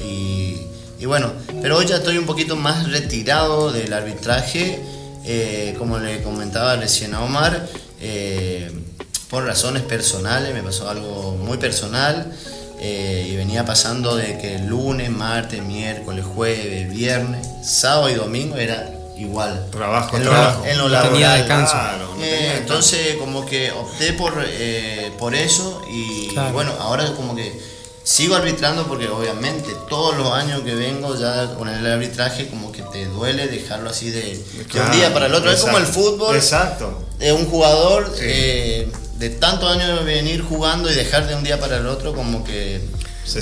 y, 0.03 1.05
bueno, 1.05 1.33
pero 1.61 1.77
hoy 1.77 1.86
ya 1.86 1.97
estoy 1.97 2.17
un 2.17 2.25
poquito 2.25 2.55
más 2.55 2.89
retirado 2.89 3.71
del 3.71 3.93
arbitraje, 3.93 4.79
eh, 5.25 5.75
como 5.77 5.99
le 5.99 6.23
comentaba 6.23 6.77
recién 6.77 7.13
a 7.13 7.21
Omar, 7.21 7.67
eh, 7.99 8.71
por 9.29 9.45
razones 9.45 9.83
personales, 9.83 10.53
me 10.53 10.63
pasó 10.63 10.89
algo 10.89 11.38
muy 11.38 11.57
personal. 11.57 12.31
Eh, 12.77 13.29
y 13.31 13.36
venía 13.38 13.65
pasando 13.65 14.17
de 14.17 14.38
que 14.38 14.59
lunes, 14.59 15.09
martes, 15.09 15.63
miércoles, 15.63 16.25
jueves, 16.25 16.91
viernes, 16.91 17.47
sábado 17.63 18.09
y 18.09 18.15
domingo 18.15 18.57
era 18.57 18.91
igual. 19.18 19.68
Trabajo, 19.72 20.18
en 20.18 20.24
trabajo. 20.24 20.63
Lo, 20.63 20.72
en 20.72 20.78
lo 20.78 20.89
laboral. 20.89 21.11
Tenía 21.11 21.32
descanso. 21.34 21.76
Eh, 22.22 22.55
entonces, 22.59 23.16
como 23.18 23.45
que 23.45 23.72
opté 23.72 24.13
por, 24.13 24.34
eh, 24.47 25.11
por 25.18 25.36
eso 25.36 25.82
y, 25.89 26.34
bueno, 26.53 26.74
ahora 26.80 27.11
como 27.16 27.36
que 27.36 27.76
sigo 28.03 28.36
arbitrando 28.36 28.86
porque 28.86 29.07
obviamente 29.07 29.76
todos 29.89 30.16
los 30.16 30.32
años 30.32 30.61
que 30.61 30.76
vengo 30.76 31.18
ya 31.20 31.55
con 31.55 31.68
el 31.68 31.86
arbitraje 31.86 32.47
como 32.47 32.72
que 32.72 32.84
te 32.84 33.05
duele 33.05 33.47
dejarlo 33.47 33.89
así 33.89 34.11
de, 34.11 34.43
un 34.57 34.91
día 34.91 35.11
para 35.11 35.26
el 35.26 35.34
otro. 35.34 35.51
es 35.51 35.61
como 35.61 35.78
el 35.78 35.86
fútbol. 35.86 36.36
Exacto. 36.36 37.03
De 37.18 37.34
un 37.34 37.45
jugador 37.47 38.13
eh, 38.20 38.91
de 39.18 39.30
tantos 39.30 39.72
años 39.72 39.99
de 39.99 40.05
venir 40.05 40.41
jugando 40.41 40.91
y 40.91 40.95
dejar 40.95 41.28
de 41.28 41.36
un 41.36 41.43
día 41.43 41.59
para 41.59 41.78
el 41.78 41.88
otro 41.88 42.13
como 42.13 42.43
que 42.43 42.82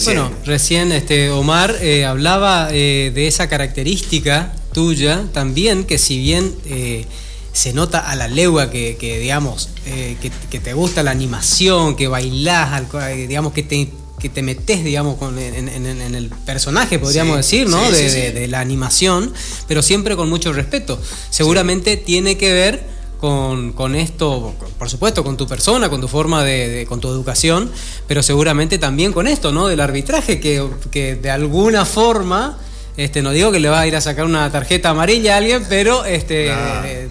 bueno, 0.05 0.31
recién 0.45 0.93
este 0.93 1.29
Omar 1.29 1.75
hablaba 2.07 2.67
de 2.67 3.27
esa 3.27 3.49
característica 3.49 4.53
tuya 4.73 5.25
también, 5.31 5.85
que 5.85 5.97
si 5.97 6.17
bien 6.17 6.55
eh, 6.65 7.05
se 7.53 7.71
nota 7.71 7.99
a 7.99 8.15
la 8.15 8.27
legua 8.27 8.71
que, 8.71 8.97
digamos, 9.21 9.69
eh, 9.85 10.17
que, 10.49 10.59
te 10.59 10.73
gusta 10.73 11.03
la 11.03 11.11
animación, 11.11 11.95
que 11.95 12.07
bailás, 12.07 12.83
eh, 13.09 13.27
digamos, 13.27 13.53
que 13.53 13.63
te, 13.63 13.89
que 14.19 14.29
te 14.29 14.41
metes, 14.41 14.83
digamos, 14.83 15.17
con, 15.17 15.37
en, 15.37 15.67
el 15.67 16.29
personaje, 16.29 16.97
podríamos 16.97 17.37
decir, 17.37 17.69
¿no? 17.69 17.91
de, 17.91 18.47
la 18.47 18.59
animación, 18.59 19.31
pero 19.67 19.83
siempre 19.83 20.15
con 20.15 20.29
mucho 20.29 20.51
respeto. 20.51 20.99
Seguramente 21.29 21.95
tiene 21.95 22.37
que 22.37 22.51
ver 22.51 22.93
con, 23.19 23.95
esto, 23.95 24.53
por 24.79 24.89
supuesto, 24.89 25.23
con 25.23 25.37
tu 25.37 25.47
persona, 25.47 25.89
con 25.89 26.01
tu 26.01 26.07
forma 26.07 26.43
de, 26.43 26.85
con 26.89 26.99
tu 26.99 27.07
educación, 27.07 27.71
pero 28.07 28.23
seguramente 28.23 28.79
también 28.79 29.13
con 29.13 29.27
esto, 29.27 29.51
¿no? 29.53 29.67
Del 29.67 29.79
arbitraje, 29.79 30.39
que, 30.39 30.67
que 30.91 31.15
de 31.15 31.29
alguna 31.29 31.85
forma 31.85 32.57
este, 32.97 33.21
no 33.21 33.31
digo 33.31 33.51
que 33.51 33.59
le 33.59 33.69
vas 33.69 33.81
a 33.81 33.87
ir 33.87 33.95
a 33.95 34.01
sacar 34.01 34.25
una 34.25 34.51
tarjeta 34.51 34.89
amarilla 34.89 35.33
a 35.33 35.37
alguien, 35.37 35.65
pero 35.67 36.05
este, 36.05 36.53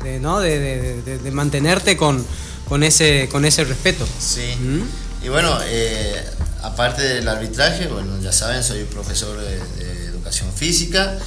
de, 0.03 0.19
¿no? 0.21 0.41
de, 0.41 1.31
mantenerte 1.33 1.97
con, 1.97 2.25
con, 2.69 2.83
ese, 2.83 3.29
con 3.31 3.45
ese 3.45 3.65
respeto. 3.65 4.07
Sí. 4.19 4.55
¿Mm? 4.61 5.25
Y 5.25 5.29
bueno, 5.29 5.59
eh, 5.67 6.25
aparte 6.63 7.03
del 7.03 7.29
arbitraje, 7.29 7.87
bueno, 7.89 8.21
ya 8.21 8.33
saben, 8.33 8.63
soy 8.63 8.85
profesor 8.85 9.41
de, 9.41 9.83
educación 10.09 10.53
física 10.53 11.19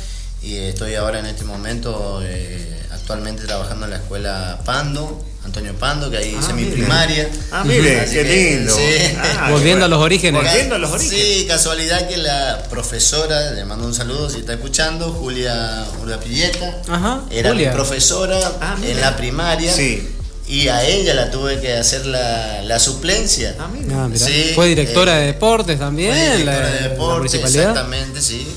y 0.42 0.56
estoy 0.56 0.96
ahora 0.96 1.20
en 1.20 1.26
este 1.26 1.44
momento 1.44 2.22
eh, 2.24 2.80
actualmente 2.92 3.44
trabajando 3.44 3.86
en 3.86 3.92
la 3.92 3.98
escuela 3.98 4.60
Pando 4.66 5.24
Antonio 5.46 5.74
Pando, 5.76 6.10
que 6.10 6.18
ahí 6.18 6.36
hice 6.38 6.52
ah, 6.52 6.56
mi 6.56 6.66
primaria. 6.66 7.30
Ah, 7.52 7.64
mire, 7.64 8.06
qué 8.12 8.24
lindo. 8.24 8.76
Ah, 9.40 9.52
volviendo 9.52 9.86
a 9.86 9.88
los 9.88 10.00
orígenes. 10.02 10.44
Volviendo 10.44 10.76
a 10.76 10.78
los 10.80 10.92
orígenes. 10.92 11.24
Sí, 11.24 11.46
casualidad 11.48 12.08
que 12.08 12.18
la 12.18 12.64
profesora, 12.70 13.52
le 13.52 13.64
mando 13.64 13.86
un 13.86 13.94
saludo 13.94 14.30
si 14.30 14.40
está 14.40 14.54
escuchando, 14.54 15.12
Julia 15.12 15.86
Pilleta, 16.24 16.82
era 17.30 17.54
mi 17.54 17.66
profesora 17.68 18.40
ah, 18.60 18.76
en 18.84 19.00
la 19.00 19.16
primaria. 19.16 19.72
Sí. 19.72 20.12
Y 20.48 20.68
a 20.68 20.84
ella 20.84 21.14
la 21.14 21.32
tuve 21.32 21.60
que 21.60 21.74
hacer 21.74 22.06
la, 22.06 22.62
la 22.64 22.80
suplencia. 22.80 23.56
Ah, 23.60 23.68
mira. 23.72 24.10
Sí, 24.16 24.52
fue 24.56 24.68
directora 24.68 25.18
eh, 25.18 25.22
de 25.22 25.26
deportes 25.28 25.80
también. 25.80 26.12
Fue 26.12 26.38
directora 26.38 26.70
de 26.70 26.90
deportes, 26.90 27.34
exactamente, 27.36 28.22
sí. 28.22 28.48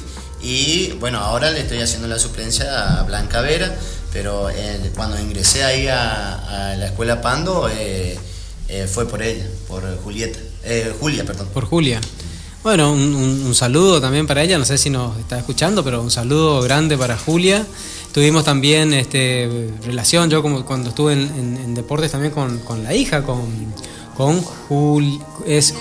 Y 0.43 0.93
bueno, 1.01 1.19
ahora 1.19 1.51
le 1.51 1.61
estoy 1.61 1.81
haciendo 1.81 2.09
la 2.09 2.19
suplencia 2.19 3.01
a 3.01 3.03
Blanca 3.03 3.41
Vera 3.41 3.75
pero 4.19 4.51
eh, 4.51 4.91
cuando 4.97 5.17
ingresé 5.17 5.63
ahí 5.63 5.87
a, 5.87 6.75
la 6.77 6.87
escuela 6.87 7.21
Pando 7.21 7.69
eh, 7.69 8.19
eh, 8.69 8.89
fue 8.93 9.07
por 9.07 9.23
ella, 9.23 9.47
por 9.69 9.85
Julieta, 10.03 10.41
Julia, 10.99 11.25
perdón. 11.25 11.47
Por 11.55 11.67
Julia. 11.67 12.01
Bueno, 12.65 12.93
un, 12.93 13.55
saludo 13.55 14.01
también 14.01 14.27
para 14.27 14.43
ella, 14.43 14.59
no 14.59 14.65
sé 14.65 14.77
si 14.77 14.91
nos 14.91 15.17
está 15.19 15.39
escuchando, 15.39 15.85
pero 15.85 16.03
un 16.03 16.11
saludo 16.11 16.61
grande 16.63 16.99
para 16.99 17.17
Julia. 17.17 17.65
Tuvimos 18.13 18.43
también 18.45 18.93
este, 18.93 19.71
relación, 19.85 20.29
yo 20.29 20.43
como 20.43 20.65
cuando 20.65 20.89
estuve 20.89 21.13
en, 21.13 21.73
deportes 21.77 22.11
también 22.11 22.33
con, 22.33 22.83
la 22.83 22.95
hija, 22.95 23.23
con, 23.23 23.47
con 24.17 24.45
es 25.47 25.75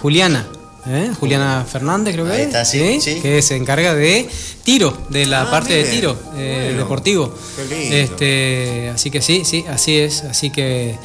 Juliana. 0.00 0.46
¿Eh? 0.86 1.12
Juliana 1.18 1.64
Fernández, 1.70 2.14
creo 2.14 2.26
que 2.26 2.42
está, 2.42 2.64
sí, 2.64 2.98
que 3.22 3.40
se 3.40 3.56
encarga 3.56 3.94
de 3.94 4.28
tiro, 4.64 4.96
de 5.08 5.24
la 5.24 5.42
ah, 5.42 5.50
parte 5.50 5.72
de 5.72 5.84
tiro 5.84 6.16
eh, 6.36 6.74
deportivo. 6.76 7.34
Este, 7.70 8.90
así 8.94 9.10
que 9.10 9.22
sí, 9.22 9.44
sí, 9.44 9.64
así 9.68 9.96
es. 9.96 10.24
Así 10.24 10.50
que 10.50 10.96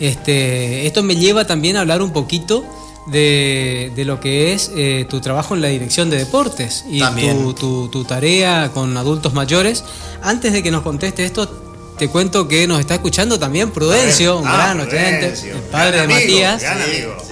este, 0.00 0.86
esto 0.86 1.02
me 1.02 1.16
lleva 1.16 1.46
también 1.46 1.76
a 1.76 1.80
hablar 1.80 2.00
un 2.00 2.12
poquito 2.12 2.64
de, 3.06 3.92
lo 4.06 4.20
que 4.20 4.52
es 4.52 4.70
eh, 4.74 5.06
tu 5.08 5.20
trabajo 5.20 5.54
en 5.54 5.62
la 5.62 5.68
dirección 5.68 6.10
de 6.10 6.18
deportes 6.18 6.84
y 6.88 7.00
tu, 7.54 7.88
tu, 7.88 8.04
tarea 8.04 8.70
con 8.72 8.96
adultos 8.96 9.34
mayores. 9.34 9.84
Antes 10.22 10.52
de 10.52 10.62
que 10.62 10.70
nos 10.70 10.82
conteste 10.82 11.24
esto, 11.24 11.46
te 11.98 12.08
cuento 12.08 12.46
que 12.46 12.66
nos 12.66 12.80
está 12.80 12.94
escuchando 12.94 13.38
también 13.38 13.70
Prudencio, 13.70 14.38
un 14.38 14.46
ah, 14.46 14.56
gran 14.56 14.80
oyente, 14.80 15.34
el 15.50 15.58
padre 15.70 16.02
de 16.02 16.08
Matías, 16.08 16.62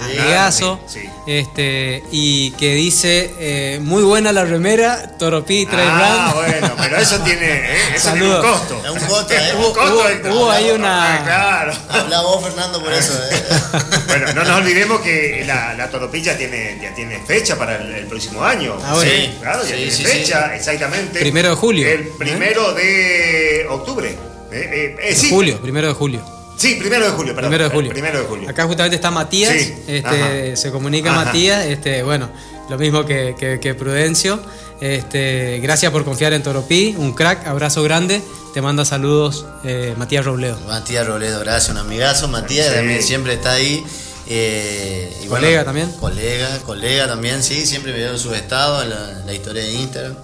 amigazo, 0.01 0.79
este, 1.25 2.03
y 2.11 2.51
que 2.51 2.75
dice, 2.75 3.33
eh, 3.39 3.79
muy 3.81 4.03
buena 4.03 4.31
la 4.31 4.45
remera, 4.45 5.17
Toropí, 5.17 5.65
Trail 5.65 5.89
Ah, 5.91 6.33
bueno, 6.35 6.75
pero 6.77 6.97
eso 6.97 7.19
tiene, 7.21 7.47
eh, 7.47 7.77
eso 7.95 8.11
tiene 8.11 8.35
un 8.35 8.41
costo. 8.41 8.81
Es 8.83 8.91
un 8.91 8.99
costo, 9.07 9.33
¿eh? 9.33 9.53
un 9.55 9.73
costo 9.73 10.31
hubo, 10.31 10.51
ahí 10.51 10.69
una... 10.71 11.21
claro. 11.23 11.73
Habla 11.89 12.21
vos, 12.21 12.43
Fernando, 12.43 12.83
por 12.83 12.93
eso. 12.93 13.13
¿eh? 13.31 13.43
bueno, 14.07 14.33
no 14.33 14.43
nos 14.43 14.57
olvidemos 14.59 15.01
que 15.01 15.43
la, 15.45 15.73
la 15.73 15.89
Toropilla 15.89 16.37
tiene, 16.37 16.79
ya 16.81 16.93
tiene 16.93 17.19
fecha 17.19 17.57
para 17.57 17.77
el, 17.77 18.05
próximo 18.05 18.43
año. 18.43 18.77
Ah, 18.83 18.93
bueno. 18.93 19.11
Sí, 19.11 19.33
claro, 19.41 19.63
ya 19.63 19.75
tiene 19.75 19.91
fecha, 19.91 20.55
exactamente. 20.55 21.19
Primero 21.19 21.49
de 21.49 21.55
julio. 21.55 21.87
El 21.87 22.07
primero 22.09 22.73
de 22.73 23.65
octubre. 23.69 24.15
Eh, 24.51 24.95
eh, 25.01 25.15
sí. 25.15 25.29
Julio, 25.29 25.59
primero 25.59 25.87
de 25.87 25.93
julio. 25.93 26.34
Sí, 26.57 26.75
primero 26.75 27.05
de 27.05 27.11
julio, 27.11 27.35
perdón. 27.35 27.51
Primero 27.51 27.69
de 27.69 27.75
julio. 27.75 27.91
Primero 27.91 28.19
de 28.19 28.25
julio. 28.25 28.49
Acá 28.49 28.65
justamente 28.65 28.95
está 28.95 29.11
Matías, 29.11 29.53
este, 29.87 30.55
se 30.55 30.71
comunica 30.71 31.11
Matías, 31.11 31.65
este, 31.65 32.03
bueno, 32.03 32.29
lo 32.69 32.77
mismo 32.77 33.05
que, 33.05 33.75
Prudencio. 33.77 34.39
Este, 34.81 35.59
gracias 35.61 35.91
por 35.91 36.03
confiar 36.03 36.33
en 36.33 36.43
Toropí, 36.43 36.95
un 36.97 37.13
crack, 37.13 37.47
abrazo 37.47 37.81
grande. 37.83 38.21
Te 38.53 38.61
manda 38.61 38.85
saludos 38.85 39.45
eh, 39.63 39.93
Matías 39.97 40.25
Robledo. 40.25 40.57
Matías 40.67 41.05
Robledo, 41.05 41.39
gracias, 41.39 41.69
un 41.69 41.77
amigazo. 41.77 42.27
Matías 42.27 42.73
también 42.73 43.03
siempre 43.03 43.33
está 43.33 43.53
ahí. 43.53 43.85
y 44.27 45.27
colega 45.27 45.63
también. 45.65 45.91
Colega, 45.93 46.59
colega 46.65 47.07
también, 47.07 47.43
sí, 47.43 47.65
siempre 47.65 47.91
me 47.91 47.99
dio 47.99 48.17
sus 48.17 48.35
estados 48.35 48.83
en 48.83 49.25
la 49.25 49.33
historia 49.33 49.63
de 49.63 49.71
Instagram. 49.73 50.15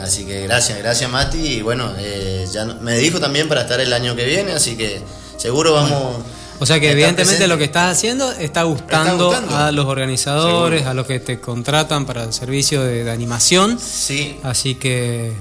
Así 0.00 0.24
que 0.24 0.42
gracias, 0.42 0.78
gracias 0.78 1.10
Mati. 1.10 1.38
Y 1.38 1.62
bueno, 1.62 1.92
eh, 1.98 2.46
ya 2.50 2.64
me 2.64 2.96
dijo 2.96 3.20
también 3.20 3.48
para 3.48 3.62
estar 3.62 3.80
el 3.80 3.92
año 3.92 4.16
que 4.16 4.24
viene, 4.24 4.52
así 4.52 4.76
que 4.76 5.00
seguro 5.42 5.72
vamos. 5.74 6.18
O 6.60 6.66
sea 6.66 6.78
que 6.78 6.92
evidentemente 6.92 7.48
lo 7.48 7.58
que 7.58 7.64
estás 7.64 7.90
haciendo 7.90 8.30
está 8.30 8.62
gustando, 8.62 9.32
a 9.50 9.72
los 9.72 9.86
organizadores, 9.86 10.86
a 10.86 10.94
los 10.94 11.06
que 11.06 11.18
te 11.18 11.40
contratan 11.40 12.06
para 12.06 12.22
el 12.22 12.32
servicio 12.32 12.84
de, 12.84 13.10
animación. 13.10 13.80
Sí. 13.80 14.38
Así 14.44 14.76
que 14.76 15.32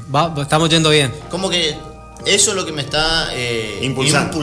estamos 0.41 0.69
yendo 0.69 0.89
bien. 0.89 1.13
Como 1.29 1.51
que 1.51 1.77
eso 2.25 2.51
es 2.51 2.57
lo 2.57 2.65
que 2.65 2.71
me 2.71 2.81
está 2.81 3.29
eh, 3.33 3.79
impulsando, 3.83 4.39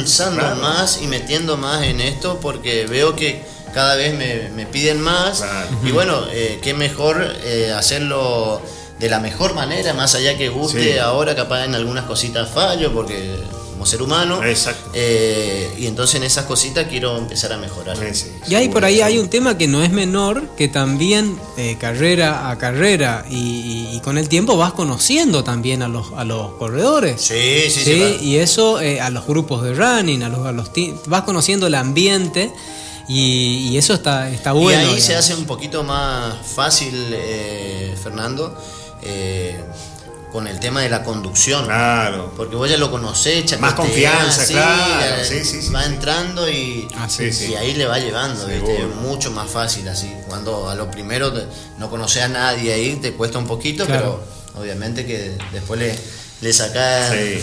más 0.61 1.01
y 1.03 1.09
metiendo 1.09 1.57
más 1.57 1.83
en 1.83 2.01
esto 2.01 2.39
porque 2.41 2.87
veo 2.87 3.17
que 3.17 3.43
cada 3.75 3.97
vez 3.97 4.15
me, 4.55 4.67
piden 4.67 5.01
más. 5.01 5.45
Y 5.85 5.91
bueno, 5.91 6.27
eh, 6.31 6.61
qué 6.63 6.75
mejor 6.75 7.35
hacerlo 7.77 8.63
de 8.99 9.09
la 9.09 9.21
mejor 9.21 9.55
manera, 9.55 9.95
más 9.95 10.15
allá 10.15 10.37
que 10.37 10.49
guste, 10.49 11.01
ahora 11.01 11.35
capaz 11.37 11.65
en 11.65 11.75
algunas 11.75 12.05
cositas 12.05 12.49
fallo, 12.51 12.93
porque 12.93 13.37
como 13.79 13.87
ser 13.87 14.03
humano. 14.03 14.43
Exacto. 14.43 14.91
Eh, 14.93 15.73
y 15.79 15.87
entonces 15.87 16.17
en 16.17 16.25
esas 16.25 16.47
cositas 16.47 16.89
quiero 16.89 17.17
empezar 17.17 17.53
a 17.53 17.59
mejorar. 17.59 17.97
y 18.49 18.55
ahí 18.57 18.69
por 18.69 18.85
ahí 18.85 19.01
hay 19.01 19.19
un 19.19 19.29
tema 19.29 19.57
que 19.57 19.69
no 19.69 19.85
es 19.85 19.93
menor, 19.93 20.49
que 20.57 20.67
también 20.67 21.39
eh, 21.57 21.77
carrera 21.79 22.51
a 22.51 22.59
carrera 22.59 23.25
y, 23.31 24.01
con 24.03 24.17
el 24.17 24.29
tiempo 24.29 24.57
vas 24.57 24.73
conociendo 24.73 25.45
también 25.45 25.83
a 25.83 25.89
los, 25.89 26.13
a 26.17 26.25
los 26.25 26.55
corredores. 26.55 27.21
Sí, 27.21 27.71
sí, 27.71 27.85
sí. 27.85 28.19
y 28.23 28.37
eso 28.37 28.81
eh, 28.81 29.01
a 29.01 29.11
los 29.11 29.27
grupos 29.27 29.63
de 29.63 29.75
running, 29.75 30.23
a 30.23 30.29
los, 30.29 30.47
a 30.47 30.53
los 30.53 30.71
vas 31.07 31.23
conociendo 31.23 31.69
el 31.69 31.75
ambiente. 31.75 32.51
Y, 33.07 33.77
eso 33.77 33.95
está, 33.95 34.29
está 34.31 34.53
bueno. 34.53 34.83
Y 34.83 34.95
ahí 34.95 35.01
se 35.01 35.15
hace 35.15 35.35
un 35.35 35.45
poquito 35.47 35.83
más 35.85 36.35
fácil, 36.45 37.17
Fernando, 38.03 38.55
eh, 39.09 39.61
con 40.31 40.47
el 40.47 40.61
tema 40.61 40.83
de 40.83 40.91
la 40.91 41.03
conducción. 41.03 41.65
Claro. 41.65 42.33
Porque 42.37 42.55
vos 42.57 42.69
ya 42.69 42.77
lo 42.77 42.91
conocés, 42.91 43.59
Más 43.59 43.73
confianza, 43.75 44.45
claro. 44.47 45.23
va 45.75 45.85
entrando 45.87 46.49
y, 46.51 46.87
ah, 46.97 47.09
y 47.19 47.55
ahí 47.55 47.75
le 47.75 47.87
va 47.87 47.99
llevando, 47.99 48.47
¿viste? 48.47 48.87
mucho 49.03 49.31
más 49.31 49.51
fácil 49.51 49.89
así. 49.89 50.13
Cuando 50.29 50.69
a 50.69 50.75
lo 50.75 50.91
primero 50.91 51.33
no 51.79 51.89
conoces 51.89 52.23
a 52.23 52.29
nadie 52.29 52.73
ahí, 52.73 52.97
te 52.97 53.13
cuesta 53.13 53.39
un 53.39 53.47
poquito, 53.47 53.87
pero 53.87 54.23
obviamente 54.55 55.07
que 55.07 55.39
después 55.53 55.81
le 55.81 55.99
le 56.41 56.53
saca 56.53 57.11
de, 57.11 57.43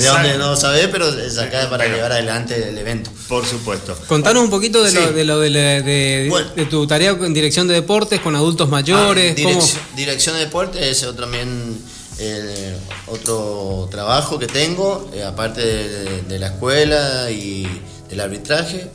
donde 0.04 0.36
no 0.36 0.56
sabés, 0.56 0.88
pero 0.88 1.10
le 1.12 1.30
saca 1.30 1.70
para 1.70 1.86
llevar 1.86 2.10
adelante 2.10 2.68
el 2.68 2.76
evento. 2.76 3.10
Por 3.28 3.46
supuesto. 3.46 3.96
Contanos 4.08 4.42
un 4.42 4.50
poquito 4.50 4.82
de 4.82 4.92
lo 4.92 5.12
de, 5.12 5.24
lo 5.24 5.38
de, 5.38 6.66
tu 6.68 6.86
tarea 6.86 7.12
en 7.12 7.32
dirección 7.32 7.68
de 7.68 7.74
deportes 7.74 8.20
con 8.20 8.34
adultos 8.34 8.68
mayores. 8.68 9.36
Ah, 9.38 9.78
dirección, 9.94 10.34
de 10.34 10.40
deportes 10.40 10.82
es 10.82 11.04
otro, 11.04 11.22
también 11.22 11.78
eh, 12.18 12.76
otro 13.06 13.88
trabajo 13.90 14.38
que 14.38 14.48
tengo, 14.48 15.08
eh, 15.14 15.22
aparte 15.22 15.60
de, 15.60 16.38
la 16.38 16.48
escuela 16.48 17.30
y 17.30 17.68
del 18.08 18.20
arbitraje. 18.20 18.88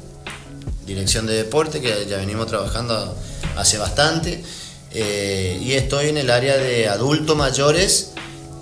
Dirección 0.86 1.26
de 1.26 1.36
deporte, 1.36 1.80
que 1.82 2.06
ya 2.08 2.18
venimos 2.18 2.48
trabajando 2.48 3.18
hace 3.56 3.78
bastante. 3.78 4.44
Eh, 4.92 5.60
y 5.62 5.74
estoy 5.74 6.10
en 6.10 6.18
el 6.18 6.30
área 6.30 6.58
de 6.58 6.88
adultos 6.88 7.36
mayores 7.36 8.12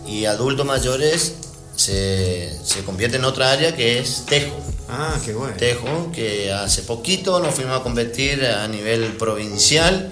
y 0.08 0.26
adultos 0.26 0.66
mayores 0.66 1.36
se, 1.76 2.60
convierte 2.86 3.18
en 3.18 3.26
otra 3.26 3.52
área 3.52 3.76
que 3.76 4.00
es 4.00 4.26
Tejo. 4.26 4.56
Ah, 4.90 5.20
qué 5.24 5.34
bueno. 5.34 5.56
Tejo, 5.58 6.12
que 6.12 6.52
hace 6.52 6.84
poquito 6.84 7.40
nos 7.40 7.56
fuimos 7.56 7.80
a 7.80 7.84
competir 7.84 8.46
a 8.46 8.68
nivel 8.68 9.14
provincial 9.18 10.12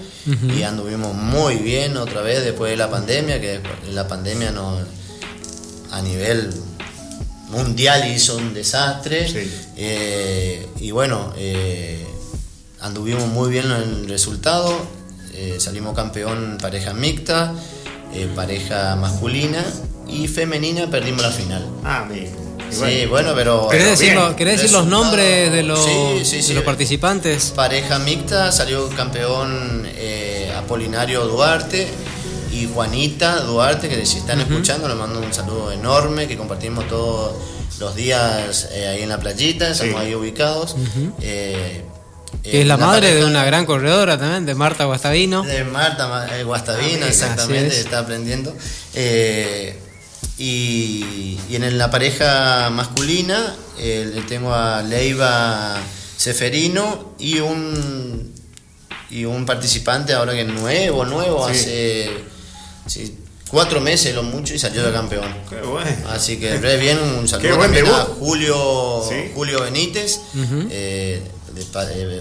y 0.56 0.62
anduvimos 0.62 1.14
muy 1.14 1.56
bien 1.56 1.96
otra 1.96 2.22
vez 2.22 2.44
después 2.44 2.70
de 2.70 2.76
la 2.76 2.90
pandemia, 2.90 3.40
que 3.40 3.60
la 3.90 4.06
pandemia 4.06 4.52
no, 4.52 4.78
a 5.90 6.02
nivel 6.02 6.50
mundial 7.48 8.10
hizo 8.10 8.36
un 8.36 8.54
desastre. 8.54 9.26
Eh, 9.76 10.66
y 10.80 10.90
bueno, 10.90 11.32
eh, 11.36 12.04
anduvimos 12.80 13.26
muy 13.28 13.50
bien 13.50 13.66
en 13.66 13.72
el 13.72 14.08
resultado, 14.08 14.74
eh, 15.34 15.56
salimos 15.58 15.94
campeón 15.94 16.58
pareja 16.60 16.92
mixta. 16.92 17.54
Eh, 18.14 18.28
pareja 18.34 18.94
masculina 18.96 19.64
y 20.08 20.28
femenina 20.28 20.90
perdimos 20.90 21.22
la 21.22 21.30
final. 21.30 21.66
Ah, 21.84 22.06
bien. 22.10 22.42
Sí, 22.70 23.06
bueno, 23.06 23.32
pero. 23.34 23.68
¿Querés, 23.68 23.98
decir, 23.98 24.72
los 24.72 24.86
nombres 24.86 25.52
de 25.52 25.62
los, 25.62 25.86
los 26.54 26.64
participantes? 26.64 27.52
Pareja 27.54 27.98
mixta 27.98 28.50
salió 28.50 28.88
campeón 28.90 29.86
eh, 29.94 30.52
Apolinario 30.56 31.26
Duarte 31.26 31.88
y 32.50 32.66
Juanita 32.66 33.40
Duarte, 33.40 33.88
que 33.88 34.06
si 34.06 34.18
están 34.18 34.40
escuchando, 34.40 34.88
les 34.88 34.96
mando 34.96 35.20
un 35.20 35.32
saludo 35.32 35.72
enorme, 35.72 36.26
que 36.26 36.36
compartimos 36.36 36.88
todos 36.88 37.34
los 37.78 37.94
días 37.94 38.68
eh, 38.72 38.88
ahí 38.88 39.02
en 39.02 39.08
la 39.08 39.18
playita, 39.18 39.70
estamos 39.70 40.00
ahí 40.00 40.14
ubicados. 40.14 40.76
Que 42.42 42.62
es 42.62 42.66
la, 42.66 42.76
madre 42.76 43.14
de 43.14 43.24
una 43.24 43.44
gran 43.44 43.66
corredora 43.66 44.18
también, 44.18 44.44
de 44.46 44.54
Marta 44.54 44.84
Guastavino. 44.84 45.42
De 45.42 45.62
Marta 45.64 46.26
eh, 46.36 46.42
Guastavino, 46.42 47.06
ah, 47.06 47.08
exactamente, 47.08 47.78
está 47.78 48.00
aprendiendo. 48.00 48.56
Eh, 48.94 49.78
y, 50.38 51.38
en 51.50 51.78
la 51.78 51.90
pareja 51.90 52.70
masculina 52.70 53.54
eh, 53.78 54.22
tengo 54.28 54.52
a 54.52 54.82
Leiva 54.82 55.80
Seferino 56.16 57.14
y 57.18 57.38
un 57.38 58.32
y 59.10 59.26
un 59.26 59.44
participante 59.44 60.14
ahora 60.14 60.32
que 60.32 60.40
es 60.40 60.48
nuevo, 60.48 61.04
nuevo, 61.04 61.46
hace 61.46 62.10
cuatro 63.52 63.82
meses 63.82 64.14
lo 64.14 64.22
mucho 64.22 64.54
y 64.54 64.58
salió 64.58 64.82
de 64.82 64.92
campeón. 64.92 65.30
Qué 65.48 65.56
bueno. 65.56 65.90
Así 66.08 66.38
que 66.38 66.56
bien, 66.78 66.98
un 66.98 67.28
saludo 67.28 67.58
también 67.58 67.86
a 67.86 68.04
Julio, 68.18 69.02
Julio 69.34 69.60
Benítez. 69.60 70.20
Eh, 70.70 71.22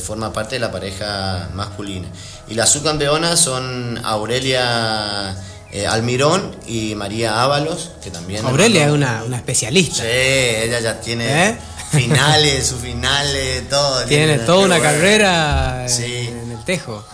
forma 0.02 0.34
parte 0.34 0.56
de 0.56 0.60
la 0.60 0.72
pareja 0.72 1.50
masculina. 1.54 2.08
Y 2.48 2.54
las 2.54 2.70
subcampeonas 2.70 3.40
son 3.40 4.00
Aurelia 4.04 5.36
eh, 5.72 5.88
Almirón 5.88 6.56
y 6.68 6.96
María 6.96 7.42
Ábalos, 7.44 7.92
que 8.04 8.12
también... 8.12 8.46
Aurelia 8.46 8.88
es 8.88 8.92
una, 8.92 9.24
especialista. 9.34 10.04
Sí, 10.04 10.10
ella 10.10 10.82
ya 10.82 11.00
tiene 11.00 11.50
¿Eh? 11.50 11.58
finales, 11.92 12.68
sus 12.68 12.82
finales, 12.82 13.70
todo. 13.70 14.04
Tiene, 14.08 14.40
toda 14.40 14.66
una 14.66 14.82
carrera 14.82 15.86
en 15.88 16.52
el 16.52 16.64
tejo. 16.66 17.06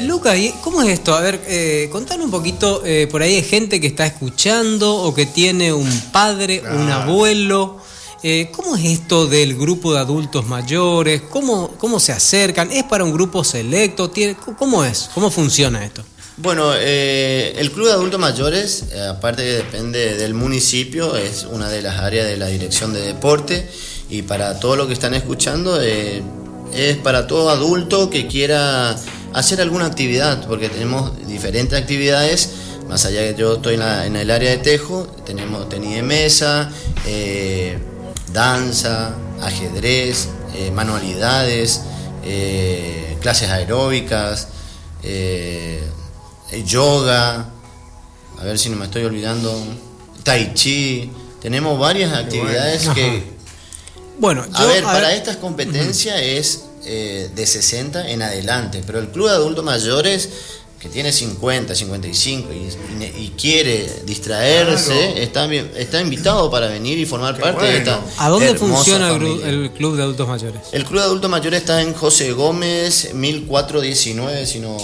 Lucas, 0.00 0.38
¿cómo 0.62 0.82
es 0.82 0.88
esto? 0.88 1.14
A 1.14 1.20
ver, 1.20 1.42
eh, 1.46 1.88
contanos 1.92 2.24
un 2.24 2.30
poquito, 2.30 2.82
por 3.10 3.22
ahí 3.22 3.36
hay 3.36 3.42
gente 3.42 3.78
que 3.78 3.88
está 3.88 4.06
escuchando 4.06 4.94
o 4.94 5.14
que 5.14 5.26
tiene 5.26 5.72
un 5.74 6.00
padre, 6.12 6.62
un 6.62 6.90
abuelo 6.90 7.78
eh, 8.22 8.50
¿Cómo 8.52 8.74
es 8.74 8.84
esto 8.84 9.26
del 9.26 9.56
grupo 9.56 9.92
de 9.94 10.00
adultos 10.00 10.46
mayores? 10.46 11.22
¿Cómo, 11.22 11.74
¿Cómo 11.78 12.00
se 12.00 12.12
acercan? 12.12 12.72
¿Es 12.72 12.82
para 12.84 13.04
un 13.04 13.12
grupo 13.12 13.44
selecto? 13.44 14.10
¿Cómo 14.58 14.84
es? 14.84 15.10
¿Cómo 15.14 15.30
funciona 15.30 15.84
esto? 15.84 16.02
Bueno, 16.36 16.72
eh, 16.74 17.54
el 17.56 17.70
Club 17.70 17.86
de 17.86 17.92
Adultos 17.92 18.20
Mayores, 18.20 18.84
eh, 18.92 19.00
aparte 19.08 19.42
que 19.42 19.52
depende 19.54 20.16
del 20.16 20.34
municipio, 20.34 21.16
es 21.16 21.44
una 21.44 21.68
de 21.68 21.82
las 21.82 21.98
áreas 21.98 22.26
de 22.26 22.36
la 22.36 22.46
Dirección 22.46 22.92
de 22.92 23.00
Deporte 23.00 23.68
y 24.10 24.22
para 24.22 24.58
todo 24.58 24.74
lo 24.74 24.86
que 24.86 24.92
están 24.92 25.14
escuchando 25.14 25.80
es 25.80 26.96
para 27.02 27.26
todo 27.26 27.50
adulto 27.50 28.10
que 28.10 28.26
quiera 28.26 28.96
hacer 29.32 29.60
alguna 29.60 29.86
actividad, 29.86 30.46
porque 30.46 30.68
tenemos 30.68 31.12
diferentes 31.26 31.78
actividades, 31.78 32.50
más 32.88 33.04
allá 33.04 33.20
que 33.20 33.38
yo 33.38 33.54
estoy 33.54 33.74
en, 33.74 34.16
el 34.16 34.30
área 34.30 34.50
de 34.50 34.58
tejo, 34.58 35.06
tenemos 35.26 35.68
tenis 35.68 35.96
de 35.96 36.02
mesa, 36.02 36.70
danza, 38.32 39.14
ajedrez, 39.40 40.28
eh, 40.54 40.70
manualidades, 40.70 41.82
eh, 42.24 43.16
clases 43.20 43.50
aeróbicas, 43.50 44.48
yoga, 46.64 47.50
a 48.38 48.44
ver 48.44 48.58
si 48.58 48.68
no 48.68 48.76
me 48.76 48.86
estoy 48.86 49.04
olvidando, 49.04 49.54
tai 50.22 50.52
chi. 50.54 51.10
Tenemos 51.40 51.78
varias 51.78 52.12
actividades 52.12 52.88
que... 52.88 53.38
Bueno, 54.18 54.44
a 54.52 54.64
ver, 54.64 54.82
para 54.82 55.14
estas 55.14 55.36
competencias 55.36 56.20
es 56.20 56.64
de 56.82 57.46
60 57.46 58.10
en 58.10 58.22
adelante, 58.22 58.82
pero 58.84 58.98
el 58.98 59.08
club 59.08 59.28
de 59.28 59.34
adultos 59.34 59.64
mayores 59.64 60.28
que 60.80 60.88
tiene 60.88 61.12
50, 61.12 61.74
55 61.74 62.48
y, 62.52 63.04
y 63.04 63.34
quiere 63.36 64.02
distraerse, 64.04 65.22
está, 65.22 65.52
está 65.52 66.00
invitado 66.00 66.50
para 66.50 66.68
venir 66.68 66.98
y 66.98 67.06
formar 67.06 67.38
parte 67.38 67.64
de 67.64 67.78
esta. 67.78 68.00
¿A 68.18 68.28
dónde 68.28 68.54
funciona 68.54 69.10
el, 69.10 69.72
Club 69.76 69.96
de 69.96 70.02
Adultos 70.04 70.28
Mayores? 70.28 70.60
El 70.72 70.84
Club 70.84 71.00
de 71.00 71.06
Adultos 71.06 71.30
Mayores 71.30 71.60
está 71.60 71.82
en 71.82 71.94
José 71.94 72.32
Gómez, 72.32 73.12
1419, 73.12 74.46
si 74.46 74.60
no. 74.60 74.76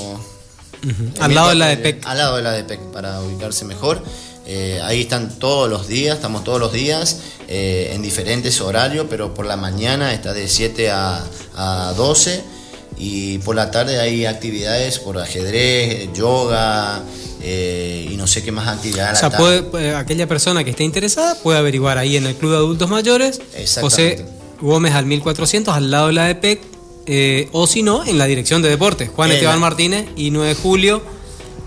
Al 1.20 1.34
lado 1.34 1.50
de 1.50 1.54
la 1.54 1.68
DEPEC. 1.68 2.04
Al 2.06 2.18
lado 2.18 2.36
de 2.36 2.42
la 2.42 2.52
DEPEC, 2.52 2.80
para 2.90 3.20
ubicarse 3.20 3.64
mejor. 3.64 4.02
Eh, 4.46 4.80
ahí 4.82 5.02
están 5.02 5.38
todos 5.38 5.70
los 5.70 5.86
días, 5.86 6.16
estamos 6.16 6.44
todos 6.44 6.60
los 6.60 6.72
días 6.72 7.20
eh, 7.48 7.92
en 7.94 8.02
diferentes 8.02 8.60
horarios, 8.60 9.06
pero 9.08 9.32
por 9.32 9.46
la 9.46 9.56
mañana 9.56 10.12
está 10.12 10.34
de 10.34 10.48
7 10.48 10.90
a, 10.90 11.24
a 11.56 11.94
12 11.96 12.53
y 12.98 13.38
por 13.38 13.56
la 13.56 13.70
tarde 13.70 14.00
hay 14.00 14.26
actividades 14.26 14.98
por 14.98 15.18
ajedrez, 15.18 16.12
yoga 16.12 17.02
eh, 17.42 18.08
y 18.10 18.16
no 18.16 18.26
sé 18.26 18.42
qué 18.42 18.52
más 18.52 18.68
actividades. 18.68 19.22
O 19.22 19.30
sea, 19.30 19.36
puede, 19.36 19.94
aquella 19.94 20.26
persona 20.26 20.64
que 20.64 20.70
esté 20.70 20.84
interesada 20.84 21.34
puede 21.36 21.58
averiguar 21.58 21.98
ahí 21.98 22.16
en 22.16 22.26
el 22.26 22.34
Club 22.34 22.52
de 22.52 22.56
Adultos 22.56 22.88
Mayores, 22.88 23.40
José 23.80 24.24
Gómez 24.60 24.94
al 24.94 25.06
1400 25.06 25.74
al 25.74 25.90
lado 25.90 26.06
de 26.08 26.12
la 26.14 26.30
EPEC, 26.30 26.60
eh, 27.06 27.48
o 27.52 27.66
si 27.66 27.82
no, 27.82 28.04
en 28.04 28.16
la 28.16 28.26
Dirección 28.26 28.62
de 28.62 28.70
Deportes, 28.70 29.10
Juan 29.14 29.30
Esteban 29.30 29.60
Martínez 29.60 30.06
y 30.16 30.30
9 30.30 30.48
de 30.48 30.54
julio 30.54 31.02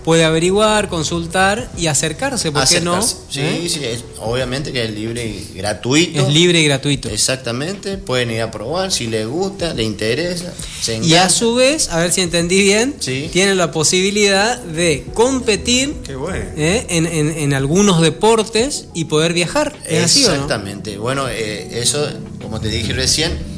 puede 0.08 0.24
averiguar, 0.24 0.88
consultar 0.88 1.70
y 1.76 1.86
acercarse, 1.86 2.50
¿por 2.50 2.66
qué 2.66 2.80
no? 2.80 3.02
Sí, 3.02 3.40
¿Eh? 3.40 3.68
sí, 3.68 3.80
obviamente 4.20 4.72
que 4.72 4.82
es 4.82 4.90
libre 4.90 5.26
y 5.26 5.52
gratuito. 5.54 6.26
Es 6.26 6.32
libre 6.32 6.62
y 6.62 6.64
gratuito. 6.64 7.10
Exactamente, 7.10 7.98
pueden 7.98 8.30
ir 8.30 8.40
a 8.40 8.50
probar 8.50 8.90
si 8.90 9.08
les 9.08 9.26
gusta, 9.26 9.74
les 9.74 9.84
interesa. 9.84 10.54
y 11.02 11.12
a 11.12 11.28
su 11.28 11.56
vez, 11.56 11.90
a 11.90 11.98
ver 11.98 12.10
si 12.10 12.22
entendí 12.22 12.62
bien, 12.62 12.94
tienen 12.94 13.58
la 13.58 13.70
posibilidad 13.70 14.58
de 14.58 15.04
competir 15.12 15.94
¿eh? 16.56 16.86
en, 16.88 17.52
algunos 17.52 18.00
deportes 18.00 18.86
y 18.94 19.04
poder 19.04 19.34
viajar. 19.34 19.76
Exactamente, 19.84 20.96
bueno, 20.96 21.28
eh, 21.28 21.82
eso, 21.82 22.08
como 22.40 22.62
te 22.62 22.68
dije 22.68 22.94
recién, 22.94 23.57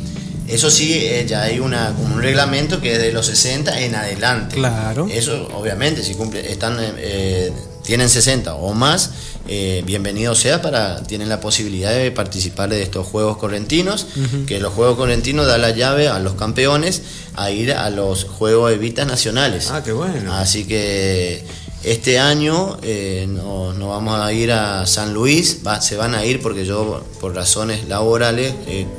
eso 0.51 0.71
sí, 0.71 0.95
eh, 0.95 1.25
ya 1.29 1.43
hay 1.43 1.61
una, 1.61 1.95
un 1.99 2.21
reglamento 2.21 2.81
que 2.81 2.95
es 2.95 2.99
de 2.99 3.13
los 3.13 3.27
60 3.27 3.81
en 3.81 3.95
adelante. 3.95 4.57
Claro. 4.57 5.09
Eso, 5.11 5.49
obviamente, 5.55 6.03
si 6.03 6.15
cumple, 6.15 6.51
están, 6.51 6.77
eh, 6.81 7.53
tienen 7.83 8.09
60 8.09 8.55
o 8.55 8.75
más, 8.75 9.11
eh, 9.49 9.83
bienvenido 9.87 10.35
sea 10.35 10.61
para, 10.61 11.03
tienen 11.03 11.29
la 11.29 11.41
posibilidad 11.41 11.93
de 11.93 12.11
participar 12.11 12.69
de 12.69 12.83
estos 12.83 13.07
Juegos 13.07 13.37
Correntinos, 13.37 14.07
que 14.47 14.61
los 14.61 14.73
Juegos 14.73 14.97
Correntinos 14.97 15.47
da 15.47 15.59
la 15.59 15.71
llave 15.71 16.09
a 16.09 16.19
los 16.19 16.35
campeones 16.35 17.03
a 17.35 17.51
ir 17.51 17.73
a 17.73 17.89
los 17.91 18.25
Juegos 18.25 18.73
Evitas 18.73 19.07
Nacionales. 19.07 19.71
Ah, 19.71 19.83
qué 19.83 19.93
bueno. 19.93 20.35
Así 20.35 20.65
que 20.65 21.45
este 21.83 22.19
año 22.19 22.79
eh, 22.83 23.27
nos 23.29 23.77
no 23.77 23.89
vamos 23.89 24.21
a 24.21 24.33
ir 24.33 24.53
a 24.53 24.87
San 24.87 25.15
Luis, 25.15 25.61
se 25.81 25.97
van 25.97 26.15
a 26.15 26.25
ir 26.25 26.41
porque 26.43 26.65
yo 26.65 27.05
por 27.21 27.35
razones 27.35 27.89
laborales 27.89 28.55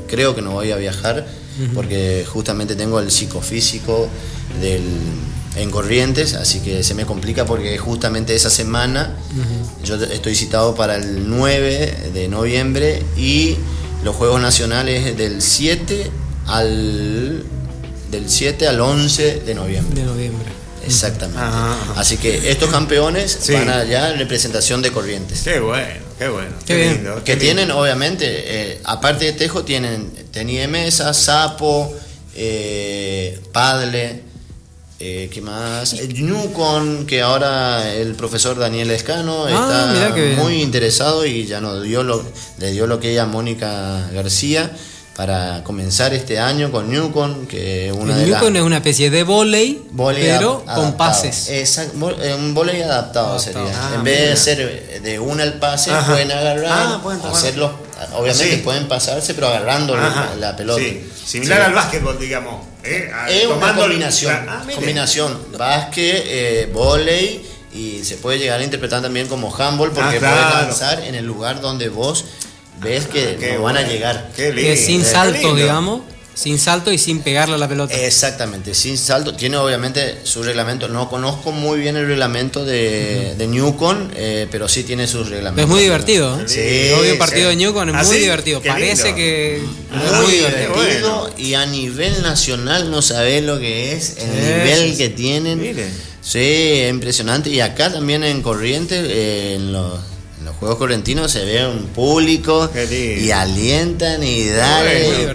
creo 0.07 0.35
que 0.35 0.41
no 0.41 0.51
voy 0.51 0.71
a 0.71 0.77
viajar 0.77 1.27
porque 1.75 2.25
justamente 2.27 2.75
tengo 2.75 2.99
el 2.99 3.11
psicofísico 3.11 4.07
del, 4.59 4.81
en 5.55 5.69
Corrientes, 5.69 6.33
así 6.33 6.59
que 6.59 6.83
se 6.83 6.93
me 6.93 7.05
complica 7.05 7.45
porque 7.45 7.77
justamente 7.77 8.35
esa 8.35 8.49
semana 8.49 9.15
yo 9.83 9.95
estoy 9.95 10.35
citado 10.35 10.75
para 10.75 10.95
el 10.95 11.29
9 11.29 12.11
de 12.13 12.27
noviembre 12.27 13.03
y 13.17 13.57
los 14.03 14.15
Juegos 14.15 14.41
Nacionales 14.41 15.17
del 15.17 15.41
7 15.41 16.09
al 16.47 17.43
del 18.09 18.29
7 18.29 18.67
al 18.67 18.81
11 18.81 19.41
de 19.45 19.55
noviembre. 19.55 20.01
De 20.01 20.05
noviembre. 20.05 20.60
Exactamente. 20.85 21.41
Así 21.95 22.17
que 22.17 22.49
estos 22.51 22.69
campeones 22.69 23.39
van 23.51 23.69
allá 23.69 24.11
en 24.11 24.19
representación 24.19 24.81
de 24.81 24.91
Corrientes. 24.91 25.41
Qué 25.41 25.59
bueno, 25.59 25.99
qué 26.17 26.27
bueno. 26.27 26.51
Qué, 26.65 26.89
lindo. 26.89 27.23
Que 27.23 27.35
tienen, 27.35 27.71
obviamente, 27.71 28.25
eh, 28.27 28.81
aparte 28.83 29.25
de 29.25 29.33
Tejo, 29.33 29.63
tienen 29.63 30.11
tenía 30.31 30.67
mesa, 30.67 31.13
sapo, 31.13 31.93
eh, 32.35 33.39
padle. 33.51 34.31
Eh, 35.03 35.29
¿Qué 35.33 35.41
más? 35.41 35.95
Newcon, 35.95 37.07
que 37.07 37.23
ahora 37.23 37.91
el 37.91 38.13
profesor 38.13 38.59
Daniel 38.59 38.91
Escano 38.91 39.45
ah, 39.47 39.95
está 39.97 40.39
muy 40.39 40.61
interesado 40.61 41.25
y 41.25 41.47
ya 41.47 41.59
nos 41.59 41.81
dio 41.81 42.03
lo, 42.03 42.23
le 42.59 42.71
dio 42.71 42.85
lo 42.85 42.99
que 42.99 43.11
ella 43.11 43.25
Mónica 43.25 44.07
García 44.13 44.71
para 45.15 45.61
comenzar 45.63 46.13
este 46.13 46.39
año 46.39 46.71
con 46.71 46.89
Newcon, 46.89 47.45
que 47.45 47.91
una 47.91 48.17
el 48.17 48.29
Newcon 48.29 48.55
es 48.55 48.61
una 48.61 48.77
especie 48.77 49.09
de 49.09 49.23
volei, 49.23 49.81
pero 50.15 50.63
con 50.63 50.95
pases. 50.95 51.49
Exacto, 51.49 52.11
eh, 52.21 52.33
un 52.33 52.53
volei 52.53 52.81
adaptado 52.81 53.37
sería. 53.37 53.73
Ah, 53.75 53.91
en 53.95 54.03
vez 54.03 54.29
de 54.29 54.37
ser 54.37 55.01
de 55.01 55.19
una 55.19 55.43
al 55.43 55.55
pase, 55.55 55.91
pueden 56.07 56.31
agarrar, 56.31 56.71
ah, 56.71 57.29
hacerlo, 57.29 57.73
obviamente 58.13 58.57
pueden 58.59 58.87
pasarse, 58.87 59.33
pero 59.33 59.47
agarrando 59.47 59.97
la 59.97 60.55
pelota. 60.55 60.83
Similar 61.25 61.61
al 61.61 61.73
básquetbol, 61.73 62.17
digamos. 62.17 62.65
¿eh? 62.83 63.11
Es 63.29 63.47
una 63.47 63.75
combinación, 63.75 64.45
ah, 64.49 64.63
combinación, 64.73 65.39
básquet, 65.57 66.23
eh, 66.25 66.69
volei, 66.73 67.45
y 67.73 68.03
se 68.03 68.15
puede 68.15 68.39
llegar 68.39 68.59
a 68.59 68.63
interpretar 68.63 69.01
también 69.01 69.27
como 69.27 69.53
handball, 69.53 69.91
porque 69.91 70.19
puedes 70.19 70.53
lanzar 70.53 71.01
en 71.01 71.15
el 71.15 71.25
lugar 71.25 71.59
donde 71.59 71.89
vos 71.89 72.25
ves 72.81 73.07
que 73.07 73.53
no 73.55 73.63
van 73.63 73.77
a 73.77 73.81
llegar. 73.83 74.29
sin 74.75 75.05
salto, 75.05 75.55
digamos. 75.55 76.01
Sin 76.33 76.57
salto 76.57 76.91
y 76.91 76.97
sin 76.97 77.19
pegarle 77.19 77.55
a 77.55 77.57
la 77.57 77.67
pelota. 77.67 77.93
Exactamente, 77.93 78.73
sin 78.73 78.97
salto. 78.97 79.35
Tiene 79.35 79.57
obviamente 79.57 80.19
su 80.23 80.41
reglamento. 80.41 80.87
No 80.87 81.09
conozco 81.09 81.51
muy 81.51 81.79
bien 81.79 81.97
el 81.97 82.07
reglamento 82.07 82.63
de, 82.65 83.35
Newcon, 83.47 84.11
eh, 84.15 84.47
pero 84.49 84.67
sí 84.67 84.83
tiene 84.83 85.07
sus 85.07 85.29
reglamentos. 85.29 85.65
Es 85.65 85.69
muy 85.69 85.83
divertido. 85.83 86.39
¿eh? 86.39 86.47
Sí, 86.47 87.17
partido 87.17 87.49
de 87.49 87.57
Newcon, 87.57 87.89
es 87.89 87.95
¿Ah, 87.95 88.03
muy 88.03 88.17
divertido. 88.17 88.61
Parece 88.61 89.13
que 89.13 89.57
es 89.57 89.61
muy, 90.23 90.31
divertido. 90.31 91.31
Y 91.37 91.53
a 91.53 91.65
nivel 91.65 92.21
nacional 92.21 92.89
no 92.89 93.01
sabés 93.01 93.43
lo 93.43 93.59
que 93.59 93.93
es, 93.93 94.17
el 94.17 94.31
nivel 94.31 94.97
que 94.97 95.09
tienen. 95.09 95.75
Sí, 96.21 96.39
es 96.39 96.89
impresionante. 96.89 97.49
Y 97.49 97.59
acá 97.59 97.91
también 97.91 98.23
en 98.23 98.41
Corrientes, 98.41 99.05
eh, 99.09 99.55
en 99.55 99.73
los 99.73 99.99
Juegos 100.59 100.77
Correntinos 100.77 101.31
se 101.31 101.43
ve 101.43 101.65
un 101.65 101.87
público 101.87 102.69
y 102.91 103.31
alientan 103.31 104.21
y 104.21 104.47
dan 104.47 104.85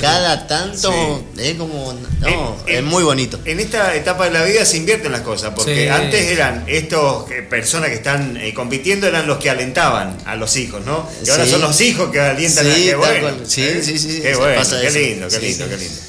cada 0.01 0.47
tanto 0.47 1.25
es 1.37 1.55
como 1.55 1.95
no, 2.21 2.57
es 2.67 2.83
muy 2.83 3.03
bonito. 3.03 3.41
En 3.45 3.61
esta 3.61 3.95
etapa 3.95 4.27
de 4.27 4.31
la 4.31 4.45
vida 4.45 4.65
se 4.65 4.77
invierten 4.77 5.13
las 5.13 5.23
cosas, 5.23 5.53
porque 5.55 5.91
antes 5.91 6.31
eran 6.31 6.65
estos 6.67 7.31
personas 7.51 7.91
que 7.91 7.97
están 7.97 8.37
eh, 8.37 8.55
compitiendo 8.55 9.07
eran 9.07 9.27
los 9.27 9.39
que 9.39 9.51
alentaban 9.51 10.17
a 10.27 10.37
los 10.37 10.57
hijos, 10.57 10.85
¿no? 10.85 11.09
Y 11.25 11.31
ahora 11.31 11.47
son 11.47 11.61
los 11.61 11.81
hijos 11.81 12.11
que 12.11 12.21
alientan 12.21 12.71
a 12.71 12.75
qué 12.75 12.95
bueno. 12.95 13.31
Sí, 13.47 13.63
¿eh? 13.63 13.81
sí, 13.83 13.99
sí, 13.99 14.21
qué 14.23 14.35
bueno, 14.37 14.63
qué 14.81 14.91
lindo, 14.91 15.29
qué 15.29 15.39
lindo, 15.41 15.69
qué 15.69 15.77
lindo. 15.77 16.01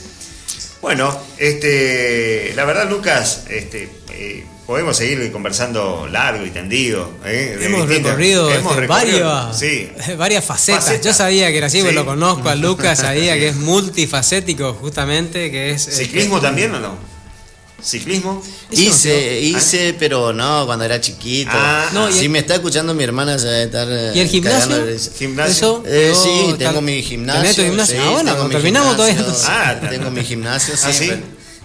Bueno, 0.81 1.19
este, 1.37 2.53
la 2.55 2.65
verdad, 2.65 2.89
Lucas, 2.89 3.43
este, 3.49 3.89
eh, 4.11 4.45
podemos 4.67 4.97
seguir 4.97 5.31
conversando 5.31 6.07
largo 6.11 6.45
y 6.45 6.49
tendido. 6.49 7.09
¿eh? 7.25 7.57
Hemos, 7.61 7.87
recorrido, 7.87 8.49
varias, 8.87 9.63
varias 10.17 10.43
facetas. 10.43 11.01
Yo 11.01 11.13
sabía 11.13 11.49
que 11.49 11.57
era 11.57 11.67
así, 11.67 11.81
lo 11.81 12.05
conozco 12.05 12.49
a 12.49 12.55
Lucas, 12.67 12.99
sabía 12.99 13.35
que 13.35 13.47
es 13.47 13.55
multifacético 13.55 14.73
justamente, 14.73 15.49
que 15.49 15.71
es... 15.71 15.83
¿Ciclismo 15.83 16.41
también 16.41 16.75
o 16.75 16.79
no? 16.81 17.17
¿Ciclismo? 17.81 18.43
Hice, 18.71 19.39
hice, 19.39 19.95
pero 19.97 20.33
no, 20.33 20.65
cuando 20.65 20.83
era 20.83 20.99
chiquito. 20.99 21.51
Ah, 21.53 22.09
si 22.11 22.27
me 22.27 22.39
está 22.39 22.55
escuchando 22.55 22.93
mi 22.93 23.03
hermana, 23.03 23.37
se 23.37 23.47
debe 23.47 23.63
estar. 23.65 24.15
¿Y 24.15 24.19
el 24.19 24.27
gimnasio? 24.27 24.75
¿Gimnasio? 25.17 25.83
Eh, 25.85 26.13
sí, 26.15 26.55
tengo 26.57 26.81
mi 26.81 27.03
gimnasio. 27.03 27.65
gimnasio? 27.65 28.01
ah, 28.01 28.11
bueno, 28.11 28.49
terminamos 28.49 28.97
todavía. 28.97 29.23
Ah, 29.45 29.75
tengo 29.89 30.09
mi 30.09 30.23
gimnasio, 30.23 30.73
¿Ah, 30.83 30.91
sí. 30.91 31.11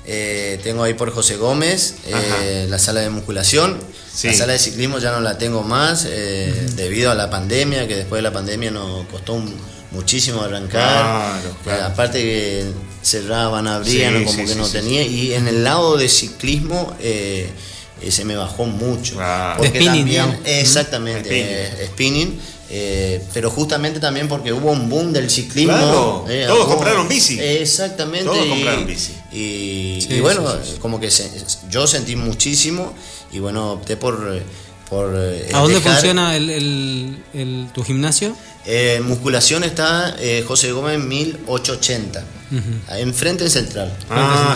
Eh, 0.04 0.58
tengo 0.64 0.82
ahí 0.82 0.94
por 0.94 1.12
José 1.12 1.36
Gómez 1.36 1.94
eh, 2.06 2.66
la 2.68 2.78
sala 2.78 3.00
de 3.00 3.10
musculación. 3.10 3.78
La 4.24 4.32
sala 4.34 4.52
de 4.52 4.58
ciclismo 4.58 4.98
ya 4.98 5.10
no 5.12 5.20
la 5.20 5.38
tengo 5.38 5.62
más 5.62 6.06
eh, 6.06 6.66
debido 6.74 7.10
a 7.10 7.14
la 7.14 7.30
pandemia, 7.30 7.88
que 7.88 7.96
después 7.96 8.18
de 8.18 8.22
la 8.22 8.32
pandemia 8.32 8.70
nos 8.70 9.06
costó 9.06 9.42
muchísimo 9.90 10.42
arrancar. 10.42 11.40
aparte 11.84 12.20
que 12.20 12.64
cerraban, 13.02 13.66
abrían, 13.66 14.24
como 14.24 14.44
que 14.44 14.54
no 14.54 14.68
tenía. 14.68 15.02
Y 15.02 15.34
en 15.34 15.48
el 15.48 15.64
lado 15.64 15.96
de 15.96 16.08
ciclismo 16.08 16.94
se 17.00 18.24
me 18.24 18.36
bajó 18.36 18.66
mucho. 18.66 19.18
Porque 19.56 19.80
spinning, 19.80 20.16
también, 20.16 20.40
exactamente, 20.44 21.86
spinning 21.86 22.38
Eh, 22.74 23.22
pero 23.34 23.50
justamente 23.50 24.00
también 24.00 24.28
porque 24.28 24.50
hubo 24.50 24.70
un 24.70 24.88
boom 24.88 25.12
del 25.12 25.28
ciclismo. 25.28 26.24
Eh, 26.26 26.46
todos 26.48 26.66
compraron 26.66 27.06
bici. 27.06 27.38
Exactamente. 27.38 28.24
Todos 28.24 28.46
compraron 28.46 28.86
bici. 28.86 29.12
Y, 29.30 30.20
bueno, 30.20 30.42
como 30.80 30.98
que 30.98 31.10
yo 31.68 31.86
sentí 31.86 32.16
muchísimo 32.16 32.94
y 33.30 33.40
bueno, 33.40 33.72
opté 33.72 33.98
por... 33.98 34.42
por 34.88 35.14
¿A 35.52 35.60
dónde 35.60 35.80
funciona 35.82 36.34
el, 36.34 37.68
tu 37.74 37.84
gimnasio? 37.84 38.34
Musculación 39.02 39.64
está 39.64 40.16
José 40.46 40.72
Gómez 40.72 40.98
1880. 40.98 42.24
Enfrente 42.98 43.48
central. 43.48 43.90
Ah, 44.10 44.54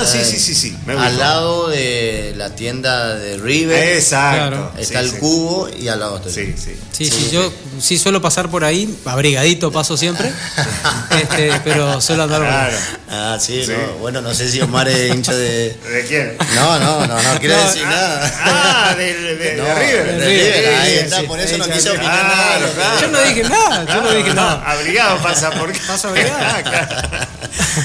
ah 0.00 0.04
sí, 0.04 0.18
sí, 0.24 0.38
sí, 0.38 0.54
sí. 0.54 0.76
al 0.88 1.16
lado 1.16 1.68
de 1.68 2.34
la 2.36 2.50
tienda 2.50 3.14
de 3.14 3.36
River. 3.36 3.96
Exacto. 3.96 4.72
Está 4.76 4.98
el 4.98 5.12
cubo 5.12 5.68
y 5.68 5.86
al 5.86 6.00
lado 6.00 6.16
está 6.16 6.28
sí, 6.28 6.54
sí. 6.56 6.76
sí, 6.90 7.04
sí. 7.08 7.28
Yo 7.30 7.52
sí 7.80 7.98
suelo 7.98 8.20
pasar 8.20 8.50
por 8.50 8.64
ahí, 8.64 8.92
abrigadito 9.04 9.70
paso 9.70 9.96
siempre. 9.96 10.32
este, 11.22 11.52
pero 11.62 12.00
suelo 12.00 12.24
andar 12.24 12.40
claro. 12.40 12.76
Ah, 13.08 13.38
sí, 13.40 13.62
No, 13.68 13.98
bueno, 13.98 14.20
no 14.20 14.34
sé 14.34 14.50
si 14.50 14.60
Omar 14.60 14.88
es 14.88 15.14
hincha 15.14 15.34
de. 15.34 15.68
¿De 15.88 16.04
quién? 16.08 16.36
No, 16.56 16.80
no, 16.80 17.06
no, 17.06 17.22
no 17.22 17.38
quiero 17.38 17.56
decir 17.62 17.84
nada. 17.84 18.32
Ah, 18.42 18.94
de, 18.96 19.14
de, 19.14 19.36
de, 19.36 19.74
River. 19.74 20.18
De 20.18 20.26
River, 20.26 20.74
ahí 20.74 20.94
está, 20.94 21.22
por 21.22 21.38
eso 21.38 21.56
no 21.58 21.68
quise 21.68 21.90
opinar 21.90 22.24
nada. 22.24 23.00
Yo 23.00 23.08
no 23.08 23.22
dije 23.22 23.44
nada, 23.48 23.84
yo 23.84 24.02
no 24.02 24.10
dije 24.12 24.34
nada. 24.34 24.62
Abrigado 24.64 25.22
pasa 25.22 25.50
por. 25.50 25.72
Paso 25.86 26.08
abrigado. 26.08 26.36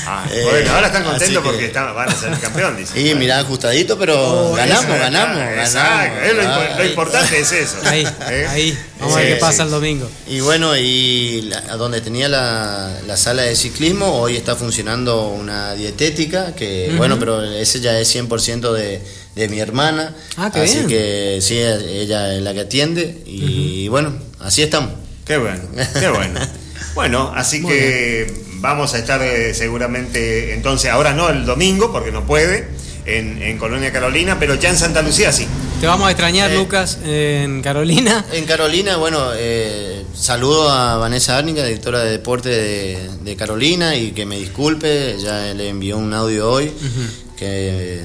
Ah, 0.05 0.25
eh, 0.31 0.47
bueno, 0.49 0.73
ahora 0.73 0.87
están 0.87 1.03
contentos 1.03 1.43
porque 1.43 1.69
van 1.69 2.09
a 2.09 2.15
ser 2.15 2.37
campeón, 2.39 2.77
dice. 2.77 2.99
Y 2.99 3.15
mirá, 3.15 3.39
ajustadito, 3.39 3.97
pero 3.97 4.51
oh, 4.51 4.53
ganamos, 4.53 4.87
ganamos, 4.87 5.37
Exacto, 5.37 6.77
lo, 6.77 6.85
importante 6.85 7.39
es 7.39 7.51
eso. 7.51 7.77
Ahí, 7.85 8.07
¿Eh? 8.29 8.47
ahí. 8.49 8.77
Vamos 8.99 9.15
a 9.15 9.19
ver 9.19 9.33
qué 9.33 9.35
pasa 9.39 9.63
el 9.63 9.71
domingo. 9.71 10.09
Y 10.27 10.39
bueno, 10.39 10.75
y 10.77 11.51
donde 11.77 12.01
tenía 12.01 12.29
la, 12.29 13.17
sala 13.17 13.43
de 13.43 13.55
ciclismo, 13.55 14.19
hoy 14.19 14.35
está 14.35 14.55
funcionando 14.55 15.27
una 15.27 15.73
dietética, 15.73 16.53
que 16.55 16.93
bueno, 16.97 17.19
pero 17.19 17.43
ese 17.43 17.79
ya 17.81 17.97
es 17.99 18.13
100% 18.15 18.71
de, 18.73 19.01
de 19.35 19.47
mi 19.47 19.59
hermana. 19.59 20.15
Ah, 20.37 20.51
qué 20.53 20.61
así 20.61 20.85
que 20.87 21.39
sí, 21.41 21.57
ella 21.57 22.33
es 22.33 22.41
la 22.41 22.53
que 22.53 22.61
atiende. 22.61 23.21
Y 23.25 23.87
bueno, 23.87 24.13
así 24.39 24.61
estamos. 24.61 24.91
Qué 25.25 25.37
bueno, 25.37 25.63
qué 25.99 26.09
bueno. 26.09 26.39
bueno, 26.95 27.31
así 27.35 27.63
que 27.63 28.33
vamos 28.61 28.93
a 28.93 28.99
estar 28.99 29.21
eh, 29.21 29.53
seguramente 29.53 30.53
entonces, 30.53 30.91
ahora 30.91 31.13
no 31.13 31.29
el 31.29 31.45
domingo, 31.45 31.91
porque 31.91 32.11
no 32.11 32.25
puede, 32.25 32.67
en, 33.05 33.57
Colonia 33.57 33.91
Carolina, 33.91 34.37
pero 34.39 34.55
ya 34.55 34.69
en 34.69 34.77
Santa 34.77 35.01
Lucía 35.01 35.31
sí. 35.31 35.47
Te 35.79 35.87
vamos 35.87 36.07
a 36.07 36.11
extrañar, 36.11 36.51
eh, 36.51 36.55
Lucas, 36.55 36.99
en 37.03 37.61
Carolina. 37.61 38.23
En 38.33 38.45
Carolina, 38.45 38.97
bueno, 38.97 39.31
eh, 39.35 40.05
saludo 40.13 40.69
a 40.69 40.97
Vanessa 40.97 41.37
Árnica, 41.37 41.63
directora 41.63 42.01
de 42.01 42.11
deporte 42.11 42.49
de, 42.49 43.35
Carolina, 43.35 43.95
y 43.95 44.11
que 44.11 44.25
me 44.25 44.37
disculpe, 44.37 45.17
ya 45.19 45.53
le 45.53 45.69
envió 45.69 45.97
un 45.97 46.13
audio 46.13 46.51
hoy. 46.51 46.71
Que 47.41 47.99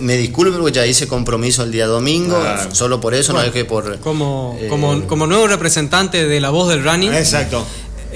me, 0.00 0.16
disculpe 0.16 0.56
porque 0.56 0.72
ya 0.72 0.86
hice 0.86 1.06
compromiso 1.06 1.64
el 1.64 1.70
día 1.70 1.86
domingo, 1.86 2.42
solo 2.72 2.98
por 2.98 3.12
eso, 3.12 3.34
no 3.34 3.42
es 3.42 3.50
que 3.50 3.66
por... 3.66 4.00
Como, 4.00 4.58
como, 4.70 5.06
como 5.06 5.26
nuevo 5.26 5.46
representante 5.48 6.26
de 6.26 6.40
la 6.40 6.48
voz 6.48 6.70
del 6.70 6.82
running. 6.82 7.12
Exacto. 7.12 7.66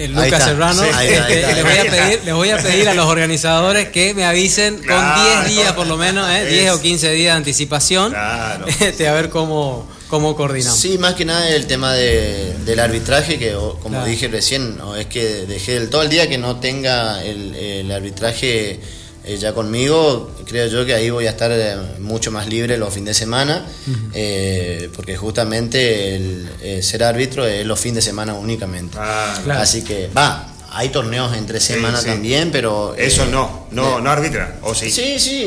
Lucas 0.08 0.42
Serrano. 0.42 0.82
les, 0.82 1.62
voy 1.62 1.76
a 1.76 1.90
pedir, 1.90 2.20
les 2.24 2.34
voy 2.34 2.48
a 2.48 2.56
pedir 2.56 2.88
a 2.88 2.94
los 2.94 3.04
organizadores 3.04 3.90
que 3.90 4.14
me 4.14 4.24
avisen 4.24 4.76
con 4.78 5.14
10 5.44 5.54
días 5.54 5.72
por 5.74 5.86
lo 5.86 5.98
menos, 5.98 6.30
¿eh? 6.30 6.46
10 6.46 6.70
o 6.72 6.80
15 6.80 7.10
días 7.10 7.34
de 7.34 7.36
anticipación, 7.36 8.12
claro. 8.12 8.64
Este, 8.80 9.06
a 9.06 9.12
ver 9.12 9.28
cómo, 9.28 9.86
cómo 10.08 10.34
coordinamos. 10.34 10.80
Sí, 10.80 10.96
más 10.96 11.12
que 11.12 11.26
nada 11.26 11.46
el 11.50 11.66
tema 11.66 11.92
de, 11.92 12.54
del 12.64 12.80
arbitraje, 12.80 13.38
que 13.38 13.54
como 13.82 14.02
dije 14.06 14.28
recién, 14.28 14.78
es 14.98 15.06
que 15.08 15.44
dejé 15.44 15.78
todo 15.88 16.00
el 16.00 16.08
día 16.08 16.26
que 16.26 16.38
no 16.38 16.58
tenga 16.58 17.22
el, 17.22 17.54
el 17.54 17.92
arbitraje 17.92 18.80
eh, 19.26 19.38
ya 19.38 19.54
conmigo, 19.54 20.30
creo 20.44 20.66
yo 20.66 20.84
que 20.84 20.92
ahí 20.92 21.08
voy 21.08 21.26
a 21.26 21.30
estar 21.30 21.50
eh, 21.50 21.76
mucho 22.00 22.30
más 22.30 22.46
libre 22.46 22.76
los 22.76 22.92
fines 22.92 23.06
de 23.06 23.14
semana, 23.14 23.66
eh, 24.12 24.90
porque 24.94 25.16
justamente 25.16 26.16
el, 26.16 26.82
ser 26.82 27.04
árbitro 27.04 27.46
es 27.46 27.64
los 27.64 27.80
fines 27.80 27.96
de 27.96 28.02
semana 28.02 28.34
únicamente. 28.34 28.98
Ah, 29.00 29.34
Así 29.56 29.82
que 29.82 30.10
va. 30.14 30.50
Hay 30.72 30.90
torneos 30.90 31.34
entre 31.36 31.60
semana 31.60 32.02
también, 32.02 32.50
pero... 32.50 32.94
Eso 32.98 33.24
no, 33.26 33.68
no, 33.70 34.00
no 34.00 34.10
arbitra, 34.10 34.58
¿o 34.62 34.74
sí? 34.74 34.90
Sí, 34.90 35.18
sí, 35.20 35.46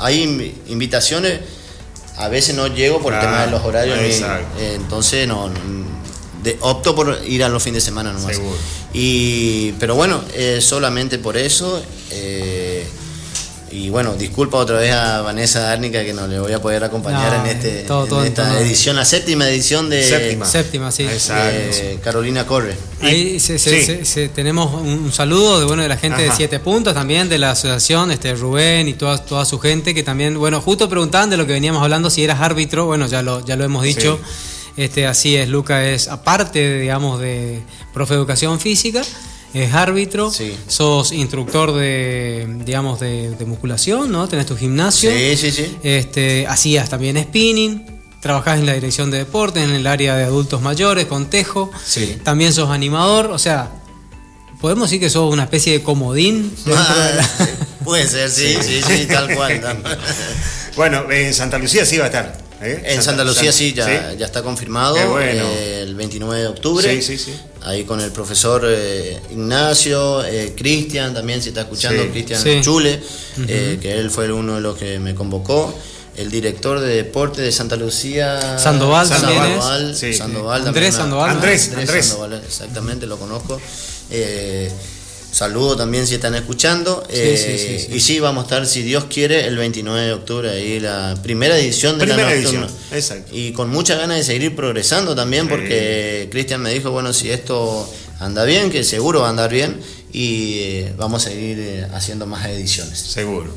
hay 0.00 0.54
invitaciones, 0.66 1.40
a 2.16 2.28
veces 2.28 2.56
no 2.56 2.66
llego 2.66 3.00
por 3.00 3.14
el 3.14 3.20
tema 3.20 3.46
de 3.46 3.50
los 3.50 3.64
horarios, 3.64 3.98
entonces 4.58 5.26
no, 5.26 5.50
opto 6.60 6.94
por 6.94 7.20
ir 7.24 7.44
a 7.44 7.48
los 7.48 7.62
fines 7.62 7.82
de 7.82 7.86
semana 7.86 8.12
nomás. 8.12 8.36
Seguro. 8.36 8.58
Y, 8.92 9.72
pero 9.78 9.94
bueno, 9.94 10.22
solamente 10.60 11.18
por 11.18 11.38
eso. 11.38 11.80
Y 13.72 13.88
bueno, 13.88 14.14
disculpa 14.14 14.58
otra 14.58 14.78
vez 14.78 14.92
a 14.92 15.20
Vanessa 15.22 15.70
Árnica 15.70 16.04
que 16.04 16.12
no 16.12 16.26
le 16.26 16.40
voy 16.40 16.52
a 16.52 16.60
poder 16.60 16.82
acompañar 16.82 17.34
en, 17.34 17.46
este, 17.46 17.86
esta 18.26 18.60
edición, 18.60 18.96
la 18.96 19.04
séptima 19.04 19.48
edición 19.48 19.88
de 19.88 20.02
séptima, 20.02 20.44
séptima 20.44 20.90
sí. 20.90 21.06
Carolina 22.02 22.46
Corre. 22.46 22.76
Ahí 23.00 23.38
tenemos 24.34 24.74
un 24.74 25.12
saludo 25.12 25.60
de 25.60 25.66
bueno 25.66 25.82
de 25.82 25.88
la 25.88 25.96
gente 25.96 26.22
de 26.22 26.32
Siete 26.32 26.58
Puntos 26.58 26.94
también, 26.94 27.28
de 27.28 27.38
la 27.38 27.52
asociación, 27.52 28.10
este 28.10 28.34
Rubén 28.34 28.88
y 28.88 28.94
toda, 28.94 29.18
toda 29.18 29.44
su 29.44 29.60
gente 29.60 29.94
que 29.94 30.02
también, 30.02 30.36
bueno, 30.36 30.60
justo 30.60 30.88
preguntaban 30.88 31.30
de 31.30 31.36
lo 31.36 31.46
que 31.46 31.52
veníamos 31.52 31.80
hablando, 31.82 32.10
si 32.10 32.24
eras 32.24 32.40
árbitro, 32.40 32.86
bueno, 32.86 33.06
ya 33.06 33.22
lo, 33.22 33.44
ya 33.44 33.54
lo 33.54 33.64
hemos 33.64 33.84
dicho. 33.84 34.18
Este, 34.76 35.06
así 35.06 35.36
es, 35.36 35.48
Luca 35.48 35.86
es 35.86 36.08
aparte, 36.08 36.78
digamos, 36.78 37.20
de 37.20 37.60
profe 37.92 38.14
de 38.14 38.20
educación 38.20 38.58
física, 38.58 39.02
es 39.52 39.74
árbitro, 39.74 40.32
sos 40.68 41.12
instructor 41.12 41.74
de, 41.74 42.46
digamos, 42.64 43.00
de, 43.00 43.36
musculación, 43.46 44.12
¿no? 44.12 44.28
Tenés 44.28 44.46
tu 44.46 44.56
gimnasio. 44.56 45.10
Sí, 45.10 45.36
sí, 45.36 45.50
sí. 45.50 45.76
Este, 45.82 46.46
hacías 46.46 46.88
también 46.88 47.20
spinning, 47.20 47.84
trabajás 48.20 48.58
en 48.58 48.66
la 48.66 48.74
dirección 48.74 49.10
de 49.10 49.18
deportes, 49.18 49.64
en 49.64 49.70
el 49.70 49.86
área 49.86 50.16
de 50.16 50.24
adultos 50.24 50.62
mayores, 50.62 51.06
con 51.06 51.30
Tejo. 51.30 51.70
Sí. 51.84 52.18
También 52.22 52.52
sos 52.52 52.70
animador, 52.70 53.26
o 53.26 53.38
sea, 53.38 53.70
podemos 54.60 54.88
decir 54.88 55.00
que 55.00 55.10
sos 55.10 55.32
una 55.32 55.44
especie 55.44 55.72
de 55.72 55.82
comodín. 55.82 56.54
Ah, 56.68 57.20
puede 57.84 58.06
ser, 58.06 58.30
sí, 58.30 58.56
sí, 58.60 58.80
sí, 58.82 59.06
tal 59.06 59.34
cual. 59.34 59.60
bueno, 60.76 61.10
en 61.10 61.34
Santa 61.34 61.58
Lucía 61.58 61.84
sí 61.84 61.98
va 61.98 62.04
a 62.04 62.08
estar. 62.08 62.49
¿Eh? 62.62 62.82
En 62.84 63.02
Santa, 63.02 63.24
Lucía 63.24 63.52
sí 63.52 63.72
ya, 63.72 64.12
ya 64.14 64.26
está 64.26 64.42
confirmado. 64.42 64.96
Eh, 65.20 65.82
el 65.82 65.94
29 65.94 66.40
de 66.42 66.46
octubre. 66.48 67.02
Sí, 67.02 67.16
sí, 67.16 67.34
Ahí 67.62 67.84
con 67.84 68.00
el 68.00 68.10
profesor 68.10 68.64
eh, 68.66 69.18
Ignacio, 69.30 70.22
Cristian, 70.56 71.14
también 71.14 71.42
si 71.42 71.48
está 71.48 71.62
escuchando, 71.62 72.06
Cristian 72.10 72.62
Chule, 72.62 73.00
que 73.46 73.92
él 73.98 74.10
fue 74.10 74.30
uno 74.32 74.56
de 74.56 74.60
los 74.60 74.76
que 74.76 74.98
me 74.98 75.14
convocó. 75.14 75.74
El 76.16 76.30
director 76.30 76.80
de 76.80 76.96
deporte 76.96 77.40
de 77.40 77.50
Santa 77.50 77.76
Lucía. 77.76 78.58
Sandoval, 78.58 79.06
Sandoval, 79.06 79.96
Sandoval, 79.96 80.66
Andrés 80.66 80.94
Sandoval. 80.94 81.30
Andrés, 81.30 81.72
Andrés, 81.74 82.06
Sandoval, 82.06 82.42
exactamente, 82.44 83.06
lo 83.06 83.16
conozco. 83.16 83.58
Saludo 85.30 85.76
también 85.76 86.06
si 86.06 86.14
están 86.14 86.34
escuchando. 86.34 87.04
Eh, 87.08 87.88
y 87.92 88.00
sí, 88.00 88.20
vamos 88.20 88.42
a 88.42 88.46
estar, 88.46 88.66
si 88.66 88.82
Dios 88.82 89.04
quiere, 89.04 89.46
el 89.46 89.56
29 89.56 90.06
de 90.06 90.12
octubre, 90.12 90.50
ahí 90.50 90.80
la 90.80 91.16
primera 91.22 91.58
edición 91.58 91.98
de 91.98 92.04
primera 92.04 92.28
la 92.28 92.34
edición, 92.34 92.66
exacto. 92.92 93.30
Y 93.34 93.52
con 93.52 93.70
muchas 93.70 93.98
ganas 93.98 94.16
de 94.16 94.24
seguir 94.24 94.56
progresando 94.56 95.14
también, 95.14 95.48
porque 95.48 96.28
Cristian 96.30 96.60
me 96.62 96.72
dijo, 96.74 96.90
bueno, 96.90 97.12
si 97.12 97.30
esto 97.30 97.88
anda 98.18 98.44
bien, 98.44 98.70
que 98.70 98.82
seguro 98.82 99.20
va 99.20 99.28
a 99.28 99.30
andar 99.30 99.50
bien, 99.50 99.80
y 100.12 100.58
eh, 100.58 100.94
vamos 100.96 101.26
a 101.26 101.30
seguir 101.30 101.58
eh, 101.60 101.86
haciendo 101.94 102.26
más 102.26 102.46
ediciones. 102.46 102.98
Seguro. 102.98 103.54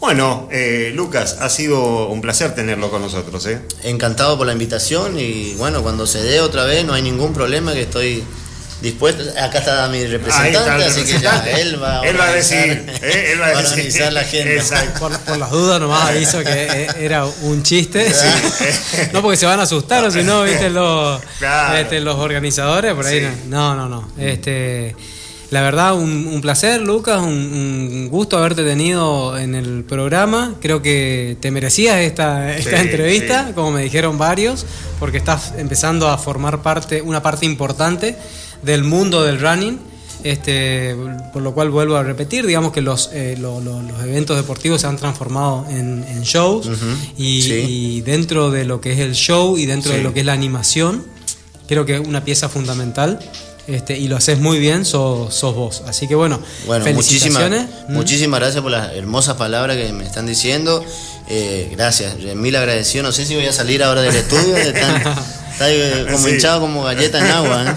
Bueno, 0.00 0.48
Lucas, 0.94 1.36
ha 1.38 1.48
sido 1.48 2.08
un 2.08 2.20
placer 2.20 2.56
tenerlo 2.56 2.90
con 2.90 3.02
nosotros. 3.02 3.46
Encantado 3.84 4.36
por 4.36 4.48
la 4.48 4.52
invitación 4.52 5.16
y 5.16 5.54
bueno, 5.54 5.84
cuando 5.84 6.08
se 6.08 6.20
dé 6.24 6.40
otra 6.40 6.64
vez 6.64 6.84
no 6.84 6.92
hay 6.92 7.02
ningún 7.02 7.32
problema 7.32 7.72
que 7.72 7.82
estoy 7.82 8.24
dispuesto. 8.82 9.22
Acá 9.40 9.60
está 9.60 9.88
mi 9.88 10.04
representante, 10.04 10.84
así 10.84 11.04
que 11.04 11.20
ya 11.20 11.44
él 11.58 11.82
va 11.82 12.00
a, 12.00 12.06
él 12.06 12.18
va 12.18 12.26
a 12.28 12.32
decir, 12.32 12.84
eh, 13.02 13.32
él 13.32 13.40
va 13.40 13.48
a 13.48 13.58
organizar 13.58 14.12
la 14.12 14.20
agenda. 14.20 14.62
Por, 14.98 15.38
las 15.38 15.50
dudas 15.50 15.80
nomás 15.80 16.10
aviso 16.10 16.42
que 16.42 16.50
eh, 16.50 16.86
era 16.98 17.24
un 17.24 17.62
chiste. 17.62 18.12
no 19.12 19.22
porque 19.22 19.36
se 19.36 19.46
van 19.46 19.60
a 19.60 19.62
asustar 19.62 20.04
o 20.04 20.10
si 20.10 20.22
no, 20.22 20.42
viste 20.42 20.68
los, 20.68 21.22
este, 21.78 22.00
los 22.00 22.16
organizadores, 22.16 22.94
por 22.94 23.06
ahí 23.06 23.26
no, 23.48 23.74
no, 23.74 23.88
no. 23.88 24.08
Este 24.18 24.94
la 25.52 25.60
verdad, 25.60 25.94
un, 25.94 26.40
placer, 26.40 26.80
Lucas, 26.80 27.20
un, 27.20 28.08
gusto 28.10 28.38
haberte 28.38 28.64
tenido 28.64 29.36
en 29.36 29.54
el 29.54 29.84
programa. 29.84 30.54
Creo 30.62 30.80
que 30.80 31.36
te 31.40 31.50
merecías 31.50 31.98
esta, 31.98 32.56
esta 32.56 32.80
entrevista, 32.80 33.52
como 33.54 33.72
me 33.72 33.82
dijeron 33.82 34.16
varios, 34.16 34.64
porque 34.98 35.18
estás 35.18 35.52
empezando 35.58 36.08
a 36.08 36.16
formar 36.16 36.62
parte, 36.62 37.02
una 37.02 37.22
parte 37.22 37.44
importante 37.44 38.16
del 38.62 38.84
mundo 38.84 39.22
del 39.22 39.40
running. 39.40 39.78
Este, 40.24 40.94
por 41.32 41.42
lo 41.42 41.52
cual 41.52 41.70
vuelvo 41.70 41.96
a 41.96 42.04
repetir, 42.04 42.46
digamos 42.46 42.72
que 42.72 42.80
los, 42.80 43.10
eh, 43.12 43.36
los 43.40 43.64
eventos 44.04 44.36
deportivos 44.36 44.80
se 44.80 44.86
han 44.86 44.96
transformado 44.96 45.66
en, 45.68 46.22
shows 46.22 46.68
y, 47.16 48.02
dentro 48.02 48.52
de 48.52 48.64
lo 48.64 48.80
que 48.80 48.92
es 48.92 49.00
el 49.00 49.14
show 49.14 49.58
y 49.58 49.66
dentro 49.66 49.92
de 49.92 50.00
lo 50.00 50.14
que 50.14 50.20
es 50.20 50.26
la 50.26 50.32
animación, 50.32 51.04
creo 51.66 51.84
que 51.86 51.98
una 51.98 52.24
pieza 52.24 52.48
fundamental. 52.48 53.18
Este, 53.68 53.96
y 53.96 54.08
lo 54.08 54.16
haces 54.16 54.40
muy 54.40 54.58
bien, 54.58 54.84
sos, 54.84 55.32
sos 55.34 55.54
vos. 55.54 55.84
Así 55.86 56.08
que 56.08 56.16
bueno, 56.16 56.40
bueno 56.66 56.84
felicitaciones. 56.84 57.62
Muchísimas, 57.62 57.90
mm. 57.90 57.92
muchísimas 57.92 58.40
gracias 58.40 58.62
por 58.62 58.72
las 58.72 58.92
hermosas 58.92 59.36
palabras 59.36 59.76
que 59.76 59.92
me 59.92 60.04
están 60.04 60.26
diciendo. 60.26 60.84
Eh, 61.28 61.68
gracias, 61.72 62.16
mil 62.34 62.56
agradecido. 62.56 63.04
No 63.04 63.12
sé 63.12 63.24
si 63.24 63.34
voy 63.34 63.46
a 63.46 63.52
salir 63.52 63.82
ahora 63.82 64.02
del 64.02 64.16
estudio. 64.16 64.56
está 65.68 66.12
como 66.12 66.28
hinchado 66.28 66.60
como 66.60 66.84
galleta 66.84 67.18
en 67.18 67.26
agua. 67.26 67.64
¿eh? 67.70 67.76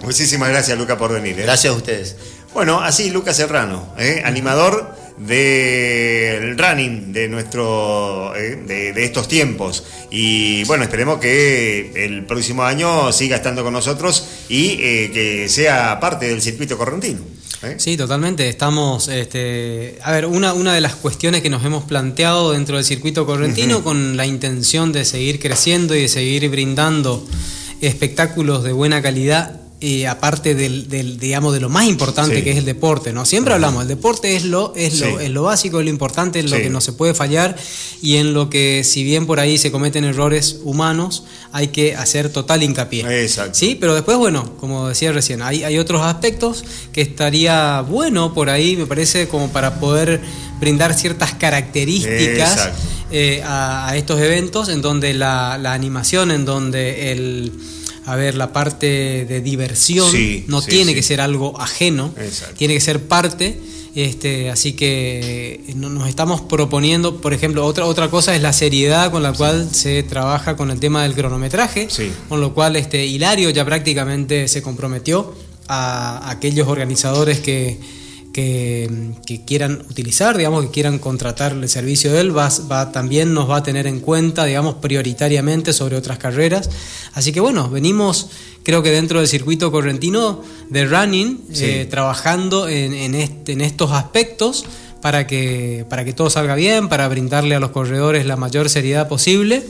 Muchísimas 0.02 0.48
gracias, 0.48 0.78
Luca, 0.78 0.96
por 0.96 1.12
venir. 1.12 1.38
¿eh? 1.38 1.42
Gracias 1.42 1.72
a 1.72 1.76
ustedes. 1.76 2.16
Bueno, 2.54 2.80
así 2.80 3.10
Lucas 3.10 3.36
Serrano, 3.36 3.94
¿eh? 3.98 4.22
animador 4.24 4.96
del 5.18 6.56
running 6.56 7.12
de 7.12 7.28
nuestro 7.28 8.34
¿eh? 8.36 8.56
de, 8.56 9.04
estos 9.04 9.26
tiempos 9.28 9.84
y 10.10 10.62
bueno 10.64 10.84
esperemos 10.84 11.18
que 11.18 12.04
el 12.04 12.24
próximo 12.24 12.62
año 12.62 13.12
siga 13.12 13.36
estando 13.36 13.64
con 13.64 13.72
nosotros 13.72 14.28
y 14.48 14.76
que 15.08 15.48
sea 15.48 15.98
parte 15.98 16.28
del 16.28 16.40
circuito 16.40 16.78
correntino 16.78 17.20
Sí, 17.76 17.96
totalmente. 17.96 18.48
Estamos, 18.48 19.08
este, 19.08 19.98
a 20.02 20.12
ver, 20.12 20.26
una, 20.26 20.52
una 20.52 20.72
de 20.72 20.80
las 20.80 20.94
cuestiones 20.94 21.42
que 21.42 21.50
nos 21.50 21.64
hemos 21.64 21.84
planteado 21.84 22.52
dentro 22.52 22.76
del 22.76 22.84
circuito 22.84 23.26
correntino 23.26 23.82
con 23.82 24.16
la 24.16 24.26
intención 24.26 24.92
de 24.92 25.04
seguir 25.04 25.40
creciendo 25.40 25.94
y 25.94 26.02
de 26.02 26.08
seguir 26.08 26.48
brindando 26.50 27.26
espectáculos 27.80 28.62
de 28.64 28.72
buena 28.72 29.02
calidad 29.02 29.57
aparte 30.08 30.56
del, 30.56 30.88
del, 30.88 31.20
digamos, 31.20 31.54
de 31.54 31.60
lo 31.60 31.68
más 31.68 31.86
importante 31.86 32.42
que 32.42 32.50
es 32.50 32.56
el 32.56 32.64
deporte, 32.64 33.12
¿no? 33.12 33.24
Siempre 33.24 33.54
hablamos, 33.54 33.82
el 33.82 33.88
deporte 33.88 34.34
es 34.34 34.44
lo, 34.44 34.72
es 34.74 34.98
lo, 34.98 35.20
es 35.20 35.30
lo 35.30 35.44
básico, 35.44 35.78
es 35.78 35.84
lo 35.84 35.90
importante, 35.90 36.40
es 36.40 36.50
lo 36.50 36.56
que 36.56 36.68
no 36.68 36.80
se 36.80 36.92
puede 36.92 37.14
fallar 37.14 37.56
y 38.02 38.16
en 38.16 38.34
lo 38.34 38.50
que, 38.50 38.82
si 38.82 39.04
bien 39.04 39.26
por 39.26 39.38
ahí 39.38 39.56
se 39.56 39.70
cometen 39.70 40.02
errores 40.02 40.58
humanos, 40.64 41.22
hay 41.52 41.68
que 41.68 41.94
hacer 41.94 42.30
total 42.30 42.64
hincapié. 42.64 43.22
Exacto. 43.22 43.56
Sí, 43.56 43.76
pero 43.78 43.94
después, 43.94 44.16
bueno, 44.16 44.56
como 44.58 44.88
decía 44.88 45.12
recién, 45.12 45.42
hay, 45.42 45.62
hay 45.62 45.78
otros 45.78 46.02
aspectos 46.02 46.64
que 46.92 47.00
estaría 47.00 47.80
bueno 47.82 48.34
por 48.34 48.50
ahí, 48.50 48.76
me 48.76 48.86
parece, 48.86 49.28
como 49.28 49.48
para 49.50 49.78
poder 49.78 50.20
brindar 50.58 50.92
ciertas 50.92 51.34
características 51.34 52.70
eh, 53.12 53.42
a, 53.44 53.92
estos 53.96 54.20
eventos, 54.20 54.70
en 54.70 54.82
donde 54.82 55.14
la, 55.14 55.56
la 55.56 55.72
animación, 55.72 56.32
en 56.32 56.44
donde 56.44 57.12
el 57.12 57.52
a 58.08 58.16
ver, 58.16 58.34
la 58.34 58.54
parte 58.54 59.26
de 59.26 59.42
diversión 59.42 60.10
no 60.46 60.62
tiene 60.62 60.94
que 60.94 61.02
ser 61.02 61.20
algo 61.20 61.60
ajeno, 61.60 62.14
tiene 62.56 62.72
que 62.72 62.80
ser 62.80 63.06
parte. 63.06 63.60
Este, 63.94 64.48
así 64.48 64.72
que 64.74 65.60
eh, 65.66 65.74
nos 65.74 66.08
estamos 66.08 66.40
proponiendo, 66.40 67.20
por 67.20 67.34
ejemplo, 67.34 67.66
otra, 67.66 67.84
otra 67.84 68.08
cosa 68.08 68.34
es 68.34 68.40
la 68.40 68.52
seriedad 68.52 69.10
con 69.10 69.22
la 69.22 69.32
cual 69.32 69.68
se 69.74 70.02
trabaja 70.04 70.56
con 70.56 70.70
el 70.70 70.78
tema 70.78 71.02
del 71.02 71.14
cronometraje, 71.14 71.88
con 72.28 72.40
lo 72.40 72.54
cual 72.54 72.76
este, 72.76 73.06
Hilario 73.06 73.50
ya 73.50 73.64
prácticamente 73.64 74.48
se 74.48 74.62
comprometió 74.62 75.34
a 75.66 76.30
aquellos 76.30 76.68
organizadores 76.68 77.40
que, 77.40 77.78
que, 78.32 79.14
quieran 79.46 79.84
utilizar, 79.90 80.36
digamos, 80.36 80.66
que 80.66 80.70
quieran 80.70 80.98
contratar 80.98 81.52
el 81.52 81.68
servicio 81.68 82.12
de 82.12 82.20
él, 82.20 82.36
va, 82.36 82.92
también 82.92 83.34
nos 83.34 83.50
va 83.50 83.58
a 83.58 83.62
tener 83.62 83.86
en 83.86 84.00
cuenta, 84.00 84.44
digamos, 84.44 84.76
prioritariamente 84.76 85.72
sobre 85.72 85.96
otras 85.96 86.18
carreras. 86.18 86.70
Así 87.14 87.32
que 87.32 87.40
bueno, 87.40 87.68
venimos, 87.70 88.28
creo 88.62 88.82
que 88.82 88.90
dentro 88.90 89.18
del 89.18 89.28
circuito 89.28 89.72
correntino 89.72 90.42
de 90.68 90.86
running, 90.86 91.44
eh, 91.56 91.86
trabajando 91.90 92.68
en, 92.68 93.14
este, 93.14 93.52
en 93.52 93.60
estos 93.60 93.92
aspectos 93.92 94.64
para 95.00 95.26
que, 95.26 95.84
para 95.88 96.04
que 96.04 96.12
todo 96.12 96.30
salga 96.30 96.54
bien, 96.54 96.88
para 96.88 97.08
brindarle 97.08 97.54
a 97.54 97.60
los 97.60 97.70
corredores 97.70 98.26
la 98.26 98.36
mayor 98.36 98.68
seriedad 98.68 99.08
posible 99.08 99.64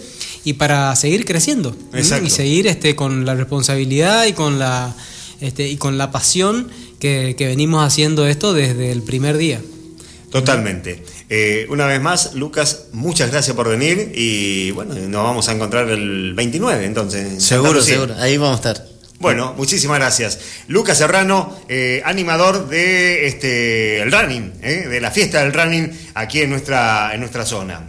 y 0.45 0.55
para 0.55 0.95
seguir 0.97 1.25
creciendo 1.25 1.77
y 1.93 2.31
seguir 2.31 2.67
este, 2.67 2.97
con 2.97 3.27
la 3.27 3.35
responsabilidad 3.35 4.27
y 4.27 4.33
con 4.33 4.59
la, 4.59 4.95
este, 5.41 5.69
y 5.69 5.77
con 5.77 5.99
la 5.99 6.11
pasión 6.11 6.69
que, 6.99 7.35
venimos 7.39 7.87
haciendo 7.87 8.27
esto 8.27 8.53
desde 8.53 8.93
el 8.93 9.03
primer 9.03 9.37
día. 9.37 9.61
Totalmente. 10.31 11.03
Eh, 11.31 11.67
una 11.71 11.87
vez 11.87 12.01
más, 12.01 12.35
Lucas, 12.35 12.87
muchas 12.93 13.31
gracias 13.31 13.57
por 13.57 13.69
venir 13.69 14.13
y 14.15 14.71
bueno, 14.73 14.95
nos 14.95 15.25
vamos 15.25 15.49
a 15.49 15.53
encontrar 15.53 15.89
el 15.89 16.35
29 16.35 16.85
entonces. 16.85 17.43
Seguro, 17.43 17.81
seguro, 17.83 18.15
ahí 18.19 18.37
vamos 18.37 18.65
a 18.65 18.71
estar. 18.71 18.99
Bueno, 19.21 19.53
muchísimas 19.57 19.99
gracias. 19.99 20.39
Lucas 20.69 20.99
Serrano, 20.99 21.53
eh, 21.69 22.03
animador 22.05 22.69
de 22.69 23.27
este 23.27 24.01
el 24.01 24.13
running, 24.13 24.53
eh, 24.63 24.87
de 24.89 25.01
la 25.01 25.11
fiesta 25.11 25.41
del 25.41 25.53
running 25.53 25.91
aquí 26.15 26.43
en 26.43 26.51
nuestra, 26.51 27.13
en 27.15 27.21
nuestra 27.21 27.45
zona. 27.45 27.85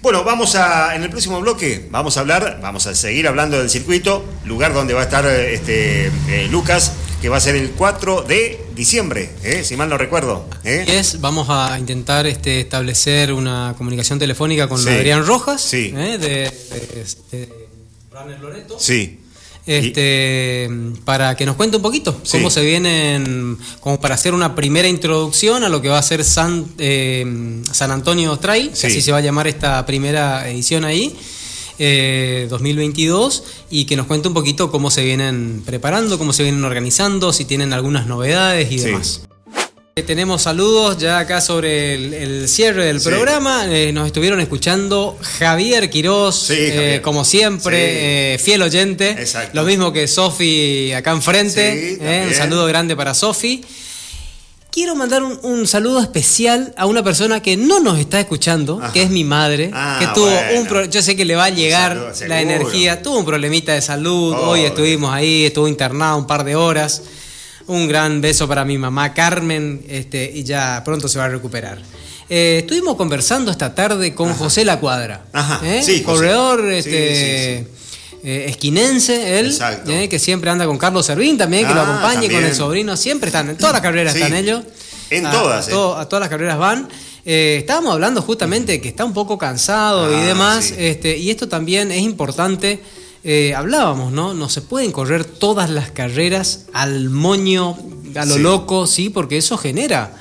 Bueno, 0.00 0.22
vamos 0.22 0.54
a, 0.54 0.94
en 0.94 1.02
el 1.02 1.10
próximo 1.10 1.40
bloque, 1.40 1.88
vamos 1.90 2.16
a 2.16 2.20
hablar, 2.20 2.60
vamos 2.62 2.86
a 2.86 2.94
seguir 2.94 3.26
hablando 3.26 3.58
del 3.58 3.68
circuito, 3.68 4.24
lugar 4.44 4.72
donde 4.72 4.94
va 4.94 5.00
a 5.00 5.04
estar 5.04 5.26
este, 5.26 6.12
Lucas 6.50 6.92
que 7.20 7.28
va 7.28 7.36
a 7.36 7.40
ser 7.40 7.56
el 7.56 7.70
4 7.72 8.22
de 8.22 8.60
diciembre, 8.74 9.30
¿eh? 9.42 9.62
si 9.62 9.76
mal 9.76 9.88
no 9.88 9.98
recuerdo. 9.98 10.46
¿eh? 10.64 10.84
Es, 10.88 11.20
vamos 11.20 11.48
a 11.50 11.78
intentar 11.78 12.26
este, 12.26 12.60
establecer 12.60 13.32
una 13.32 13.74
comunicación 13.76 14.18
telefónica 14.18 14.68
con 14.68 14.80
Adrián 14.80 15.26
Rojas, 15.26 15.60
sí. 15.60 15.92
¿eh? 15.94 16.18
de, 16.18 16.50
de, 17.30 17.48
Loreto. 18.40 18.78
Sí. 18.78 19.18
Este, 19.66 20.68
para 21.04 21.36
que 21.36 21.44
nos 21.44 21.56
cuente 21.56 21.76
un 21.76 21.82
poquito 21.82 22.20
cómo 22.30 22.50
se 22.50 22.64
vienen, 22.64 23.58
como 23.80 24.00
para 24.00 24.14
hacer 24.14 24.34
una 24.34 24.54
primera 24.54 24.88
introducción 24.88 25.62
a 25.62 25.68
lo 25.68 25.82
que 25.82 25.88
va 25.88 25.98
a 25.98 26.02
ser 26.02 26.24
San, 26.24 26.66
San 27.70 27.90
Antonio 27.90 28.36
Trail, 28.38 28.70
así 28.72 29.02
se 29.02 29.12
va 29.12 29.18
a 29.18 29.20
llamar 29.20 29.46
esta 29.46 29.84
primera 29.84 30.48
edición 30.48 30.84
ahí. 30.84 31.16
2022 31.80 33.42
eh, 33.42 33.64
y 33.70 33.84
que 33.86 33.96
nos 33.96 34.06
cuente 34.06 34.28
un 34.28 34.34
poquito 34.34 34.70
cómo 34.70 34.90
se 34.90 35.02
vienen 35.02 35.62
preparando, 35.64 36.18
cómo 36.18 36.32
se 36.32 36.42
vienen 36.42 36.64
organizando, 36.64 37.32
si 37.32 37.46
tienen 37.46 37.72
algunas 37.72 38.06
novedades 38.06 38.70
y 38.70 38.78
demás. 38.78 39.22
Eh, 39.96 40.02
tenemos 40.02 40.42
saludos 40.42 40.98
ya 40.98 41.18
acá 41.18 41.40
sobre 41.40 41.94
el, 41.94 42.48
cierre 42.48 42.84
del 42.84 43.00
programa. 43.00 43.64
Eh, 43.66 43.92
nos 43.92 44.06
estuvieron 44.06 44.40
escuchando 44.40 45.18
Javier 45.38 45.88
Quirós, 45.88 46.52
como 47.02 47.24
siempre, 47.24 48.38
fiel 48.38 48.62
oyente. 48.62 49.16
Lo 49.54 49.64
mismo 49.64 49.92
que 49.92 50.06
Sofi 50.06 50.92
acá 50.92 51.12
enfrente. 51.12 51.98
un 52.28 52.34
saludo 52.34 52.66
grande 52.66 52.94
para 52.94 53.14
Sofi. 53.14 53.64
Quiero 54.72 54.94
mandar 54.94 55.22
un, 55.22 55.66
saludo 55.66 56.00
especial 56.00 56.72
a 56.76 56.86
una 56.86 57.02
persona 57.02 57.42
que 57.42 57.56
no 57.56 57.80
nos 57.80 57.98
está 57.98 58.20
escuchando, 58.20 58.80
que 58.92 59.02
es 59.02 59.10
mi 59.10 59.24
madre, 59.24 59.70
ah, 59.74 59.96
que 59.98 60.06
tuvo 60.08 60.30
un 60.56 60.90
yo 60.90 61.02
sé 61.02 61.16
que 61.16 61.24
le 61.24 61.34
va 61.34 61.46
a 61.46 61.50
llegar 61.50 62.12
la 62.28 62.40
energía, 62.40 63.02
tuvo 63.02 63.18
un 63.18 63.24
problemita 63.24 63.72
de 63.72 63.82
salud, 63.82 64.32
hoy 64.32 64.60
estuvimos 64.60 65.12
ahí, 65.12 65.44
estuvo 65.44 65.66
internado 65.66 66.16
un 66.18 66.26
par 66.26 66.44
de 66.44 66.54
horas. 66.54 67.02
Un 67.66 67.86
gran 67.86 68.20
beso 68.20 68.48
para 68.48 68.64
mi 68.64 68.78
mamá 68.78 69.14
Carmen, 69.14 69.84
este, 69.88 70.28
y 70.34 70.42
ya 70.42 70.82
pronto 70.84 71.08
se 71.08 71.18
va 71.18 71.26
a 71.26 71.28
recuperar. 71.28 71.78
Eh, 72.28 72.58
estuvimos 72.60 72.96
conversando 72.96 73.50
esta 73.50 73.74
tarde 73.74 74.14
con 74.14 74.34
José 74.34 74.64
La 74.64 74.78
Cuadra, 74.78 75.24
¿eh? 75.64 76.02
corredor, 76.04 76.70
este, 76.72 77.66
eh, 78.22 78.46
esquinense, 78.48 79.38
él, 79.38 79.56
eh, 79.86 80.08
que 80.10 80.18
siempre 80.18 80.50
anda 80.50 80.66
con 80.66 80.76
Carlos 80.76 81.06
Servín 81.06 81.38
también, 81.38 81.66
que 81.66 81.72
lo 81.72 81.80
ah, 81.80 81.84
acompañe 81.84 82.30
con 82.30 82.44
el 82.44 82.54
sobrino, 82.54 82.94
siempre 82.94 83.28
están, 83.28 83.48
en 83.48 83.56
todas 83.56 83.72
las 83.72 83.80
carreras 83.80 84.14
están 84.14 84.34
ellos. 84.34 84.62
En 85.08 85.22
todas. 85.30 85.68
A, 85.68 86.00
a, 86.00 86.08
todas 86.08 86.20
las 86.20 86.28
carreras 86.28 86.58
van. 86.58 86.86
Eh, 87.24 87.56
estábamos 87.60 87.94
hablando 87.94 88.20
justamente 88.20 88.72
de 88.72 88.80
que 88.82 88.88
está 88.90 89.06
un 89.06 89.14
poco 89.14 89.38
cansado 89.38 90.12
y 90.12 90.16
ah, 90.16 90.24
demás, 90.26 90.74
este, 90.76 91.16
y 91.16 91.30
esto 91.30 91.48
también 91.48 91.90
es 91.90 92.02
importante. 92.02 92.82
hablábamos, 93.56 94.12
¿no? 94.12 94.34
No 94.34 94.50
se 94.50 94.60
pueden 94.60 94.92
correr 94.92 95.24
todas 95.24 95.70
las 95.70 95.90
carreras 95.90 96.66
al 96.74 97.08
moño, 97.08 97.78
a 98.16 98.26
lo 98.26 98.36
loco, 98.36 98.86
sí, 98.86 99.08
porque 99.08 99.38
eso 99.38 99.56
genera 99.56 100.12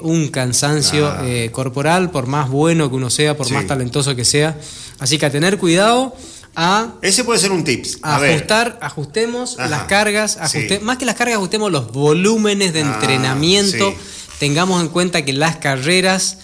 un 0.00 0.28
cansancio 0.28 1.08
ah. 1.08 1.22
corporal, 1.52 2.10
por 2.10 2.26
más 2.26 2.50
bueno 2.50 2.90
que 2.90 2.96
uno 2.96 3.08
sea, 3.08 3.34
por 3.34 3.50
más 3.50 3.66
talentoso 3.66 4.14
que 4.14 4.26
sea. 4.26 4.58
Así 4.98 5.16
que 5.16 5.24
a 5.24 5.30
tener 5.30 5.56
cuidado 5.56 6.14
a... 6.56 6.94
Ese 7.02 7.24
puede 7.24 7.38
ser 7.38 7.52
un 7.52 7.64
tips. 7.64 7.98
ajustar, 8.02 8.78
ajustemos 8.80 9.56
las 9.56 9.84
cargas, 9.84 10.38
más 10.82 10.98
que 10.98 11.04
las 11.04 11.14
cargas, 11.14 11.36
ajustemos 11.36 11.70
los 11.70 11.92
volúmenes 11.92 12.72
de 12.72 12.82
ah, 12.82 12.94
entrenamiento. 12.94 13.94
Tengamos 14.38 14.82
en 14.82 14.88
cuenta 14.88 15.24
que 15.24 15.32
las 15.32 15.56
carreras 15.56 16.38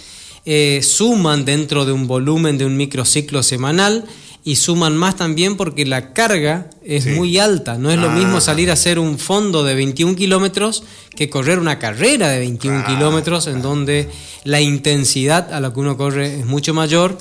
eh, 0.44 0.80
suman 0.82 1.44
dentro 1.44 1.84
de 1.84 1.92
un 1.92 2.06
volumen 2.06 2.56
de 2.58 2.64
un 2.64 2.76
microciclo 2.76 3.42
semanal 3.42 4.06
y 4.42 4.56
suman 4.56 4.96
más 4.96 5.16
también 5.16 5.56
porque 5.56 5.84
la 5.84 6.14
carga 6.14 6.70
es 6.82 7.06
muy 7.06 7.38
alta. 7.38 7.76
No 7.76 7.90
es 7.90 7.98
lo 7.98 8.10
mismo 8.10 8.38
ah. 8.38 8.40
salir 8.40 8.70
a 8.70 8.72
hacer 8.72 8.98
un 8.98 9.18
fondo 9.18 9.64
de 9.64 9.74
21 9.74 10.16
kilómetros 10.16 10.82
que 11.14 11.28
correr 11.28 11.58
una 11.58 11.78
carrera 11.78 12.30
de 12.30 12.38
21 12.38 12.86
kilómetros 12.86 13.46
en 13.48 13.60
donde 13.60 14.08
la 14.44 14.62
intensidad 14.62 15.52
a 15.52 15.60
la 15.60 15.74
que 15.74 15.80
uno 15.80 15.96
corre 15.98 16.40
es 16.40 16.46
mucho 16.46 16.72
mayor. 16.72 17.18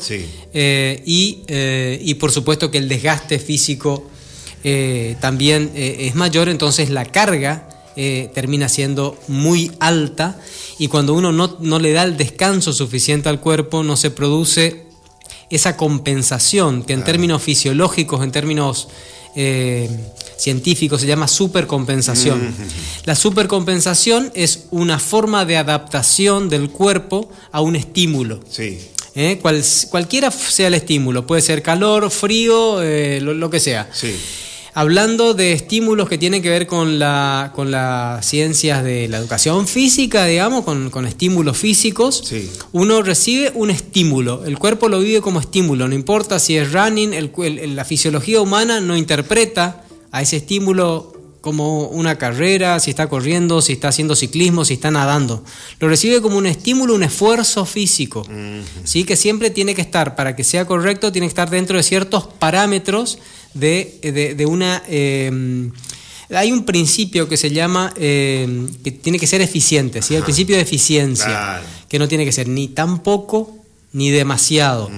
Eh, 0.54 1.04
y, 1.06 1.44
eh, 1.48 2.00
y, 2.02 2.14
por 2.14 2.32
supuesto 2.32 2.72
que 2.72 2.78
el 2.78 2.88
desgaste 2.88 3.38
físico 3.38 4.10
eh, 4.64 5.18
también 5.20 5.72
es 5.76 6.16
mayor, 6.16 6.48
entonces 6.48 6.90
la 6.90 7.06
carga 7.06 7.68
termina 8.34 8.70
siendo 8.70 9.20
muy 9.28 9.74
alta. 9.82 10.40
Y 10.78 10.88
cuando 10.88 11.14
uno 11.14 11.34
no, 11.34 11.58
no 11.60 11.80
le 11.80 11.92
da 11.92 12.04
el 12.04 12.16
descanso 12.16 12.72
suficiente 12.72 13.28
al 13.28 13.42
cuerpo 13.42 13.84
no 13.84 13.98
se 13.98 14.10
produce 14.10 14.89
esa 15.50 15.78
compensación 15.78 16.84
que 16.84 16.94
en 16.94 17.04
términos 17.04 17.42
fisiológicos, 17.42 18.24
en 18.24 18.32
términos 18.32 18.88
eh, 19.36 19.90
científicos 20.38 21.02
se 21.02 21.08
llama 21.08 21.28
supercompensación. 21.28 22.54
La 23.06 23.16
supercompensación 23.16 24.32
es 24.36 24.66
una 24.72 25.00
forma 25.00 25.46
de 25.46 25.58
adaptación 25.58 26.50
del 26.50 26.70
cuerpo 26.70 27.30
a 27.52 27.62
un 27.62 27.76
estímulo. 27.76 28.40
Sí. 28.50 28.80
¿Eh? 29.16 29.40
cualquiera 29.90 30.32
sea 30.32 30.68
el 30.68 30.76
estímulo, 30.76 31.26
puede 31.28 31.42
ser 31.42 31.62
calor, 31.62 32.10
frío, 32.10 32.82
eh, 32.82 33.20
lo, 33.22 33.50
que 33.50 33.60
sea. 33.60 33.90
Sí. 33.92 34.16
Hablando 34.74 35.34
de 35.34 35.54
estímulos 35.54 36.08
que 36.08 36.18
tienen 36.18 36.42
que 36.42 36.50
ver 36.50 36.68
con, 36.68 37.00
la, 37.00 37.52
con 37.56 37.72
las 37.72 38.26
ciencias 38.26 38.84
de 38.84 39.08
la 39.08 39.18
educación 39.18 39.68
física, 39.68 40.26
digamos, 40.26 40.64
con, 40.64 41.06
estímulos 41.06 41.58
físicos, 41.58 42.34
uno 42.72 43.02
recibe 43.02 43.52
un 43.56 43.70
estímulo, 43.72 44.46
el 44.46 44.58
cuerpo 44.58 44.90
lo 44.90 45.00
vive 45.00 45.22
como 45.22 45.40
estímulo, 45.40 45.88
no 45.88 45.96
importa 45.96 46.40
si 46.40 46.58
es 46.58 46.72
running, 46.72 47.14
la 47.76 47.86
fisiología 47.86 48.42
humana 48.42 48.80
no 48.80 48.96
interpreta 48.96 49.84
a 50.12 50.22
ese 50.22 50.38
estímulo 50.38 51.14
como 51.42 51.88
una 51.88 52.18
carrera, 52.18 52.80
si 52.80 52.90
está 52.90 53.08
corriendo, 53.08 53.62
si 53.62 53.74
está 53.74 53.88
haciendo 53.90 54.16
ciclismo, 54.16 54.66
si 54.66 54.74
está 54.74 54.92
nadando. 54.92 55.44
Lo 55.80 55.88
recibe 55.88 56.22
como 56.22 56.38
un 56.38 56.46
estímulo, 56.46 56.96
un 56.96 57.04
esfuerzo 57.04 57.66
físico. 57.66 58.26
¿sí? 58.84 59.06
Que 59.06 59.16
siempre 59.16 59.50
tiene 59.50 59.74
que 59.74 59.82
estar, 59.82 60.16
para 60.16 60.36
que 60.36 60.44
sea 60.44 60.66
correcto, 60.66 61.12
tiene 61.12 61.28
que 61.28 61.32
estar 61.32 61.50
dentro 61.50 61.78
de 61.78 61.84
ciertos 61.84 62.28
parámetros 62.28 63.20
de, 63.54 64.36
de, 64.36 64.46
una... 64.46 64.84
Eh, 64.88 65.70
hay 66.36 66.52
un 66.52 66.64
principio 66.64 67.28
que 67.28 67.38
se 67.38 67.50
llama, 67.50 67.92
eh, 67.96 68.68
que 68.84 68.92
tiene 68.92 69.20
que 69.20 69.28
ser 69.28 69.42
eficiente, 69.42 70.02
¿sí? 70.02 70.16
el 70.16 70.24
principio 70.24 70.56
de 70.56 70.62
eficiencia, 70.62 71.62
que 71.88 71.98
no 71.98 72.08
tiene 72.08 72.24
que 72.26 72.32
ser 72.32 72.48
ni 72.48 72.68
tan 72.68 73.02
poco 73.02 73.58
ni 73.94 74.12
demasiado, 74.12 74.92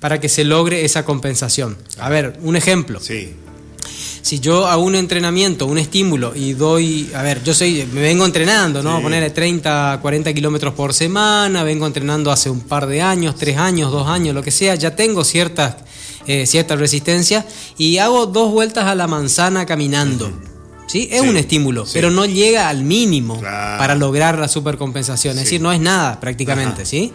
para 0.00 0.20
que 0.20 0.28
se 0.28 0.44
logre 0.44 0.84
esa 0.84 1.04
compensación. 1.04 1.78
A 1.98 2.08
ver, 2.08 2.38
un 2.42 2.56
ejemplo. 2.56 3.00
Sí. 3.00 3.32
Si 4.22 4.40
yo 4.40 4.66
hago 4.66 4.82
un 4.82 4.96
entrenamiento, 4.96 5.66
un 5.66 5.78
estímulo 5.78 6.34
y 6.34 6.52
doy, 6.52 7.10
a 7.14 7.22
ver, 7.22 7.42
yo 7.44 7.54
soy, 7.54 7.88
me 7.92 8.02
vengo 8.02 8.26
entrenando, 8.26 8.82
¿no? 8.82 9.00
Ponerle 9.00 9.30
30, 9.30 10.00
40 10.02 10.34
kilómetros 10.34 10.74
por 10.74 10.92
semana, 10.92 11.62
vengo 11.62 11.86
entrenando 11.86 12.32
hace 12.32 12.50
un 12.50 12.60
par 12.60 12.86
de 12.88 13.00
años, 13.00 13.36
tres 13.36 13.56
años, 13.56 13.92
dos 13.92 14.08
años, 14.08 14.34
lo 14.34 14.42
que 14.42 14.50
sea, 14.50 14.74
ya 14.74 14.96
tengo 14.96 15.24
ciertas 15.24 15.76
eh, 16.26 16.46
cierta 16.46 16.76
resistencia, 16.76 17.46
y 17.76 17.98
hago 17.98 18.26
dos 18.26 18.52
vueltas 18.52 18.84
a 18.86 18.94
la 18.94 19.06
manzana 19.06 19.66
caminando. 19.66 20.30
¿Sí? 20.86 21.06
Es 21.12 21.20
un 21.20 21.36
estímulo, 21.36 21.84
pero 21.92 22.10
no 22.10 22.24
llega 22.24 22.70
al 22.70 22.82
mínimo 22.82 23.38
para 23.42 23.94
lograr 23.94 24.38
la 24.38 24.48
supercompensación. 24.48 25.36
Es 25.36 25.44
decir, 25.44 25.60
no 25.60 25.70
es 25.70 25.80
nada 25.80 26.18
prácticamente, 26.18 26.86
¿sí? 26.86 27.12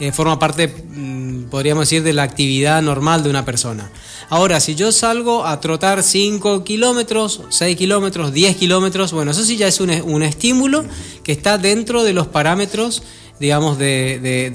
Eh, 0.00 0.10
forma 0.10 0.36
parte, 0.36 0.66
mm, 0.66 1.44
podríamos 1.44 1.88
decir, 1.88 2.02
de 2.02 2.12
la 2.12 2.24
actividad 2.24 2.82
normal 2.82 3.22
de 3.22 3.30
una 3.30 3.44
persona. 3.44 3.88
Ahora, 4.30 4.58
si 4.58 4.74
yo 4.74 4.90
salgo 4.90 5.46
a 5.46 5.60
trotar 5.60 6.02
5 6.02 6.64
kilómetros, 6.64 7.42
6 7.50 7.76
kilómetros, 7.76 8.32
10 8.32 8.56
kilómetros, 8.56 9.12
bueno, 9.12 9.30
eso 9.30 9.44
sí 9.44 9.56
ya 9.56 9.68
es 9.68 9.78
un, 9.78 9.90
un 9.90 10.24
estímulo 10.24 10.84
que 11.22 11.30
está 11.30 11.58
dentro 11.58 12.02
de 12.02 12.14
los 12.14 12.26
parámetros 12.26 13.04
digamos, 13.42 13.76
de, 13.76 14.52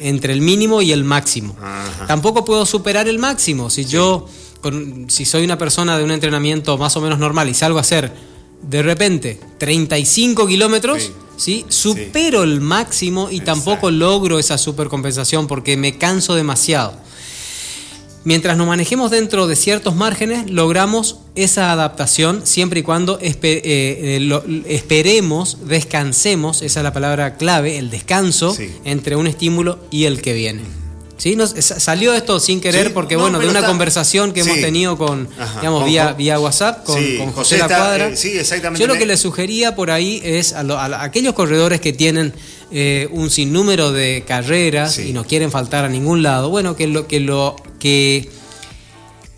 entre 0.00 0.32
el 0.32 0.40
mínimo 0.40 0.82
y 0.82 0.90
el 0.90 1.04
máximo. 1.04 1.54
Tampoco 2.08 2.44
puedo 2.44 2.66
superar 2.66 3.06
el 3.06 3.20
máximo. 3.20 3.70
Si 3.70 3.84
yo, 3.84 4.26
si 5.06 5.24
soy 5.24 5.44
una 5.44 5.56
persona 5.56 5.96
de 5.96 6.02
un 6.02 6.10
entrenamiento 6.10 6.76
más 6.76 6.96
o 6.96 7.00
menos 7.00 7.20
normal 7.20 7.48
y 7.48 7.54
salgo 7.54 7.78
a 7.78 7.82
hacer 7.82 8.12
de 8.60 8.82
repente 8.82 9.38
35 9.58 10.48
kilómetros, 10.48 11.12
sí. 11.36 11.64
supero 11.68 12.42
el 12.42 12.60
máximo 12.60 13.28
y 13.30 13.38
tampoco 13.38 13.92
logro 13.92 14.40
esa 14.40 14.58
supercompensación 14.58 15.46
porque 15.46 15.76
me 15.76 15.96
canso 15.96 16.34
demasiado. 16.34 16.94
Mientras 18.24 18.56
nos 18.56 18.66
manejemos 18.66 19.10
dentro 19.10 19.46
de 19.46 19.56
ciertos 19.56 19.94
márgenes, 19.94 20.50
logramos 20.50 21.20
esa 21.34 21.72
adaptación 21.72 22.42
siempre 22.44 22.80
y 22.80 22.82
cuando 22.82 23.18
eh, 23.22 23.36
eh, 23.42 24.64
esperemos, 24.66 25.58
descansemos, 25.66 26.62
esa 26.62 26.80
es 26.80 26.84
la 26.84 26.92
palabra 26.92 27.36
clave, 27.36 27.78
el 27.78 27.90
descanso 27.90 28.56
entre 28.84 29.16
un 29.16 29.26
estímulo 29.26 29.78
y 29.90 30.04
el 30.04 30.20
que 30.20 30.34
viene. 30.34 30.62
¿Sí? 31.18 31.34
Nos, 31.34 31.50
salió 31.50 32.14
esto 32.14 32.38
sin 32.38 32.60
querer 32.60 32.94
porque, 32.94 33.16
bueno, 33.16 33.40
de 33.40 33.48
una 33.48 33.66
conversación 33.66 34.32
que 34.32 34.40
hemos 34.40 34.60
tenido 34.60 34.96
con, 34.96 35.28
digamos, 35.56 35.84
vía, 35.84 36.12
vía 36.12 36.38
WhatsApp 36.38 36.84
con, 36.84 37.32
José, 37.32 37.58
La 37.58 37.66
Cuadra. 37.66 38.08
Eh, 38.10 38.44
Yo 38.78 38.86
lo 38.86 38.94
que 38.94 39.04
le 39.04 39.16
sugería 39.16 39.74
por 39.74 39.90
ahí 39.90 40.20
es 40.24 40.52
a, 40.52 41.02
aquellos 41.02 41.34
corredores 41.34 41.80
que 41.80 41.92
tienen 41.92 42.32
eh, 42.70 43.08
un 43.10 43.30
sinnúmero 43.30 43.90
de 43.90 44.22
carreras 44.26 44.98
y 44.98 45.12
no 45.12 45.24
quieren 45.24 45.50
faltar 45.50 45.84
a 45.84 45.88
ningún 45.88 46.22
lado, 46.22 46.50
bueno, 46.50 46.76
que 46.76 46.86
lo 46.86 47.08
que 47.08 47.18
lo 47.18 47.56
que 47.78 48.28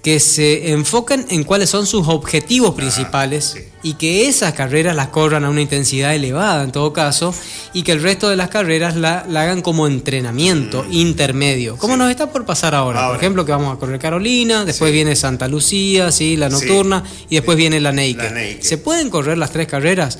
que 0.02 0.18
se 0.18 0.72
enfoquen 0.72 1.26
en 1.28 1.44
cuáles 1.44 1.68
son 1.68 1.86
sus 1.86 2.08
objetivos 2.08 2.74
principales 2.74 3.56
y 3.82 3.94
que 3.94 4.28
esas 4.28 4.54
carreras 4.54 4.96
las 4.96 5.08
corran 5.08 5.44
a 5.44 5.50
una 5.50 5.60
intensidad 5.60 6.14
elevada 6.14 6.64
en 6.64 6.72
todo 6.72 6.92
caso 6.92 7.34
y 7.74 7.82
que 7.82 7.92
el 7.92 8.02
resto 8.02 8.28
de 8.30 8.36
las 8.36 8.48
carreras 8.48 8.96
la, 8.96 9.18
hagan 9.18 9.60
como 9.60 9.86
entrenamiento 9.86 10.84
mm. 10.84 10.92
intermedio, 10.92 11.76
como 11.76 11.98
nos 11.98 12.10
está 12.10 12.30
por 12.30 12.46
pasar 12.46 12.74
ahora. 12.74 13.08
Por 13.08 13.16
ejemplo, 13.16 13.44
que 13.44 13.52
vamos 13.52 13.76
a 13.76 13.78
correr 13.78 13.98
Carolina, 13.98 14.64
después 14.64 14.90
viene 14.90 15.14
Santa 15.16 15.48
Lucía, 15.48 16.10
¿sí? 16.10 16.36
la 16.36 16.48
nocturna 16.48 17.04
y 17.28 17.34
después 17.34 17.58
viene 17.58 17.78
la 17.78 17.92
Naked. 17.92 18.60
¿Se 18.60 18.78
pueden 18.78 19.10
correr 19.10 19.36
las 19.36 19.50
tres 19.50 19.66
carreras? 19.66 20.18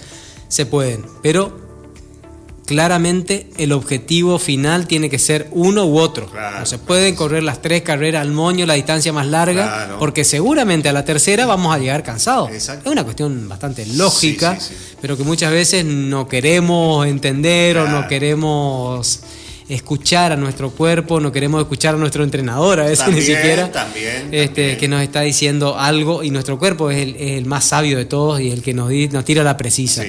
Se 0.48 0.66
pueden, 0.66 1.06
pero 1.22 1.69
claramente 2.70 3.48
el 3.58 3.72
objetivo 3.72 4.38
final 4.38 4.86
tiene 4.86 5.10
que 5.10 5.18
ser 5.18 5.48
uno 5.50 5.86
u 5.86 5.98
otro. 5.98 6.30
no 6.56 6.64
se 6.64 6.78
pueden 6.78 7.16
correr 7.16 7.42
las 7.42 7.60
tres 7.60 7.82
carreras 7.82 8.22
al 8.22 8.30
moño, 8.30 8.64
la 8.64 8.74
distancia 8.74 9.12
más 9.12 9.26
larga, 9.26 9.96
porque 9.98 10.22
seguramente 10.22 10.88
a 10.88 10.92
la 10.92 11.04
tercera 11.04 11.46
vamos 11.46 11.74
a 11.74 11.80
llegar 11.80 12.04
cansados. 12.04 12.48
Es 12.52 12.70
una 12.84 13.02
cuestión 13.02 13.48
bastante 13.48 13.84
lógica, 13.86 14.56
pero 15.00 15.16
que 15.16 15.24
muchas 15.24 15.50
veces 15.50 15.84
no 15.84 16.28
queremos 16.28 17.08
entender 17.08 17.76
o 17.78 17.88
no 17.88 18.06
queremos 18.06 19.18
escuchar 19.68 20.30
a 20.30 20.36
nuestro 20.36 20.70
cuerpo, 20.70 21.18
no 21.18 21.32
queremos 21.32 21.60
escuchar 21.62 21.96
a 21.96 21.98
nuestro 21.98 22.22
entrenador 22.22 22.78
a 22.78 22.84
veces 22.84 23.08
ni 23.08 23.20
siquiera, 23.20 23.68
este, 24.30 24.76
que 24.76 24.86
nos 24.86 25.02
está 25.02 25.22
diciendo 25.22 25.76
algo 25.76 26.22
y 26.22 26.30
nuestro 26.30 26.56
cuerpo 26.56 26.92
es 26.92 27.16
el, 27.18 27.46
más 27.46 27.64
sabio 27.64 27.98
de 27.98 28.04
todos 28.04 28.40
y 28.40 28.52
el 28.52 28.62
que 28.62 28.74
nos, 28.74 28.92
nos 29.10 29.24
tira 29.24 29.42
la 29.42 29.56
precisa. 29.56 30.04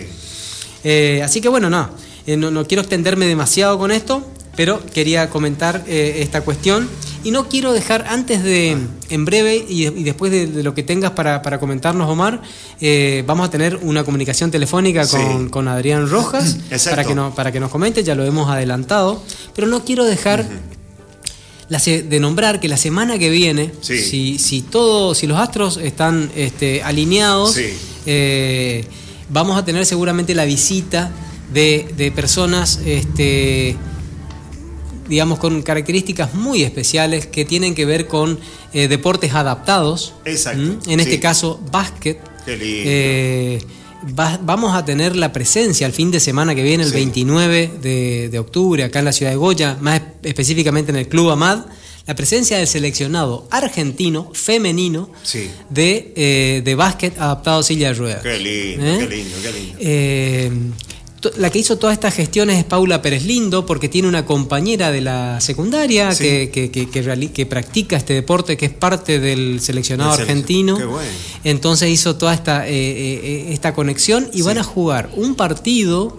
Eh, 0.83 1.21
así 1.23 1.41
que 1.41 1.49
bueno, 1.49 1.67
nada. 1.67 1.89
Eh, 2.27 2.38
no, 2.38 2.65
quiero 2.65 2.81
extenderme 2.81 3.26
demasiado 3.26 3.77
con 3.77 3.91
esto, 3.91 4.26
pero 4.56 4.84
quería 4.93 5.30
comentar 5.30 5.84
eh, 5.88 6.18
esta 6.19 6.41
cuestión. 6.41 6.88
Y 7.23 7.31
no 7.31 7.49
quiero 7.49 7.72
dejar, 7.72 8.06
antes 8.10 8.43
de, 8.43 8.76
en 9.10 9.26
breve 9.26 9.64
y, 9.68 9.85
después 10.03 10.31
de, 10.31 10.64
lo 10.64 10.73
que 10.73 10.81
tengas 10.81 11.11
para, 11.11 11.60
comentarnos, 11.60 12.10
Omar, 12.10 12.41
eh, 12.80 13.23
vamos 13.27 13.48
a 13.48 13.52
tener 13.52 13.77
una 13.84 14.03
comunicación 14.03 14.49
telefónica 14.49 15.06
con, 15.52 15.68
Adrián 15.68 16.10
Rojas 16.10 16.57
para 16.89 17.03
que, 17.03 17.14
no, 17.14 17.35
para 17.35 17.52
que 17.52 17.60
nos 17.60 17.69
comente, 17.69 18.03
ya 18.03 18.15
lo 18.15 18.26
hemos 18.26 18.49
adelantado, 18.49 19.23
pero 19.53 19.68
no 19.68 19.85
quiero 19.85 20.03
dejar 20.06 20.48
de 21.69 22.19
nombrar 22.19 22.60
que 22.60 22.68
la 22.68 22.76
semana 22.76 23.19
que 23.19 23.30
viene, 23.30 23.72
si, 23.81 24.39
si, 24.39 24.61
todo, 24.64 25.14
si 25.14 25.27
los 25.27 25.38
astros 25.38 25.77
están 25.77 26.31
este, 26.35 26.81
alineados, 26.81 27.56
vamos 29.30 29.57
a 29.60 29.64
tener 29.64 29.85
seguramente 29.85 30.34
la 30.34 30.45
visita 30.45 31.11
de, 31.53 32.11
personas, 32.15 32.80
este, 32.86 33.76
digamos, 35.07 35.40
con 35.40 35.61
características 35.61 36.34
muy 36.34 36.64
especiales 36.64 37.28
que 37.28 37.45
tienen 37.45 37.76
que 37.76 37.86
ver 37.86 38.07
con 38.07 38.40
eh, 38.73 38.88
deportes 38.88 39.34
adaptados. 39.34 40.14
Exacto. 40.26 40.80
En 40.88 40.99
este 40.99 41.19
caso, 41.19 41.60
básquet. 41.72 42.19
Eh, 42.48 43.61
vamos 44.41 44.73
a 44.73 44.84
tener 44.84 45.15
la 45.15 45.32
presencia 45.32 45.86
el 45.86 45.94
fin 45.94 46.10
de 46.10 46.19
semana 46.19 46.56
que 46.56 46.64
viene, 46.64 46.84
el 46.84 46.91
29 46.91 47.72
de, 48.32 48.40
octubre, 48.40 48.84
acá 48.84 48.99
en 48.99 49.06
la 49.06 49.11
ciudad 49.11 49.32
de 49.32 49.38
Goya, 49.38 49.78
más 49.80 50.02
específicamente 50.23 50.91
en 50.91 50.98
el 50.98 51.07
Club 51.07 51.30
Amad, 51.30 51.65
la 52.07 52.15
presencia 52.15 52.57
del 52.57 52.65
seleccionado 52.65 53.48
argentino 53.52 54.32
femenino 54.34 55.11
de, 55.69 56.14
eh, 56.15 56.61
de 56.65 56.76
básquet 56.76 57.15
adaptado 57.19 57.60
a 57.60 57.64
silla 57.64 57.90
de 57.90 57.94
ruedas. 57.94 58.23
Qué 58.23 58.40
lindo, 58.40 58.84
qué 58.84 59.07
lindo, 59.07 59.38
qué 59.44 60.49
lindo 60.49 60.76
la 61.38 61.49
que 61.49 61.60
hizo 61.60 61.77
todas 61.77 61.93
estas 61.93 62.14
gestiones 62.15 62.57
es 62.57 62.64
Paula 62.64 63.02
Pérez 63.02 63.23
Lindo, 63.23 63.65
porque 63.65 63.89
tiene 63.89 64.07
una 64.07 64.26
compañera 64.26 64.91
de 64.91 65.02
la 65.02 65.39
secundaria 65.41 66.10
que, 66.15 66.49
que, 66.52 67.45
practica 67.45 67.98
este 67.98 68.14
deporte, 68.14 68.57
que 68.57 68.65
es 68.65 68.73
parte 68.73 69.19
del 69.19 69.60
seleccionado 69.61 70.14
argentino. 70.14 70.80
Entonces 71.43 71.89
hizo 71.89 72.15
toda 72.15 72.34
esta, 72.34 72.68
eh, 72.68 72.72
eh, 72.73 73.45
esta 73.49 73.73
conexión 73.73 74.30
y 74.34 74.41
van 74.41 74.57
a 74.57 74.64
jugar 74.64 75.10
un 75.15 75.35
partido 75.35 76.18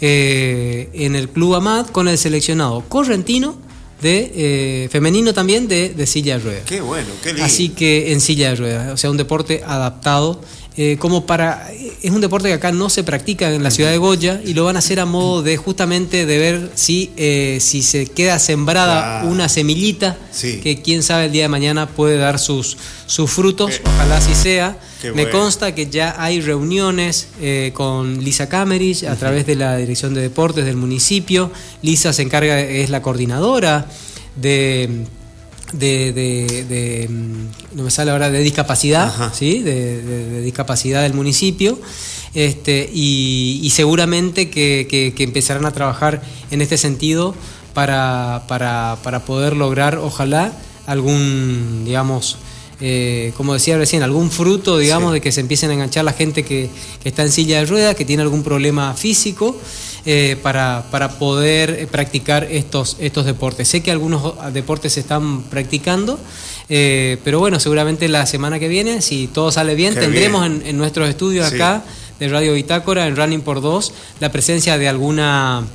eh, 0.00 0.88
en 0.92 1.14
el 1.16 1.28
Club 1.28 1.56
Amad 1.56 1.88
con 1.88 2.08
el 2.08 2.16
seleccionado 2.16 2.84
correntino 2.88 3.56
de 4.00 4.88
femenino 4.92 5.34
también 5.34 5.66
de, 5.66 6.06
silla 6.06 6.38
de 6.38 6.44
ruedas. 6.44 6.62
Qué 6.66 6.80
bueno, 6.80 7.08
qué 7.22 7.30
lindo. 7.30 7.44
Así 7.44 7.70
que 7.70 8.12
en 8.12 8.20
silla 8.20 8.50
de 8.50 8.56
ruedas, 8.56 8.92
o 8.92 8.96
sea, 8.96 9.10
un 9.10 9.16
deporte 9.16 9.62
adaptado 9.66 10.40
eh, 10.80 10.96
como 10.96 11.26
para... 11.26 11.72
Es 12.02 12.12
un 12.12 12.20
deporte 12.20 12.46
que 12.46 12.54
acá 12.54 12.70
no 12.70 12.88
se 12.88 13.02
practica 13.02 13.52
en 13.52 13.64
la 13.64 13.72
ciudad 13.72 13.90
de 13.90 13.98
Goya 13.98 14.40
y 14.44 14.54
lo 14.54 14.64
van 14.64 14.76
a 14.76 14.78
hacer 14.78 15.00
a 15.00 15.06
modo 15.06 15.42
de 15.42 15.56
justamente 15.56 16.24
de 16.24 16.38
ver 16.38 16.70
si, 16.76 17.10
eh, 17.16 17.58
si 17.60 17.82
se 17.82 18.06
queda 18.06 18.38
sembrada 18.38 19.24
una 19.24 19.48
semillita 19.48 20.16
que 20.40 20.80
quién 20.80 21.02
sabe 21.02 21.24
el 21.24 21.32
día 21.32 21.42
de 21.42 21.48
mañana 21.48 21.88
puede 21.88 22.16
dar 22.16 22.38
sus, 22.38 22.76
sus 23.06 23.28
frutos, 23.28 23.80
ojalá 23.84 24.18
así 24.18 24.36
sea. 24.36 24.78
Me 25.14 25.28
consta 25.30 25.74
que 25.74 25.88
ya 25.88 26.14
hay 26.16 26.40
reuniones 26.40 27.26
eh, 27.40 27.72
con 27.74 28.22
Lisa 28.22 28.48
Camerich 28.48 29.02
a 29.02 29.16
través 29.16 29.46
de 29.46 29.56
la 29.56 29.76
Dirección 29.76 30.14
de 30.14 30.20
Deportes 30.20 30.64
del 30.64 30.76
municipio. 30.76 31.50
Lisa 31.82 32.12
se 32.12 32.22
encarga, 32.22 32.60
es 32.60 32.88
la 32.90 33.02
coordinadora 33.02 33.88
de 34.36 35.06
de, 35.72 36.12
de, 36.12 37.08
mm, 37.08 37.76
no 37.76 37.84
me 37.84 37.90
sale 37.90 38.10
ahora, 38.10 38.30
de 38.30 38.40
discapacidad, 38.40 39.32
¿sí? 39.34 39.60
De, 39.60 40.42
discapacidad 40.42 41.02
del 41.02 41.14
municipio, 41.14 41.78
este, 42.34 42.88
y, 42.92 43.68
seguramente 43.70 44.50
que, 44.50 45.14
empezarán 45.18 45.66
a 45.66 45.72
trabajar 45.72 46.22
en 46.50 46.62
este 46.62 46.78
sentido 46.78 47.34
para, 47.74 48.44
para, 48.48 48.98
para 49.02 49.24
poder 49.24 49.56
lograr, 49.56 49.98
ojalá, 49.98 50.52
algún, 50.86 51.82
digamos, 51.84 52.38
eh, 52.80 53.32
como 53.36 53.54
decía 53.54 53.76
recién, 53.76 54.02
algún 54.02 54.30
fruto, 54.30 54.78
digamos, 54.78 55.12
de 55.12 55.20
que 55.20 55.32
se 55.32 55.40
empiecen 55.40 55.70
a 55.70 55.74
enganchar 55.74 56.04
la 56.04 56.12
gente 56.12 56.44
que, 56.44 56.70
está 57.04 57.22
en 57.22 57.32
silla 57.32 57.58
de 57.58 57.66
ruedas, 57.66 57.96
que 57.96 58.04
tiene 58.04 58.22
algún 58.22 58.44
problema 58.44 58.94
físico, 58.94 59.56
eh, 60.10 60.38
para, 60.42 60.82
poder 61.18 61.68
eh, 61.68 61.86
practicar 61.86 62.44
estos, 62.44 62.96
estos 62.98 63.26
deportes. 63.26 63.68
Sé 63.68 63.82
que 63.82 63.90
algunos 63.90 64.34
deportes 64.54 64.94
se 64.94 65.00
están 65.00 65.42
practicando, 65.42 66.18
pero 66.66 67.38
bueno, 67.38 67.60
seguramente 67.60 68.08
la 68.08 68.24
semana 68.24 68.58
que 68.58 68.68
viene, 68.68 69.02
si 69.02 69.26
todo 69.26 69.52
sale 69.52 69.74
bien, 69.74 69.94
tendremos 69.94 70.46
En, 70.46 70.78
nuestros 70.78 71.10
estudios 71.10 71.52
acá 71.52 71.84
de 72.18 72.28
Radio 72.28 72.54
Bitácora, 72.54 73.06
en 73.06 73.16
Running 73.16 73.42
por 73.42 73.60
Dos, 73.60 73.92
la 74.18 74.32
presencia 74.32 74.78
de 74.78 74.88
alguna, 74.88 75.66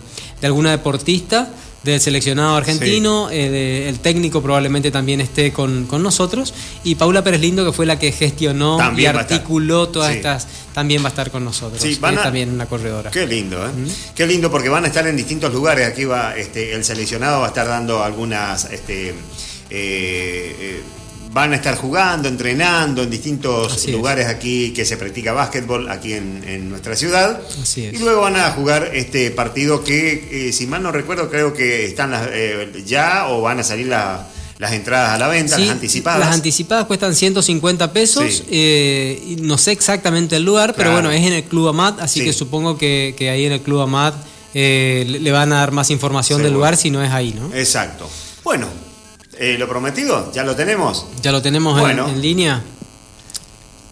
de 0.41 0.47
alguna 0.47 0.71
deportista 0.71 1.49
del 1.83 1.99
seleccionado 1.99 2.55
argentino, 2.55 3.29
eh, 3.29 3.87
el 3.89 3.99
técnico 3.99 4.41
probablemente 4.41 4.89
también 4.91 5.19
esté 5.21 5.51
con, 5.51 5.87
nosotros, 6.01 6.53
y 6.83 6.95
Paula 6.95 7.23
Pérez 7.23 7.41
Lindo, 7.41 7.65
que 7.65 7.73
fue 7.73 7.85
la 7.85 7.99
que 7.99 8.11
gestionó 8.11 8.79
y 8.97 9.05
articuló 9.05 9.89
todas 9.89 10.15
estas, 10.15 10.47
también 10.73 11.03
va 11.03 11.07
a 11.07 11.09
estar 11.09 11.29
con 11.29 11.43
nosotros. 11.43 11.81
Sí, 11.81 11.97
también 11.97 12.51
una 12.51 12.65
corredora. 12.65 13.11
Qué 13.11 13.27
lindo, 13.27 13.65
¿eh? 13.65 13.69
Qué 14.15 14.25
lindo 14.25 14.49
porque 14.49 14.69
van 14.69 14.85
a 14.85 14.87
estar 14.87 15.05
en 15.07 15.15
distintos 15.15 15.53
lugares. 15.53 15.87
Aquí 15.87 16.05
va 16.05 16.35
este, 16.35 16.73
el 16.73 16.83
seleccionado 16.83 17.39
va 17.41 17.47
a 17.47 17.49
estar 17.49 17.67
dando 17.67 18.03
algunas 18.03 18.65
este, 18.65 19.09
eh, 19.09 19.13
eh, 19.69 20.83
van 21.33 21.51
a 21.51 21.55
estar 21.55 21.75
jugando, 21.75 22.29
entrenando 22.29 23.01
en 23.01 23.09
distintos 23.09 23.87
lugares 23.87 24.27
aquí 24.27 24.71
que 24.71 24.85
se 24.85 24.97
practica 24.97 25.33
básquetbol 25.33 25.89
aquí 25.89 26.13
en, 26.13 26.69
nuestra 26.69 26.95
ciudad. 26.95 27.41
Y 27.75 27.97
luego 27.97 28.21
van 28.21 28.35
a 28.35 28.51
jugar 28.51 28.91
este 28.93 29.31
partido 29.31 29.83
que, 29.83 30.47
eh, 30.47 30.53
si 30.53 30.67
mal 30.67 30.83
no 30.83 30.91
recuerdo, 30.91 31.29
creo 31.29 31.53
que 31.53 31.85
están 31.85 32.11
eh, 32.31 32.83
ya 32.85 33.27
o 33.29 33.41
van 33.41 33.59
a 33.59 33.63
salir 33.63 33.87
las 33.87 34.71
entradas 34.71 35.11
a 35.11 35.17
la 35.17 35.27
venta, 35.27 35.57
las 35.57 35.69
anticipadas. 35.69 36.19
Las 36.19 36.35
anticipadas 36.35 36.85
cuestan 36.85 37.15
150 37.15 37.91
pesos. 37.91 38.43
Eh, 38.49 39.35
no 39.41 39.57
sé 39.57 39.71
exactamente 39.71 40.35
el 40.35 40.43
lugar, 40.43 40.75
pero 40.75 40.91
bueno, 40.91 41.11
es 41.11 41.25
en 41.25 41.33
el 41.33 41.43
Club 41.43 41.69
Amat, 41.69 41.99
así 41.99 42.23
que 42.23 42.31
supongo 42.31 42.77
que, 42.77 43.15
ahí 43.19 43.45
en 43.45 43.53
el 43.53 43.61
Club 43.61 43.81
Amat 43.81 44.13
le 44.53 45.31
van 45.31 45.51
a 45.51 45.57
dar 45.57 45.71
más 45.71 45.89
información 45.89 46.43
del 46.43 46.53
lugar 46.53 46.77
si 46.77 46.91
no 46.91 47.03
es 47.03 47.11
ahí, 47.11 47.33
¿no? 47.33 47.51
Exacto. 47.55 48.07
Bueno, 48.43 48.67
eh, 49.39 49.57
¿Lo 49.57 49.67
prometido? 49.67 50.31
¿Ya 50.33 50.43
lo 50.43 50.55
tenemos? 50.55 51.05
Ya 51.21 51.31
lo 51.31 51.41
tenemos 51.41 51.79
en, 51.89 52.21
línea. 52.21 52.61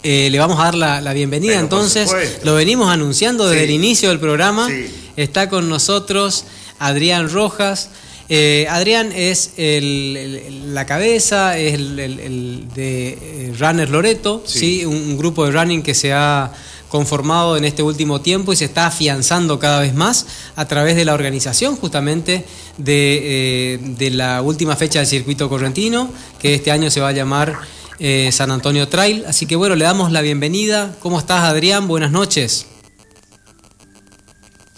Eh, 0.03 0.29
le 0.31 0.39
vamos 0.39 0.59
a 0.59 0.65
dar 0.65 0.75
la, 0.75 1.13
bienvenida 1.13 1.59
entonces. 1.59 2.11
Lo 2.43 2.55
venimos 2.55 2.89
anunciando 2.89 3.47
desde 3.47 3.65
el 3.65 3.71
inicio 3.71 4.09
del 4.09 4.19
programa. 4.19 4.69
Está 5.15 5.49
con 5.49 5.69
nosotros 5.69 6.45
Adrián 6.79 7.29
Rojas. 7.29 7.89
Eh, 8.29 8.65
Adrián 8.69 9.11
es 9.13 9.51
la 9.57 10.85
cabeza, 10.85 11.57
es 11.57 11.73
el, 11.73 12.67
de 12.73 13.53
Runner 13.59 13.89
Loreto, 13.89 14.43
¿sí? 14.45 14.85
un, 14.85 15.17
grupo 15.17 15.45
de 15.45 15.51
running 15.51 15.83
que 15.83 15.93
se 15.93 16.13
ha 16.13 16.51
conformado 16.91 17.55
en 17.55 17.63
este 17.63 17.81
último 17.81 18.19
tiempo 18.19 18.51
y 18.51 18.57
se 18.57 18.65
está 18.65 18.85
afianzando 18.85 19.59
cada 19.59 19.79
vez 19.79 19.95
más 19.95 20.27
a 20.57 20.65
través 20.65 20.97
de 20.97 21.05
la 21.05 21.13
organización 21.13 21.77
justamente 21.77 22.45
de, 22.77 23.79
eh, 23.97 24.11
la 24.11 24.41
última 24.41 24.75
fecha 24.75 24.99
del 24.99 25.07
circuito 25.07 25.47
correntino, 25.47 26.09
que 26.37 26.53
este 26.53 26.69
año 26.69 26.91
se 26.91 26.99
va 26.99 27.07
a 27.07 27.11
llamar 27.13 27.55
eh, 27.97 28.29
San 28.33 28.51
Antonio 28.51 28.89
Trail. 28.89 29.23
Así 29.25 29.45
que 29.45 29.55
bueno, 29.55 29.75
le 29.75 29.85
damos 29.85 30.11
la 30.11 30.19
bienvenida. 30.19 30.93
¿Cómo 30.99 31.17
estás 31.17 31.43
Adrián? 31.43 31.87
Buenas 31.87 32.11
noches. 32.11 32.67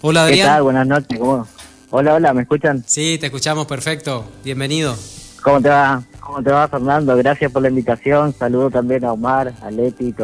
Hola 0.01 0.25
Adrián. 0.25 0.47
¿Qué 0.47 0.53
tal? 0.53 0.61
Buenas 0.63 0.87
noches. 0.87 1.19
Hola, 1.89 2.13
hola, 2.13 2.33
¿me 2.33 2.43
escuchan? 2.43 2.83
Sí, 2.85 3.17
te 3.19 3.25
escuchamos 3.25 3.65
perfecto. 3.65 4.25
Bienvenido. 4.43 4.95
¿Cómo 5.41 5.59
te 5.59 5.69
va? 5.69 6.03
¿Cómo 6.25 6.41
te 6.41 6.51
va, 6.51 6.69
Fernando? 6.69 7.17
Gracias 7.17 7.51
por 7.51 7.61
la 7.61 7.67
invitación. 7.67 8.33
Saludo 8.33 8.71
también 8.71 9.03
a 9.03 9.11
Omar, 9.11 9.53
a 9.61 9.69
Leti, 9.69 10.15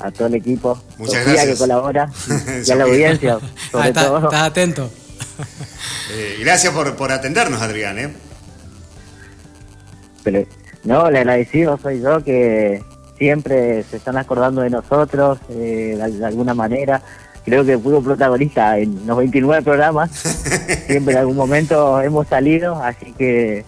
a 0.00 0.10
todo 0.12 0.28
el 0.28 0.34
equipo. 0.34 0.80
Muchas 0.96 1.24
gracias. 1.24 1.46
que 1.46 1.56
colabora 1.56 2.08
y 2.66 2.70
a 2.70 2.76
la 2.76 2.84
audiencia, 2.84 3.38
sobre 3.72 3.88
ah, 3.88 3.92
todo. 3.92 4.18
Estás 4.24 4.42
atento. 4.42 4.90
Eh, 6.12 6.38
gracias 6.40 6.74
por, 6.74 6.96
por 6.96 7.12
atendernos, 7.12 7.62
Adrián. 7.62 7.96
¿eh? 7.96 8.12
Pero, 10.24 10.44
no, 10.82 11.08
le 11.08 11.20
agradecido 11.20 11.78
soy 11.80 12.00
yo 12.00 12.24
que 12.24 12.82
siempre 13.16 13.84
se 13.84 13.98
están 13.98 14.16
acordando 14.16 14.62
de 14.62 14.70
nosotros 14.70 15.38
eh, 15.50 15.96
de, 15.96 16.26
alguna 16.26 16.52
manera. 16.52 17.00
Creo 17.44 17.64
que 17.64 17.78
fui 17.78 17.98
protagonista 18.02 18.76
en 18.76 19.06
los 19.06 19.16
29 19.16 19.62
programas. 19.62 20.10
siempre 20.88 21.14
en 21.14 21.20
algún 21.20 21.36
momento 21.36 22.00
hemos 22.00 22.26
salido, 22.26 22.82
así 22.82 23.14
que 23.16 23.64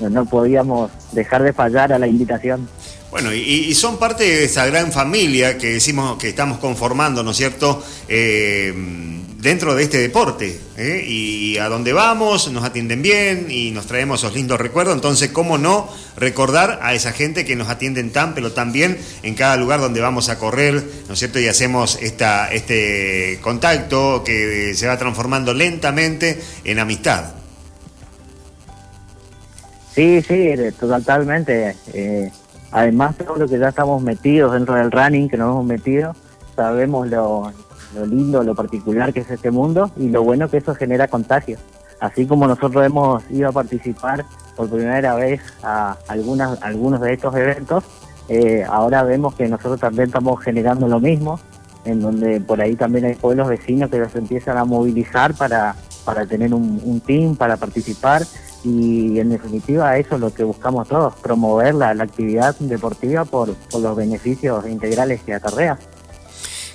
no 0.00 0.24
podíamos 0.26 0.90
dejar 1.12 1.42
de 1.42 1.52
fallar 1.52 1.92
a 1.92 1.98
la 1.98 2.06
invitación. 2.06 2.68
Bueno, 3.10 3.32
y, 3.32 3.72
son 3.74 3.98
parte 3.98 4.24
de 4.24 4.44
esa 4.44 4.66
gran 4.66 4.90
familia 4.90 5.56
que 5.56 5.74
decimos 5.74 6.18
que 6.18 6.30
estamos 6.30 6.58
conformando, 6.58 7.22
¿no 7.22 7.30
es 7.30 7.36
cierto? 7.36 7.84
Eh, 8.08 8.74
dentro 9.44 9.74
de 9.76 9.84
este 9.84 9.98
deporte. 9.98 10.58
¿eh? 10.76 11.04
Y 11.06 11.58
a 11.58 11.68
donde 11.68 11.92
vamos 11.92 12.50
nos 12.50 12.64
atienden 12.64 13.02
bien 13.02 13.46
y 13.50 13.70
nos 13.70 13.86
traemos 13.86 14.20
esos 14.20 14.34
lindos 14.34 14.58
recuerdos. 14.58 14.94
Entonces, 14.94 15.30
¿cómo 15.30 15.58
no 15.58 15.88
recordar 16.16 16.80
a 16.82 16.94
esa 16.94 17.12
gente 17.12 17.44
que 17.44 17.54
nos 17.54 17.68
atienden 17.68 18.10
tan, 18.10 18.34
pero 18.34 18.52
tan 18.52 18.72
bien 18.72 18.98
en 19.22 19.34
cada 19.34 19.56
lugar 19.56 19.80
donde 19.80 20.00
vamos 20.00 20.30
a 20.30 20.38
correr, 20.38 20.82
¿no 21.06 21.12
es 21.12 21.18
cierto? 21.18 21.38
Y 21.38 21.46
hacemos 21.46 21.98
esta, 22.00 22.50
este 22.52 23.38
contacto 23.42 24.24
que 24.24 24.74
se 24.74 24.86
va 24.86 24.98
transformando 24.98 25.52
lentamente 25.52 26.42
en 26.64 26.78
amistad. 26.78 27.43
Sí, 29.94 30.22
sí, 30.22 30.54
totalmente. 30.80 31.76
Eh, 31.92 32.30
además, 32.72 33.16
todo 33.16 33.36
lo 33.36 33.46
que 33.46 33.58
ya 33.60 33.68
estamos 33.68 34.02
metidos 34.02 34.52
dentro 34.52 34.74
del 34.74 34.90
running, 34.90 35.28
que 35.28 35.36
nos 35.36 35.50
hemos 35.50 35.64
metido, 35.64 36.16
sabemos 36.56 37.06
lo, 37.08 37.52
lindo, 38.04 38.42
lo 38.42 38.56
particular 38.56 39.12
que 39.12 39.20
es 39.20 39.30
este 39.30 39.52
mundo 39.52 39.92
y 39.96 40.08
lo 40.08 40.24
bueno 40.24 40.50
que 40.50 40.56
eso 40.56 40.74
genera 40.74 41.06
contagio. 41.06 41.58
Así 42.00 42.26
como 42.26 42.48
nosotros 42.48 42.84
hemos 42.84 43.22
ido 43.30 43.48
a 43.48 43.52
participar 43.52 44.24
por 44.56 44.68
primera 44.68 45.14
vez 45.14 45.40
a 45.62 45.96
algunas, 46.08 46.60
algunos 46.60 47.00
de 47.00 47.12
estos 47.12 47.34
eventos, 47.36 47.84
eh, 48.28 48.64
ahora 48.68 49.04
vemos 49.04 49.36
que 49.36 49.46
nosotros 49.48 49.78
también 49.78 50.08
estamos 50.08 50.42
generando 50.42 50.88
lo 50.88 50.98
mismo, 50.98 51.38
en 51.84 52.00
donde 52.00 52.40
por 52.40 52.60
ahí 52.60 52.74
también 52.74 53.04
hay 53.04 53.14
pueblos 53.14 53.46
vecinos 53.48 53.90
que 53.90 54.04
se 54.08 54.18
empiezan 54.18 54.58
a 54.58 54.64
movilizar 54.64 55.34
para, 55.34 55.76
para 56.04 56.26
tener 56.26 56.52
un, 56.52 56.80
un 56.82 57.00
team, 57.00 57.36
para 57.36 57.56
participar 57.56 58.22
y 58.64 59.18
en 59.18 59.28
definitiva 59.28 59.96
eso 59.98 60.14
es 60.14 60.20
lo 60.20 60.32
que 60.32 60.42
buscamos 60.42 60.88
todos, 60.88 61.14
promover 61.16 61.74
la, 61.74 61.90
actividad 61.90 62.56
deportiva 62.58 63.24
por, 63.24 63.54
los 63.78 63.96
beneficios 63.96 64.66
integrales 64.66 65.20
que 65.22 65.34
acarrea. 65.34 65.78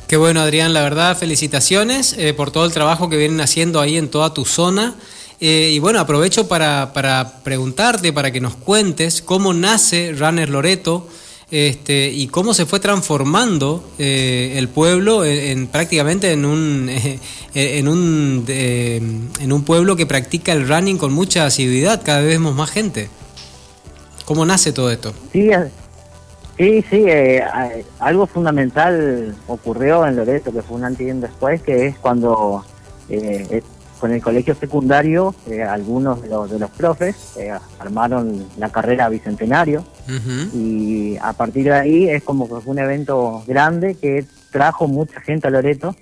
Qué 0.08 0.18
bueno 0.18 0.42
Adrián, 0.42 0.74
la 0.74 0.82
verdad 0.82 1.18
felicitaciones 1.18 2.16
eh, 2.18 2.34
por 2.34 2.52
todo 2.52 2.66
el 2.66 2.72
trabajo 2.72 3.10
que 3.10 3.18
vienen 3.18 3.42
haciendo 3.42 3.80
ahí 3.80 3.98
en 3.98 4.10
toda 4.10 4.34
tu 4.34 4.46
zona. 4.46 4.96
Eh, 5.42 5.72
y 5.74 5.80
bueno, 5.80 6.00
aprovecho 6.00 6.48
para, 6.48 6.92
para 6.94 7.42
preguntarte, 7.44 8.12
para 8.12 8.32
que 8.32 8.42
nos 8.42 8.56
cuentes 8.56 9.22
cómo 9.22 9.54
nace 9.54 10.14
Runner 10.14 10.50
Loreto, 10.50 11.08
este, 11.52 12.10
y 12.10 12.28
cómo 12.28 12.54
se 12.54 12.66
fue 12.66 12.80
transformando 12.80 13.84
eh, 13.98 14.54
el 14.58 14.70
pueblo 14.70 15.26
en, 15.26 15.68
prácticamente 15.68 16.32
en 16.32 16.46
un, 16.46 16.90
en, 17.54 17.88
un, 17.88 18.46
en 18.48 19.52
un 19.52 19.64
pueblo 19.64 19.96
que 19.96 20.06
practica 20.06 20.54
el 20.54 20.68
running 20.68 20.98
con 20.98 21.14
mucha 21.14 21.46
asiduidad, 21.46 22.02
cada 22.04 22.22
vez 22.22 22.30
vemos 22.30 22.56
más 22.56 22.70
gente. 22.70 23.10
¿Cómo 24.30 24.46
nace 24.46 24.72
todo 24.72 24.92
esto? 24.92 25.12
Sí, 25.34 25.50
sí, 26.56 26.86
sí 26.88 27.04
eh, 27.08 27.44
algo 27.98 28.28
fundamental 28.28 29.36
ocurrió 29.48 30.06
en 30.06 30.18
Loreto, 30.18 30.54
que 30.54 30.62
fue 30.62 30.78
un 30.78 30.84
antes 30.84 31.08
y 31.08 31.10
un 31.10 31.22
después, 31.22 31.64
que 31.64 31.88
es 31.88 31.98
cuando 31.98 32.64
eh, 33.10 33.64
con 34.00 34.12
el 34.14 34.22
colegio 34.22 34.56
secundario, 34.56 35.36
eh, 35.48 35.62
algunos 35.62 36.22
de 36.22 36.30
los, 36.30 36.50
de 36.50 36.58
los 36.58 36.70
profes 36.72 37.38
eh, 37.38 37.52
armaron 37.80 38.48
la 38.58 38.70
carrera 38.70 39.10
Bicentenario. 39.10 39.84
Y 40.54 41.18
a 41.22 41.34
partir 41.34 41.66
de 41.66 41.74
ahí 41.74 42.10
es 42.10 42.24
como 42.24 42.48
que 42.48 42.62
fue 42.62 42.72
un 42.72 42.80
evento 42.80 43.44
grande 43.46 43.96
que 43.96 44.26
trajo 44.52 44.88
mucha 44.88 45.22
gente 45.22 45.48
a 45.48 45.52
Loreto. 45.52 45.96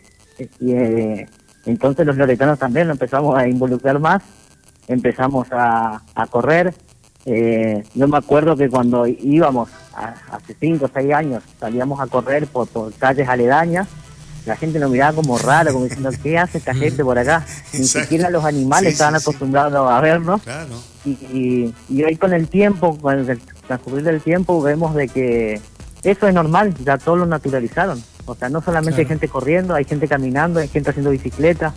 Y 0.59 0.71
eh, 0.71 1.27
entonces 1.65 2.05
los 2.05 2.15
loretanos 2.15 2.59
también 2.59 2.89
empezamos 2.89 3.37
a 3.37 3.47
involucrar 3.47 3.99
más, 3.99 4.23
empezamos 4.87 5.47
a, 5.51 6.01
correr. 6.29 6.73
Eh, 7.25 7.83
yo 7.93 8.07
me 8.07 8.17
acuerdo 8.17 8.55
que 8.55 8.69
cuando 8.69 9.05
íbamos 9.05 9.69
hace 9.93 10.55
5 10.57 10.85
o 10.85 10.89
6 10.93 11.13
años, 11.13 11.43
salíamos 11.59 11.99
a 11.99 12.07
correr 12.07 12.47
por, 12.47 12.67
por 12.69 12.93
calles 12.93 13.27
aledañas, 13.27 13.87
la 14.47 14.55
gente 14.55 14.79
nos 14.79 14.89
miraba 14.89 15.13
como 15.13 15.37
raro, 15.37 15.73
como 15.73 15.85
diciendo, 15.85 16.09
¿qué 16.23 16.37
hace 16.37 16.57
esta 16.57 16.73
gente 16.73 17.03
por 17.03 17.19
acá? 17.19 17.45
Ni 17.73 17.85
siquiera 17.85 18.29
los 18.29 18.45
animales 18.45 18.93
estaban 18.93 19.15
acostumbrados 19.15 19.91
a 19.91 19.99
vernos. 19.99 20.41
Y, 21.05 21.73
y, 21.89 22.03
hoy 22.03 22.15
con 22.15 22.33
el 22.33 22.47
tiempo, 22.47 22.97
con 22.97 23.29
el 23.29 23.39
transcurrir 23.67 24.03
del 24.03 24.21
tiempo, 24.21 24.61
vemos 24.61 24.95
de 24.95 25.07
que 25.07 25.61
eso 26.03 26.27
es 26.27 26.33
normal, 26.33 26.73
ya 26.83 26.97
todos 26.97 27.19
lo 27.19 27.25
naturalizaron. 27.25 28.01
O 28.25 28.35
sea, 28.35 28.49
no 28.49 28.61
solamente 28.61 29.01
hay 29.01 29.07
gente 29.07 29.27
corriendo, 29.27 29.73
hay 29.73 29.85
gente 29.85 30.07
caminando, 30.07 30.59
hay 30.59 30.67
gente 30.67 30.89
haciendo 30.89 31.11
bicicleta. 31.11 31.73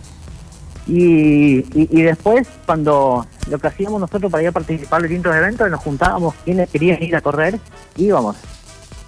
Y, 0.87 1.65
y, 1.73 2.01
después, 2.01 2.47
cuando 2.65 3.25
lo 3.49 3.59
que 3.59 3.67
hacíamos 3.67 4.01
nosotros 4.01 4.31
para 4.31 4.43
ir 4.43 4.49
a 4.49 4.51
participar 4.51 5.01
en 5.01 5.09
distintos 5.09 5.35
eventos, 5.35 5.69
nos 5.69 5.79
juntábamos 5.79 6.33
quienes 6.43 6.69
querían 6.69 7.01
ir 7.03 7.15
a 7.15 7.21
correr, 7.21 7.59
íbamos. 7.97 8.35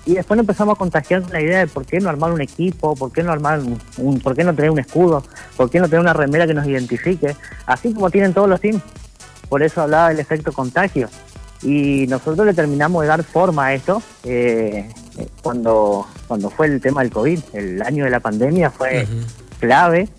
Y 0.06 0.16
después 0.16 0.40
empezamos 0.40 0.76
a 0.76 0.78
contagiar 0.78 1.24
la 1.32 1.42
idea 1.42 1.60
de 1.60 1.68
por 1.68 1.86
qué 1.86 2.00
no 2.00 2.10
armar 2.10 2.34
un 2.34 2.42
equipo, 2.42 2.96
por 2.96 3.12
qué 3.12 3.24
no 3.24 3.32
armar 3.32 3.62
un, 3.98 4.20
por 4.20 4.36
qué 4.36 4.44
no 4.44 4.54
tener 4.54 4.72
un 4.72 4.80
escudo, 4.80 5.24
por 5.56 5.70
qué 5.70 5.80
no 5.80 5.88
tener 5.88 6.02
una 6.02 6.14
remera 6.14 6.46
que 6.46 6.54
nos 6.54 6.68
identifique, 6.68 7.36
así 7.66 7.94
como 7.94 8.10
tienen 8.10 8.34
todos 8.34 8.50
los 8.50 8.60
teams. 8.60 8.82
Por 9.48 9.64
eso 9.64 9.82
hablaba 9.82 10.10
del 10.10 10.20
efecto 10.20 10.52
contagio. 10.52 11.10
Y 11.62 12.06
nosotros 12.08 12.46
le 12.46 12.54
terminamos 12.54 13.02
de 13.02 13.08
dar 13.08 13.24
forma 13.24 13.68
a 13.68 13.74
esto 13.74 14.04
eh, 14.26 14.90
cuando, 15.42 16.06
cuando 16.28 16.50
fue 16.50 16.68
el 16.68 16.82
tema 16.82 17.02
del 17.02 17.12
COVID. 17.12 17.40
El 17.54 17.82
año 17.82 18.04
de 18.04 18.10
la 18.10 18.20
pandemia 18.20 18.70
fue 18.70 19.08
clave 19.60 20.10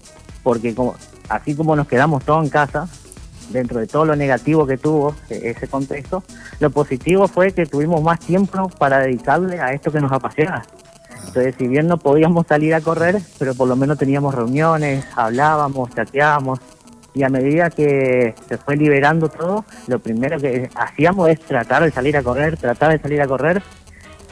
porque 0.43 0.75
como, 0.75 0.95
así 1.29 1.55
como 1.55 1.75
nos 1.75 1.89
quedamos 1.89 2.25
todos 2.25 2.45
en 2.45 2.51
casa, 2.51 2.89
dentro 3.51 3.81
de 3.81 3.87
todo 3.87 4.05
lo 4.05 4.17
negativo 4.17 4.67
que 4.67 4.77
tuvo 4.77 5.15
e-, 5.29 5.51
ese 5.51 5.69
contexto, 5.69 6.23
lo 6.61 6.71
positivo 6.71 7.29
fue 7.29 7.53
que 7.53 7.67
tuvimos 7.67 8.03
más 8.03 8.21
tiempo 8.21 8.69
para 8.79 9.01
dedicarle 9.01 9.61
a 9.61 9.73
esto 9.73 9.93
que 9.93 10.01
nos 10.01 10.13
apasiona. 10.13 10.63
Entonces, 11.27 11.55
si 11.59 11.67
bien 11.67 11.89
no 11.89 11.99
podíamos 11.99 12.47
salir 12.47 12.75
a 12.75 12.81
correr, 12.81 13.21
pero 13.39 13.55
por 13.55 13.67
lo 13.67 13.77
menos 13.77 13.99
teníamos 13.99 14.35
reuniones, 14.35 15.05
hablábamos, 15.17 15.91
chateábamos, 15.95 16.61
y 17.15 17.23
a 17.23 17.29
medida 17.29 17.71
que 17.71 18.35
se 18.49 18.59
fue 18.59 18.77
liberando 18.77 19.29
todo, 19.29 19.65
lo 19.87 19.99
primero 20.01 20.39
que 20.39 20.69
hacíamos 20.75 21.29
es 21.29 21.41
tratar 21.41 21.85
de 21.85 21.91
salir 21.91 22.17
a 22.17 22.23
correr, 22.23 22.57
tratar 22.57 22.93
de 22.93 22.99
salir 22.99 23.21
a 23.23 23.27
correr, 23.27 23.63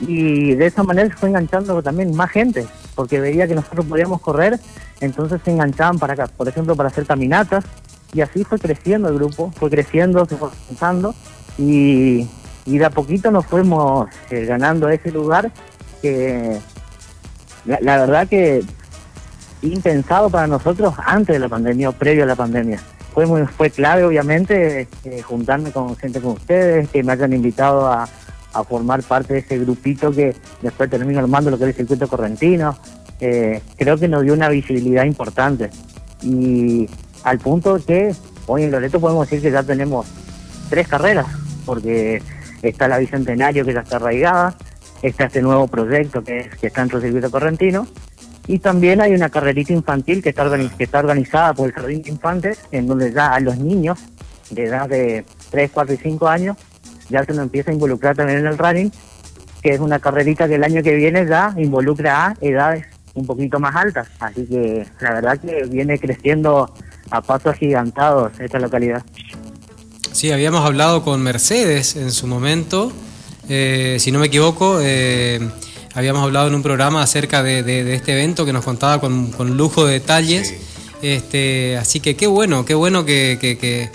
y 0.00 0.54
de 0.54 0.66
esa 0.66 0.82
manera 0.82 1.08
se 1.08 1.16
fue 1.16 1.28
enganchando 1.28 1.82
también 1.82 2.14
más 2.14 2.30
gente, 2.30 2.66
porque 2.94 3.20
veía 3.20 3.46
que 3.46 3.54
nosotros 3.54 3.86
podíamos 3.86 4.20
correr, 4.20 4.58
entonces 5.00 5.40
se 5.44 5.50
enganchaban 5.50 5.98
para 5.98 6.26
por 6.26 6.48
ejemplo, 6.48 6.74
para 6.74 6.88
hacer 6.88 7.06
caminatas, 7.06 7.64
y 8.14 8.20
así 8.20 8.44
fue 8.44 8.58
creciendo 8.58 9.08
el 9.08 9.14
grupo, 9.14 9.50
fue 9.56 9.70
creciendo, 9.70 10.26
se 10.26 10.36
fue 10.36 10.48
avanzando 10.48 11.14
y, 11.58 12.28
de 12.66 12.84
a 12.84 12.90
poquito 12.90 13.30
nos 13.30 13.46
fuimos 13.46 14.08
eh, 14.30 14.44
ganando 14.44 14.88
ese 14.88 15.10
lugar 15.10 15.50
que 16.00 16.58
la, 17.64 17.98
verdad 17.98 18.28
que 18.28 18.62
impensado 19.62 20.28
para 20.28 20.46
nosotros 20.46 20.94
antes 21.04 21.34
de 21.34 21.40
la 21.40 21.48
pandemia 21.48 21.88
o 21.88 21.92
previo 21.92 22.24
a 22.24 22.26
la 22.26 22.36
pandemia. 22.36 22.80
Fue 23.14 23.26
muy, 23.26 23.46
fue 23.46 23.70
clave 23.70 24.04
obviamente 24.04 24.88
eh, 25.04 25.22
juntarme 25.22 25.70
con 25.70 25.96
gente 25.96 26.20
como 26.20 26.34
ustedes, 26.34 26.88
que 26.88 27.02
me 27.02 27.12
hayan 27.12 27.32
invitado 27.32 27.86
a, 27.86 28.08
formar 28.68 29.02
parte 29.02 29.32
de 29.32 29.38
ese 29.40 29.58
grupito 29.58 30.12
que 30.12 30.36
después 30.60 30.90
termino 30.90 31.20
armando 31.20 31.50
lo 31.50 31.56
que 31.56 31.64
es 31.64 31.70
el 31.70 31.74
circuito 31.74 32.06
correntino. 32.06 32.76
Eh, 33.18 33.62
creo 33.78 33.96
que 33.96 34.08
nos 34.08 34.24
dio 34.24 34.34
una 34.34 34.50
visibilidad 34.50 35.04
importante. 35.04 35.70
Y 36.22 36.86
al 37.24 37.38
punto 37.38 37.78
que 37.84 38.14
hoy 38.46 38.64
en 38.64 38.70
Loreto 38.70 39.00
podemos 39.00 39.28
decir 39.28 39.42
que 39.42 39.52
ya 39.52 39.62
tenemos 39.62 40.06
tres 40.68 40.88
carreras, 40.88 41.26
porque 41.64 42.22
está 42.62 42.88
la 42.88 42.98
Bicentenario 42.98 43.64
que 43.64 43.74
ya 43.74 43.80
está 43.80 43.96
arraigada, 43.96 44.56
está 45.02 45.24
este 45.24 45.42
nuevo 45.42 45.66
proyecto 45.68 46.22
que, 46.22 46.50
que 46.60 46.68
está 46.68 46.82
en 46.82 46.90
el 46.90 47.02
circuito 47.02 47.30
correntino, 47.30 47.86
y 48.46 48.58
también 48.58 49.00
hay 49.00 49.14
una 49.14 49.28
carrerita 49.28 49.72
infantil 49.72 50.22
que 50.22 50.30
está, 50.30 50.50
que 50.76 50.84
está 50.84 50.98
organizada 50.98 51.54
por 51.54 51.68
el 51.68 51.72
Jardín 51.72 52.02
de 52.02 52.10
Infantes, 52.10 52.58
en 52.72 52.86
donde 52.86 53.12
ya 53.12 53.34
a 53.34 53.40
los 53.40 53.56
niños 53.56 53.98
de 54.50 54.64
edad 54.64 54.88
de 54.88 55.24
3, 55.50 55.70
4 55.72 55.94
y 55.94 55.98
5 55.98 56.28
años 56.28 56.56
ya 57.08 57.24
se 57.24 57.32
nos 57.32 57.44
empieza 57.44 57.70
a 57.70 57.74
involucrar 57.74 58.16
también 58.16 58.40
en 58.40 58.46
el 58.46 58.58
running, 58.58 58.90
que 59.62 59.74
es 59.74 59.80
una 59.80 59.98
carrerita 59.98 60.48
que 60.48 60.56
el 60.56 60.64
año 60.64 60.82
que 60.82 60.94
viene 60.94 61.26
ya 61.26 61.54
involucra 61.56 62.26
a 62.26 62.36
edades 62.40 62.86
un 63.14 63.26
poquito 63.26 63.60
más 63.60 63.76
altas. 63.76 64.08
Así 64.18 64.46
que 64.46 64.86
la 65.00 65.14
verdad 65.14 65.38
que 65.38 65.64
viene 65.64 65.98
creciendo 65.98 66.72
a 67.12 67.20
pasos 67.20 67.52
agigantados 67.52 68.32
esta 68.40 68.58
localidad. 68.58 69.02
Sí, 70.12 70.32
habíamos 70.32 70.64
hablado 70.64 71.04
con 71.04 71.22
Mercedes 71.22 71.96
en 71.96 72.10
su 72.10 72.26
momento, 72.26 72.92
eh, 73.48 73.96
si 73.98 74.12
no 74.12 74.18
me 74.18 74.26
equivoco, 74.26 74.78
eh, 74.80 75.40
habíamos 75.94 76.22
hablado 76.22 76.48
en 76.48 76.54
un 76.54 76.62
programa 76.62 77.02
acerca 77.02 77.42
de, 77.42 77.94
este 77.94 78.12
evento 78.12 78.46
que 78.46 78.52
nos 78.52 78.64
contaba 78.64 79.00
con, 79.00 79.56
lujo 79.56 79.86
de 79.86 79.94
detalles. 79.94 80.54
Este, 81.02 81.76
así 81.76 81.98
que 81.98 82.14
qué 82.14 82.28
bueno, 82.28 82.64
qué 82.64 82.74
bueno 82.74 83.04
que, 83.04 83.90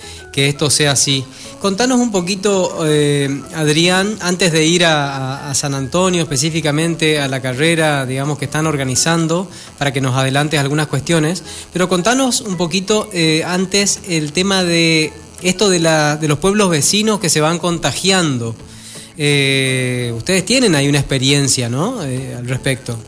esto 0.45 0.69
sea 0.69 0.91
así. 0.91 1.25
Contanos 1.59 1.99
un 1.99 2.11
poquito, 2.11 2.85
eh, 2.85 3.41
Adrián, 3.55 4.15
antes 4.21 4.51
de 4.51 4.65
ir 4.65 4.85
a, 4.85 5.51
San 5.55 5.73
Antonio 5.73 6.21
específicamente, 6.21 7.19
a 7.19 7.27
la 7.27 7.41
carrera, 7.41 8.05
digamos, 8.05 8.37
que 8.37 8.45
están 8.45 8.67
organizando, 8.67 9.49
para 9.79 9.91
que 9.91 10.01
nos 10.01 10.15
adelantes 10.15 10.59
algunas 10.59 10.87
cuestiones, 10.87 11.43
pero 11.73 11.89
contanos 11.89 12.41
un 12.41 12.57
poquito 12.57 13.09
eh, 13.11 13.43
antes 13.43 14.01
el 14.07 14.33
tema 14.33 14.63
de 14.63 15.11
esto 15.41 15.69
de, 15.69 15.79
la, 15.79 16.17
de 16.17 16.27
los 16.27 16.37
pueblos 16.37 16.69
vecinos 16.69 17.19
que 17.19 17.29
se 17.29 17.41
van 17.41 17.57
contagiando. 17.57 18.55
Eh, 19.17 20.13
ustedes 20.15 20.45
tienen 20.45 20.75
ahí 20.75 20.87
una 20.87 20.99
experiencia, 20.99 21.69
¿no? 21.69 22.01
al 22.01 22.47
respecto. 22.47 22.99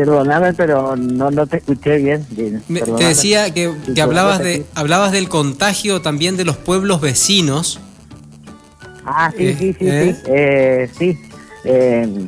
Perdóname, 0.00 0.54
pero 0.54 0.96
no, 0.96 1.30
no 1.30 1.46
te 1.46 1.58
escuché 1.58 1.98
bien. 1.98 2.26
te 2.26 3.04
decía 3.04 3.52
que, 3.52 3.70
hablabas, 4.00 4.38
de, 4.38 4.64
hablabas 4.74 5.12
del 5.12 5.28
contagio 5.28 6.00
también 6.00 6.38
de 6.38 6.46
los 6.46 6.56
pueblos 6.56 7.02
vecinos. 7.02 7.78
Ah, 9.04 9.30
sí, 9.36 9.52
sí, 9.52 9.76
sí, 9.78 9.90
sí. 9.90 10.16
Eh, 10.24 10.90
sí. 10.98 11.18
Eh, 11.64 12.26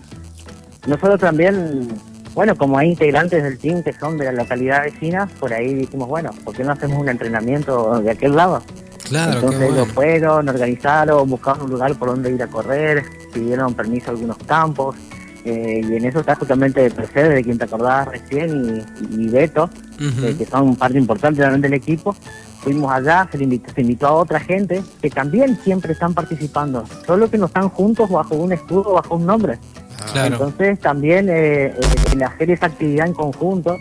nosotros 0.86 1.18
también, 1.18 1.88
bueno, 2.34 2.56
como 2.56 2.76
hay 2.76 2.90
integrantes 2.90 3.42
del 3.42 3.56
team 3.56 3.82
que 3.82 3.94
son 3.94 4.18
de 4.18 4.26
la 4.26 4.32
localidad 4.32 4.82
vecina, 4.82 5.26
por 5.40 5.54
ahí 5.54 5.72
dijimos, 5.72 6.08
bueno, 6.08 6.30
¿por 6.44 6.54
qué 6.54 6.64
no 6.64 6.72
hacemos 6.72 6.98
un 6.98 7.08
entrenamiento 7.08 8.02
de 8.02 8.10
aquel 8.10 8.36
lado? 8.36 8.62
Claro, 9.08 9.32
Entonces 9.32 9.70
ellos 9.70 9.88
fueron, 9.92 10.46
organizaron, 10.46 11.30
buscaron 11.30 11.62
un 11.62 11.70
lugar 11.70 11.94
por 11.94 12.10
donde 12.10 12.32
ir 12.32 12.42
a 12.42 12.48
correr, 12.48 13.02
pidieron 13.32 13.72
permiso 13.72 14.08
a 14.08 14.10
algunos 14.10 14.36
campos, 14.36 14.94
eh, 15.44 15.80
y 15.82 15.96
en 15.96 16.04
eso 16.04 16.20
está 16.20 16.36
justamente 16.36 16.90
Mercedes, 16.96 17.34
de 17.34 17.42
quien 17.42 17.58
te 17.58 17.64
acordabas 17.64 18.08
recién, 18.08 18.84
y, 19.10 19.28
Beto, 19.28 19.68
eh, 19.98 20.34
que 20.38 20.46
son 20.46 20.76
parte 20.76 20.98
importante 20.98 21.40
también 21.40 21.60
del 21.60 21.74
equipo. 21.74 22.14
Fuimos 22.60 22.92
allá, 22.92 23.28
se, 23.32 23.42
invitó, 23.42 23.72
se 23.72 23.80
invitó 23.80 24.06
a 24.06 24.12
otra 24.12 24.38
gente 24.38 24.82
que 25.00 25.10
también 25.10 25.58
siempre 25.64 25.94
están 25.94 26.14
participando, 26.14 26.84
solo 27.04 27.28
que 27.28 27.38
no 27.38 27.46
están 27.46 27.68
juntos 27.70 28.08
bajo 28.08 28.36
un 28.36 28.52
escudo, 28.52 28.92
bajo 28.92 29.16
un 29.16 29.26
nombre. 29.26 29.58
Ah. 30.14 30.26
Entonces 30.26 30.78
también 30.78 31.28
eh, 31.28 31.74
el 32.12 32.22
hacer 32.22 32.50
esa 32.52 32.66
actividad 32.66 33.08
en 33.08 33.14
conjunto, 33.14 33.78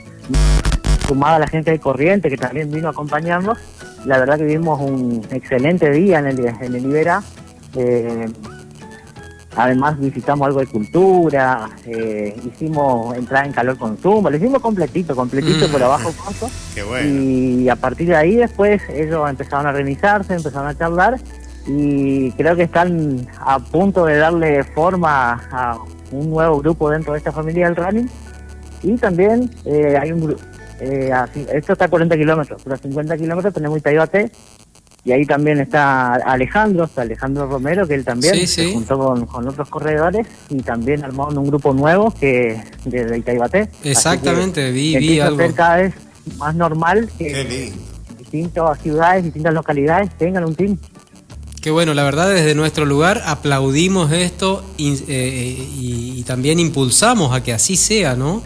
sumada 1.07 1.35
a 1.35 1.39
la 1.39 1.47
gente 1.47 1.69
de 1.69 1.79
Corriente 1.79 2.29
que 2.29 2.37
también 2.37 2.71
vino 2.71 2.87
a 2.87 2.91
acompañarnos, 2.91 3.59
la 4.05 4.17
verdad 4.17 4.37
que 4.37 4.45
vivimos 4.45 4.81
un 4.81 5.21
excelente 5.29 5.91
día 5.91 6.19
en 6.19 6.27
el, 6.27 6.39
en 6.39 6.75
el 6.75 6.85
Ibera. 6.85 7.21
Además 9.55 9.99
visitamos 9.99 10.47
algo 10.47 10.61
de 10.61 10.67
cultura, 10.67 11.69
eh, 11.85 12.33
hicimos 12.45 13.15
entrar 13.17 13.45
en 13.45 13.51
calor 13.51 13.77
consumo, 13.77 14.29
lo 14.29 14.37
hicimos 14.37 14.61
completito, 14.61 15.13
completito 15.15 15.69
por 15.69 15.83
abajo 15.83 16.11
corto. 16.23 16.49
Y 17.03 17.67
a 17.67 17.75
partir 17.75 18.07
de 18.07 18.15
ahí 18.15 18.35
después 18.35 18.81
ellos 18.89 19.29
empezaron 19.29 19.67
a 19.67 19.69
organizarse, 19.69 20.33
empezaron 20.33 20.69
a 20.69 20.77
charlar 20.77 21.19
y 21.67 22.31
creo 22.31 22.55
que 22.55 22.63
están 22.63 23.27
a 23.39 23.59
punto 23.59 24.05
de 24.05 24.17
darle 24.17 24.63
forma 24.63 25.33
a 25.51 25.77
un 26.11 26.29
nuevo 26.29 26.59
grupo 26.59 26.89
dentro 26.89 27.11
de 27.13 27.19
esta 27.19 27.31
familia 27.31 27.65
del 27.65 27.75
running. 27.75 28.09
Y 28.83 28.95
también 28.95 29.51
eh, 29.65 29.97
hay 30.01 30.11
un 30.11 30.21
grupo, 30.21 30.41
eh, 30.79 31.11
esto 31.53 31.73
está 31.73 31.85
a 31.85 31.89
40 31.89 32.17
kilómetros, 32.17 32.61
pero 32.63 32.75
a 32.75 32.79
50 32.79 33.17
kilómetros 33.17 33.53
tenemos 33.53 33.77
Itaibate, 33.77 34.31
y 35.03 35.11
ahí 35.11 35.25
también 35.25 35.59
está 35.59 36.13
Alejandro, 36.13 36.85
está 36.85 37.01
Alejandro 37.01 37.47
Romero, 37.47 37.87
que 37.87 37.95
él 37.95 38.05
también 38.05 38.47
se 38.47 38.71
juntó 38.71 38.97
con, 39.27 39.47
otros 39.47 39.67
corredores 39.69 40.27
y 40.49 40.57
también 40.61 41.03
armó 41.03 41.27
un 41.27 41.47
grupo 41.47 41.73
nuevo 41.73 42.11
que 42.11 42.61
de 42.85 43.17
Itaibate. 43.17 43.69
Exactamente, 43.83 44.71
vi, 44.71 44.97
vi 44.97 45.19
algo. 45.19 45.37
ser 45.37 45.53
cada 45.53 45.77
vez 45.77 45.93
más 46.37 46.55
normal 46.55 47.09
que 47.17 47.73
distintas 48.19 48.79
ciudades, 48.79 49.23
distintas 49.23 49.53
localidades 49.53 50.11
tengan 50.17 50.45
un 50.45 50.55
team. 50.55 50.77
Qué 51.61 51.69
bueno, 51.69 51.93
la 51.93 52.03
verdad 52.03 52.27
desde 52.29 52.55
nuestro 52.55 52.85
lugar 52.85 53.21
aplaudimos 53.25 54.11
esto 54.11 54.63
eh, 54.79 55.67
y, 55.77 56.23
también 56.23 56.59
impulsamos 56.59 57.33
a 57.33 57.43
que 57.43 57.51
así 57.51 57.75
sea, 57.75 58.15
¿no? 58.15 58.41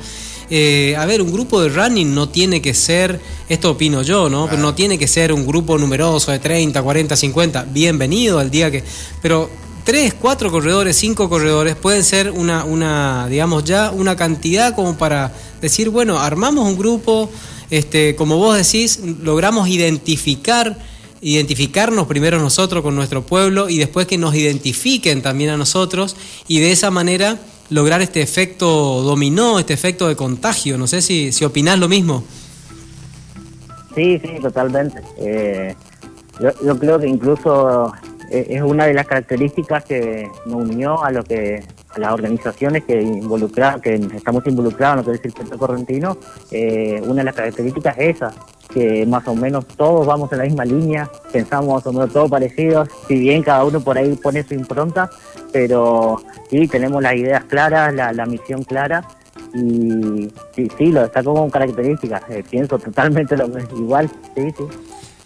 Eh, 0.50 0.96
a 0.96 1.06
ver, 1.06 1.22
un 1.22 1.32
grupo 1.32 1.62
de 1.62 1.70
running 1.70 2.14
no 2.14 2.30
tiene 2.30 2.62
que 2.62 2.74
ser, 2.74 3.20
esto 3.50 3.72
opino 3.72 4.04
yo, 4.04 4.30
¿no? 4.30 4.48
Pero 4.48 4.62
no 4.62 4.76
tiene 4.76 5.00
que 5.00 5.08
ser 5.08 5.34
un 5.34 5.46
grupo 5.46 5.78
numeroso 5.78 6.32
de 6.32 6.40
30, 6.40 6.82
40, 6.82 7.16
50. 7.16 7.64
Bienvenido 7.72 8.40
al 8.40 8.52
día 8.52 8.70
que. 8.70 8.84
Pero 9.22 9.50
tres, 9.84 10.14
cuatro 10.14 10.52
corredores, 10.52 10.98
cinco 10.98 11.30
corredores 11.30 11.76
pueden 11.76 12.04
ser 12.04 12.30
una, 12.32 12.64
una, 12.64 13.28
digamos, 13.28 13.64
ya 13.64 13.92
una 13.92 14.16
cantidad 14.16 14.76
como 14.76 14.98
para 14.98 15.34
decir, 15.62 15.90
bueno, 15.90 16.20
armamos 16.20 16.68
un 16.68 16.78
grupo, 16.78 17.30
este, 17.72 18.16
como 18.16 18.38
vos 18.38 18.58
decís, 18.58 19.00
logramos 19.22 19.68
identificar 19.68 20.78
identificarnos 21.22 22.06
primero 22.06 22.40
nosotros 22.40 22.84
con 22.84 22.94
nuestro 22.94 23.26
pueblo 23.26 23.68
y 23.68 23.80
después 23.80 24.06
que 24.06 24.18
nos 24.18 24.36
identifiquen 24.36 25.24
también 25.24 25.50
a 25.50 25.58
nosotros 25.58 26.16
y 26.48 26.60
de 26.60 26.72
esa 26.72 26.92
manera 26.92 27.40
lograr 27.70 28.02
este 28.02 28.22
efecto 28.22 29.02
dominó, 29.02 29.60
este 29.60 29.74
efecto 29.74 30.08
de 30.08 30.16
contagio. 30.16 30.78
No 30.78 30.88
sé 30.88 31.02
si, 31.02 31.32
si 31.32 31.46
opinás 31.46 31.80
lo 31.80 31.88
mismo. 31.88 32.24
Sí, 33.96 34.20
sí, 34.20 34.40
totalmente. 34.42 35.02
Eh, 35.18 35.76
yo, 36.40 36.78
creo 36.78 37.00
que 37.00 37.08
incluso 37.08 37.94
eh, 38.30 38.48
es 38.50 38.62
una 38.62 38.86
de 38.86 38.94
las 38.94 39.08
características 39.08 39.86
que 39.86 40.30
nos 40.46 40.70
unió 40.70 41.02
a 41.02 41.12
lo 41.12 41.24
que 41.24 41.64
a 41.96 42.00
las 42.00 42.12
organizaciones 42.12 42.84
que 42.84 43.02
involucra, 43.02 43.80
que 43.82 43.96
estamos 43.96 44.46
involucrados 44.48 45.00
en 45.00 45.06
lo 45.06 45.12
que 45.12 45.18
es 45.18 45.26
el 45.26 45.34
centro 45.34 45.58
correntino. 45.58 46.18
Eh, 46.52 47.02
una 47.06 47.22
de 47.22 47.24
las 47.24 47.36
características 47.36 47.98
es 47.98 48.18
esa, 48.18 48.34
que 48.74 49.06
más 49.06 49.26
o 49.30 49.36
menos 49.36 49.66
todos 49.66 50.06
vamos 50.06 50.30
en 50.34 50.40
la 50.40 50.44
misma 50.44 50.66
línea, 50.66 51.10
pensamos 51.32 51.74
más 51.74 51.88
o 51.88 51.94
menos 51.94 52.12
todos 52.12 52.30
parecidos, 52.30 52.90
si 53.08 53.18
bien 53.18 53.44
cada 53.44 53.64
uno 53.64 53.80
por 53.80 53.98
ahí 53.98 54.14
pone 54.16 54.44
su 54.44 54.54
impronta, 54.54 55.10
pero 55.56 56.22
sí, 56.50 56.68
tenemos 56.68 57.02
las 57.02 57.16
ideas 57.16 57.46
claras, 57.46 57.94
la, 57.94 58.26
misión 58.26 58.66
clara 58.66 59.08
y 59.54 60.30
sí, 60.54 60.68
sí, 60.78 60.88
lo 60.92 61.06
está 61.06 61.24
como 61.24 61.50
característica, 61.50 62.22
eh, 62.28 62.44
pienso 62.50 62.78
totalmente 62.78 63.38
lo 63.38 63.48
igual, 63.74 64.12
sí, 64.36 64.54
sí. 64.58 64.64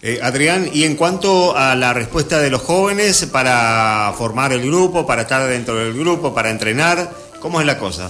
Eh, 0.02 0.20
Adrián, 0.22 0.68
y 0.72 0.84
en 0.84 0.94
cuanto 0.94 1.56
a 1.56 1.74
la 1.74 1.92
respuesta 1.92 2.38
de 2.38 2.48
los 2.48 2.62
jóvenes 2.62 3.26
para 3.26 4.14
formar 4.16 4.52
el 4.52 4.62
grupo, 4.62 5.04
para 5.04 5.22
estar 5.22 5.48
dentro 5.48 5.74
del 5.74 5.98
grupo, 5.98 6.32
para 6.32 6.50
entrenar, 6.50 7.10
¿cómo 7.40 7.60
es 7.60 7.66
la 7.66 7.76
cosa? 7.76 8.08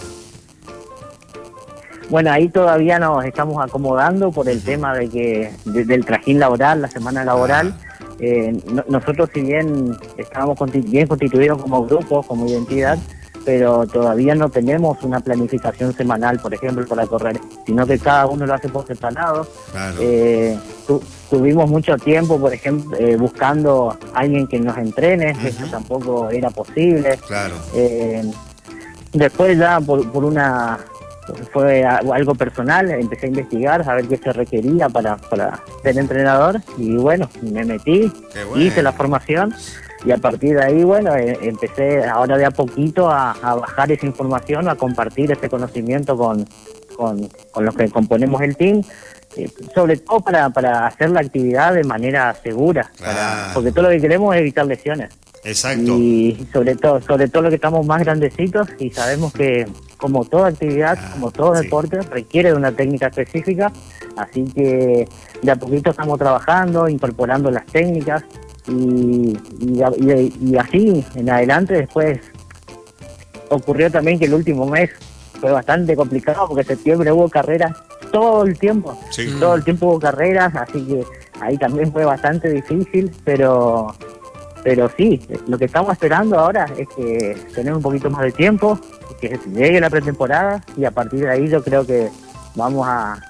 Bueno, 2.10 2.32
ahí 2.32 2.48
todavía 2.48 2.98
nos 2.98 3.24
estamos 3.24 3.62
acomodando 3.64 4.32
por 4.32 4.48
el 4.48 4.60
tema 4.62 4.92
de 4.94 5.08
que 5.08 5.52
del 5.64 6.04
trajín 6.04 6.40
laboral, 6.40 6.82
la 6.82 6.88
semana 6.88 7.24
laboral. 7.24 7.72
Ah. 7.72 8.04
Eh, 8.18 8.60
nosotros 8.88 9.30
si 9.32 9.42
bien 9.42 9.96
estábamos 10.18 10.58
bien 10.72 11.06
constituidos 11.06 11.62
como 11.62 11.86
grupo, 11.86 12.24
como 12.24 12.46
identidad, 12.46 12.98
pero 13.44 13.86
todavía 13.86 14.34
no 14.34 14.48
tenemos 14.48 15.02
una 15.04 15.20
planificación 15.20 15.94
semanal, 15.94 16.40
por 16.40 16.52
ejemplo, 16.52 16.84
para 16.84 17.06
correr, 17.06 17.40
sino 17.64 17.86
que 17.86 17.98
cada 18.00 18.26
uno 18.26 18.44
lo 18.44 18.54
hace 18.54 18.68
por 18.68 18.86
separado. 18.88 19.46
Eh, 20.00 20.58
tuvimos 21.30 21.70
mucho 21.70 21.96
tiempo, 21.96 22.40
por 22.40 22.52
ejemplo, 22.52 22.98
eh, 22.98 23.16
buscando 23.16 23.96
a 24.12 24.18
alguien 24.18 24.48
que 24.48 24.58
nos 24.58 24.76
entrene, 24.76 25.30
eso 25.44 25.64
tampoco 25.70 26.28
era 26.28 26.50
posible. 26.50 27.18
Claro. 27.24 27.54
después 29.12 29.56
ya 29.56 29.80
por 29.80 30.24
una 30.24 30.78
fue 31.52 31.84
algo 31.84 32.34
personal, 32.34 32.90
empecé 32.90 33.26
a 33.26 33.28
investigar, 33.28 33.88
a 33.88 33.94
ver 33.94 34.08
qué 34.08 34.16
se 34.16 34.32
requería 34.32 34.88
para, 34.88 35.16
para 35.16 35.62
ser 35.82 35.98
entrenador 35.98 36.60
y 36.76 36.96
bueno, 36.96 37.28
me 37.42 37.64
metí, 37.64 38.10
hice 38.56 38.82
la 38.82 38.92
formación 38.92 39.54
y 40.04 40.12
a 40.12 40.16
partir 40.16 40.56
de 40.56 40.64
ahí, 40.64 40.82
bueno, 40.82 41.14
eh, 41.14 41.38
empecé 41.42 42.04
ahora 42.04 42.38
de 42.38 42.46
a 42.46 42.50
poquito 42.50 43.10
a, 43.10 43.34
bajar 43.42 43.92
esa 43.92 44.06
información, 44.06 44.68
a 44.68 44.74
compartir 44.74 45.30
ese 45.30 45.48
conocimiento 45.48 46.16
con, 46.16 46.48
con, 46.96 47.28
los 47.64 47.76
que 47.76 47.90
componemos 47.90 48.40
el 48.40 48.56
team, 48.56 48.82
eh, 49.36 49.50
sobre 49.74 49.98
todo 49.98 50.20
para, 50.20 50.48
para 50.50 50.86
hacer 50.86 51.10
la 51.10 51.20
actividad 51.20 51.74
de 51.74 51.84
manera 51.84 52.34
segura, 52.42 52.90
porque 53.52 53.72
todo 53.72 53.84
lo 53.84 53.90
que 53.90 54.00
queremos 54.00 54.34
es 54.34 54.40
evitar 54.40 54.66
lesiones. 54.66 55.10
Exacto. 55.44 55.96
Y 55.96 56.46
sobre 56.52 56.76
todo, 56.76 57.00
sobre 57.00 57.28
todo 57.28 57.44
lo 57.44 57.48
que 57.48 57.54
estamos 57.54 57.86
más 57.86 58.02
grandecitos 58.02 58.68
y 58.78 58.90
sabemos 58.90 59.32
que 59.32 59.66
como 59.96 60.24
toda 60.24 60.48
actividad, 60.48 60.98
ah, 61.00 61.10
como 61.12 61.30
todo 61.30 61.52
deporte, 61.52 62.00
requiere 62.02 62.50
de 62.50 62.56
una 62.56 62.72
técnica 62.72 63.06
específica, 63.08 63.72
así 64.16 64.44
que 64.44 65.08
de 65.42 65.50
a 65.50 65.56
poquito 65.56 65.90
estamos 65.90 66.18
trabajando, 66.18 66.88
incorporando 66.88 67.50
las 67.50 67.66
técnicas 67.66 68.24
y, 68.68 69.36
y, 69.60 70.56
así 70.56 71.04
en 71.14 71.30
adelante 71.30 71.74
después 71.74 72.20
ocurrió 73.48 73.90
también 73.90 74.18
que 74.18 74.26
el 74.26 74.34
último 74.34 74.66
mes 74.66 74.90
fue 75.40 75.50
bastante 75.50 75.96
complicado 75.96 76.46
porque 76.46 76.62
en 76.62 76.68
septiembre 76.68 77.10
hubo 77.10 77.28
carreras 77.28 77.72
todo 78.12 78.44
el 78.44 78.58
tiempo, 78.58 78.98
todo 79.38 79.54
el 79.54 79.64
tiempo 79.64 79.86
hubo 79.86 80.00
carreras, 80.00 80.54
así 80.54 80.84
que 80.84 81.04
ahí 81.40 81.56
también 81.56 81.92
fue 81.92 82.04
bastante 82.04 82.50
difícil, 82.50 83.10
pero 83.24 83.94
pero 84.62 84.90
sí, 84.96 85.20
lo 85.46 85.58
que 85.58 85.66
estamos 85.66 85.92
esperando 85.92 86.38
ahora 86.38 86.66
es 86.76 86.88
que 86.88 87.36
tener 87.54 87.74
un 87.74 87.82
poquito 87.82 88.10
más 88.10 88.22
de 88.22 88.32
tiempo, 88.32 88.78
que 89.20 89.38
llegue 89.52 89.80
la 89.80 89.90
pretemporada 89.90 90.64
y 90.76 90.84
a 90.84 90.90
partir 90.90 91.20
de 91.20 91.30
ahí 91.30 91.48
yo 91.48 91.62
creo 91.62 91.86
que 91.86 92.10
vamos 92.54 92.86
a, 92.86 93.20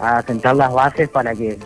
a 0.00 0.22
sentar 0.22 0.56
las 0.56 0.72
bases 0.72 1.08
para 1.08 1.34
que 1.34 1.58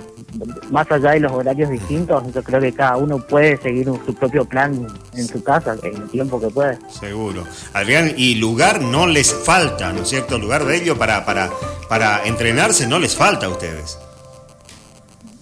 más 0.71 0.91
allá 0.91 1.13
de 1.13 1.21
los 1.21 1.33
horarios 1.33 1.71
distintos, 1.71 2.23
yo 2.33 2.43
creo 2.43 2.61
que 2.61 2.73
cada 2.73 2.97
uno 2.97 3.19
puede 3.19 3.57
seguir 3.59 3.87
su 3.87 4.15
propio 4.15 4.45
plan 4.45 4.87
en 5.15 5.27
su 5.27 5.43
casa, 5.43 5.77
en 5.83 5.95
el 5.95 6.09
tiempo 6.11 6.41
que 6.41 6.49
puede. 6.49 6.79
Seguro. 6.91 7.45
Adrián, 7.73 8.13
y 8.17 8.37
lugar 8.37 8.81
no 8.81 9.07
les 9.07 9.33
falta, 9.33 9.93
¿no 9.93 10.03
es 10.03 10.09
cierto? 10.09 10.39
Lugar 10.39 10.65
de 10.65 10.77
ello 10.77 10.99
para, 10.99 11.25
para, 11.25 11.51
para 11.89 12.25
entrenarse 12.25 12.87
no 12.87 12.99
les 12.99 13.15
falta 13.15 13.47
a 13.47 13.51
ustedes. 13.51 13.99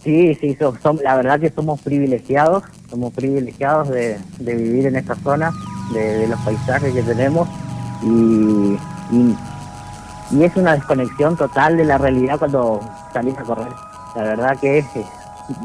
Sí, 0.05 0.35
sí, 0.41 0.57
son, 0.83 1.01
la 1.03 1.17
verdad 1.17 1.41
que 1.41 1.51
somos 1.51 1.81
privilegiados, 1.81 2.65
somos 2.93 3.13
privilegiados 3.15 3.89
de, 3.89 4.19
vivir 4.39 4.87
en 4.87 4.97
esta 4.97 5.15
zona, 5.17 5.51
de, 5.95 6.29
los 6.29 6.39
paisajes 6.41 6.93
que 6.93 7.03
tenemos 7.03 7.49
y, 8.03 8.77
y, 9.11 9.37
es 10.45 10.55
una 10.57 10.75
desconexión 10.75 11.37
total 11.37 11.79
de 11.79 11.87
la 11.87 11.97
realidad 11.97 12.39
cuando 12.39 12.81
salís 13.13 13.37
a 13.39 13.43
correr. 13.45 13.73
La 14.15 14.23
verdad 14.23 14.59
que 14.59 14.85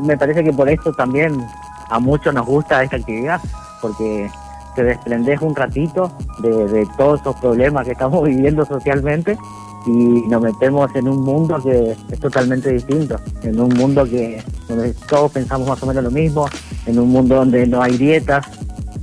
me 0.01 0.17
parece 0.17 0.41
que 0.43 0.53
por 0.53 0.69
esto 0.69 0.93
también 0.93 1.45
a 1.89 1.99
muchos 1.99 2.33
nos 2.33 2.45
gusta 2.45 2.83
esta 2.83 2.95
actividad, 2.95 3.41
porque 3.81 4.29
te 4.75 4.83
desprendes 4.83 5.41
un 5.41 5.53
ratito 5.53 6.11
de, 6.39 6.67
de 6.67 6.87
todos 6.97 7.19
esos 7.19 7.35
problemas 7.37 7.85
que 7.85 7.91
estamos 7.91 8.23
viviendo 8.27 8.65
socialmente 8.65 9.37
y 9.85 9.91
nos 9.91 10.41
metemos 10.41 10.93
en 10.95 11.07
un 11.07 11.21
mundo 11.21 11.61
que 11.63 11.95
es 12.11 12.19
totalmente 12.19 12.71
distinto, 12.71 13.19
en 13.43 13.59
un 13.59 13.69
mundo 13.69 14.03
que 14.05 14.43
donde 14.67 14.93
todos 15.07 15.31
pensamos 15.31 15.67
más 15.67 15.81
o 15.83 15.85
menos 15.85 16.03
lo 16.03 16.11
mismo, 16.11 16.47
en 16.85 16.99
un 16.99 17.09
mundo 17.09 17.35
donde 17.35 17.65
no 17.67 17.81
hay 17.81 17.97
dietas, 17.97 18.45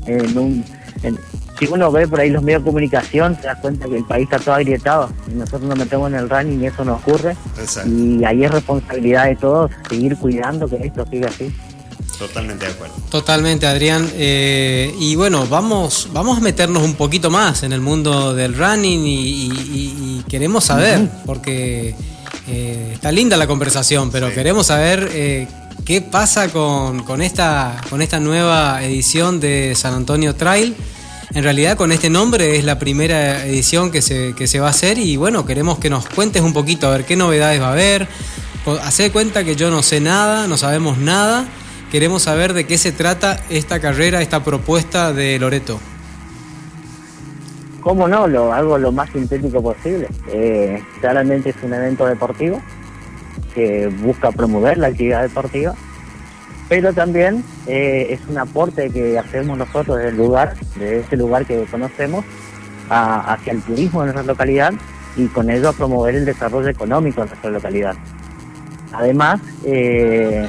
en 0.07 0.39
un 0.39 0.65
si 1.59 1.67
uno 1.67 1.91
ve 1.93 2.09
por 2.09 2.21
ahí 2.21 2.31
los 2.31 2.43
medios 2.43 2.63
de 2.63 2.67
comunicación, 2.67 3.37
se 3.37 3.47
da 3.47 3.61
cuenta 3.61 3.87
que 3.87 3.97
el 3.97 4.05
país 4.05 4.25
está 4.25 4.39
todo 4.39 4.55
agrietado 4.57 5.09
y 5.31 5.35
nosotros 5.35 5.63
nos 5.63 5.79
metemos 5.79 6.09
en 6.11 6.19
el 6.19 6.29
running 6.29 6.63
y 6.63 6.67
eso 6.67 6.85
no 6.85 6.95
ocurre. 6.95 7.37
Y 7.87 8.25
ahí 8.25 8.45
es 8.45 8.51
responsabilidad 8.51 9.27
de 9.27 9.37
todos 9.37 9.71
seguir 9.89 10.17
cuidando 10.17 10.69
que 10.69 10.77
esto 10.77 11.07
siga 11.07 11.29
así. 11.29 11.55
Totalmente 12.19 12.67
de 12.67 12.73
acuerdo. 12.73 12.95
Totalmente, 13.11 13.67
Adrián. 13.67 14.11
Eh, 14.15 14.95
y 14.99 15.17
bueno, 15.17 15.47
vamos, 15.47 16.09
vamos 16.13 16.39
a 16.39 16.41
meternos 16.41 16.83
un 16.83 16.95
poquito 16.95 17.31
más 17.31 17.63
en 17.63 17.73
el 17.73 17.81
mundo 17.81 18.35
del 18.35 18.55
running 18.55 19.03
y, 19.05 20.25
queremos 20.29 20.65
saber, 20.65 21.09
porque 21.27 21.95
eh, 22.49 22.91
está 22.95 23.13
linda 23.13 23.37
la 23.37 23.47
conversación, 23.47 24.11
pero 24.11 24.33
queremos 24.33 24.67
saber 24.67 25.09
eh, 25.13 25.47
qué 25.85 26.01
pasa 26.01 26.49
con, 26.49 27.23
esta, 27.23 27.81
con 27.91 28.03
esta 28.03 28.19
nueva 28.21 28.83
edición 28.83 29.39
de 29.39 29.75
San 29.77 29.95
Antonio 29.95 30.35
Trail. 30.35 30.75
En 31.35 31.43
realidad 31.43 31.77
con 31.77 31.93
este 31.93 32.11
nombre 32.11 32.57
es 32.57 32.65
la 32.65 32.79
primera 32.79 33.45
edición 33.45 33.91
que 33.91 34.03
se, 34.03 34.35
que 34.37 34.47
se 34.47 34.61
va 34.61 34.69
a 34.69 34.71
hacer 34.71 34.99
y 34.99 35.17
bueno, 35.17 35.45
queremos 35.45 35.79
que 35.79 35.91
nos 35.91 36.07
cuentes 36.07 36.43
un 36.43 36.53
poquito 36.53 36.87
a 36.87 36.91
ver 36.91 37.05
qué 37.05 37.17
novedades 37.17 37.61
va 37.61 37.69
a 37.69 37.73
haber. 37.73 38.09
Hacer 38.83 39.13
cuenta 39.13 39.45
que 39.45 39.57
yo 39.57 39.71
no 39.71 39.83
sé 39.83 40.01
nada, 40.01 40.47
no 40.47 40.57
sabemos 40.57 40.97
nada 40.97 41.47
Queremos 41.91 42.23
saber 42.23 42.55
de 42.55 42.67
qué 42.67 42.77
se 42.77 42.93
trata 42.93 43.39
esta 43.51 43.81
carrera, 43.81 44.21
esta 44.21 44.43
propuesta 44.43 45.13
de 45.13 45.39
Loreto. 45.39 45.79
¿Cómo 47.81 48.09
no? 48.09 48.27
Lo 48.27 48.53
hago 48.53 48.79
lo 48.79 48.93
más 48.93 49.11
sintético 49.11 49.63
posible. 49.63 50.09
Eh, 50.29 50.83
claramente 51.01 51.51
es 51.51 51.57
un 51.63 51.75
evento 51.75 52.07
deportivo 52.07 52.61
que 53.55 53.89
busca 54.03 54.33
promover 54.33 54.79
la 54.79 54.89
actividad 54.89 55.23
deportiva, 55.23 55.75
pero 56.69 56.93
también 56.93 57.45
eh, 57.67 58.07
es 58.11 58.21
un 58.29 58.39
aporte 58.39 58.91
que 58.91 59.19
hacemos 59.19 59.57
nosotros 59.59 59.99
del 59.99 60.17
lugar, 60.17 60.57
de 60.77 61.01
ese 61.01 61.17
lugar 61.17 61.47
que 61.47 61.65
conocemos, 61.71 62.25
hacia 62.89 63.53
el 63.53 63.63
turismo 63.63 64.01
de 64.01 64.13
nuestra 64.13 64.33
localidad 64.33 64.73
y 65.17 65.27
con 65.27 65.51
ello 65.51 65.69
a 65.69 65.73
promover 65.73 66.15
el 66.15 66.25
desarrollo 66.25 66.69
económico 66.69 67.23
de 67.23 67.29
nuestra 67.29 67.51
localidad. 67.51 67.95
Además, 68.93 69.41
eh, 69.65 70.49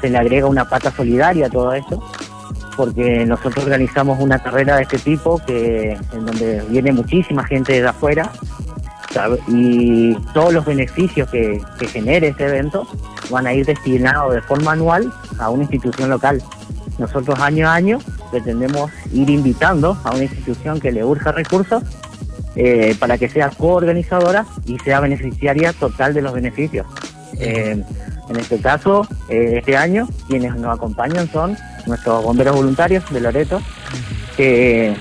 se 0.00 0.10
le 0.10 0.18
agrega 0.18 0.46
una 0.46 0.68
pata 0.68 0.90
solidaria 0.90 1.46
a 1.46 1.50
todo 1.50 1.72
esto, 1.72 2.02
porque 2.76 3.24
nosotros 3.26 3.64
organizamos 3.64 4.18
una 4.20 4.38
carrera 4.38 4.76
de 4.76 4.82
este 4.82 4.98
tipo 4.98 5.40
que 5.46 5.98
en 6.12 6.26
donde 6.26 6.62
viene 6.68 6.92
muchísima 6.92 7.44
gente 7.44 7.80
de 7.80 7.88
afuera 7.88 8.30
y 9.48 10.14
todos 10.32 10.52
los 10.52 10.64
beneficios 10.64 11.28
que, 11.30 11.60
genere 11.90 12.28
este 12.28 12.46
evento 12.46 12.86
van 13.30 13.46
a 13.46 13.52
ir 13.52 13.66
destinados 13.66 14.34
de 14.34 14.42
forma 14.42 14.72
anual 14.72 15.12
a 15.38 15.50
una 15.50 15.62
institución 15.62 16.10
local. 16.10 16.42
Nosotros 16.98 17.38
año 17.40 17.68
a 17.68 17.74
año 17.74 17.98
pretendemos 18.30 18.90
ir 19.12 19.30
invitando 19.30 19.96
a 20.04 20.10
una 20.10 20.24
institución 20.24 20.80
que 20.80 20.92
le 20.92 21.04
urja 21.04 21.32
recursos 21.32 21.82
eh, 22.56 22.96
para 22.98 23.18
que 23.18 23.28
sea 23.28 23.50
coorganizadora 23.50 24.46
y 24.66 24.78
sea 24.78 25.00
beneficiaria 25.00 25.72
total 25.72 26.14
de 26.14 26.22
los 26.22 26.32
beneficios. 26.32 26.86
Eh, 27.38 27.82
en 28.28 28.36
este 28.36 28.58
caso, 28.58 29.06
eh, 29.28 29.54
este 29.58 29.76
año, 29.76 30.08
quienes 30.28 30.54
nos 30.56 30.76
acompañan 30.76 31.28
son 31.30 31.56
nuestros 31.86 32.22
bomberos 32.22 32.56
voluntarios 32.56 33.04
de 33.10 33.20
Loreto, 33.20 33.60
que 34.36 34.94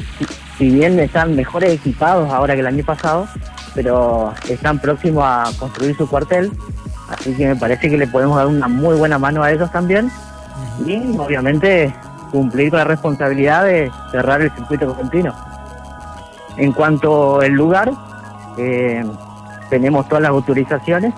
si 0.58 0.70
bien 0.70 1.00
están 1.00 1.36
mejores 1.36 1.74
equipados 1.74 2.32
ahora 2.32 2.54
que 2.54 2.62
el 2.62 2.68
año 2.68 2.86
pasado, 2.86 3.28
pero 3.76 4.34
están 4.50 4.80
próximos 4.80 5.24
a 5.26 5.52
construir 5.60 5.96
su 5.96 6.08
cuartel, 6.08 6.52
así 7.10 7.34
que 7.36 7.48
me 7.48 7.56
parece 7.56 7.90
que 7.90 7.98
le 7.98 8.08
podemos 8.08 8.38
dar 8.38 8.48
una 8.48 8.68
muy 8.68 8.96
buena 8.96 9.20
mano 9.20 9.44
a 9.44 9.52
ellos 9.52 9.72
también 9.72 10.10
y 10.86 11.18
obviamente 11.18 11.94
cumplir 12.32 12.70
con 12.70 12.80
la 12.80 12.86
responsabilidad 12.86 13.66
de 13.66 13.92
cerrar 14.12 14.42
el 14.42 14.52
circuito 14.52 14.96
continuo. 14.96 15.34
En 16.58 16.72
cuanto 16.72 17.42
al 17.42 17.52
lugar, 17.52 17.92
eh, 18.58 19.06
tenemos 19.70 20.08
todas 20.08 20.24
las 20.24 20.32
autorizaciones 20.32 21.14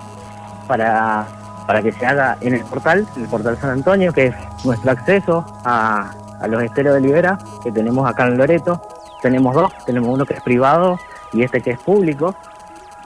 para 0.66 1.26
para 1.70 1.82
que 1.82 1.92
se 1.92 2.04
haga 2.04 2.36
en 2.40 2.54
el 2.54 2.64
portal, 2.64 3.06
el 3.16 3.28
portal 3.28 3.56
San 3.60 3.70
Antonio, 3.70 4.12
que 4.12 4.26
es 4.26 4.34
nuestro 4.64 4.90
acceso 4.90 5.46
a, 5.64 6.12
los 6.48 6.64
esteros 6.64 6.94
de 6.94 7.00
Libera 7.00 7.38
que 7.62 7.70
tenemos 7.70 8.10
acá 8.10 8.26
en 8.26 8.38
Loreto. 8.38 8.82
Tenemos 9.22 9.54
dos, 9.54 9.72
tenemos 9.86 10.12
uno 10.12 10.26
que 10.26 10.34
es 10.34 10.42
privado 10.42 10.98
y 11.32 11.44
este 11.44 11.60
que 11.60 11.70
es 11.70 11.78
público. 11.78 12.34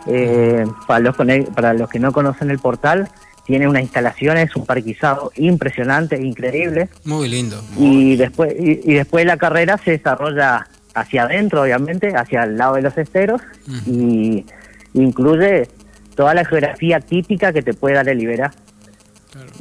Eh, 0.07 0.65
para, 0.86 1.01
los, 1.01 1.15
para 1.55 1.74
los 1.74 1.91
que 1.91 1.99
no 1.99 2.11
conocen 2.11 2.51
el 2.51 2.59
portal, 2.59 3.11
tiene 3.45 3.69
unas 3.69 3.82
instalaciones, 3.82 4.57
un 4.57 4.65
parquizado 4.65 5.31
impresionante, 5.36 6.16
increíble. 6.24 6.89
Muy 7.05 7.28
lindo. 7.28 7.62
y 7.77 8.16
después 8.16 8.55
y, 8.59 8.95
después 8.95 9.27
la 9.27 9.36
carrera 9.36 9.77
se 9.77 9.91
desarrolla 9.91 10.69
hacia 10.95 11.24
adentro, 11.24 11.61
obviamente, 11.61 12.16
hacia 12.16 12.45
el 12.45 12.57
lado 12.57 12.77
de 12.77 12.81
los 12.81 12.97
esteros 12.97 13.43
y 13.85 14.47
incluye 14.95 15.69
toda 16.15 16.35
la 16.35 16.45
geografía 16.45 17.01
típica 17.01 17.53
que 17.53 17.62
te 17.62 17.74
puede 17.74 17.95
dar 17.97 18.09
el 18.09 18.20
Ibera. 18.20 18.53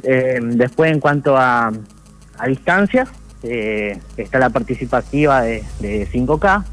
Eh, 0.02 0.40
después, 0.42 0.92
en 0.92 1.00
cuanto 1.00 1.36
a, 1.36 1.72
a 2.38 2.46
distancia, 2.46 3.06
eh, 3.42 3.98
está 4.16 4.38
la 4.38 4.50
participativa 4.50 5.42
de, 5.42 5.62
5K 5.80 6.64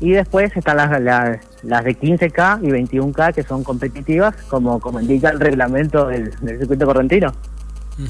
y 0.00 0.10
después 0.10 0.54
están 0.54 0.76
las, 0.76 0.90
las, 1.62 1.84
de 1.84 1.98
15K 1.98 2.60
y 2.62 2.68
21K 2.68 3.34
que 3.34 3.42
son 3.42 3.64
competitivas, 3.64 4.34
como, 4.48 4.78
como 4.80 5.00
indica 5.00 5.30
el 5.30 5.40
reglamento 5.40 6.08
del, 6.08 6.32
circuito 6.58 6.84
correntino. 6.84 7.32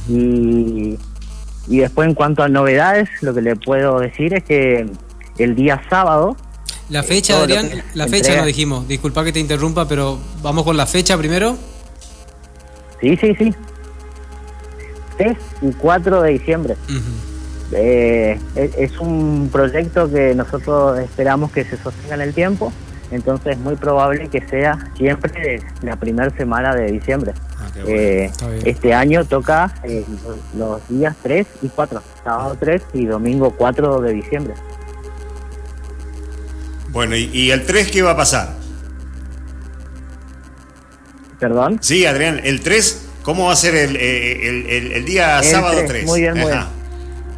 y, 0.08 0.98
y 1.68 1.78
después, 1.78 2.08
en 2.08 2.14
cuanto 2.14 2.42
a 2.42 2.48
novedades, 2.48 3.08
lo 3.22 3.34
que 3.34 3.42
le 3.42 3.56
puedo 3.56 4.00
decir 4.00 4.34
es 4.34 4.44
que 4.44 4.86
el 5.38 5.54
día 5.54 5.82
sábado 5.90 6.36
la 6.88 7.02
fecha, 7.02 7.40
Adrián, 7.40 7.70
la 7.94 8.06
fecha 8.06 8.36
no 8.36 8.44
dijimos. 8.44 8.86
Disculpa 8.86 9.24
que 9.24 9.32
te 9.32 9.40
interrumpa, 9.40 9.88
pero 9.88 10.18
vamos 10.42 10.64
con 10.64 10.76
la 10.76 10.86
fecha 10.86 11.16
primero. 11.18 11.56
Sí, 13.00 13.16
sí, 13.16 13.34
sí. 13.38 13.54
3 15.18 15.36
y 15.62 15.72
4 15.72 16.22
de 16.22 16.30
diciembre. 16.30 16.76
Eh, 17.72 18.38
es, 18.54 18.98
un 18.98 19.48
proyecto 19.52 20.10
que 20.10 20.34
nosotros 20.34 21.00
esperamos 21.00 21.50
que 21.50 21.64
se 21.64 21.76
sostenga 21.76 22.14
en 22.14 22.20
el 22.20 22.32
tiempo, 22.34 22.72
entonces 23.10 23.56
es 23.56 23.58
muy 23.58 23.74
probable 23.74 24.28
que 24.28 24.40
sea 24.46 24.78
siempre 24.96 25.60
la 25.82 25.96
primera 25.96 26.30
semana 26.30 26.74
de 26.76 26.92
diciembre. 26.92 27.32
Ah, 27.58 27.68
eh, 27.86 28.30
este 28.64 28.94
año 28.94 29.24
toca 29.24 29.74
eh, 29.82 30.04
los 30.56 30.80
días 30.88 31.16
3 31.22 31.46
y 31.62 31.68
4, 31.68 32.02
sábado 32.22 32.56
3 32.60 32.82
y 32.94 33.06
domingo 33.06 33.52
4 33.56 34.00
de 34.00 34.12
diciembre. 34.12 34.54
Bueno, 36.96 37.14
¿y, 37.14 37.50
el 37.50 37.66
3 37.66 37.90
qué 37.90 38.00
va 38.00 38.12
a 38.12 38.16
pasar? 38.16 38.54
¿Perdón? 41.38 41.76
Sí, 41.82 42.06
Adrián, 42.06 42.40
el 42.42 42.62
3, 42.62 43.08
¿cómo 43.22 43.44
va 43.44 43.52
a 43.52 43.56
ser 43.56 43.74
el, 43.74 43.98
eh, 44.00 45.02
día 45.04 45.42
sábado 45.42 45.78
3? 45.86 46.06
Muy 46.06 46.22
bien, 46.22 46.38
muy 46.38 46.50
bien. 46.50 46.64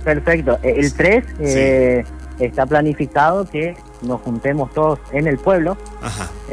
Perfecto. 0.04 0.60
E, 0.62 0.78
el 0.78 0.94
3 0.94 1.24
eh, 1.40 2.04
está 2.38 2.66
planificado 2.66 3.50
que 3.50 3.74
nos 4.02 4.20
juntemos 4.20 4.72
todos 4.72 5.00
en 5.10 5.26
el 5.26 5.38
pueblo, 5.38 5.76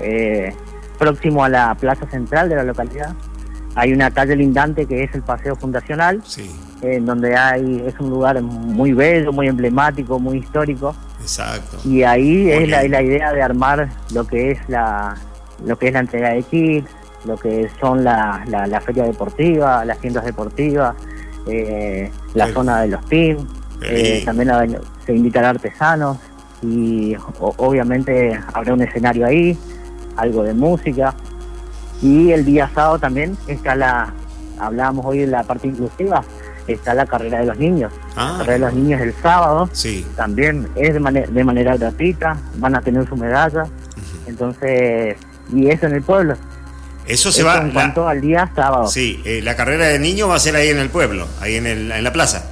eh, 0.02 0.52
próximo 0.98 1.44
a 1.44 1.50
la 1.50 1.76
plaza 1.76 2.10
central 2.10 2.50
de 2.50 2.56
la 2.56 2.64
localidad. 2.64 3.14
Hay 3.76 3.94
una 3.94 4.10
calle 4.10 4.36
lindante 4.36 4.88
que 4.88 5.04
es 5.04 5.14
el 5.14 5.22
Paseo 5.22 5.56
Fundacional, 5.56 6.24
en 6.94 7.06
donde 7.06 7.36
hay 7.36 7.84
es 7.86 8.00
un 8.00 8.10
lugar 8.10 8.42
muy 8.42 8.94
bello, 8.94 9.32
muy 9.32 9.48
emblemático, 9.48 10.20
muy 10.20 10.38
histórico. 10.40 10.96
Exacto. 11.22 11.78
Y 11.84 12.04
ahí 12.04 12.52
es 12.52 12.70
la, 12.70 13.02
idea 13.02 13.34
de 13.34 13.42
armar 13.42 13.90
lo 14.14 14.26
que 14.26 14.52
es 14.52 14.60
la 14.68 15.16
lo 15.66 15.78
que 15.78 15.88
es 15.88 15.94
la 15.94 16.00
entrega 16.02 16.30
de 16.30 16.44
kits, 16.44 16.90
lo 17.26 17.38
que 17.38 17.70
son 17.80 18.04
la, 18.04 18.44
la, 18.48 18.82
feria 18.82 19.04
deportiva, 19.04 19.86
las 19.86 20.00
tiendas 20.00 20.26
deportivas, 20.26 20.96
eh, 21.48 22.12
la 22.34 22.52
zona 22.52 22.82
de 22.82 22.90
los 22.90 23.06
teams, 23.06 23.44
eh, 23.82 24.22
también 24.26 24.52
se 25.06 25.16
invitará 25.16 25.52
artesanos 25.52 26.18
y 26.62 27.16
obviamente 27.40 28.40
habrá 28.54 28.74
un 28.74 28.82
escenario 28.82 29.26
ahí, 29.26 29.58
algo 30.18 30.44
de 30.44 30.54
música. 30.54 31.14
Y 32.02 32.32
el 32.32 32.46
día 32.46 32.70
sábado 32.74 33.00
también 33.00 33.38
está 33.48 33.76
la, 33.76 34.14
hablábamos 34.60 35.06
hoy 35.06 35.20
de 35.20 35.28
la 35.28 35.44
parte 35.44 35.68
inclusiva, 35.68 36.24
está 36.74 36.94
la 36.94 37.06
carrera 37.06 37.40
de 37.40 37.46
los 37.46 37.58
niños. 37.58 37.94
La 38.16 38.36
ah. 38.36 38.38
carrera 38.40 38.54
de 38.54 38.60
los 38.60 38.74
niños 38.74 39.02
el 39.02 39.14
sábado. 39.22 39.70
Sí. 39.72 40.06
También 40.16 40.68
es 40.76 40.94
de, 40.94 41.28
de 41.32 41.44
manera 41.44 41.78
gratuita, 41.78 42.38
van 42.58 42.76
a 42.76 42.82
tener 42.82 43.08
su 43.08 43.16
medalla. 43.16 43.66
Entonces, 44.28 45.18
y 45.54 45.70
eso 45.70 45.86
en 45.86 45.94
el 45.94 46.02
pueblo. 46.02 46.36
Eso 47.08 47.32
se 47.32 47.44
va. 47.44 47.62
En 47.62 47.72
cuanto 47.72 48.08
al 48.08 48.22
día 48.22 48.50
sábado. 48.56 48.88
Sí, 48.88 49.22
eh, 49.26 49.42
la 49.44 49.56
carrera 49.56 49.88
de 49.88 50.00
niños 50.00 50.30
va 50.30 50.36
a 50.36 50.40
ser 50.40 50.56
ahí 50.56 50.70
en 50.70 50.80
el 50.80 50.90
pueblo, 50.90 51.28
ahí 51.40 51.56
en, 51.56 51.68
el, 51.68 51.92
en 51.92 52.04
la 52.04 52.12
plaza. 52.12 52.46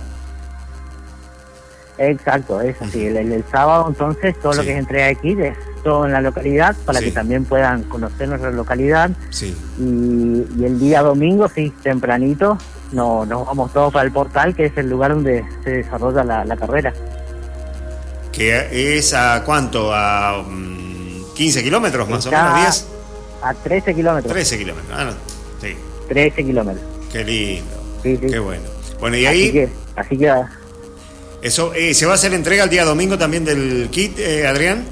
Exacto, 1.98 2.60
es 2.62 2.80
así. 2.82 3.06
el, 3.06 3.44
sábado, 3.52 3.86
entonces, 3.88 4.40
todo 4.40 4.54
lo 4.54 4.64
que 4.64 4.74
es 4.74 4.80
entrega 4.80 5.08
de 5.08 5.16
kit 5.16 5.40
es 5.40 5.58
todo 5.84 6.06
en 6.06 6.12
la 6.12 6.22
localidad 6.22 6.76
para 6.86 7.00
que 7.00 7.12
también 7.12 7.46
puedan 7.46 7.84
conocer 7.84 8.28
nuestra 8.28 8.52
localidad. 8.52 9.12
Sí. 9.30 9.56
Y, 9.80 10.46
y, 10.60 10.66
el 10.66 10.80
día 10.80 11.02
domingo, 11.02 11.48
sí, 11.50 11.72
tempranito, 11.84 12.58
no, 12.94 13.26
nos 13.26 13.46
vamos 13.46 13.74
todos 13.74 13.92
para 13.92 14.06
el 14.06 14.12
portal, 14.12 14.56
que 14.56 14.66
es 14.66 14.78
el 14.78 14.90
lugar 14.90 15.14
donde 15.14 15.44
se 15.64 15.70
desarrolla 15.70 16.24
la, 16.24 16.58
carrera. 16.58 16.94
¿Que 18.32 18.98
es 18.98 19.14
a 19.14 19.44
cuánto? 19.46 19.92
¿A 19.94 20.44
15 21.36 21.60
mm, 21.60 21.64
kilómetros 21.64 22.10
más 22.10 22.26
o 22.26 22.32
menos? 22.32 22.46
¿10? 22.46 22.86
A 23.42 23.54
13 23.54 23.96
kilómetros. 23.96 24.34
13 24.34 24.58
kilómetros, 24.58 24.98
ah, 24.98 25.12
sí. 25.62 25.76
13 26.08 26.46
kilómetros. 26.46 26.86
Qué 27.12 27.24
lindo. 27.24 27.72
Sí, 28.02 28.18
sí. 28.18 28.28
Qué 28.28 28.40
bueno. 28.40 28.64
Bueno, 29.00 29.18
y 29.18 29.26
ahí... 29.26 29.44
Así 29.44 29.52
que... 29.52 29.70
Así 29.96 30.18
que 30.18 30.34
eso, 31.44 31.74
eh, 31.74 31.94
¿Se 31.94 32.06
va 32.06 32.14
a 32.14 32.16
hacer 32.16 32.34
entrega 32.34 32.64
el 32.64 32.70
día 32.70 32.86
domingo 32.86 33.18
también 33.18 33.44
del 33.44 33.90
kit, 33.92 34.18
eh, 34.18 34.48
Adrián? 34.48 34.86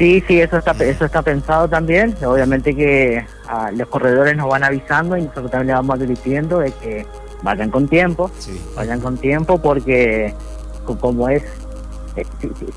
Sí, 0.00 0.24
sí, 0.26 0.40
eso 0.40 0.56
está, 0.56 0.70
eso 0.82 1.04
está 1.04 1.20
pensado 1.20 1.68
también. 1.68 2.16
Obviamente 2.24 2.74
que 2.74 3.22
ah, 3.46 3.70
los 3.70 3.86
corredores 3.86 4.34
nos 4.34 4.48
van 4.48 4.64
avisando 4.64 5.14
y 5.14 5.20
nosotros 5.20 5.50
también 5.50 5.66
le 5.66 5.72
vamos 5.74 5.96
advirtiendo 6.00 6.60
de 6.60 6.72
que 6.72 7.06
vayan 7.42 7.70
con 7.70 7.86
tiempo, 7.86 8.30
vayan 8.74 8.98
con 8.98 9.18
tiempo 9.18 9.60
porque 9.60 10.32
como 10.86 11.28
es, 11.28 11.42
eh, 12.16 12.24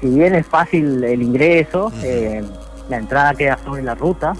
si, 0.01 0.07
bien 0.09 0.35
es 0.35 0.45
fácil 0.45 1.01
el 1.01 1.21
ingreso, 1.21 1.93
eh, 2.03 2.43
la 2.89 2.97
entrada 2.97 3.33
queda 3.35 3.57
sobre 3.63 3.83
la 3.83 3.95
ruta, 3.95 4.33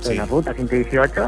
sobre 0.00 0.16
la 0.16 0.24
ruta 0.24 0.54
118, 0.54 1.26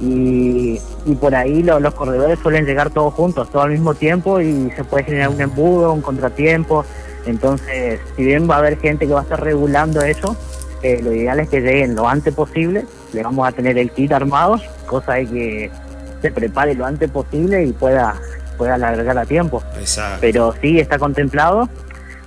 y, 0.00 0.80
y 1.04 1.14
por 1.16 1.34
ahí 1.34 1.62
los 1.62 1.92
corredores 1.92 2.38
suelen 2.38 2.64
llegar 2.64 2.88
todos 2.88 3.12
juntos, 3.12 3.50
todo 3.50 3.60
al 3.60 3.70
mismo 3.70 3.94
tiempo 3.94 4.40
y 4.40 4.70
se 4.74 4.82
puede 4.82 5.04
generar 5.04 5.28
un 5.28 5.42
embudo, 5.42 5.92
un 5.92 6.00
contratiempo. 6.00 6.86
Entonces, 7.26 8.00
si 8.16 8.24
bien 8.24 8.48
va 8.48 8.56
a 8.56 8.58
haber 8.58 8.78
gente 8.78 9.06
que 9.06 9.12
va 9.12 9.20
a 9.20 9.22
estar 9.22 9.42
regulando 9.42 10.00
eso, 10.02 10.36
eh, 10.82 11.00
lo 11.02 11.12
ideal 11.12 11.40
es 11.40 11.48
que 11.48 11.60
lleguen 11.60 11.94
lo 11.94 12.08
antes 12.08 12.34
posible. 12.34 12.84
Le 13.12 13.22
vamos 13.22 13.48
a 13.48 13.52
tener 13.52 13.78
el 13.78 13.90
kit 13.90 14.12
armado, 14.12 14.60
cosa 14.86 15.14
de 15.14 15.26
que 15.26 15.70
se 16.20 16.30
prepare 16.30 16.74
lo 16.74 16.84
antes 16.84 17.10
posible 17.10 17.64
y 17.64 17.72
pueda, 17.72 18.14
pueda 18.58 18.74
alargar 18.74 19.16
a 19.16 19.24
tiempo. 19.24 19.62
Pero 20.20 20.54
sí 20.60 20.78
está 20.78 20.98
contemplado. 20.98 21.68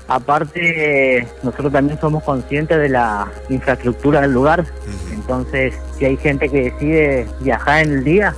Aparte, 0.08 1.28
nosotros 1.44 1.74
también 1.74 2.00
somos 2.00 2.24
conscientes 2.24 2.80
de 2.80 2.90
la 2.90 3.28
infraestructura 3.50 4.22
del 4.22 4.32
lugar. 4.32 4.66
Entonces, 5.12 5.74
si 5.98 6.06
hay 6.06 6.18
gente 6.18 6.48
que 6.50 6.72
decide 6.72 7.28
viajar 7.42 7.86
en 7.86 7.94
el 7.94 8.04
día, 8.04 8.34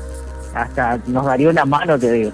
hasta 0.55 0.99
nos 1.07 1.25
daría 1.25 1.49
una 1.49 1.65
mano, 1.65 1.97
te 1.97 2.11
digo. 2.11 2.31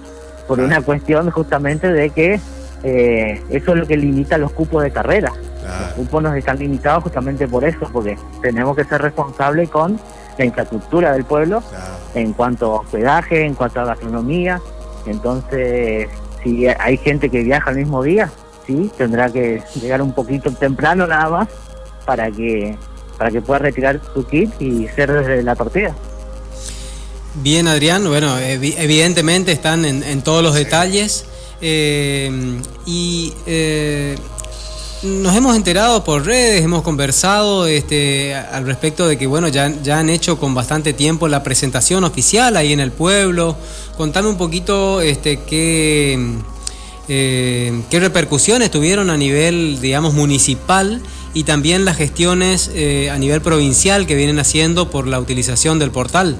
Por 0.48 0.60
una 0.60 0.82
cuestión 0.82 1.30
justamente 1.32 1.92
de 1.92 2.10
que 2.12 2.40
eh, 2.88 3.42
eso 3.50 3.74
es 3.74 3.80
lo 3.80 3.88
que 3.88 3.98
limita 3.98 4.38
los 4.38 4.52
cupos 4.52 4.84
de 4.84 4.92
carrera. 4.92 5.34
Los 5.34 5.94
cupos 5.96 6.22
nos 6.22 6.36
están 6.38 6.60
limitados 6.60 7.04
justamente 7.04 7.48
por 7.48 7.66
eso, 7.66 7.90
porque 7.92 8.16
tenemos 8.44 8.76
que 8.76 8.84
ser 8.84 9.02
responsables 9.02 9.70
con 9.70 10.00
la 10.38 10.46
infraestructura 10.46 11.12
del 11.14 11.26
pueblo 11.26 11.64
en 12.14 12.34
cuanto 12.34 12.76
a 12.76 12.82
hospedaje, 12.82 13.44
en 13.44 13.56
cuanto 13.56 13.82
a 13.82 13.86
gastronomía. 13.86 14.62
Entonces, 15.08 16.08
si 16.44 16.68
hay 16.68 16.98
gente 16.98 17.30
que 17.32 17.42
viaja 17.42 17.72
el 17.72 17.78
mismo 17.78 18.04
día, 18.04 18.30
sí, 18.68 18.92
tendrá 18.96 19.32
que 19.32 19.64
llegar 19.82 20.04
un 20.04 20.14
poquito 20.14 20.52
temprano 20.52 21.08
nada 21.08 21.30
más 21.30 21.48
para 22.06 22.30
que 22.30 22.78
para 23.18 23.32
que 23.32 23.42
pueda 23.42 23.60
retirar 23.60 24.00
su 24.14 24.28
kit 24.28 24.52
y 24.62 24.88
ser 24.90 25.12
desde 25.12 25.42
la 25.42 25.56
partida. 25.56 25.96
Bien, 27.36 27.68
Adrián, 27.68 28.04
bueno, 28.06 28.38
evidentemente 28.38 29.52
están 29.52 29.86
en, 29.86 30.22
todos 30.22 30.44
los 30.44 30.54
detalles 30.54 31.26
eh, 31.62 32.60
y 32.86 33.34
eh, 33.46 34.18
nos 35.04 35.36
hemos 35.36 35.56
enterado 35.56 36.04
por 36.04 36.26
redes, 36.26 36.64
hemos 36.64 36.82
conversado 36.82 37.68
este, 37.68 38.34
al 38.34 38.66
respecto 38.66 39.08
de 39.08 39.18
que 39.18 39.28
bueno, 39.28 39.48
ya, 39.48 39.72
ya 39.84 40.00
han 40.00 40.10
hecho 40.10 40.40
con 40.40 40.56
bastante 40.56 40.94
tiempo 40.94 41.28
la 41.28 41.44
presentación 41.44 42.04
oficial 42.04 42.58
ahí 42.58 42.74
en 42.74 42.80
el 42.80 42.92
pueblo. 42.92 43.56
Contame 43.98 44.30
un 44.30 44.38
poquito 44.38 45.02
este, 45.02 45.42
qué, 45.42 46.20
eh, 47.08 47.82
qué 47.90 48.00
repercusiones 48.00 48.72
tuvieron 48.72 49.10
a 49.10 49.18
nivel, 49.18 49.80
digamos, 49.80 50.14
municipal 50.14 51.02
y 51.34 51.44
también 51.44 51.86
las 51.86 51.98
gestiones 51.98 52.72
eh, 52.74 53.10
a 53.12 53.18
nivel 53.18 53.42
provincial 53.42 54.08
que 54.08 54.16
vienen 54.16 54.40
haciendo 54.40 54.90
por 54.90 55.06
la 55.08 55.20
utilización 55.20 55.78
del 55.78 55.92
portal. 55.92 56.38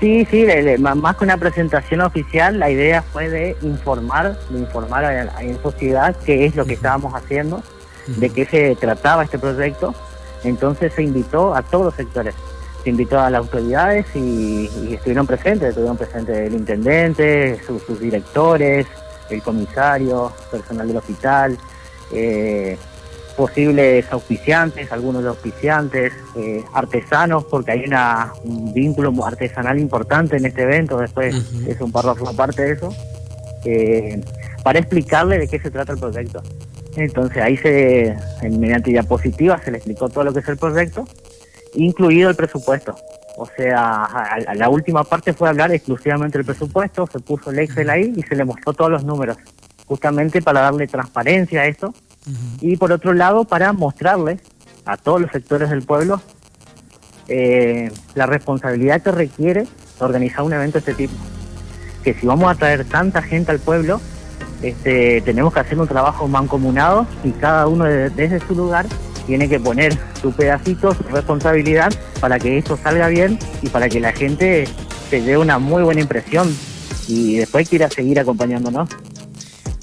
Sí, 0.00 0.26
sí, 0.30 0.46
más 0.78 1.16
que 1.16 1.24
una 1.24 1.38
presentación 1.38 2.02
oficial, 2.02 2.58
la 2.58 2.70
idea 2.70 3.00
fue 3.00 3.30
de 3.30 3.56
informar, 3.62 4.38
de 4.50 4.58
informar 4.58 5.04
a, 5.06 5.24
la 5.24 5.62
sociedad 5.62 6.14
qué 6.26 6.44
es 6.44 6.54
lo 6.54 6.66
que 6.66 6.74
estábamos 6.74 7.14
haciendo, 7.14 7.62
de 8.06 8.28
qué 8.28 8.44
se 8.44 8.76
trataba 8.76 9.24
este 9.24 9.38
proyecto. 9.38 9.94
Entonces 10.44 10.92
se 10.92 11.02
invitó 11.02 11.54
a 11.54 11.62
todos 11.62 11.86
los 11.86 11.94
sectores, 11.94 12.34
se 12.84 12.90
invitó 12.90 13.18
a 13.18 13.30
las 13.30 13.40
autoridades 13.40 14.04
y, 14.14 14.68
estuvieron 14.92 15.26
presentes, 15.26 15.70
estuvieron 15.70 15.96
presentes 15.96 16.36
el 16.36 16.54
intendente, 16.54 17.58
sus 17.66 17.98
directores, 17.98 18.86
el 19.30 19.42
comisario, 19.42 20.30
personal 20.50 20.88
del 20.88 20.98
hospital, 20.98 21.58
eh, 22.12 22.76
posibles 23.36 24.10
auspiciantes, 24.10 24.90
algunos 24.90 25.22
de 25.22 25.28
auspiciantes, 25.28 26.12
eh, 26.36 26.64
artesanos, 26.72 27.44
porque 27.44 27.72
hay 27.72 27.84
una, 27.86 28.32
un 28.44 28.72
vínculo 28.72 29.12
artesanal 29.24 29.78
importante 29.78 30.36
en 30.36 30.46
este 30.46 30.62
evento, 30.62 30.98
después 30.98 31.34
es 31.66 31.80
un 31.80 31.92
párrafo 31.92 32.28
aparte 32.28 32.62
de 32.62 32.72
eso, 32.72 32.94
eh, 33.64 34.20
para 34.64 34.78
explicarle 34.78 35.38
de 35.38 35.48
qué 35.48 35.58
se 35.58 35.70
trata 35.70 35.92
el 35.92 35.98
proyecto. 35.98 36.42
Entonces 36.96 37.42
ahí 37.42 37.56
se, 37.58 38.16
mediante 38.42 38.90
diapositivas 38.90 39.62
se 39.62 39.70
le 39.70 39.76
explicó 39.76 40.08
todo 40.08 40.24
lo 40.24 40.32
que 40.32 40.40
es 40.40 40.48
el 40.48 40.56
proyecto, 40.56 41.06
incluido 41.74 42.30
el 42.30 42.36
presupuesto. 42.36 42.96
O 43.36 43.46
sea, 43.54 44.08
la 44.54 44.70
última 44.70 45.04
parte 45.04 45.34
fue 45.34 45.50
hablar 45.50 45.70
exclusivamente 45.70 46.38
del 46.38 46.46
presupuesto, 46.46 47.06
se 47.06 47.20
puso 47.20 47.50
el 47.50 47.58
Excel 47.58 47.90
ahí 47.90 48.14
y 48.16 48.22
se 48.22 48.34
le 48.34 48.46
mostró 48.46 48.72
todos 48.72 48.90
los 48.90 49.04
números, 49.04 49.36
justamente 49.84 50.40
para 50.40 50.62
darle 50.62 50.86
transparencia 50.86 51.60
a 51.60 51.66
esto 51.66 51.92
y 52.60 52.76
por 52.76 52.92
otro 52.92 53.12
lado 53.14 53.44
para 53.44 53.72
mostrarles 53.72 54.40
a 54.84 54.96
todos 54.96 55.20
los 55.20 55.30
sectores 55.30 55.70
del 55.70 55.82
pueblo 55.82 56.20
eh, 57.28 57.90
la 58.14 58.26
responsabilidad 58.26 59.02
que 59.02 59.10
requiere 59.10 59.66
organizar 59.98 60.42
un 60.42 60.52
evento 60.52 60.74
de 60.74 60.78
este 60.78 60.94
tipo. 60.94 61.14
Que 62.04 62.14
si 62.14 62.26
vamos 62.26 62.50
a 62.50 62.54
traer 62.54 62.84
tanta 62.84 63.20
gente 63.20 63.50
al 63.50 63.58
pueblo, 63.58 64.00
este, 64.62 65.20
tenemos 65.22 65.52
que 65.52 65.60
hacer 65.60 65.78
un 65.78 65.88
trabajo 65.88 66.28
mancomunado 66.28 67.06
y 67.24 67.30
cada 67.32 67.66
uno 67.66 67.84
desde 67.84 68.40
su 68.40 68.54
lugar 68.54 68.86
tiene 69.26 69.48
que 69.48 69.58
poner 69.58 69.96
su 70.22 70.32
pedacito, 70.32 70.94
su 70.94 71.02
responsabilidad 71.04 71.92
para 72.20 72.38
que 72.38 72.58
esto 72.58 72.76
salga 72.76 73.08
bien 73.08 73.38
y 73.60 73.68
para 73.68 73.88
que 73.88 74.00
la 74.00 74.12
gente 74.12 74.66
se 75.10 75.20
dé 75.20 75.36
una 75.36 75.58
muy 75.58 75.82
buena 75.82 76.00
impresión 76.00 76.54
y 77.08 77.36
después 77.36 77.68
quiera 77.68 77.90
seguir 77.90 78.20
acompañándonos. 78.20 78.88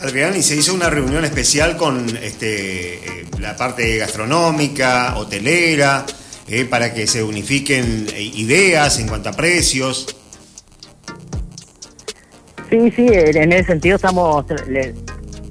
Adrián, 0.03 0.35
y 0.35 0.43
se 0.43 0.57
hizo 0.57 0.73
una 0.73 0.89
reunión 0.89 1.23
especial 1.23 1.77
con 1.77 2.05
este, 2.17 2.95
eh, 2.95 3.25
la 3.39 3.55
parte 3.55 3.95
gastronómica, 3.97 5.15
hotelera, 5.15 6.05
eh, 6.45 6.65
para 6.65 6.93
que 6.93 7.07
se 7.07 7.23
unifiquen 7.23 8.07
eh, 8.13 8.21
ideas 8.21 8.99
en 8.99 9.07
cuanto 9.07 9.29
a 9.29 9.31
precios. 9.31 10.13
Sí, 12.69 12.91
sí, 12.91 13.07
en 13.07 13.53
ese 13.53 13.65
sentido 13.65 13.95
estamos, 13.95 14.45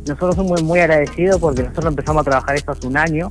nosotros 0.06 0.36
somos 0.36 0.62
muy, 0.62 0.80
agradecidos 0.80 1.40
porque 1.40 1.62
nosotros 1.62 1.86
empezamos 1.86 2.20
a 2.20 2.24
trabajar 2.24 2.56
esto 2.56 2.72
hace 2.72 2.86
un 2.86 2.98
año 2.98 3.30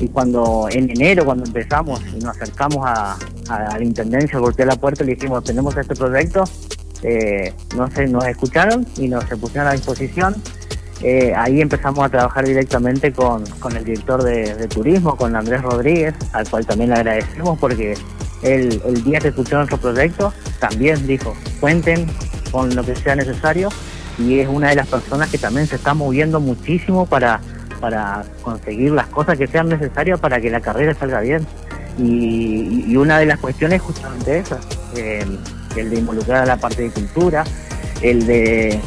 y 0.00 0.08
cuando 0.08 0.68
en 0.72 0.90
enero 0.90 1.24
cuando 1.24 1.44
empezamos 1.44 2.00
y 2.12 2.18
nos 2.18 2.36
acercamos 2.36 2.78
a, 2.84 3.16
la 3.48 3.80
intendencia, 3.80 4.40
golpeé 4.40 4.66
la 4.66 4.74
puerta 4.74 5.04
y 5.04 5.06
le 5.06 5.14
dijimos 5.14 5.44
tenemos 5.44 5.76
este 5.76 5.94
proyecto, 5.94 6.42
eh, 7.02 7.52
no 7.76 7.90
sé, 7.90 8.06
nos 8.06 8.26
escucharon 8.26 8.86
y 8.96 9.08
nos 9.08 9.24
se 9.24 9.36
pusieron 9.36 9.68
a 9.68 9.72
disposición 9.72 10.34
eh, 11.02 11.34
ahí 11.36 11.60
empezamos 11.60 12.04
a 12.04 12.08
trabajar 12.08 12.46
directamente 12.46 13.12
con, 13.12 13.44
el 13.76 13.84
director 13.84 14.22
de, 14.22 14.66
turismo, 14.68 15.16
con 15.16 15.36
Andrés 15.36 15.62
Rodríguez, 15.62 16.14
al 16.32 16.48
cual 16.48 16.64
también 16.64 16.90
le 16.90 16.96
agradecemos 16.96 17.58
porque 17.58 17.94
él, 18.42 18.80
el 18.84 19.04
día 19.04 19.18
que 19.20 19.28
escuchó 19.28 19.56
nuestro 19.56 19.78
proyecto 19.78 20.32
también 20.58 21.06
dijo, 21.06 21.34
cuenten 21.60 22.06
con 22.50 22.74
lo 22.74 22.82
que 22.82 22.96
sea 22.96 23.14
necesario 23.14 23.68
y 24.18 24.38
es 24.38 24.48
una 24.48 24.70
de 24.70 24.76
las 24.76 24.86
personas 24.86 25.30
que 25.30 25.36
también 25.36 25.66
se 25.66 25.76
está 25.76 25.92
moviendo 25.92 26.40
muchísimo 26.40 27.04
para, 27.04 27.40
para 27.78 28.24
conseguir 28.40 28.92
las 28.92 29.06
cosas 29.08 29.36
que 29.36 29.46
sean 29.46 29.68
necesarias 29.68 30.18
para 30.18 30.40
que 30.40 30.50
la 30.50 30.60
carrera 30.60 30.94
salga 30.94 31.20
bien. 31.20 31.46
Y, 31.98 32.96
una 32.96 33.18
de 33.18 33.26
las 33.26 33.38
cuestiones 33.38 33.76
es 33.76 33.82
justamente 33.82 34.38
esa, 34.38 34.58
eh, 34.96 35.24
el 35.80 35.90
de 35.90 35.98
involucrar 35.98 36.42
a 36.42 36.46
la 36.46 36.56
parte 36.56 36.82
de 36.82 36.90
cultura, 36.90 37.44
el 38.02 38.26
de 38.26 38.80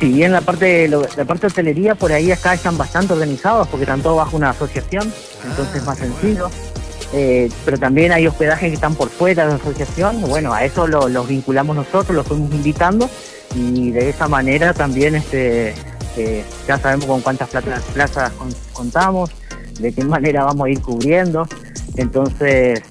si 0.00 0.12
bien 0.12 0.32
la 0.32 0.42
parte 0.42 0.88
la 0.88 1.24
parte 1.24 1.46
de 1.46 1.52
hotelería 1.52 1.94
por 1.94 2.12
ahí 2.12 2.30
acá 2.30 2.54
están 2.54 2.76
bastante 2.76 3.14
organizados 3.14 3.66
porque 3.68 3.84
están 3.84 4.02
todos 4.02 4.18
bajo 4.18 4.36
una 4.36 4.50
asociación, 4.50 5.12
entonces 5.48 5.76
es 5.76 5.84
más 5.84 5.98
sencillo. 5.98 6.50
Eh, 7.12 7.48
pero 7.64 7.78
también 7.78 8.10
hay 8.10 8.26
hospedajes 8.26 8.68
que 8.68 8.74
están 8.74 8.96
por 8.96 9.08
fuera 9.08 9.44
de 9.44 9.50
la 9.50 9.56
asociación, 9.56 10.20
bueno, 10.22 10.52
a 10.52 10.64
eso 10.64 10.88
los 10.88 11.28
vinculamos 11.28 11.76
nosotros, 11.76 12.14
los 12.16 12.26
fuimos 12.26 12.52
invitando 12.52 13.08
y 13.54 13.92
de 13.92 14.08
esa 14.10 14.26
manera 14.26 14.74
también 14.74 15.14
este 15.14 15.72
eh, 16.16 16.44
ya 16.66 16.78
sabemos 16.78 17.06
con 17.06 17.20
cuántas 17.20 17.48
plazas 17.48 18.32
contamos, 18.72 19.30
de 19.78 19.92
qué 19.92 20.04
manera 20.04 20.44
vamos 20.44 20.66
a 20.66 20.70
ir 20.70 20.80
cubriendo. 20.80 21.46
Entonces, 21.96 22.82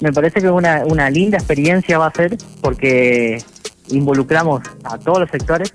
me 0.00 0.12
parece 0.12 0.40
que 0.40 0.50
una, 0.50 0.82
una 0.86 1.10
linda 1.10 1.36
experiencia 1.38 1.98
va 1.98 2.06
a 2.06 2.12
ser 2.12 2.36
porque 2.60 3.42
involucramos 3.88 4.62
a 4.84 4.98
todos 4.98 5.20
los 5.20 5.30
sectores, 5.30 5.72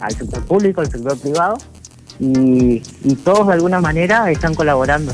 al 0.00 0.12
sector 0.12 0.44
público, 0.44 0.80
al 0.80 0.90
sector 0.90 1.18
privado, 1.18 1.58
y, 2.18 2.80
todos 3.24 3.46
de 3.46 3.54
alguna 3.54 3.80
manera 3.80 4.30
están 4.30 4.54
colaborando. 4.54 5.12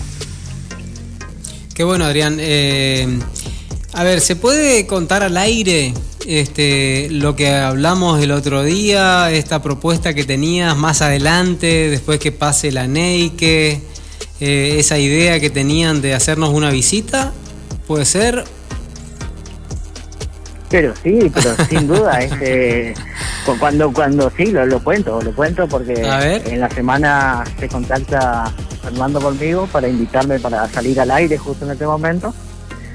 Qué 1.75 1.85
bueno, 1.85 2.05
Adrián. 2.05 2.39
Eh, 2.41 3.19
a 3.93 4.03
ver, 4.03 4.21
¿se 4.21 4.35
puede 4.35 4.87
contar 4.87 5.23
al 5.23 5.37
aire 5.37 5.95
este, 6.27 7.09
lo 7.11 7.37
que 7.37 7.55
hablamos 7.55 8.21
el 8.23 8.33
otro 8.33 8.63
día, 8.63 9.31
esta 9.31 9.63
propuesta 9.63 10.15
que 10.15 10.25
tenías 10.25 10.77
más 10.77 11.03
adelante, 11.03 11.89
después 11.91 12.19
que 12.19 12.33
pase 12.33 12.73
la 12.73 12.89
Neike, 12.89 13.81
eh, 14.41 14.77
esa 14.79 14.99
idea 14.99 15.39
que 15.39 15.51
tenían 15.51 16.01
de 16.03 16.15
hacernos 16.15 16.51
una 16.51 16.71
visita? 16.71 17.33
¿Puede 17.87 18.05
ser? 18.05 18.45
Pero 20.69 20.95
sí, 21.03 21.31
pero 21.33 21.55
sin 21.69 21.87
duda, 21.87 22.21
este, 22.21 22.95
cuando, 23.59 23.93
cuando 23.93 24.31
sí, 24.37 24.47
lo, 24.47 24.83
cuento, 24.83 25.21
lo 25.23 25.35
cuento 25.35 25.69
porque 25.69 25.95
en 26.45 26.61
la 26.61 26.69
semana 26.71 27.45
se 27.59 27.69
contacta 27.69 28.53
Fernando 28.83 29.21
conmigo 29.21 29.69
para 29.71 29.89
invitarme 29.89 30.39
para 30.41 30.69
salir 30.69 31.01
al 31.01 31.11
aire 31.11 31.39
justo 31.39 31.65
en 31.65 31.73
este 31.73 31.87
momento. 31.87 32.35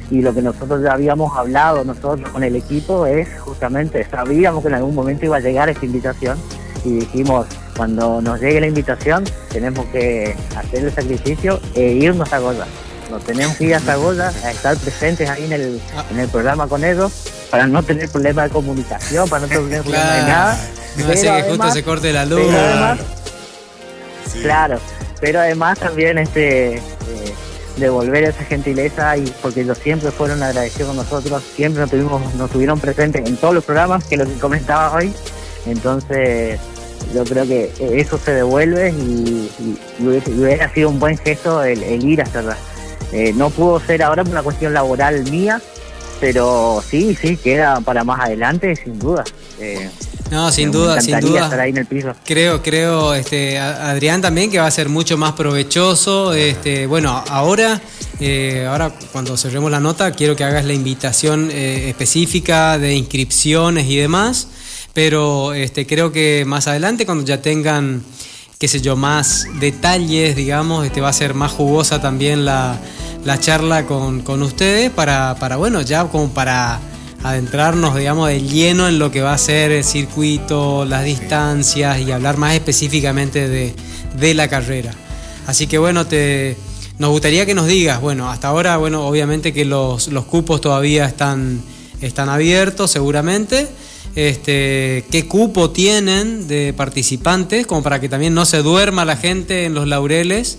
Y 0.09 0.21
lo 0.21 0.33
que 0.33 0.41
nosotros 0.41 0.83
ya 0.83 0.91
habíamos 0.91 1.37
hablado 1.37 1.85
nosotros 1.85 2.29
con 2.31 2.43
el 2.43 2.57
equipo 2.57 3.05
es 3.05 3.29
justamente, 3.39 4.05
sabíamos 4.09 4.61
que 4.61 4.67
en 4.67 4.75
algún 4.75 4.93
momento 4.93 5.25
iba 5.25 5.37
a 5.37 5.39
llegar 5.39 5.69
esta 5.69 5.85
invitación 5.85 6.37
y 6.83 6.99
dijimos, 6.99 7.47
cuando 7.77 8.21
nos 8.21 8.41
llegue 8.41 8.59
la 8.59 8.67
invitación 8.67 9.23
tenemos 9.49 9.85
que 9.85 10.35
hacer 10.57 10.83
el 10.83 10.91
sacrificio 10.91 11.61
e 11.75 11.93
irnos 11.93 12.33
a 12.33 12.39
Goya. 12.39 12.65
Nos 13.11 13.23
tenemos 13.25 13.57
que 13.57 13.65
ir 13.65 13.75
a 13.75 13.95
Goya, 13.95 14.31
a 14.43 14.51
estar 14.51 14.77
presentes 14.77 15.29
ahí 15.29 15.43
en 15.43 15.51
el, 15.51 15.81
en 16.11 16.19
el 16.19 16.29
programa 16.29 16.67
con 16.67 16.83
ellos 16.85 17.11
para 17.49 17.67
no 17.67 17.83
tener 17.83 18.07
problemas 18.09 18.45
de 18.45 18.51
comunicación, 18.51 19.27
para 19.27 19.41
no 19.41 19.47
tener 19.49 19.81
problemas 19.83 20.15
de 20.15 20.21
nada. 20.21 20.67
No 20.97 21.05
pero 21.07 21.21
que 21.21 21.43
justo 21.49 21.71
se 21.71 21.83
corte 21.83 22.13
la 22.13 22.25
luz. 22.25 22.41
Claro, 24.41 24.79
pero 25.19 25.41
además 25.41 25.77
también 25.77 26.17
este 26.17 26.75
eh, 26.75 26.81
devolver 27.75 28.23
esa 28.23 28.45
gentileza 28.45 29.17
y 29.17 29.25
porque 29.41 29.61
ellos 29.61 29.77
siempre 29.77 30.09
fueron 30.11 30.41
agradecidos 30.41 30.87
con 30.87 30.95
nosotros, 30.95 31.43
siempre 31.55 31.81
nos 31.81 31.91
tuvimos, 31.91 32.35
nos 32.35 32.49
tuvieron 32.49 32.79
presentes 32.79 33.27
en 33.27 33.35
todos 33.35 33.53
los 33.53 33.65
programas 33.65 34.05
que 34.05 34.15
lo 34.15 34.25
que 34.25 34.33
comentaba 34.35 34.93
hoy. 34.93 35.13
Entonces, 35.65 36.59
yo 37.13 37.23
creo 37.25 37.45
que 37.45 37.71
eso 37.91 38.17
se 38.17 38.33
devuelve 38.33 38.91
y, 38.91 39.49
hubiera 39.99 40.73
sido 40.73 40.89
un 40.89 40.99
buen 40.99 41.17
gesto 41.17 41.63
el, 41.63 42.03
ir 42.03 42.21
hasta. 42.21 42.57
Eh, 43.11 43.33
no 43.33 43.49
pudo 43.49 43.79
ser 43.79 44.03
ahora 44.03 44.23
por 44.23 44.31
una 44.31 44.43
cuestión 44.43 44.73
laboral 44.73 45.29
mía, 45.29 45.61
pero 46.19 46.83
sí, 46.87 47.15
sí, 47.19 47.37
queda 47.37 47.81
para 47.81 48.03
más 48.03 48.21
adelante, 48.21 48.75
sin 48.75 48.99
duda. 48.99 49.23
Eh, 49.59 49.89
no, 50.31 50.49
sin 50.49 50.71
duda, 50.71 51.01
sin 51.01 51.19
duda. 51.19 51.43
Estar 51.43 51.59
ahí 51.59 51.71
en 51.71 51.77
el 51.77 51.85
piso. 51.85 52.13
Creo, 52.25 52.63
creo, 52.63 53.13
este, 53.13 53.59
Adrián 53.59 54.21
también 54.21 54.49
que 54.49 54.59
va 54.59 54.65
a 54.65 54.71
ser 54.71 54.87
mucho 54.87 55.17
más 55.17 55.33
provechoso. 55.33 56.33
Este, 56.33 56.87
bueno, 56.87 57.21
ahora, 57.27 57.81
eh, 58.21 58.65
ahora 58.67 58.93
cuando 59.11 59.35
cerremos 59.35 59.69
la 59.69 59.81
nota, 59.81 60.11
quiero 60.13 60.37
que 60.37 60.45
hagas 60.45 60.63
la 60.63 60.73
invitación 60.73 61.49
eh, 61.51 61.89
específica 61.89 62.77
de 62.77 62.95
inscripciones 62.95 63.87
y 63.87 63.97
demás. 63.97 64.47
Pero 64.93 65.53
este, 65.53 65.85
creo 65.85 66.13
que 66.13 66.45
más 66.47 66.65
adelante, 66.67 67.05
cuando 67.05 67.25
ya 67.25 67.41
tengan, 67.41 68.01
qué 68.61 68.67
sé 68.67 68.79
yo, 68.79 68.95
más 68.95 69.47
detalles, 69.59 70.35
digamos, 70.35 70.85
este, 70.85 71.01
va 71.01 71.09
a 71.09 71.13
ser 71.13 71.33
más 71.33 71.51
jugosa 71.51 71.99
también 71.99 72.45
la, 72.45 72.77
charla 73.39 73.87
con, 73.87 74.21
con 74.21 74.43
ustedes 74.43 74.91
para, 74.91 75.35
para, 75.39 75.55
bueno, 75.55 75.81
ya 75.81 76.05
como 76.05 76.29
para 76.29 76.79
adentrarnos, 77.23 77.95
digamos, 77.95 78.27
de 78.27 78.39
lleno 78.39 78.87
en 78.87 78.99
lo 78.99 79.09
que 79.09 79.21
va 79.21 79.33
a 79.33 79.37
ser 79.39 79.71
el 79.71 79.83
circuito, 79.83 80.85
las 80.85 81.03
distancias 81.03 82.01
y 82.01 82.11
hablar 82.11 82.37
más 82.37 82.53
específicamente 82.53 83.49
de, 83.49 84.33
la 84.35 84.47
carrera. 84.47 84.93
Así 85.47 85.65
que 85.65 85.79
bueno, 85.79 86.05
te, 86.05 86.55
nos 86.99 87.09
gustaría 87.09 87.47
que 87.47 87.55
nos 87.55 87.65
digas, 87.65 87.99
bueno, 87.99 88.29
hasta 88.29 88.49
ahora, 88.49 88.77
bueno, 88.77 89.07
obviamente 89.07 89.53
que 89.53 89.65
los, 89.65 90.07
cupos 90.29 90.61
todavía 90.61 91.07
están, 91.07 91.63
están 91.99 92.29
abiertos 92.29 92.91
seguramente. 92.91 93.67
Este, 94.15 95.05
qué 95.09 95.25
cupo 95.27 95.69
tienen 95.71 96.47
de 96.47 96.73
participantes, 96.75 97.65
como 97.65 97.81
para 97.81 97.99
que 97.99 98.09
también 98.09 98.33
no 98.33 98.45
se 98.45 98.61
duerma 98.61 99.05
la 99.05 99.15
gente 99.15 99.65
en 99.65 99.73
los 99.73 99.87
laureles 99.87 100.57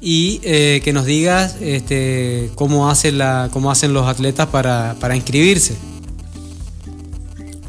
y 0.00 0.40
eh, 0.42 0.80
que 0.84 0.92
nos 0.92 1.04
digas 1.04 1.56
este, 1.60 2.50
cómo, 2.54 2.90
hace 2.90 3.12
la, 3.12 3.50
cómo 3.52 3.70
hacen 3.70 3.92
los 3.92 4.06
atletas 4.06 4.48
para, 4.48 4.96
para 5.00 5.16
inscribirse. 5.16 5.76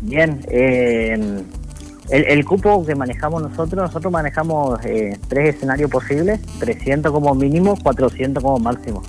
Bien, 0.02 0.42
eh, 0.50 1.44
el, 2.10 2.46
cupo 2.46 2.84
que 2.86 2.96
manejamos 2.96 3.44
nosotros, 3.44 3.84
nosotros 3.84 4.12
manejamos 4.12 4.84
eh, 4.84 5.18
tres 5.28 5.56
escenarios 5.56 5.92
posibles, 5.92 6.40
300 6.60 7.12
como 7.12 7.36
mínimo, 7.36 7.78
400 7.84 8.44
como 8.44 8.58
máximo. 8.58 9.04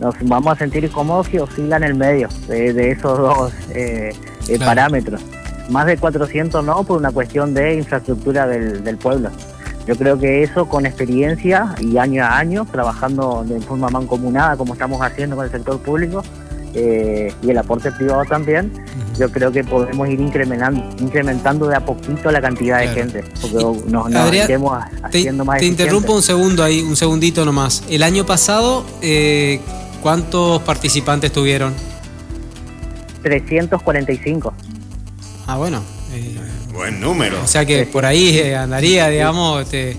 Nos 0.00 0.14
vamos 0.22 0.54
a 0.54 0.56
sentir 0.56 0.90
cómodos 0.90 1.26
si 1.26 1.38
oscila 1.38 1.76
en 1.76 1.82
el 1.82 1.94
medio 1.94 2.28
de, 2.48 2.90
esos 2.90 3.18
dos 3.18 3.52
eh, 3.74 4.14
parámetros. 4.58 5.20
Más 5.72 5.86
de 5.86 5.96
400 5.96 6.64
no, 6.64 6.84
por 6.84 6.98
una 6.98 7.10
cuestión 7.10 7.54
de 7.54 7.74
infraestructura 7.74 8.46
del, 8.46 8.84
del 8.84 8.96
pueblo. 8.98 9.30
Yo 9.86 9.96
creo 9.96 10.18
que 10.18 10.44
eso 10.44 10.66
con 10.68 10.86
experiencia 10.86 11.74
y 11.80 11.96
año 11.96 12.22
a 12.24 12.38
año, 12.38 12.66
trabajando 12.70 13.44
de 13.44 13.60
forma 13.60 13.88
mancomunada 13.88 14.56
como 14.56 14.74
estamos 14.74 15.00
haciendo 15.02 15.34
con 15.34 15.46
el 15.46 15.50
sector 15.50 15.80
público, 15.80 16.22
eh, 16.74 17.32
y 17.42 17.50
el 17.50 17.58
aporte 17.58 17.92
privado 17.92 18.24
también, 18.24 18.72
yo 19.18 19.30
creo 19.30 19.52
que 19.52 19.62
podemos 19.62 20.08
ir 20.08 20.20
incrementando, 20.20 20.82
incrementando 21.00 21.68
de 21.68 21.76
a 21.76 21.84
poquito 21.84 22.30
la 22.30 22.40
cantidad 22.40 22.78
de 22.78 22.88
gente, 22.88 23.24
porque 23.42 23.90
nos, 23.90 24.06
haciendo 25.02 25.44
más 25.44 25.58
Te 25.58 25.66
interrumpo 25.66 26.14
un 26.14 26.22
segundo 26.22 26.62
ahí, 26.64 26.80
un 26.80 26.96
segundito 26.96 27.44
nomás. 27.44 27.82
El 27.90 28.02
año 28.02 28.24
pasado, 28.24 28.86
eh, 29.02 29.60
¿cuántos 30.00 30.62
participantes 30.62 31.30
tuvieron? 31.30 31.74
345. 33.22 34.54
Ah, 35.46 35.56
bueno. 35.56 35.82
Eh, 36.12 36.36
Buen 36.72 37.00
número. 37.00 37.42
O 37.42 37.46
sea 37.46 37.64
que 37.64 37.86
por 37.86 38.04
ahí 38.04 38.52
andaría, 38.52 39.08
digamos, 39.08 39.62
este, 39.62 39.96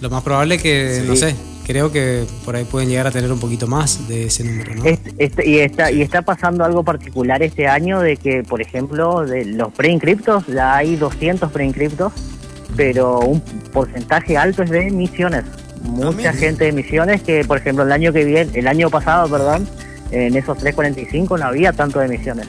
lo 0.00 0.10
más 0.10 0.22
probable 0.22 0.56
es 0.56 0.62
que, 0.62 1.02
no 1.06 1.16
sé, 1.16 1.34
creo 1.66 1.90
que 1.90 2.24
por 2.44 2.54
ahí 2.54 2.64
pueden 2.64 2.88
llegar 2.88 3.06
a 3.06 3.10
tener 3.10 3.32
un 3.32 3.40
poquito 3.40 3.66
más 3.66 4.06
de 4.06 4.26
ese 4.26 4.44
número, 4.44 4.74
¿no? 4.74 4.84
Este, 4.84 5.48
y, 5.48 5.58
está, 5.58 5.90
y 5.90 6.02
está 6.02 6.22
pasando 6.22 6.64
algo 6.64 6.84
particular 6.84 7.42
este 7.42 7.66
año 7.66 8.00
de 8.00 8.16
que, 8.16 8.44
por 8.44 8.60
ejemplo, 8.60 9.26
de 9.26 9.44
los 9.44 9.72
preinscriptos, 9.72 10.46
ya 10.46 10.76
hay 10.76 10.96
200 10.96 11.50
preinscriptos, 11.50 12.12
pero 12.76 13.20
un 13.20 13.40
porcentaje 13.72 14.36
alto 14.36 14.62
es 14.62 14.70
de 14.70 14.90
misiones. 14.90 15.44
Mucha 15.82 16.32
gente 16.32 16.64
de 16.64 16.72
misiones 16.72 17.22
que, 17.22 17.44
por 17.44 17.58
ejemplo, 17.58 17.84
el 17.84 17.92
año 17.92 18.12
que 18.12 18.24
viene, 18.24 18.50
el 18.54 18.68
año 18.68 18.90
pasado, 18.90 19.28
perdón, 19.28 19.68
en 20.10 20.36
esos 20.36 20.58
345 20.58 21.38
no 21.38 21.46
había 21.46 21.72
tanto 21.72 21.98
de 21.98 22.08
misiones. 22.08 22.46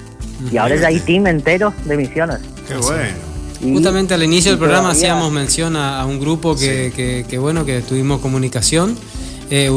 Y 0.51 0.57
ahora 0.57 0.75
ya 0.75 0.87
hay 0.87 0.99
team 0.99 1.27
enteros 1.27 1.73
de 1.85 1.97
misiones. 1.97 2.37
Qué 2.67 2.75
bueno. 2.75 3.27
Justamente 3.61 4.13
al 4.13 4.23
inicio 4.23 4.51
del 4.51 4.59
programa 4.59 4.91
hacíamos 4.91 5.31
mención 5.31 5.75
a, 5.75 6.05
un 6.05 6.19
grupo 6.19 6.55
que, 6.55 7.37
bueno, 7.39 7.65
que 7.65 7.81
tuvimos 7.81 8.21
comunicación, 8.21 8.95
eh, 9.49 9.71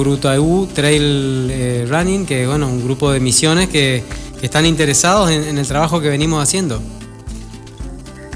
Trail 0.74 1.48
eh, 1.50 1.86
Running, 1.88 2.26
que 2.26 2.46
bueno, 2.46 2.68
un 2.68 2.84
grupo 2.84 3.10
de 3.12 3.20
misiones 3.20 3.68
que, 3.68 4.02
están 4.42 4.64
interesados 4.64 5.30
en, 5.30 5.58
el 5.58 5.66
trabajo 5.66 6.00
que 6.00 6.08
venimos 6.08 6.42
haciendo. 6.42 6.80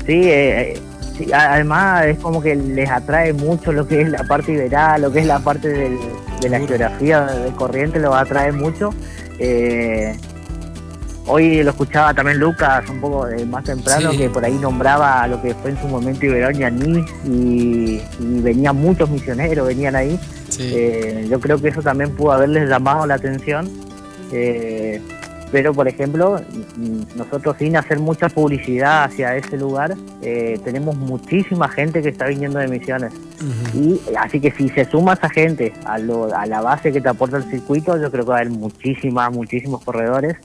Sí, 0.05 0.21
eh, 0.25 0.79
sí, 1.17 1.33
además 1.33 2.05
es 2.05 2.19
como 2.19 2.43
que 2.43 2.55
les 2.55 2.91
atrae 2.91 3.33
mucho 3.33 3.73
lo 3.73 3.89
que 3.89 4.03
es 4.03 4.11
la 4.11 4.23
parte 4.25 4.53
iberal, 4.53 5.01
lo 5.01 5.11
que 5.11 5.21
es 5.21 5.27
la 5.27 5.39
parte 5.39 5.69
de 5.69 6.49
la 6.51 6.59
geografía 6.59 7.23
de 7.23 7.53
corriente, 7.53 7.99
lo 8.01 8.15
atrae 8.15 8.53
mucho. 8.53 8.91
Eh, 9.39 10.15
Hoy 11.27 11.63
lo 11.63 11.71
escuchaba 11.71 12.13
también 12.13 12.39
Lucas 12.39 12.89
un 12.91 13.01
poco 13.01 13.27
más 13.47 13.65
temprano 13.65 14.11
que 14.11 14.29
por 14.29 14.45
ahí 14.45 14.55
nombraba 14.55 15.27
lo 15.27 15.41
que 15.41 15.55
fue 15.55 15.71
en 15.71 15.81
su 15.81 15.89
momento 15.89 16.27
Iberón 16.27 16.57
y 16.57 17.05
y, 17.27 18.03
y 18.21 18.41
venían 18.41 18.77
muchos 18.77 19.09
misioneros, 19.09 19.67
venían 19.67 19.97
ahí. 19.97 20.21
Eh, 20.61 21.27
yo 21.31 21.41
creo 21.41 21.61
que 21.61 21.69
eso 21.69 21.81
también 21.81 22.15
pudo 22.15 22.33
haberles 22.33 22.69
llamado 22.69 23.07
la 23.07 23.15
atención. 23.15 23.71
Eh, 24.33 25.01
pero, 25.51 25.73
por 25.73 25.87
ejemplo, 25.87 26.41
nosotros 27.17 27.57
sin 27.59 27.77
hacer 27.77 28.01
mucha 28.01 28.29
publicidad 28.29 29.05
hacia 29.05 29.37
ese 29.37 29.57
lugar, 29.57 29.95
eh, 30.21 30.59
tenemos 30.65 30.97
muchísima 30.97 31.69
gente 31.69 32.03
que 32.03 32.09
está 32.09 32.27
viniendo 32.27 32.59
de 32.59 32.67
misiones. 32.69 33.15
y 33.73 34.01
Así 34.19 34.41
que 34.41 34.51
si 34.51 34.69
se 34.71 34.85
suma 34.85 35.13
esa 35.13 35.31
gente 35.31 35.73
a, 35.85 35.95
a 35.95 36.47
la 36.47 36.61
base 36.61 36.93
que 36.93 37.01
te 37.01 37.09
aporta 37.09 37.37
el 37.37 37.45
circuito, 37.45 37.97
yo 37.97 38.11
creo 38.11 38.25
que 38.25 38.31
va 38.31 38.39
a 38.39 38.41
haber 38.41 38.51
muchísimas, 38.51 39.33
muchísimos 39.33 39.83
corredores 39.85 40.37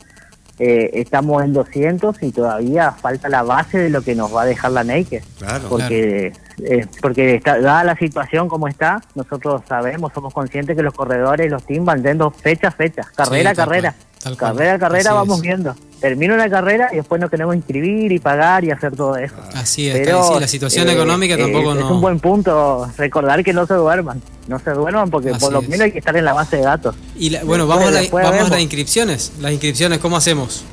eh, 0.59 0.91
estamos 0.93 1.43
en 1.43 1.53
200 1.53 2.21
y 2.21 2.31
todavía 2.31 2.91
falta 2.91 3.29
la 3.29 3.43
base 3.43 3.77
de 3.77 3.89
lo 3.89 4.01
que 4.01 4.13
nos 4.13 4.35
va 4.35 4.43
a 4.43 4.45
dejar 4.45 4.71
la 4.71 4.83
Naked. 4.83 5.23
porque 5.69 6.33
eh, 6.63 6.85
porque 7.01 7.35
está, 7.35 7.59
dada 7.59 7.83
la 7.83 7.95
situación 7.95 8.49
como 8.49 8.67
está, 8.67 9.01
nosotros 9.15 9.61
sabemos, 9.67 10.11
somos 10.13 10.33
conscientes 10.33 10.75
que 10.75 10.83
los 10.83 10.93
corredores, 10.93 11.49
los 11.49 11.65
teams 11.65 11.85
van 11.85 12.03
yendo 12.03 12.29
fecha 12.31 12.67
a 12.67 12.71
fecha, 12.71 13.03
carrera 13.15 13.51
a 13.51 13.55
carrera. 13.55 13.95
carrera 14.37 14.73
a 14.73 14.79
carrera 14.79 15.13
vamos 15.13 15.41
viendo. 15.41 15.75
Termina 15.99 16.33
una 16.33 16.49
carrera 16.49 16.89
y 16.93 16.97
después 16.97 17.19
nos 17.19 17.29
queremos 17.29 17.55
inscribir 17.55 18.11
y 18.11 18.19
pagar 18.19 18.63
y 18.63 18.71
hacer 18.71 18.95
todo 18.95 19.17
eso. 19.17 19.35
Así 19.53 19.89
es, 19.89 19.97
Pero, 19.97 20.39
la 20.39 20.47
situación 20.47 20.89
económica 20.89 21.35
eh, 21.35 21.37
tampoco 21.37 21.75
no... 21.75 21.81
Es 21.81 21.91
un 21.91 22.01
buen 22.01 22.19
punto 22.19 22.89
recordar 22.97 23.43
que 23.43 23.53
no 23.53 23.65
se 23.65 23.73
duerman 23.73 24.21
no 24.49 24.59
se 24.59 24.71
duerman 24.71 25.09
porque 25.11 25.31
por 25.35 25.53
lo 25.53 25.61
menos 25.61 25.81
hay 25.81 25.91
que 25.91 25.99
estar 25.99 26.17
en 26.17 26.25
la 26.25 26.33
base 26.33 26.57
de 26.57 26.63
datos. 26.63 26.95
Y 27.15 27.37
bueno, 27.45 27.67
vamos, 27.67 27.95
a, 27.95 28.01
vamos 28.11 28.47
a 28.47 28.49
las 28.49 28.61
inscripciones. 28.61 29.31
Las 29.39 29.51
inscripciones, 29.51 29.99
¿cómo 29.99 30.17
hacemos? 30.17 30.63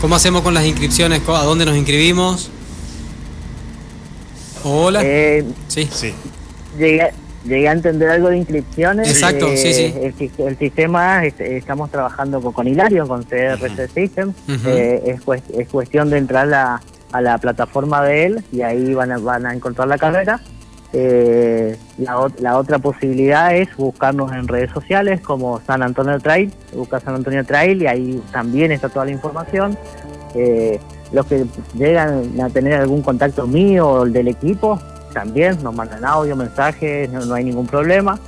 ¿Cómo 0.00 0.16
hacemos 0.16 0.42
con 0.42 0.54
las 0.54 0.64
inscripciones? 0.64 1.20
¿A 1.28 1.44
dónde 1.44 1.66
nos 1.66 1.76
inscribimos? 1.76 2.50
Hola. 4.64 5.02
Eh, 5.04 5.44
sí. 5.68 5.88
sí. 5.92 6.14
Llegué, 6.78 7.12
llegué, 7.44 7.68
a 7.68 7.72
entender 7.72 8.10
algo 8.10 8.28
de 8.28 8.38
inscripciones. 8.38 9.08
Exacto, 9.08 9.48
sí, 9.56 9.72
sí. 9.72 9.94
El, 10.38 10.58
sistema, 10.58 11.24
estamos 11.24 11.90
trabajando 11.90 12.40
con, 12.40 12.66
Hilario, 12.66 13.06
con 13.06 13.22
CRC 13.24 13.88
System. 13.88 14.32
Eh, 14.66 15.02
es, 15.06 15.42
es, 15.56 15.68
cuestión 15.68 16.10
de 16.10 16.18
entrar 16.18 16.52
a, 16.52 16.80
a 17.12 17.20
la 17.20 17.38
plataforma 17.38 18.02
de 18.02 18.26
él 18.26 18.44
y 18.52 18.62
ahí 18.62 18.94
van 18.94 19.12
a, 19.12 19.18
van 19.18 19.46
a 19.46 19.54
encontrar 19.54 19.88
la 19.88 19.98
carrera 19.98 20.40
eh, 20.94 21.76
la, 21.96 22.30
la, 22.38 22.58
otra 22.58 22.78
posibilidad 22.78 23.56
es 23.56 23.74
buscarnos 23.76 24.30
en 24.32 24.46
redes 24.46 24.70
sociales 24.72 25.22
como 25.22 25.58
San 25.62 25.82
Antonio 25.82 26.20
Trail, 26.20 26.52
busca 26.74 27.00
San 27.00 27.14
Antonio 27.14 27.44
Trail 27.46 27.82
y 27.82 27.86
ahí 27.86 28.22
también 28.30 28.72
está 28.72 28.90
toda 28.90 29.06
la 29.06 29.12
información. 29.12 29.76
Eh, 30.34 30.78
los 31.12 31.26
que 31.26 31.46
llegan 31.74 32.40
a 32.40 32.48
tener 32.50 32.74
algún 32.74 33.02
contacto 33.02 33.46
mío 33.46 33.88
o 33.88 34.04
del 34.04 34.28
equipo, 34.28 34.78
también 35.12 35.62
nos 35.62 35.74
mandan 35.74 36.04
audio, 36.04 36.36
mensajes, 36.36 37.10
no, 37.10 37.34
hay 37.34 37.44
ningún 37.44 37.66
problema. 37.66 38.18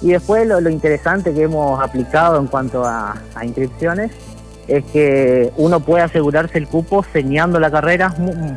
Y 0.00 0.12
después 0.12 0.46
lo, 0.46 0.68
interesante 0.68 1.32
que 1.32 1.42
hemos 1.42 1.80
aplicado 1.82 2.38
en 2.38 2.46
cuanto 2.46 2.84
a, 2.84 3.14
inscripciones 3.42 4.10
es 4.66 4.84
que 4.86 5.52
uno 5.56 5.80
puede 5.80 6.04
asegurarse 6.04 6.58
el 6.58 6.66
cupo 6.66 7.04
señando 7.12 7.60
la 7.60 7.70
carrera 7.70 8.14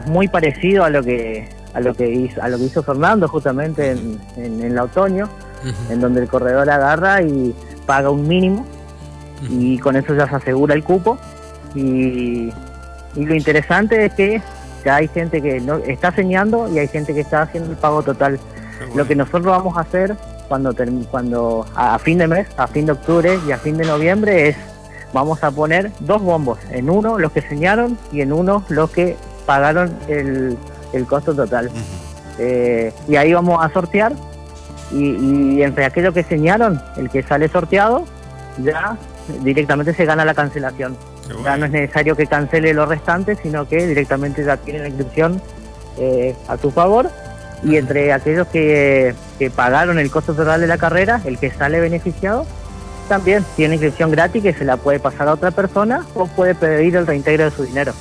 muy 0.08 0.28
parecido 0.28 0.84
a 0.84 0.90
lo 0.90 1.04
que 1.04 1.50
a 1.74 1.82
lo 1.82 1.94
que 1.94 2.10
hizo, 2.10 2.42
a 2.42 2.48
lo 2.48 2.58
que 2.58 2.64
hizo 2.64 2.84
Fernando 2.84 3.28
justamente 3.28 3.92
en, 3.92 4.20
en, 4.38 4.62
el 4.62 4.80
otoño, 4.80 5.28
en 5.90 6.00
donde 6.00 6.22
el 6.22 6.30
corredor 6.30 6.70
agarra 6.70 7.22
y 7.22 7.54
paga 7.86 8.10
un 8.10 8.26
mínimo 8.28 8.66
y 9.50 9.78
con 9.80 9.96
eso 9.96 10.16
ya 10.16 10.28
se 10.28 10.36
asegura 10.36 10.74
el 10.74 10.84
cupo. 10.84 11.18
Y, 11.74 12.52
lo 13.16 13.34
interesante 13.34 14.06
es 14.06 14.14
que 14.14 14.42
mitad 14.86 14.96
hay 14.98 15.08
gente 15.08 15.42
que 15.42 15.60
no 15.60 15.78
está 15.78 16.12
señando 16.12 16.70
y 16.72 16.78
hay 16.80 16.88
gente 16.88 17.14
que 17.14 17.22
está 17.22 17.44
haciendo 17.44 17.72
el 17.72 17.78
pago 17.78 18.04
total. 18.04 18.40
Lo 18.94 19.08
que 19.08 19.16
nosotros 19.16 19.46
vamos 19.46 19.78
a 19.78 19.82
hacer 19.82 20.16
cuando 20.48 20.76
cuando 21.10 21.66
a, 21.76 21.98
fin 21.98 22.20
de 22.20 22.28
mes, 22.28 22.48
a 22.58 22.68
fin 22.68 22.86
de 22.86 22.92
octubre 22.92 23.40
y 23.48 23.52
a 23.52 23.58
fin 23.58 23.78
de 23.78 23.86
noviembre 23.86 24.50
es 24.50 24.56
vamos 25.12 25.44
a 25.44 25.50
poner 25.50 25.92
dos 26.02 26.22
bombos, 26.22 26.60
en 26.70 26.90
uno 26.90 27.18
los 27.18 27.32
que 27.32 27.42
señaron 27.42 27.98
y 28.12 28.22
en 28.22 28.32
uno 28.32 28.64
los 28.70 28.92
que 28.92 29.18
pagaron 29.46 29.98
el, 30.08 30.58
costo 31.08 31.34
total. 31.34 31.72
Eh, 32.38 32.94
y 33.08 33.16
ahí 33.16 33.34
vamos 33.34 33.64
a 33.64 33.70
sortear 33.70 34.14
y, 34.92 35.62
entre 35.62 35.86
aquellos 35.86 36.14
que 36.14 36.24
señaron, 36.24 36.82
el 36.98 37.10
que 37.10 37.24
sale 37.24 37.48
sorteado, 37.48 38.06
ya 38.64 38.98
directamente 39.42 39.94
se 39.94 40.06
gana 40.06 40.26
la 40.26 40.34
cancelación. 40.34 40.96
Ya 41.44 41.58
no 41.58 41.66
es 41.66 41.72
necesario 41.72 42.16
que 42.16 42.28
cancele 42.28 42.74
los 42.74 42.88
restantes, 42.88 43.40
sino 43.42 43.68
que 43.68 43.88
directamente 43.88 44.44
ya 44.44 44.58
tiene 44.58 44.80
la 44.80 44.88
inscripción 44.88 45.42
eh, 45.98 46.36
a 46.48 46.58
su 46.58 46.72
favor. 46.72 47.10
Y 47.64 47.78
entre 47.78 48.14
aquellos 48.14 48.48
que, 48.48 49.16
que 49.40 49.50
pagaron 49.50 49.98
el 49.98 50.12
costo 50.12 50.34
total 50.34 50.62
de 50.62 50.68
la 50.68 50.78
carrera, 50.78 51.22
el 51.26 51.40
que 51.40 51.50
sale 51.52 51.80
beneficiado, 51.80 52.46
también 53.10 53.46
tiene 53.56 53.76
inscripción 53.76 54.12
gratis 54.12 54.44
que 54.44 54.54
se 54.54 54.66
la 54.66 54.78
puede 54.78 55.00
pasar 55.00 55.28
a 55.28 55.34
otra 55.34 55.52
persona 55.52 56.06
o 56.14 56.28
puede 56.28 56.56
pedir 56.56 56.96
el 56.96 57.08
reintegro 57.08 57.46
de 57.46 57.52
su 57.52 57.64
dinero. 57.64 57.94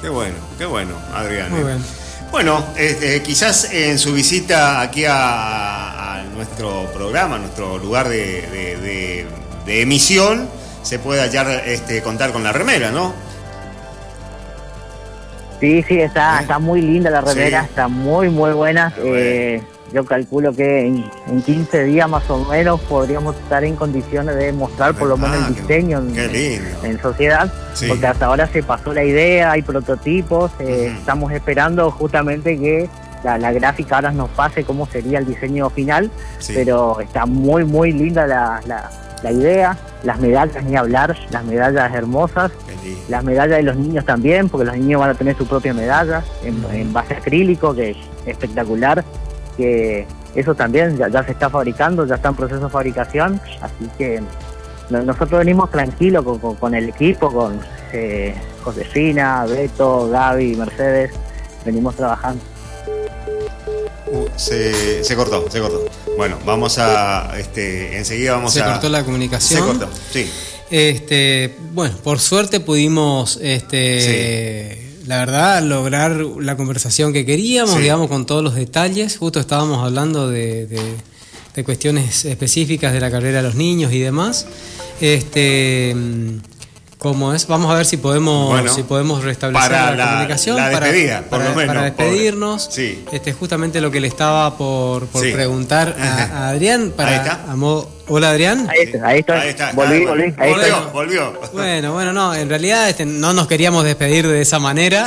Qué 0.00 0.08
bueno, 0.08 0.36
qué 0.58 0.66
bueno, 0.66 0.94
Adrián. 1.14 1.50
Muy 1.50 1.64
bien. 1.64 1.82
Bueno, 2.30 2.64
este, 2.76 3.22
quizás 3.22 3.72
en 3.72 3.98
su 3.98 4.12
visita 4.12 4.80
aquí 4.80 5.04
a, 5.08 6.24
nuestro 6.34 6.84
programa, 6.92 7.36
a 7.36 7.38
nuestro 7.38 7.78
lugar 7.78 8.08
de, 8.08 9.26
emisión, 9.66 10.48
se 10.86 11.00
pueda 11.00 11.26
ya 11.26 11.42
este, 11.64 12.00
contar 12.00 12.30
con 12.30 12.44
la 12.44 12.52
remera, 12.52 12.92
¿no? 12.92 13.12
Sí, 15.58 15.82
sí, 15.82 15.98
está, 15.98 16.38
¿Eh? 16.38 16.42
está 16.42 16.60
muy 16.60 16.80
linda 16.80 17.10
la 17.10 17.22
remera, 17.22 17.64
está 17.64 17.88
muy, 17.88 18.28
muy 18.28 18.52
buena. 18.52 18.92
Eh, 18.98 19.60
yo 19.92 20.04
calculo 20.04 20.54
que 20.54 20.86
en, 20.86 21.42
15 21.42 21.84
días 21.84 22.08
más 22.08 22.28
o 22.30 22.44
menos 22.44 22.80
podríamos 22.82 23.34
estar 23.36 23.64
en 23.64 23.74
condiciones 23.74 24.36
de 24.36 24.52
mostrar 24.52 24.94
por 24.94 25.08
lo 25.08 25.16
menos 25.16 25.48
el 25.48 25.54
diseño 25.56 25.98
en, 25.98 27.00
sociedad, 27.02 27.52
porque 27.88 28.06
hasta 28.06 28.26
ahora 28.26 28.46
se 28.46 28.62
pasó 28.62 28.94
la 28.94 29.02
idea, 29.02 29.50
hay 29.50 29.62
prototipos, 29.62 30.52
eh, 30.60 30.94
estamos 30.96 31.32
esperando 31.32 31.90
justamente 31.90 32.56
que 32.58 32.88
la, 33.24 33.52
gráfica 33.52 33.96
ahora 33.96 34.12
nos 34.12 34.30
pase 34.30 34.62
cómo 34.62 34.86
sería 34.86 35.18
el 35.18 35.26
diseño 35.26 35.68
final, 35.70 36.12
pero 36.46 37.00
está 37.00 37.26
muy, 37.26 37.64
muy 37.64 37.92
linda 37.92 38.26
la, 38.26 38.60
la, 38.66 38.90
idea, 39.24 39.76
las 40.02 40.20
medallas 40.20 40.64
ni 40.64 40.76
hablar, 40.76 41.16
las 41.30 41.44
medallas 41.44 41.94
hermosas, 41.94 42.52
las 43.08 43.24
medallas 43.24 43.56
de 43.58 43.62
los 43.62 43.76
niños 43.76 44.04
también, 44.04 44.48
porque 44.48 44.66
los 44.66 44.76
niños 44.76 45.00
van 45.00 45.10
a 45.10 45.14
tener 45.14 45.36
su 45.36 45.46
propia 45.46 45.74
medalla 45.74 46.22
en, 46.44 46.64
en 46.72 46.92
base 46.92 47.14
acrílico, 47.14 47.74
que 47.74 47.90
es 47.90 47.96
espectacular 48.26 49.04
que 49.56 50.06
eso 50.34 50.54
también 50.54 50.96
ya, 50.96 51.24
se 51.24 51.32
está 51.32 51.48
fabricando, 51.48 52.04
ya 52.06 52.16
está 52.16 52.28
en 52.28 52.34
proceso 52.34 52.64
de 52.64 52.68
fabricación, 52.68 53.40
así 53.62 53.88
que 53.96 54.22
nosotros 54.90 55.38
venimos 55.38 55.70
tranquilos 55.70 56.24
con, 56.60 56.74
el 56.74 56.90
equipo, 56.90 57.32
con 57.32 57.58
eh, 57.92 58.34
Josefina, 58.62 59.46
Beto, 59.46 60.08
Gaby, 60.10 60.56
Mercedes, 60.56 61.12
venimos 61.64 61.96
trabajando. 61.96 62.42
Uh, 64.08 64.26
se, 64.36 65.02
se, 65.04 65.16
cortó, 65.16 65.50
se 65.50 65.60
cortó. 65.60 65.84
Bueno, 66.16 66.38
vamos 66.44 66.78
a, 66.78 67.38
este, 67.38 67.96
enseguida 67.96 68.32
vamos 68.32 68.56
a... 68.56 68.60
Se 68.60 68.64
cortó 68.64 68.88
la 68.88 69.04
comunicación. 69.04 69.60
Se 69.60 69.66
cortó, 69.66 69.88
sí. 70.12 70.30
Este, 70.70 71.56
bueno, 71.72 71.96
por 72.02 72.20
suerte 72.20 72.60
pudimos, 72.60 73.38
este 73.42 74.86
la 75.06 75.18
verdad, 75.18 75.62
lograr 75.62 76.16
la 76.16 76.56
conversación 76.56 77.12
que 77.12 77.24
queríamos, 77.24 77.78
digamos, 77.78 78.08
con 78.08 78.26
todos 78.26 78.42
los 78.42 78.54
detalles. 78.54 79.18
Justo 79.18 79.38
estábamos 79.38 79.84
hablando 79.84 80.28
de, 80.28 80.66
de, 80.66 81.64
cuestiones 81.64 82.24
específicas 82.24 82.92
de 82.92 83.00
la 83.00 83.10
carrera 83.10 83.38
de 83.38 83.44
los 83.44 83.54
niños 83.54 83.92
y 83.92 84.00
demás. 84.00 84.46
Este, 85.00 85.94
¿Cómo 86.98 87.34
es? 87.34 87.46
Vamos 87.46 87.70
a 87.70 87.74
ver 87.74 87.84
si 87.84 87.98
podemos, 87.98 88.72
si 88.74 88.82
podemos 88.82 89.22
restablecer 89.22 89.70
la, 89.70 90.08
comunicación 90.08 90.56
para, 90.56 91.54
para, 91.54 91.82
despedirnos. 91.82 92.68
Sí. 92.70 93.04
Este, 93.12 93.34
justamente 93.34 93.82
lo 93.82 93.90
que 93.90 94.00
le 94.00 94.08
estaba 94.08 94.56
por, 94.56 95.06
preguntar 95.08 95.94
a, 96.00 96.48
Adrián. 96.48 96.94
Para, 96.96 97.10
ahí 97.10 97.16
está. 97.16 97.44
Hola 98.08 98.30
Adrián. 98.30 98.66
Ahí 98.70 98.84
está, 98.84 99.06
ahí 99.06 99.18
está. 99.18 99.40
Ahí 99.40 99.48
está. 99.50 99.72
Volví, 99.72 100.06
volví. 100.06 100.30
volvió, 100.30 100.90
volvió. 100.92 101.40
Bueno, 101.52 101.92
bueno, 101.92 102.14
no, 102.14 102.34
en 102.34 102.48
realidad 102.48 102.88
este, 102.88 103.04
no 103.04 103.34
nos 103.34 103.46
queríamos 103.46 103.84
despedir 103.84 104.26
de 104.26 104.40
esa 104.40 104.58
manera, 104.58 105.06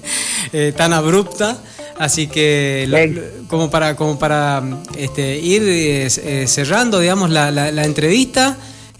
eh, 0.54 0.72
tan 0.74 0.94
abrupta. 0.94 1.58
Así 1.98 2.28
que 2.28 3.44
como 3.48 3.70
para, 3.70 3.94
como 3.94 4.18
para 4.18 4.62
este, 4.96 5.36
ir 5.36 5.62
eh, 5.66 6.46
cerrando, 6.46 6.98
digamos, 6.98 7.28
la, 7.28 7.50
la 7.50 7.84
entrevista. 7.84 8.56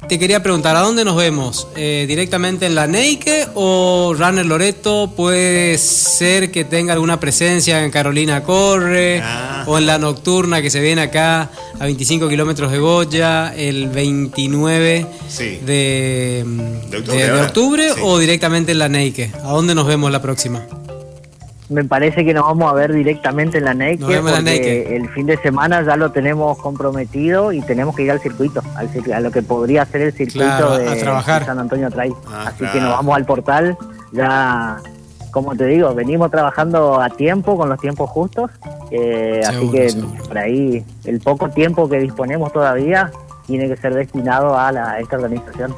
Te 0.09 0.21
quería 0.21 0.41
preguntar, 0.41 0.77
¿a 0.77 0.81
dónde 0.83 1.05
nos 1.05 1.17
vemos? 1.17 1.67
Eh, 1.75 2.05
¿Directamente 2.07 2.67
en 2.67 2.77
la 2.77 2.87
Neike 2.87 3.49
o 3.55 4.15
Runner 4.17 4.47
Loreto 4.47 5.13
puede 5.17 5.77
ser 5.79 6.53
que 6.53 6.65
tenga 6.65 6.93
alguna 6.93 7.19
presencia 7.19 7.83
en 7.83 7.91
Carolina 7.91 8.45
Corre 8.45 9.21
ah. 9.21 9.65
o 9.67 9.79
en 9.79 9.87
la 9.87 9.99
Nocturna 9.99 10.63
que 10.63 10.71
se 10.71 10.81
viene 10.81 11.03
acá 11.03 11.51
a 11.81 11.85
25 11.85 12.29
kilómetros 12.29 12.71
de 12.71 12.79
Goya 12.79 13.53
el 13.57 13.89
29 13.89 15.07
de, 15.67 16.45
octubre, 17.45 17.91
o 18.01 18.19
directamente 18.19 18.71
en 18.71 18.79
la 18.79 18.89
Neike? 18.89 19.33
¿A 19.43 19.53
dónde 19.53 19.75
nos 19.75 19.89
vemos 19.89 20.13
la 20.13 20.23
próxima? 20.23 20.65
Me 21.69 21.85
parece 21.85 22.25
que 22.25 22.33
nos 22.33 22.45
vamos 22.45 22.71
a 22.71 22.75
ver 22.75 22.93
directamente 22.93 23.59
en 23.59 23.65
la 23.65 23.75
Nike 23.75 24.05
porque 24.21 24.97
el 24.97 25.09
fin 25.11 25.27
de 25.27 25.37
semana 25.39 25.83
ya 25.83 25.97
lo 25.97 26.13
tenemos 26.13 26.59
comprometido 26.59 27.53
y 27.53 27.61
tenemos 27.63 27.97
que 27.97 28.03
ir 28.03 28.11
al 28.11 28.21
circuito, 28.21 28.63
a 28.77 29.21
lo 29.21 29.31
que 29.31 29.43
podría 29.43 29.85
ser 29.87 30.03
el 30.03 30.13
circuito 30.13 30.79
de, 30.79 31.01
San 31.01 31.59
Antonio 31.59 31.91
Trail. 31.91 32.15
Ah, 32.29 32.47
así 32.49 32.65
que 32.67 32.81
nos 32.81 32.91
vamos 32.91 33.17
al 33.17 33.27
portal, 33.27 33.77
ya 34.13 34.77
como 35.31 35.55
te 35.55 35.67
digo, 35.67 35.95
venimos 35.95 36.31
trabajando 36.31 37.01
a 37.01 37.11
tiempo, 37.11 37.57
con 37.57 37.69
los 37.69 37.79
tiempos 37.79 38.09
justos, 38.09 38.51
eh, 38.91 39.43
así 39.47 39.71
que 39.71 39.93
por 40.27 40.39
ahí 40.39 40.85
el 41.05 41.21
poco 41.21 41.51
tiempo 41.51 41.89
que 41.89 41.99
disponemos 41.99 42.53
todavía 42.53 43.11
tiene 43.47 43.69
que 43.69 43.77
ser 43.77 43.95
destinado 43.95 44.59
a, 44.59 44.73
la, 44.73 44.93
a 44.93 45.01
esta 45.01 45.17
organización. 45.17 45.75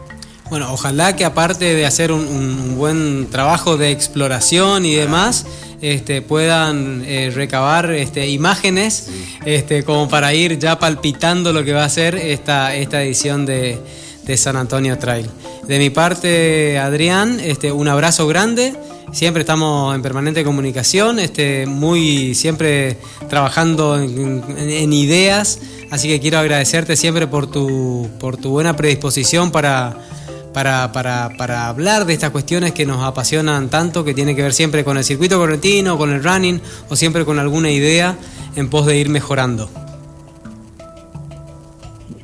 Bueno, 0.51 0.73
ojalá 0.73 1.15
que 1.15 1.25
aparte 1.25 1.75
de 1.75 1.85
hacer 1.85 2.11
un, 2.11 2.77
buen 2.79 3.29
trabajo 3.31 3.77
de 3.77 3.91
exploración 3.91 4.87
y 4.87 4.95
demás, 4.95 5.47
este, 5.81 6.23
puedan 6.23 7.05
eh, 7.07 7.31
recabar 7.35 7.91
este, 7.93 8.29
imágenes 8.29 9.09
este, 9.45 9.85
como 9.85 10.09
para 10.09 10.35
ir 10.35 10.59
ya 10.59 10.79
palpitando 10.79 11.53
lo 11.53 11.65
que 11.65 11.73
va 11.73 11.85
a 11.85 11.89
ser 11.89 12.17
esta, 12.17 12.75
esta 12.75 13.03
edición 13.03 13.47
de, 13.47 13.79
San 14.37 14.57
Antonio 14.57 14.99
Trail. 14.99 15.27
De 15.67 15.79
mi 15.79 15.89
parte, 15.89 16.79
Adrián, 16.79 17.41
este, 17.41 17.73
un 17.73 17.89
abrazo 17.89 18.27
grande. 18.27 18.75
Siempre 19.11 19.41
estamos 19.41 19.95
en 19.95 20.03
permanente 20.03 20.45
comunicación, 20.45 21.19
este, 21.19 21.65
muy 21.65 22.35
siempre 22.35 22.99
trabajando 23.31 23.99
en, 23.99 24.93
ideas. 24.93 25.61
Así 25.91 26.09
que 26.09 26.21
quiero 26.21 26.39
agradecerte 26.41 26.95
siempre 26.95 27.27
por 27.27 27.51
tu, 27.51 28.11
por 28.21 28.37
tu 28.37 28.51
buena 28.51 28.77
predisposición 28.77 29.51
para, 29.51 29.97
para, 30.53 30.93
para, 30.93 31.31
para, 31.37 31.69
hablar 31.69 32.05
de 32.05 32.15
estas 32.15 32.31
cuestiones 32.31 32.73
que 32.73 32.87
nos 32.87 33.03
apasionan 33.03 33.69
tanto, 33.69 34.05
que 34.05 34.15
tiene 34.15 34.35
que 34.35 34.43
ver 34.43 34.53
siempre 34.53 34.85
con 34.85 34.97
el 34.97 35.05
circuito 35.05 35.39
correntino, 35.39 35.97
con 35.99 36.11
el 36.11 36.23
running 36.23 36.61
o 36.89 36.97
siempre 36.97 37.25
con 37.25 37.39
alguna 37.39 37.71
idea 37.71 38.17
en 38.57 38.69
pos 38.71 38.87
de 38.87 38.97
ir 38.97 39.09
mejorando. 39.09 39.69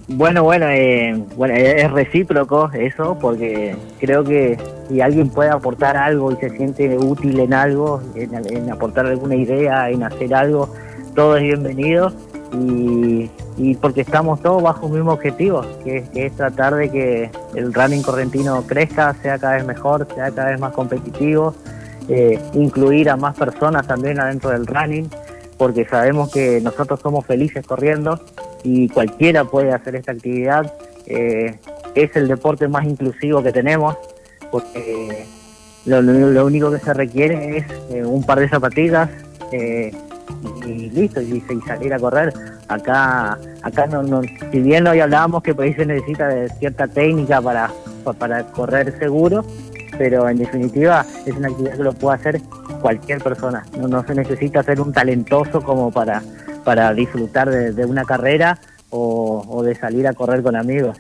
Bueno, 0.07 0.43
bueno, 0.43 0.67
eh, 0.69 1.15
bueno, 1.35 1.55
es 1.55 1.91
recíproco 1.91 2.71
eso, 2.73 3.17
porque 3.21 3.75
creo 3.99 4.23
que 4.23 4.59
si 4.89 5.01
alguien 5.01 5.29
puede 5.31 5.51
aportar 5.51 5.97
algo 5.97 6.31
y 6.31 6.37
se 6.37 6.51
siente 6.51 6.97
útil 6.99 7.41
en 7.41 7.55
algo, 7.55 8.03
en 8.15 8.71
aportar 8.71 9.07
alguna 9.07 9.35
idea, 9.35 9.91
en 9.91 10.03
hacer 10.03 10.35
algo, 10.35 10.73
todo 11.15 11.37
es 11.37 11.43
bienvenido 11.45 12.13
y, 12.53 13.31
porque 13.81 14.01
estamos 14.01 14.43
todos 14.43 14.63
bajo 14.63 14.87
un 14.87 14.95
mismo 14.95 15.13
objetivo, 15.13 15.63
que, 15.85 16.05
es 16.15 16.33
tratar 16.37 16.75
de 16.75 16.91
que 16.91 17.31
el 17.55 17.73
running 17.73 18.03
correntino 18.03 18.63
crezca, 18.67 19.15
sea 19.23 19.39
cada 19.39 19.55
vez 19.55 19.65
mejor, 19.65 20.09
sea 20.15 20.31
cada 20.33 20.51
vez 20.51 20.61
más 20.61 20.73
competitivo, 20.73 21.55
eh, 22.09 22.41
incluir 22.55 23.09
a 23.09 23.17
más 23.17 23.37
personas 23.37 23.87
también 23.87 24.19
adentro 24.21 24.51
del 24.51 24.67
running, 24.67 25.09
porque 25.57 25.85
sabemos 25.85 26.33
que 26.33 26.61
nosotros 26.61 27.01
somos 27.01 27.25
felices 27.27 27.65
corriendo 27.65 28.21
y 28.65 28.89
cualquiera 28.89 29.45
puede 29.45 29.73
hacer 29.73 29.95
esta 29.97 30.13
actividad. 30.13 30.73
Eh, 31.07 31.59
es 31.95 32.17
el 32.17 32.27
deporte 32.27 32.67
más 32.67 32.85
inclusivo 32.85 33.41
que 33.43 33.53
tenemos, 33.53 33.97
porque 34.51 35.27
lo, 35.87 36.45
único 36.45 36.73
que 36.73 36.79
se 36.79 36.93
requiere 36.93 37.59
es 37.59 37.67
eh, 37.91 38.05
un 38.05 38.25
par 38.25 38.41
de 38.41 38.49
zapatillas, 38.49 39.11
y 40.67 40.91
listo, 40.91 41.21
y, 41.21 41.43
salir 41.67 41.93
a 41.93 41.99
correr. 41.99 42.33
Acá, 42.69 43.39
acá 43.63 43.87
no, 43.87 44.03
no, 44.03 44.23
si 44.23 44.61
bien 44.61 44.87
hoy 44.87 45.01
hablábamos 45.01 45.43
que 45.43 45.55
por 45.55 45.65
se 45.75 45.87
necesita 45.87 46.29
de 46.29 46.49
cierta 46.51 46.87
técnica 46.87 47.41
para, 47.41 47.71
para 48.19 48.45
correr 48.45 48.99
seguro, 48.99 49.45
pero 49.99 50.29
en 50.29 50.39
definitiva 50.39 51.05
es 51.27 51.37
una 51.37 51.49
actividad 51.49 51.77
que 51.77 51.83
lo 51.83 51.93
puede 51.93 52.17
hacer 52.17 52.41
cualquier 52.81 53.23
persona. 53.23 53.65
No, 53.77 54.05
se 54.05 54.15
necesita 54.15 54.63
ser 54.63 54.81
un 54.81 54.93
talentoso 54.93 55.63
como 55.63 55.91
para, 55.91 56.23
para 56.65 56.93
disfrutar 56.93 57.51
de, 57.51 57.85
una 57.85 58.05
carrera 58.05 58.59
o, 58.91 59.63
de 59.65 59.75
salir 59.75 60.07
a 60.07 60.15
correr 60.15 60.43
con 60.43 60.57
amigos. 60.57 60.97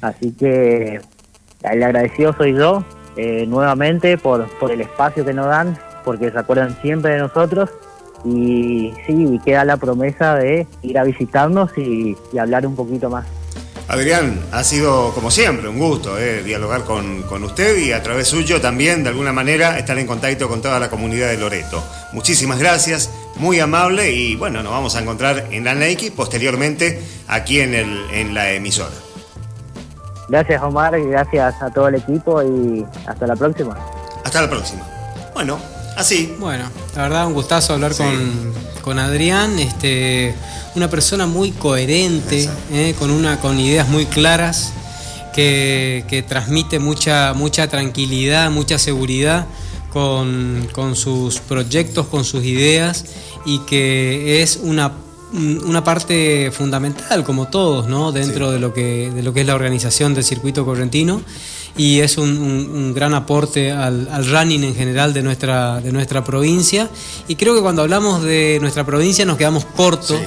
Así 0.00 0.32
que 0.32 1.00
el 1.62 1.82
agradecido 1.82 2.34
soy 2.34 2.54
yo 2.54 2.84
eh, 3.16 3.46
nuevamente 3.46 4.18
por, 4.18 4.48
por 4.58 4.72
el 4.72 4.80
espacio 4.80 5.24
que 5.24 5.32
nos 5.32 5.46
dan, 5.46 5.76
porque 6.04 6.30
se 6.30 6.38
acuerdan 6.38 6.76
siempre 6.82 7.12
de 7.12 7.18
nosotros 7.18 7.70
y 8.24 8.92
sí, 9.06 9.40
queda 9.44 9.64
la 9.64 9.76
promesa 9.76 10.36
de 10.36 10.66
ir 10.82 10.98
a 10.98 11.04
visitarnos 11.04 11.76
y 11.76 12.16
hablar 12.38 12.66
un 12.66 12.76
poquito 12.76 13.10
más. 13.10 13.26
Adrián, 13.88 14.40
ha 14.52 14.64
sido 14.64 15.12
como 15.12 15.30
siempre 15.30 15.68
un 15.68 15.78
gusto 15.78 16.18
eh, 16.18 16.42
dialogar 16.42 16.84
con, 16.84 17.24
usted 17.42 17.76
y 17.78 17.92
a 17.92 18.02
través 18.02 18.28
suyo 18.28 18.60
también 18.60 19.02
de 19.02 19.10
alguna 19.10 19.32
manera 19.32 19.78
estar 19.78 19.98
en 19.98 20.06
contacto 20.06 20.48
con 20.48 20.62
toda 20.62 20.78
la 20.78 20.88
comunidad 20.88 21.28
de 21.28 21.36
Loreto. 21.36 21.82
Muchísimas 22.12 22.58
gracias, 22.58 23.10
muy 23.36 23.60
amable 23.60 24.12
y 24.12 24.36
bueno, 24.36 24.62
nos 24.62 24.72
vamos 24.72 24.96
a 24.96 25.00
encontrar 25.00 25.48
en 25.50 25.64
la 25.64 25.74
Nike 25.74 26.12
posteriormente 26.12 27.02
aquí 27.28 27.60
en, 27.60 27.74
el, 27.74 28.00
en 28.12 28.34
la 28.34 28.52
emisora. 28.52 28.94
Gracias 30.28 30.62
Omar, 30.62 30.98
y 30.98 31.04
gracias 31.08 31.60
a 31.60 31.70
todo 31.70 31.88
el 31.88 31.96
equipo 31.96 32.42
y 32.42 32.86
hasta 33.06 33.26
la 33.26 33.36
próxima. 33.36 33.76
Hasta 34.24 34.40
la 34.40 34.48
próxima. 34.48 34.82
Bueno, 35.34 35.58
así. 35.96 36.34
Bueno, 36.38 36.64
la 36.94 37.02
verdad 37.02 37.26
un 37.26 37.34
gustazo 37.34 37.74
hablar 37.74 37.94
con, 37.94 38.52
con 38.82 38.98
Adrián. 38.98 39.58
Este, 39.58 40.34
una 40.74 40.88
persona 40.88 41.26
muy 41.26 41.50
coherente, 41.50 42.48
eh, 42.70 42.94
con, 42.98 43.10
una, 43.10 43.40
con 43.40 43.58
ideas 43.58 43.88
muy 43.88 44.06
claras, 44.06 44.72
que, 45.32 46.24
transmite 46.28 46.78
mucha, 46.78 47.32
mucha 47.34 47.68
tranquilidad, 47.68 48.50
mucha 48.50 48.78
seguridad 48.78 49.46
con, 49.92 50.68
sus 50.94 51.40
proyectos, 51.40 52.06
con 52.06 52.24
sus 52.24 52.44
ideas 52.44 53.04
y 53.44 53.60
que 53.60 54.42
es 54.42 54.58
una 54.62 54.92
una 55.34 55.82
parte 55.82 56.50
fundamental, 56.50 57.24
como 57.24 57.48
todos, 57.48 57.88
¿no? 57.88 58.12
dentro 58.12 58.50
de, 58.50 58.58
lo 58.58 58.74
que, 58.74 59.10
de 59.10 59.22
lo 59.22 59.32
que 59.32 59.40
es 59.40 59.46
la 59.46 59.54
organización 59.54 60.12
del 60.12 60.24
circuito 60.24 60.66
correntino 60.66 61.22
y 61.76 62.00
es 62.00 62.18
un, 62.18 62.92
gran 62.94 63.14
aporte 63.14 63.72
al, 63.72 64.26
running 64.26 64.64
en 64.64 64.74
general 64.74 65.12
de 65.12 65.22
nuestra, 65.22 65.80
de 65.80 65.92
nuestra 65.92 66.24
provincia. 66.24 66.88
Y 67.28 67.36
creo 67.36 67.54
que 67.54 67.60
cuando 67.60 67.82
hablamos 67.82 68.22
de 68.22 68.58
nuestra 68.60 68.84
provincia 68.84 69.24
nos 69.24 69.36
quedamos 69.36 69.64
cortos 69.64 70.20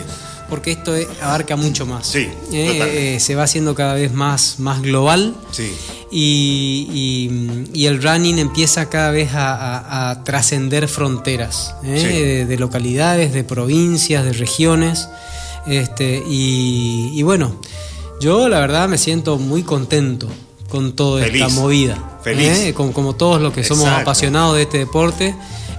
porque 0.49 0.71
esto 0.71 0.93
abarca 1.21 1.55
mucho 1.55 1.85
más. 1.85 2.07
Sí, 2.07 2.29
eh, 2.51 3.17
se 3.19 3.35
va 3.35 3.43
haciendo 3.43 3.73
cada 3.73 3.95
vez 3.95 4.13
más, 4.13 4.59
más 4.59 4.81
global 4.81 5.35
sí. 5.51 5.71
y, 6.11 7.85
el 7.85 8.01
running 8.01 8.39
empieza 8.39 8.89
cada 8.89 9.11
vez 9.11 9.31
a, 9.33 10.21
trascender 10.23 10.87
fronteras 10.87 11.75
¿eh? 11.83 12.45
de, 12.47 12.57
localidades, 12.57 13.33
de 13.33 13.43
provincias, 13.43 14.23
de 14.23 14.33
regiones. 14.33 15.09
Este, 15.67 16.23
y, 16.27 17.21
bueno, 17.23 17.59
yo 18.19 18.47
la 18.49 18.59
verdad 18.59 18.87
me 18.87 18.97
siento 18.97 19.37
muy 19.37 19.63
contento 19.63 20.27
con 20.69 20.93
toda 20.93 21.25
esta 21.25 21.49
movida. 21.49 22.19
Feliz. 22.23 22.59
¿eh? 22.59 22.73
Como, 22.73 22.93
como, 22.93 23.15
todos 23.15 23.41
los 23.41 23.53
que 23.53 23.63
somos 23.63 23.87
apasionados 23.87 24.55
de 24.55 24.63
este 24.63 24.79
deporte. 24.79 25.35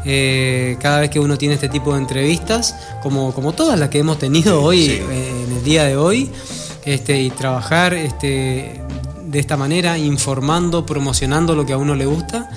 Eh, 0.08 0.76
cada 0.80 1.00
vez 1.00 1.10
que 1.10 1.18
uno 1.18 1.36
tiene 1.36 1.54
este 1.54 1.68
tipo 1.68 1.92
de 1.92 1.98
entrevistas, 1.98 2.76
como, 3.02 3.34
como 3.34 3.52
todas 3.54 3.76
las 3.76 3.88
que 3.88 3.98
hemos 3.98 4.20
tenido 4.20 4.62
hoy, 4.62 4.86
eh, 4.88 5.44
en 5.44 5.52
el 5.52 5.64
día 5.64 5.82
de 5.82 5.96
hoy, 5.96 6.30
este, 6.84 7.20
y 7.20 7.30
trabajar 7.30 7.92
este, 7.92 8.80
de 9.24 9.38
esta 9.40 9.56
manera, 9.56 9.98
informando, 9.98 10.86
promocionando 10.86 11.56
lo 11.56 11.66
que 11.66 11.72
a 11.72 11.76
uno 11.76 11.96
le 11.96 12.06
gusta, 12.06 12.48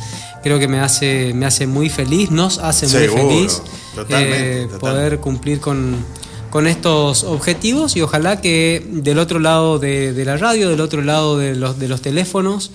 creo 0.43 0.59
que 0.59 0.67
me 0.67 0.79
hace, 0.79 1.33
me 1.33 1.47
hace 1.47 1.65
muy 1.65 1.89
feliz, 1.89 2.29
nos 2.29 2.59
hace 2.59 2.87
muy 2.87 3.07
feliz 3.07 3.63
eh, 4.09 4.67
poder 4.79 5.19
cumplir 5.19 5.59
con, 5.59 6.05
con 6.49 6.67
estos 6.67 7.23
objetivos 7.23 7.95
y 7.95 8.01
ojalá 8.01 8.41
que 8.41 8.83
del 8.87 9.19
otro 9.19 9.39
lado 9.39 9.79
de, 9.79 10.13
la 10.25 10.37
radio, 10.37 10.69
del 10.69 10.81
otro 10.81 11.01
lado 11.01 11.37
de 11.37 11.55
los, 11.55 11.79
de 11.79 11.87
los 11.87 12.01
teléfonos, 12.01 12.71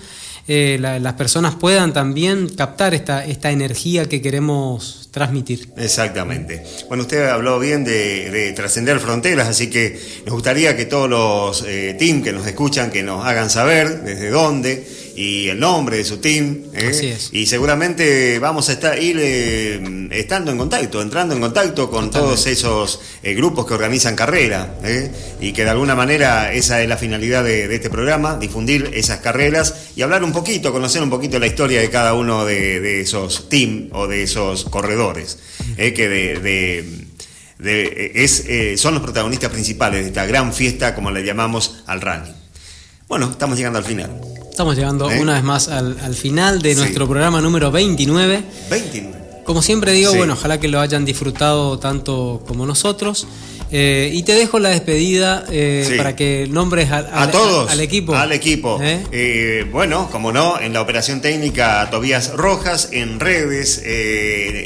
eh, 0.47 0.77
las 0.79 1.13
personas 1.13 1.55
puedan 1.55 1.91
también 1.91 2.49
captar 2.49 2.93
esta, 2.93 3.25
esta 3.25 3.49
energía 3.49 4.05
que 4.05 4.21
queremos 4.21 5.09
transmitir. 5.11 5.69
Exactamente. 5.77 6.63
Bueno, 6.87 7.03
usted 7.03 7.29
habló 7.29 7.57
bien 7.57 7.83
de, 7.83 8.53
trascender 8.55 8.99
fronteras, 8.99 9.47
así 9.47 9.71
que 9.71 9.99
nos 10.25 10.35
gustaría 10.35 10.77
que 10.77 10.85
todos 10.85 11.09
los 11.09 11.63
eh, 11.67 11.95
team 11.97 12.21
que 12.21 12.31
nos 12.31 12.45
escuchan, 12.45 12.91
que 12.91 13.01
nos 13.01 13.25
hagan 13.25 13.49
saber 13.49 14.03
desde 14.03 14.29
dónde 14.29 14.85
y 15.15 15.47
el 15.47 15.59
nombre 15.59 15.97
de 15.97 16.03
su 16.03 16.17
team. 16.17 16.63
¿eh? 16.73 17.17
Y 17.31 17.45
seguramente 17.45 18.37
vamos 18.39 18.67
a 18.69 18.73
estar, 18.73 19.01
ir 19.01 19.17
eh, 19.19 20.09
estando 20.11 20.51
en 20.51 20.57
contacto, 20.57 21.01
entrando 21.01 21.33
en 21.33 21.41
contacto 21.41 21.89
con 21.89 22.11
todos 22.11 22.45
esos 22.47 22.99
eh, 23.23 23.33
grupos 23.33 23.65
que 23.65 23.73
organizan 23.73 24.15
carrera. 24.15 24.75
Y 25.39 25.53
que 25.53 25.63
de 25.63 25.69
alguna 25.69 25.95
manera 25.95 26.51
esa 26.53 26.81
es 26.81 26.89
la 26.89 26.97
finalidad 26.97 27.43
de, 27.43 27.73
este 27.73 27.89
programa, 27.89 28.37
difundir 28.37 28.91
esas 28.93 29.19
carreras 29.19 29.73
y 29.95 30.01
hablar 30.01 30.23
un 30.23 30.33
poquito, 30.33 30.71
conocer 30.71 31.01
un 31.01 31.09
poquito 31.09 31.39
la 31.39 31.47
historia 31.47 31.79
de 31.79 31.89
cada 31.89 32.13
uno 32.13 32.45
de, 32.45 33.01
esos 33.01 33.47
team 33.49 33.89
o 33.93 34.07
de 34.07 34.23
esos 34.23 34.65
corredores. 34.65 35.37
que 35.77 36.09
de, 36.09 37.05
es, 38.15 38.43
son 38.81 38.95
los 38.95 39.03
protagonistas 39.03 39.49
principales 39.49 40.01
de 40.01 40.07
esta 40.07 40.25
gran 40.25 40.53
fiesta, 40.53 40.93
como 40.93 41.09
le 41.09 41.23
llamamos 41.23 41.83
al 41.87 42.01
running. 42.01 42.33
Bueno, 43.07 43.29
estamos 43.31 43.57
llegando 43.57 43.79
al 43.79 43.85
final. 43.85 44.11
Estamos 44.55 44.77
llegando 44.77 45.11
¿Eh? 45.11 45.19
una 45.19 45.33
vez 45.33 45.43
más 45.43 45.67
al, 45.67 46.15
final 46.15 46.61
de 46.61 46.75
nuestro 46.75 47.09
programa 47.09 47.41
número 47.41 47.71
29. 47.71 48.41
29. 48.69 49.17
Como 49.43 49.61
siempre 49.61 49.91
digo, 49.91 50.13
bueno, 50.15 50.31
ojalá 50.31 50.61
que 50.61 50.69
lo 50.69 50.79
hayan 50.79 51.03
disfrutado 51.03 51.77
tanto 51.77 52.41
como 52.47 52.65
nosotros. 52.65 53.27
Eh, 53.69 54.11
y 54.13 54.23
te 54.23 54.31
dejo 54.33 54.59
la 54.59 54.69
despedida 54.69 55.43
eh, 55.51 55.95
para 55.97 56.15
que 56.15 56.47
nombres 56.49 56.89
a 56.89 57.29
todos, 57.31 57.69
al 57.69 57.81
equipo. 57.81 58.15
Al 58.15 58.31
equipo. 58.31 58.79
bueno, 59.73 60.07
como 60.09 60.31
no, 60.31 60.57
en 60.57 60.71
la 60.71 60.79
operación 60.79 61.19
técnica 61.19 61.89
Tobías 61.91 62.31
Rojas, 62.31 62.87
en 62.93 63.19
redes, 63.19 63.83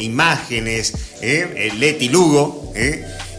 imágenes, 0.01 0.93
Leti 1.79 2.09
Lugo. 2.09 2.71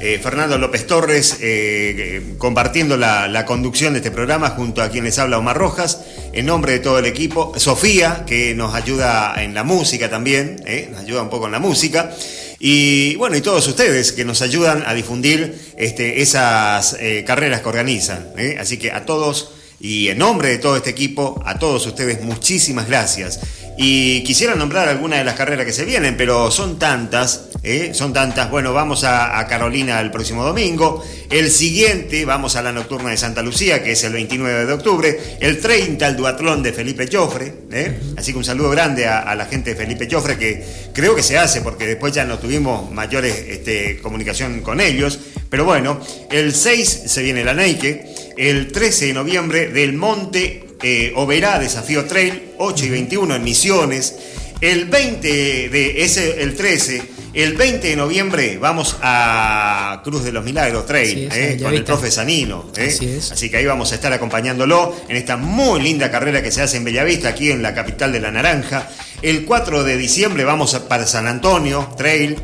Eh, 0.03 0.19
Fernando 0.19 0.57
López 0.57 0.87
Torres 0.87 1.37
eh, 1.43 2.35
compartiendo 2.39 2.97
la, 2.97 3.45
conducción 3.45 3.93
de 3.93 3.99
este 3.99 4.11
programa 4.11 4.51
junto 4.51 4.83
a 4.83 4.89
quien 4.89 5.05
les 5.05 5.19
habla 5.19 5.37
Omar 5.37 5.59
Rojas, 5.59 6.01
en 6.33 6.47
nombre 6.47 6.73
de 6.73 6.79
todo 6.79 6.99
el 6.99 7.05
equipo, 7.05 7.53
Sofía, 7.59 8.25
que 8.27 8.55
nos 8.55 8.75
ayuda 8.75 9.35
en 9.43 9.53
la 9.53 9.63
música 9.63 10.09
también, 10.09 10.63
eh, 10.67 10.89
nos 10.91 11.01
ayuda 11.01 11.21
un 11.21 11.29
poco 11.29 11.47
en 11.47 11.53
la 11.53 11.59
música, 11.59 12.15
y 12.59 13.15
bueno, 13.17 13.37
y 13.37 13.43
todos 13.43 13.67
ustedes 13.69 14.13
que 14.13 14.25
nos 14.25 14.41
ayudan 14.41 14.85
a 14.87 14.95
difundir 14.95 15.55
este, 15.77 16.23
esas 16.23 16.97
carreras 17.27 17.61
que 17.61 17.69
organizan. 17.69 18.33
Así 18.59 18.77
que 18.77 18.93
a 18.93 19.05
todos 19.07 19.53
y 19.81 20.09
en 20.09 20.19
nombre 20.19 20.51
de 20.51 20.59
todo 20.59 20.77
este 20.77 20.91
equipo, 20.91 21.43
a 21.47 21.59
todos 21.59 21.87
ustedes 21.87 22.23
muchísimas 22.23 22.87
gracias. 22.87 23.41
Y 23.77 24.23
quisiera 24.25 24.55
nombrar 24.55 24.89
algunas 24.89 25.19
de 25.19 25.25
las 25.25 25.35
carreras 25.35 25.65
que 25.65 25.73
se 25.73 25.85
vienen, 25.85 26.17
pero 26.17 26.51
son 26.51 26.79
tantas, 26.79 27.49
¿eh? 27.63 27.93
son 27.95 28.13
tantas. 28.13 28.51
Bueno, 28.51 28.73
vamos 28.73 29.05
a, 29.05 29.47
Carolina 29.49 30.01
el 30.01 30.11
próximo 30.11 30.45
domingo. 30.45 31.03
El 31.31 31.51
siguiente, 31.51 32.25
vamos 32.25 32.57
a 32.57 32.63
la 32.63 32.73
nocturna 32.73 33.11
de 33.11 33.17
Santa 33.17 33.43
Lucía, 33.43 33.83
que 33.83 33.93
es 33.93 34.05
el 34.05 34.13
29 34.13 34.67
de 34.67 34.73
octubre. 34.73 35.19
El 35.41 35.61
30, 35.61 36.07
el 36.07 36.17
duatlón 36.17 36.63
de 36.63 36.73
Felipe 36.73 37.09
Chofre. 37.09 37.55
¿eh? 37.73 37.99
Así 38.17 38.33
que 38.33 38.39
un 38.39 38.45
saludo 38.45 38.71
grande 38.71 39.07
a, 39.07 39.35
la 39.35 39.47
gente 39.47 39.71
de 39.71 39.77
Felipe 39.77 40.07
Chofre, 40.07 40.37
que 40.37 40.63
creo 40.93 41.15
que 41.15 41.23
se 41.23 41.39
hace, 41.39 41.63
porque 41.63 41.87
después 41.87 42.13
ya 42.13 42.25
no 42.25 42.39
tuvimos 42.39 42.91
mayores 42.91 43.35
este, 43.49 43.99
comunicación 44.03 44.61
con 44.61 44.81
ellos. 44.81 45.19
Pero 45.49 45.65
bueno, 45.65 46.01
el 46.31 46.55
6 46.55 47.03
se 47.07 47.23
viene 47.23 47.45
la 47.45 47.55
Neike. 47.55 48.35
El 48.37 48.73
13 48.73 49.07
de 49.07 49.13
noviembre 49.15 49.69
del 49.69 49.95
Monte 49.95 50.70
eh, 50.83 51.13
Oberá 51.17 51.59
Desafío 51.59 52.05
Trail, 52.07 52.53
8 52.59 52.87
y 52.87 52.91
21 52.91 53.37
en 53.37 53.45
Misiones. 53.45 54.17
El 54.61 54.87
20 54.87 55.69
de 55.71 56.03
ese, 56.05 56.43
el 56.43 56.55
13, 56.55 57.03
el 57.33 57.55
20 57.55 57.87
de 57.87 57.97
noviembre 57.97 58.59
vamos 58.59 58.97
a 59.03 60.01
Cruz 60.03 60.25
de 60.25 60.33
los 60.33 60.45
Milagros 60.45 60.85
Trail 60.85 61.29
eh, 61.33 61.59
con 61.63 61.73
el 61.73 61.85
profe 61.85 62.11
Sanino. 62.11 62.71
Eh. 62.77 63.21
Así, 63.31 63.49
que 63.49 63.57
ahí 63.57 63.67
vamos 63.67 63.93
a 63.93 63.95
estar 63.95 64.13
acompañándolo 64.13 64.97
en 65.09 65.17
esta 65.17 65.37
muy 65.37 65.81
linda 65.81 66.11
carrera 66.11 66.43
que 66.43 66.51
se 66.51 66.61
hace 66.61 66.79
en 66.79 66.85
Bellavista, 66.85 67.29
aquí 67.29 67.53
en 67.53 67.63
la 67.63 67.73
capital 67.73 68.13
de 68.13 68.21
la 68.21 68.33
Naranja. 68.33 68.89
El 69.23 69.45
4 69.45 69.85
de 69.85 69.97
diciembre 69.97 70.45
vamos 70.45 70.75
para 70.89 71.07
San 71.07 71.29
Antonio 71.29 71.89
Trail, 71.97 72.37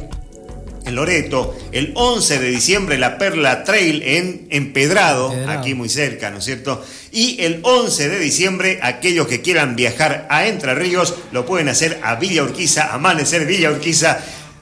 en 0.87 0.95
Loreto, 0.95 1.55
el 1.73 1.93
11 1.95 2.39
de 2.39 2.49
diciembre 2.49 2.97
la 2.97 3.19
Perla 3.19 3.65
Trail 3.65 4.03
en 4.05 4.47
Empedrado, 4.51 5.35
aquí 5.49 5.75
muy 5.75 5.89
cerca, 5.89 6.31
¿no 6.31 6.39
es 6.39 6.45
cierto? 6.45 6.83
Y 7.13 7.43
el 7.43 7.61
11 7.63 8.09
de 8.09 8.19
diciembre, 8.19 8.79
aquellos 8.83 9.27
que 9.27 9.43
quieran 9.43 9.75
viajar 9.75 10.27
a 10.31 10.47
Entre 10.47 10.75
Ríos 10.75 11.15
lo 11.33 11.45
pueden 11.45 11.69
hacer 11.69 11.99
a 12.03 12.15
Villa 12.15 12.45
Urquiza, 12.45 12.95
Amanecer 12.95 13.47
Villa 13.47 13.71
Urquiza. 13.71 14.19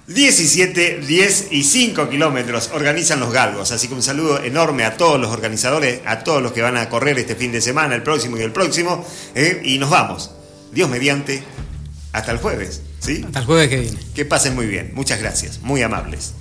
17, 0.07 1.01
10 1.07 1.49
y 1.51 1.63
5 1.63 2.11
kilómetros 2.11 2.71
organizan 2.75 3.21
los 3.21 3.33
galgos. 3.33 3.73
Así 3.73 3.89
que 3.89 3.95
un 3.95 4.03
saludo 4.03 4.43
enorme 4.43 4.85
a 4.85 4.99
todos 4.99 5.19
los 5.19 5.31
organizadores, 5.31 6.01
a 6.05 6.23
todos 6.23 6.43
los 6.43 6.53
que 6.53 6.61
van 6.61 6.77
a 6.77 6.91
correr 6.91 7.19
este 7.19 7.37
fin 7.37 7.53
de 7.53 7.63
semana, 7.63 7.95
el 7.95 8.03
próximo 8.03 8.37
y 8.37 8.43
el 8.43 8.53
próximo. 8.53 9.07
¿eh? 9.35 9.63
Y 9.65 9.79
nos 9.79 9.89
vamos. 9.89 10.31
Dios 10.73 10.91
mediante 10.91 11.43
Hasta 12.13 12.33
el 12.33 12.39
jueves, 12.39 12.83
¿sí? 13.05 13.23
Hasta 13.25 13.41
el 13.41 13.45
jueves 13.47 13.69
que 13.69 13.81
viene. 13.81 13.99
Que 14.15 14.25
pasen 14.25 14.55
muy 14.55 14.67
bien. 14.67 14.93
Muchas 14.95 15.21
gracias. 15.21 15.61
Muy 15.63 15.83
amables. 15.83 16.35